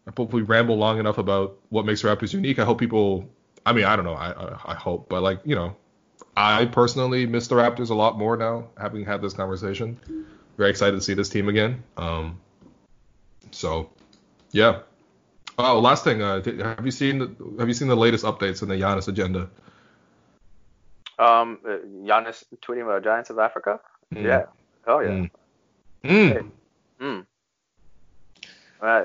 I 0.06 0.12
hope 0.16 0.32
we 0.32 0.42
ramble 0.42 0.76
long 0.76 0.98
enough 0.98 1.18
about 1.18 1.58
what 1.68 1.84
makes 1.84 2.02
Raptors 2.02 2.32
unique. 2.32 2.58
I 2.58 2.64
hope 2.64 2.78
people. 2.78 3.28
I 3.64 3.72
mean, 3.72 3.84
I 3.84 3.96
don't 3.96 4.04
know. 4.04 4.14
I, 4.14 4.32
I 4.32 4.72
I 4.72 4.74
hope, 4.74 5.08
but 5.08 5.22
like 5.22 5.40
you 5.44 5.54
know, 5.54 5.76
I 6.36 6.66
personally 6.66 7.26
miss 7.26 7.48
the 7.48 7.54
Raptors 7.54 7.90
a 7.90 7.94
lot 7.94 8.18
more 8.18 8.36
now, 8.36 8.68
having 8.78 9.04
had 9.04 9.22
this 9.22 9.32
conversation. 9.32 9.98
Very 10.58 10.70
excited 10.70 10.96
to 10.96 11.00
see 11.00 11.14
this 11.14 11.28
team 11.28 11.48
again. 11.48 11.82
Um. 11.96 12.38
So, 13.52 13.90
yeah. 14.50 14.80
Oh, 15.58 15.78
last 15.80 16.04
thing. 16.04 16.22
Uh, 16.22 16.42
have 16.44 16.84
you 16.84 16.90
seen 16.90 17.18
the 17.18 17.30
Have 17.58 17.68
you 17.68 17.74
seen 17.74 17.88
the 17.88 17.96
latest 17.96 18.24
updates 18.24 18.62
in 18.62 18.68
the 18.68 18.74
Giannis 18.74 19.08
agenda? 19.08 19.48
Um, 21.18 21.58
uh, 21.66 21.78
Giannis 22.04 22.44
tweeting 22.60 22.82
about 22.82 23.02
Giants 23.04 23.30
of 23.30 23.38
Africa. 23.38 23.80
Mm. 24.14 24.24
Yeah. 24.24 24.44
Oh 24.86 25.00
yeah. 25.00 25.08
Mm. 25.08 25.30
Mm. 26.04 26.32
Hey. 26.32 26.40
Mm. 27.00 27.26
Uh, 28.80 29.02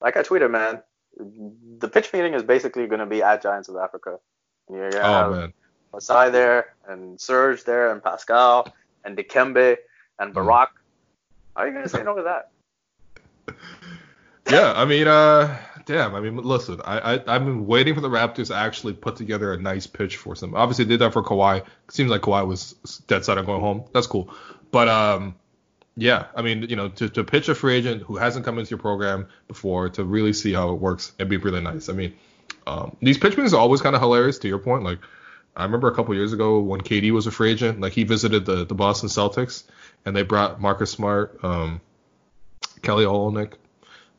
like 0.00 0.16
I 0.16 0.22
tweeted, 0.22 0.50
man, 0.50 0.82
the 1.78 1.88
pitch 1.88 2.12
meeting 2.12 2.34
is 2.34 2.42
basically 2.42 2.86
going 2.86 3.00
to 3.00 3.06
be 3.06 3.22
at 3.22 3.42
Giants 3.42 3.68
of 3.68 3.76
Africa. 3.76 4.18
You're 4.70 4.90
oh, 5.02 5.30
man. 5.32 5.52
Masai 5.92 6.30
there, 6.30 6.74
and 6.86 7.20
Serge 7.20 7.64
there, 7.64 7.90
and 7.90 8.02
Pascal, 8.02 8.72
and 9.04 9.16
Dikembe, 9.16 9.76
and 10.18 10.34
mm. 10.34 10.36
Barack. 10.36 10.68
How 11.56 11.62
are 11.62 11.68
you 11.68 11.82
to 11.82 11.88
say 11.88 12.02
no 12.02 12.14
to 12.14 12.22
that? 12.22 12.50
yeah, 14.50 14.72
I 14.76 14.84
mean, 14.84 15.08
uh, 15.08 15.58
damn. 15.86 16.14
I 16.14 16.20
mean, 16.20 16.36
listen, 16.36 16.80
I, 16.84 16.98
I 16.98 17.12
I've 17.14 17.44
been 17.44 17.66
waiting 17.66 17.94
for 17.94 18.00
the 18.00 18.08
Raptors 18.08 18.48
to 18.48 18.54
actually 18.54 18.92
put 18.92 19.16
together 19.16 19.52
a 19.52 19.58
nice 19.58 19.86
pitch 19.86 20.16
for 20.16 20.36
some. 20.36 20.54
Obviously, 20.54 20.84
they 20.84 20.90
did 20.90 21.00
that 21.00 21.12
for 21.12 21.22
Kawhi. 21.22 21.64
Seems 21.88 22.10
like 22.10 22.20
Kawhi 22.20 22.46
was 22.46 22.72
dead 23.06 23.24
set 23.24 23.38
on 23.38 23.46
going 23.46 23.60
home. 23.60 23.84
That's 23.92 24.06
cool. 24.06 24.32
But 24.70 24.88
um, 24.88 25.34
yeah, 25.96 26.26
I 26.36 26.42
mean, 26.42 26.62
you 26.62 26.76
know, 26.76 26.88
to, 26.90 27.08
to 27.08 27.24
pitch 27.24 27.48
a 27.48 27.54
free 27.54 27.74
agent 27.74 28.02
who 28.02 28.16
hasn't 28.16 28.44
come 28.44 28.58
into 28.58 28.70
your 28.70 28.78
program 28.78 29.26
before 29.48 29.88
to 29.90 30.04
really 30.04 30.32
see 30.32 30.52
how 30.52 30.70
it 30.70 30.74
works, 30.74 31.12
it'd 31.18 31.28
be 31.28 31.38
really 31.38 31.60
nice. 31.60 31.88
I 31.88 31.92
mean, 31.92 32.14
um, 32.68 32.96
these 33.00 33.18
pitch 33.18 33.32
meetings 33.32 33.52
are 33.52 33.60
always 33.60 33.80
kind 33.80 33.96
of 33.96 34.02
hilarious. 34.02 34.38
To 34.38 34.48
your 34.48 34.58
point, 34.58 34.84
like 34.84 35.00
I 35.58 35.64
remember 35.64 35.88
a 35.88 35.94
couple 35.94 36.14
years 36.14 36.32
ago 36.32 36.60
when 36.60 36.80
KD 36.80 37.10
was 37.10 37.26
a 37.26 37.32
free 37.32 37.50
agent, 37.50 37.80
like 37.80 37.92
he 37.92 38.04
visited 38.04 38.46
the 38.46 38.64
the 38.64 38.74
Boston 38.74 39.08
Celtics 39.08 39.64
and 40.06 40.14
they 40.14 40.22
brought 40.22 40.60
Marcus 40.60 40.90
Smart, 40.90 41.38
um, 41.42 41.80
Kelly 42.82 43.04
Olynyk, 43.04 43.54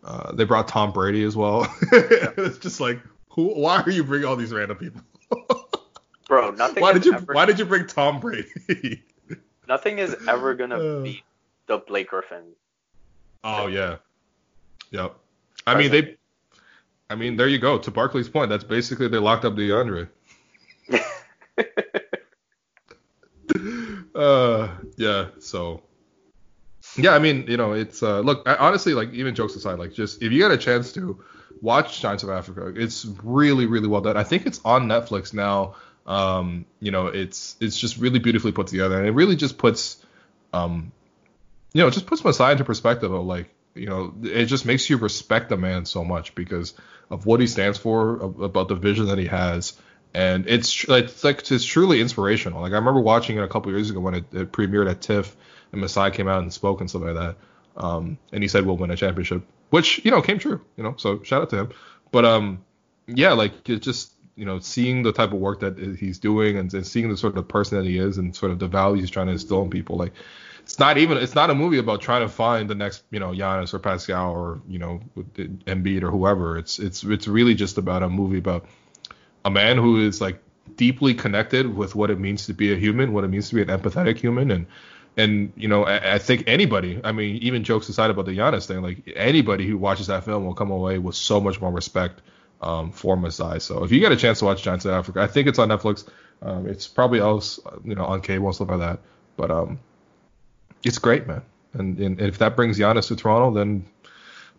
uh, 0.04 0.34
they 0.34 0.44
brought 0.44 0.68
Tom 0.68 0.92
Brady 0.92 1.24
as 1.24 1.36
well. 1.38 1.74
it's 1.92 2.58
just 2.58 2.80
like, 2.80 3.00
who? 3.30 3.54
Why 3.54 3.82
are 3.82 3.90
you 3.90 4.04
bringing 4.04 4.28
all 4.28 4.36
these 4.36 4.52
random 4.52 4.78
people? 4.78 5.02
Bro, 6.28 6.52
nothing. 6.52 6.82
Why 6.82 6.94
did 6.94 7.06
you 7.06 7.14
ever, 7.14 7.34
Why 7.34 7.46
did 7.46 7.58
you 7.58 7.66
bring 7.66 7.88
Tom 7.88 8.20
Brady? 8.20 9.02
nothing 9.68 10.00
is 10.00 10.16
ever 10.28 10.56
gonna 10.56 10.78
uh, 10.78 11.04
beat 11.04 11.24
the 11.68 11.78
Blake 11.78 12.10
Griffin. 12.10 12.44
Oh 13.44 13.68
yeah. 13.68 13.98
Yep. 14.92 15.16
I 15.66 15.76
mean 15.76 15.92
they. 15.92 16.18
I 17.10 17.16
mean 17.16 17.38
there 17.38 17.48
you 17.48 17.60
go. 17.60 17.78
To 17.80 17.92
Barkley's 17.92 18.30
point, 18.30 18.50
that's 18.50 18.64
basically 18.66 19.08
they 19.08 19.18
locked 19.18 19.46
up 19.46 19.56
DeAndre. 19.56 20.10
uh 24.16 24.70
yeah. 24.98 25.28
So 25.40 25.84
yeah, 26.98 27.12
I 27.12 27.20
mean, 27.20 27.46
you 27.48 27.58
know, 27.58 27.74
it's 27.74 28.02
uh, 28.02 28.20
look, 28.20 28.48
I, 28.48 28.56
honestly, 28.56 28.94
like 28.94 29.14
even 29.14 29.36
jokes 29.36 29.56
aside, 29.56 29.80
like 29.80 29.94
just 29.94 30.22
if 30.22 30.32
you 30.32 30.40
get 30.40 30.52
a 30.52 30.58
chance 30.58 30.92
to 30.94 31.24
watch 31.62 32.02
Giants 32.02 32.24
of 32.24 32.30
Africa, 32.30 32.74
it's 32.76 33.06
really, 33.24 33.66
really 33.66 33.88
well 33.88 34.02
done. 34.02 34.18
I 34.18 34.24
think 34.24 34.46
it's 34.46 34.60
on 34.66 34.88
Netflix 34.88 35.34
now. 35.34 35.76
Um, 36.06 36.66
you 36.80 36.92
know, 36.92 37.08
it's 37.08 37.56
it's 37.60 37.78
just 37.78 37.98
really 37.98 38.20
beautifully 38.20 38.52
put 38.52 38.68
together, 38.68 38.98
and 38.98 39.08
it 39.08 39.12
really 39.12 39.36
just 39.36 39.58
puts, 39.58 40.04
um, 40.54 40.92
you 41.74 41.84
know, 41.84 41.90
just 41.90 42.08
puts 42.08 42.24
Masai 42.24 42.54
into 42.54 42.64
perspective 42.64 43.12
of 43.12 43.26
like, 43.26 43.50
you 43.76 43.88
know, 43.88 44.14
it 44.24 44.46
just 44.46 44.66
makes 44.66 44.90
you 44.90 44.98
respect 44.98 45.50
the 45.50 45.58
man 45.58 45.86
so 45.86 46.04
much 46.04 46.34
because 46.34 46.74
of 47.12 47.26
what 47.26 47.40
he 47.40 47.48
stands 47.48 47.78
for, 47.78 48.16
about 48.44 48.68
the 48.68 48.76
vision 48.76 49.08
that 49.08 49.18
he 49.18 49.26
has, 49.26 49.74
and 50.14 50.48
it's 50.48 50.86
it's 50.90 51.24
like 51.24 51.52
it's 51.52 51.66
truly 51.66 52.02
inspirational. 52.02 52.62
Like 52.62 52.72
I 52.72 52.76
remember 52.76 53.02
watching 53.02 53.38
it 53.38 53.44
a 53.44 53.48
couple 53.48 53.72
years 53.72 53.90
ago 53.90 54.00
when 54.00 54.16
it, 54.16 54.26
it 54.34 54.52
premiered 54.52 54.90
at 54.90 55.02
TIFF 55.02 55.36
and 55.72 55.82
Masai 55.82 56.12
came 56.12 56.28
out 56.28 56.42
and 56.42 56.52
spoke 56.52 56.82
and 56.82 56.90
stuff 56.90 57.04
like 57.04 57.16
that. 57.16 57.36
Um, 57.78 58.18
and 58.32 58.44
he 58.44 58.48
said 58.48 58.66
we'll 58.66 58.78
win 58.78 58.92
a 58.92 58.96
championship, 58.96 59.44
which 59.70 60.04
you 60.04 60.12
know 60.12 60.22
came 60.22 60.40
true. 60.40 60.62
You 60.78 60.84
know, 60.84 60.96
so 60.98 61.22
shout 61.24 61.44
out 61.44 61.50
to 61.52 61.58
him. 61.58 61.70
But 62.12 62.26
um, 62.26 62.64
yeah, 63.08 63.34
like 63.34 63.70
it's 63.70 63.86
just 63.86 64.14
you 64.36 64.46
know 64.46 64.60
seeing 64.60 65.04
the 65.04 65.12
type 65.12 65.32
of 65.32 65.40
work 65.40 65.60
that 65.60 65.78
he's 66.00 66.18
doing 66.18 66.58
and, 66.58 66.74
and 66.74 66.86
seeing 66.86 67.10
the 67.10 67.18
sort 67.18 67.38
of 67.38 67.48
person 67.48 67.78
that 67.78 67.86
he 67.86 67.98
is 67.98 68.18
and 68.18 68.36
sort 68.36 68.52
of 68.52 68.60
the 68.60 68.68
values 68.68 69.02
he's 69.02 69.12
trying 69.12 69.28
to 69.28 69.34
instill 69.34 69.62
in 69.62 69.70
people. 69.70 69.98
Like 69.98 70.14
it's 70.62 70.80
not 70.80 70.98
even 70.98 71.18
it's 71.18 71.36
not 71.36 71.50
a 71.50 71.56
movie 71.56 71.78
about 71.78 72.02
trying 72.02 72.22
to 72.22 72.30
find 72.30 72.70
the 72.70 72.76
next 72.76 73.04
you 73.12 73.20
know 73.20 73.30
Giannis 73.30 73.74
or 73.74 73.80
Pascal 73.80 74.32
or 74.32 74.62
you 74.68 74.80
know 74.80 75.02
Embiid 75.18 76.04
or 76.04 76.12
whoever. 76.12 76.58
It's 76.58 76.80
it's 76.80 77.04
it's 77.04 77.28
really 77.28 77.54
just 77.54 77.78
about 77.78 78.04
a 78.04 78.10
movie 78.10 78.40
about 78.40 78.66
a 79.50 79.52
man 79.52 79.78
who 79.78 80.06
is 80.06 80.22
like 80.22 80.42
deeply 80.76 81.14
connected 81.14 81.76
with 81.76 81.96
what 81.96 82.10
it 82.10 82.20
means 82.20 82.46
to 82.46 82.54
be 82.54 82.72
a 82.72 82.76
human, 82.76 83.12
what 83.12 83.24
it 83.24 83.28
means 83.28 83.50
to 83.50 83.56
be 83.56 83.62
an 83.62 83.68
empathetic 83.68 84.18
human, 84.18 84.52
and 84.52 84.66
and 85.18 85.52
you 85.56 85.68
know, 85.68 85.84
I, 85.84 86.16
I, 86.16 86.20
think 86.20 86.44
anybody, 86.48 87.02
I 87.04 87.12
mean, 87.12 87.38
even 87.38 87.64
jokes 87.64 87.90
aside 87.90 88.10
about 88.10 88.26
the 88.26 88.38
Giannis 88.38 88.68
thing, 88.68 88.82
like 88.82 89.12
anybody 89.16 89.68
who 89.68 89.78
watches 89.78 90.08
that 90.08 90.24
film 90.24 90.46
will 90.46 90.54
come 90.54 90.72
away 90.72 90.98
with 90.98 91.16
so 91.16 91.42
much 91.42 91.60
more 91.60 91.72
respect 91.72 92.22
um, 92.62 92.92
for 92.92 93.18
Masai. 93.18 93.60
So 93.60 93.84
if 93.84 93.92
you 93.92 94.00
get 94.00 94.12
a 94.12 94.16
chance 94.16 94.40
to 94.40 94.46
watch 94.46 94.64
Giants 94.64 94.86
of 94.86 94.92
Africa, 94.92 95.22
I 95.22 95.28
think 95.28 95.48
it's 95.48 95.60
on 95.60 95.70
Netflix. 95.70 96.08
Um, 96.42 96.68
it's 96.68 96.88
probably 96.88 97.20
else, 97.20 97.60
you 97.84 97.96
know, 97.96 98.06
on 98.06 98.22
cable 98.22 98.46
and 98.46 98.56
stuff 98.56 98.70
like 98.70 98.80
that. 98.80 99.00
But 99.36 99.52
um, 99.52 99.80
it's 100.84 101.00
great, 101.00 101.28
man. 101.28 101.42
And, 101.74 102.00
and 102.00 102.22
if 102.22 102.38
that 102.38 102.56
brings 102.56 102.80
Giannis 102.80 103.08
to 103.10 103.16
Toronto, 103.16 103.58
then 103.58 103.86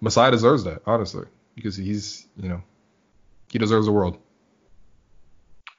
Masai 0.01 0.31
deserves 0.31 0.65
that, 0.65 0.83
honestly, 0.87 1.27
because 1.55 1.77
he's, 1.77 2.27
you 2.37 2.49
know, 2.49 2.62
he 3.51 3.59
deserves 3.59 3.87
the 3.87 3.93
world. 3.93 4.19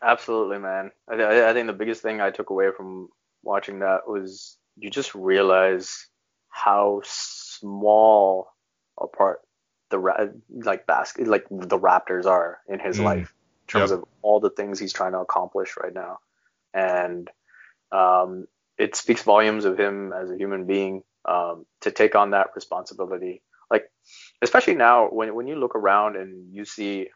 Absolutely, 0.04 0.58
man. 0.58 0.92
I, 1.10 1.50
I 1.50 1.54
think 1.54 1.68
the 1.68 1.74
biggest 1.74 2.02
thing 2.02 2.22
I 2.22 2.32
took 2.32 2.50
away 2.50 2.70
from 2.76 3.10
watching 3.44 3.80
that 3.80 4.08
was 4.08 4.58
you 4.78 4.90
just 4.90 5.14
realize 5.14 6.08
how 6.50 7.02
small 7.06 8.48
a 9.00 9.08
part 9.08 9.42
the 9.90 10.34
like 10.50 10.88
basket 10.88 11.28
like 11.28 11.46
the 11.50 11.78
Raptors 11.78 12.26
are 12.26 12.60
in 12.68 12.80
his 12.80 12.98
mm. 12.98 13.04
life 13.04 13.34
in 13.64 13.68
terms 13.68 13.92
yep. 13.92 14.00
of 14.00 14.06
all 14.22 14.40
the 14.40 14.50
things 14.50 14.80
he's 14.80 14.94
trying 14.94 15.12
to 15.12 15.20
accomplish 15.20 15.76
right 15.82 15.94
now, 15.94 16.20
and 16.74 17.30
um, 17.92 18.48
it 18.78 18.96
speaks 18.96 19.22
volumes 19.22 19.66
of 19.66 19.80
him 19.80 20.14
as 20.14 20.32
a 20.32 20.38
human 20.38 20.66
being 20.66 21.04
um, 21.26 21.66
to 21.82 21.92
take 21.92 22.16
on 22.16 22.32
that 22.32 22.52
responsibility. 22.56 23.42
Like 23.70 23.92
especially 24.42 24.76
now 24.76 25.08
when 25.08 25.36
when 25.36 25.48
you 25.48 25.56
look 25.56 25.76
around 25.76 26.16
and 26.16 26.54
you 26.54 26.66
see 26.66 27.10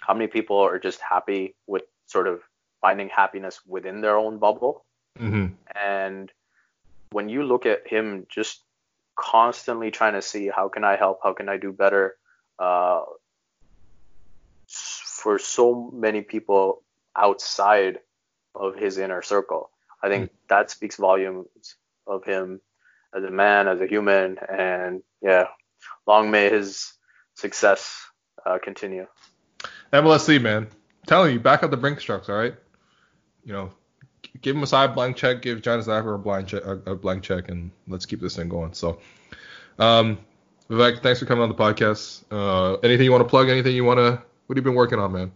how 0.00 0.14
many 0.14 0.26
people 0.26 0.58
are 0.58 0.78
just 0.78 1.00
happy 1.00 1.54
with 1.66 1.82
sort 2.08 2.26
of 2.26 2.40
finding 2.80 3.08
happiness 3.08 3.60
within 3.66 4.00
their 4.00 4.16
own 4.16 4.38
bubble, 4.38 4.84
mm-hmm. 5.18 5.54
and 5.78 6.32
when 7.10 7.28
you 7.28 7.42
look 7.42 7.64
at 7.66 7.86
him 7.86 8.26
just 8.28 8.60
constantly 9.16 9.90
trying 9.90 10.14
to 10.14 10.22
see 10.22 10.48
how 10.48 10.68
can 10.68 10.84
I 10.84 10.96
help, 10.96 11.20
how 11.22 11.32
can 11.32 11.48
I 11.48 11.56
do 11.56 11.72
better, 11.72 12.16
uh, 12.58 13.02
for 14.68 15.38
so 15.38 15.90
many 15.92 16.22
people 16.22 16.82
outside 17.16 17.98
of 18.54 18.76
his 18.76 18.98
inner 18.98 19.22
circle, 19.22 19.70
I 20.02 20.08
think 20.08 20.30
mm 20.30 20.34
that 20.48 20.70
speaks 20.70 20.96
volumes 20.96 21.76
of 22.06 22.24
him 22.24 22.62
as 23.14 23.22
a 23.22 23.30
man, 23.30 23.68
as 23.68 23.82
a 23.82 23.86
human, 23.86 24.38
and 24.48 25.02
yeah, 25.20 25.48
long 26.06 26.30
may 26.30 26.48
his 26.48 26.94
success 27.34 28.06
uh, 28.46 28.56
continue. 28.56 29.06
MLSE, 29.92 30.40
man, 30.40 30.68
telling 31.08 31.32
you, 31.32 31.40
back 31.40 31.62
up 31.62 31.70
the 31.70 31.76
Brinks 31.76 32.04
trucks, 32.04 32.28
all 32.28 32.36
right? 32.36 32.54
You 33.44 33.52
know, 33.52 33.70
give 34.42 34.54
him 34.54 34.62
a 34.62 34.66
side 34.66 34.94
blank 34.94 35.16
check, 35.16 35.42
give 35.42 35.62
John 35.62 35.80
Zapper 35.80 36.14
a 36.14 36.18
blank 36.18 36.48
check, 36.48 36.64
a, 36.64 36.72
a, 36.86 36.94
blank 36.94 37.24
check, 37.24 37.48
and 37.48 37.70
let's 37.88 38.06
keep 38.06 38.20
this 38.20 38.36
thing 38.36 38.48
going. 38.48 38.74
So, 38.74 39.00
um, 39.78 40.18
Vivek, 40.70 41.02
thanks 41.02 41.18
for 41.18 41.26
coming 41.26 41.42
on 41.42 41.48
the 41.48 41.54
podcast. 41.54 42.22
Uh, 42.30 42.74
anything 42.80 43.04
you 43.04 43.12
want 43.12 43.24
to 43.24 43.28
plug? 43.28 43.48
Anything 43.48 43.74
you 43.74 43.84
want 43.84 43.98
to 43.98 44.22
What 44.46 44.56
have 44.56 44.58
you 44.58 44.62
been 44.62 44.74
working 44.74 44.98
on, 44.98 45.12
man? 45.12 45.32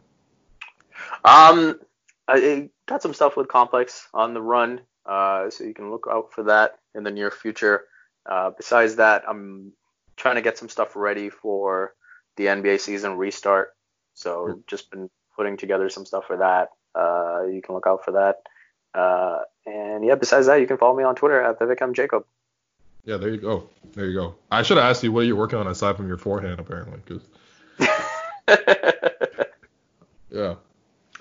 Um, 1.24 1.80
I 2.28 2.68
got 2.86 3.02
some 3.02 3.14
stuff 3.14 3.36
with 3.36 3.48
Complex 3.48 4.08
on 4.12 4.34
the 4.34 4.42
run, 4.42 4.82
uh, 5.06 5.50
so 5.50 5.64
you 5.64 5.74
can 5.74 5.90
look 5.90 6.06
out 6.10 6.32
for 6.32 6.44
that 6.44 6.78
in 6.94 7.02
the 7.02 7.10
near 7.10 7.30
future. 7.30 7.84
Uh, 8.26 8.50
besides 8.50 8.96
that, 8.96 9.24
I'm 9.26 9.72
trying 10.16 10.36
to 10.36 10.42
get 10.42 10.58
some 10.58 10.68
stuff 10.68 10.94
ready 10.94 11.30
for 11.30 11.94
the 12.36 12.46
NBA 12.46 12.80
season 12.80 13.16
restart. 13.16 13.70
So 14.14 14.62
just 14.66 14.90
been 14.90 15.08
putting 15.36 15.56
together 15.56 15.88
some 15.88 16.06
stuff 16.06 16.26
for 16.26 16.38
that. 16.38 16.70
Uh, 16.94 17.44
you 17.46 17.62
can 17.62 17.74
look 17.74 17.86
out 17.86 18.04
for 18.04 18.12
that. 18.12 18.42
Uh, 18.94 19.42
and 19.66 20.04
yeah, 20.04 20.14
besides 20.14 20.46
that, 20.46 20.60
you 20.60 20.66
can 20.66 20.76
follow 20.76 20.96
me 20.96 21.04
on 21.04 21.14
Twitter 21.14 21.40
at 21.40 21.58
Vivek 21.58 21.80
M. 21.80 21.94
Jacob. 21.94 22.24
Yeah, 23.04 23.16
there 23.16 23.30
you 23.30 23.38
go. 23.38 23.68
There 23.94 24.06
you 24.06 24.14
go. 24.14 24.34
I 24.50 24.62
should 24.62 24.76
have 24.76 24.86
asked 24.86 25.02
you 25.02 25.12
what 25.12 25.26
you're 25.26 25.36
working 25.36 25.58
on 25.58 25.66
aside 25.66 25.96
from 25.96 26.08
your 26.08 26.18
forehand, 26.18 26.60
apparently. 26.60 27.00
Cause... 27.06 27.22
yeah. 30.30 30.54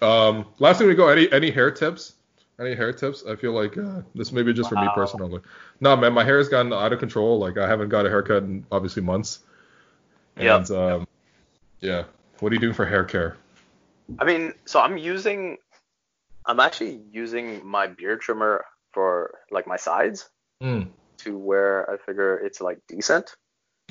Um, 0.02 0.46
last 0.60 0.78
thing 0.78 0.88
we 0.88 0.96
go. 0.96 1.08
Any 1.08 1.32
any 1.32 1.50
hair 1.52 1.72
tips? 1.72 2.14
Any 2.60 2.76
hair 2.76 2.94
tips? 2.94 3.24
I 3.28 3.36
feel 3.36 3.54
like 3.54 3.78
uh, 3.78 4.02
this 4.14 4.32
may 4.32 4.44
be 4.44 4.54
just 4.54 4.70
for 4.70 4.76
wow. 4.76 4.84
me 4.84 4.90
personally. 4.94 5.42
No, 5.80 5.96
man, 5.96 6.14
my 6.14 6.24
hair 6.24 6.38
has 6.38 6.50
gotten 6.50 6.72
out 6.74 6.94
of 6.94 7.00
control. 7.00 7.40
Like 7.40 7.58
I 7.58 7.68
haven't 7.68 7.90
got 7.90 8.06
a 8.06 8.10
haircut 8.10 8.44
in 8.44 8.66
obviously 8.72 9.02
months. 9.02 9.40
And 10.36 10.70
yep. 10.70 10.78
um, 10.78 11.08
yeah. 11.80 12.04
What 12.40 12.52
are 12.52 12.56
you 12.56 12.62
doing 12.62 12.74
for 12.74 12.86
hair 12.86 13.04
care? 13.04 13.38
I 14.20 14.26
mean, 14.26 14.54
so 14.66 14.80
I'm 14.80 14.98
using, 14.98 15.58
I'm 16.46 16.60
actually 16.60 17.02
using 17.12 17.66
my 17.66 17.88
beard 17.88 18.22
trimmer 18.22 18.66
for 18.92 19.40
like 19.52 19.68
my 19.68 19.78
sides 19.78 20.30
mm. 20.62 20.88
to 21.20 21.38
where 21.38 21.90
I 21.90 21.98
figure 21.98 22.38
it's 22.38 22.62
like 22.62 22.80
decent. 22.88 23.36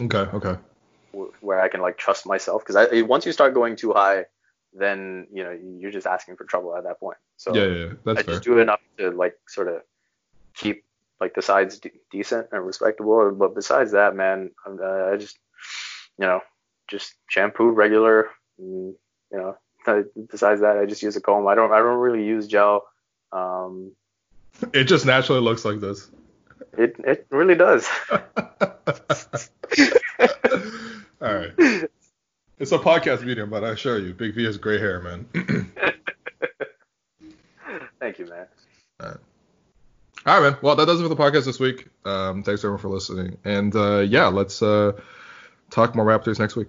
Okay. 0.01 0.19
Okay. 0.19 0.57
Where 1.41 1.61
I 1.61 1.69
can 1.69 1.81
like 1.81 1.99
trust 1.99 2.27
myself 2.27 2.63
because 2.65 2.77
I 2.77 3.03
once 3.03 3.27
you 3.27 3.33
start 3.33 3.53
going 3.53 3.75
too 3.75 3.93
high, 3.93 4.27
then 4.73 5.27
you 5.33 5.43
know 5.43 5.51
you're 5.51 5.91
just 5.91 6.07
asking 6.07 6.37
for 6.37 6.45
trouble 6.45 6.77
at 6.77 6.85
that 6.85 7.01
point. 7.01 7.19
So 7.37 7.55
yeah, 7.55 7.65
yeah, 7.67 7.93
that's 8.05 8.21
I 8.21 8.23
fair. 8.23 8.35
just 8.35 8.45
do 8.45 8.59
enough 8.59 8.81
to 8.99 9.11
like 9.11 9.35
sort 9.49 9.67
of 9.67 9.83
keep 10.55 10.85
like 11.21 11.35
the 11.35 11.43
sides 11.43 11.81
d- 11.81 11.91
decent 12.13 12.47
and 12.53 12.65
respectable. 12.65 13.33
But 13.33 13.57
besides 13.57 13.91
that, 13.93 14.15
man, 14.15 14.53
uh, 14.65 15.11
I 15.13 15.17
just 15.17 15.37
you 16.17 16.27
know 16.27 16.41
just 16.89 17.15
shampoo 17.29 17.71
regular. 17.71 18.29
And, 18.59 18.95
you 19.33 19.39
know, 19.39 19.57
besides 19.85 20.61
that, 20.61 20.79
I 20.79 20.87
just 20.87 21.03
use 21.03 21.17
a 21.17 21.21
comb. 21.21 21.47
I 21.47 21.55
don't 21.55 21.73
I 21.73 21.79
don't 21.79 21.99
really 21.99 22.25
use 22.25 22.47
gel. 22.47 22.87
Um, 23.33 23.93
it 24.73 24.85
just 24.85 25.07
naturally 25.07 25.41
looks 25.41 25.65
like 25.65 25.81
this. 25.81 26.11
It 26.77 26.97
it 27.05 27.27
really 27.31 27.55
does. 27.55 27.89
All 31.23 31.35
right. 31.35 31.53
It's 32.59 32.73
a 32.73 32.79
podcast 32.79 33.25
medium, 33.25 33.49
but 33.51 33.65
I 33.65 33.71
assure 33.71 33.99
you, 33.99 34.13
Big 34.13 34.35
V 34.35 34.45
has 34.45 34.59
gray 34.59 34.79
hair, 34.79 35.01
man. 35.01 35.27
Thank 38.01 38.19
you, 38.19 38.27
man. 38.27 38.47
All 39.01 39.09
right. 39.09 39.17
All 40.27 40.41
right, 40.41 40.51
man. 40.51 40.59
Well, 40.61 40.77
that 40.77 40.85
does 40.87 41.01
it 41.01 41.03
for 41.03 41.09
the 41.09 41.17
podcast 41.17 41.47
this 41.47 41.59
week. 41.59 41.89
Um, 42.05 42.43
thanks 42.43 42.61
everyone 42.61 42.81
for 42.81 42.89
listening, 42.89 43.39
and 43.45 43.75
uh, 43.75 44.01
yeah, 44.01 44.27
let's 44.27 44.63
uh, 44.63 44.93
talk 45.71 45.95
more 45.95 46.05
Raptors 46.05 46.39
next 46.39 46.57
week. 46.57 46.69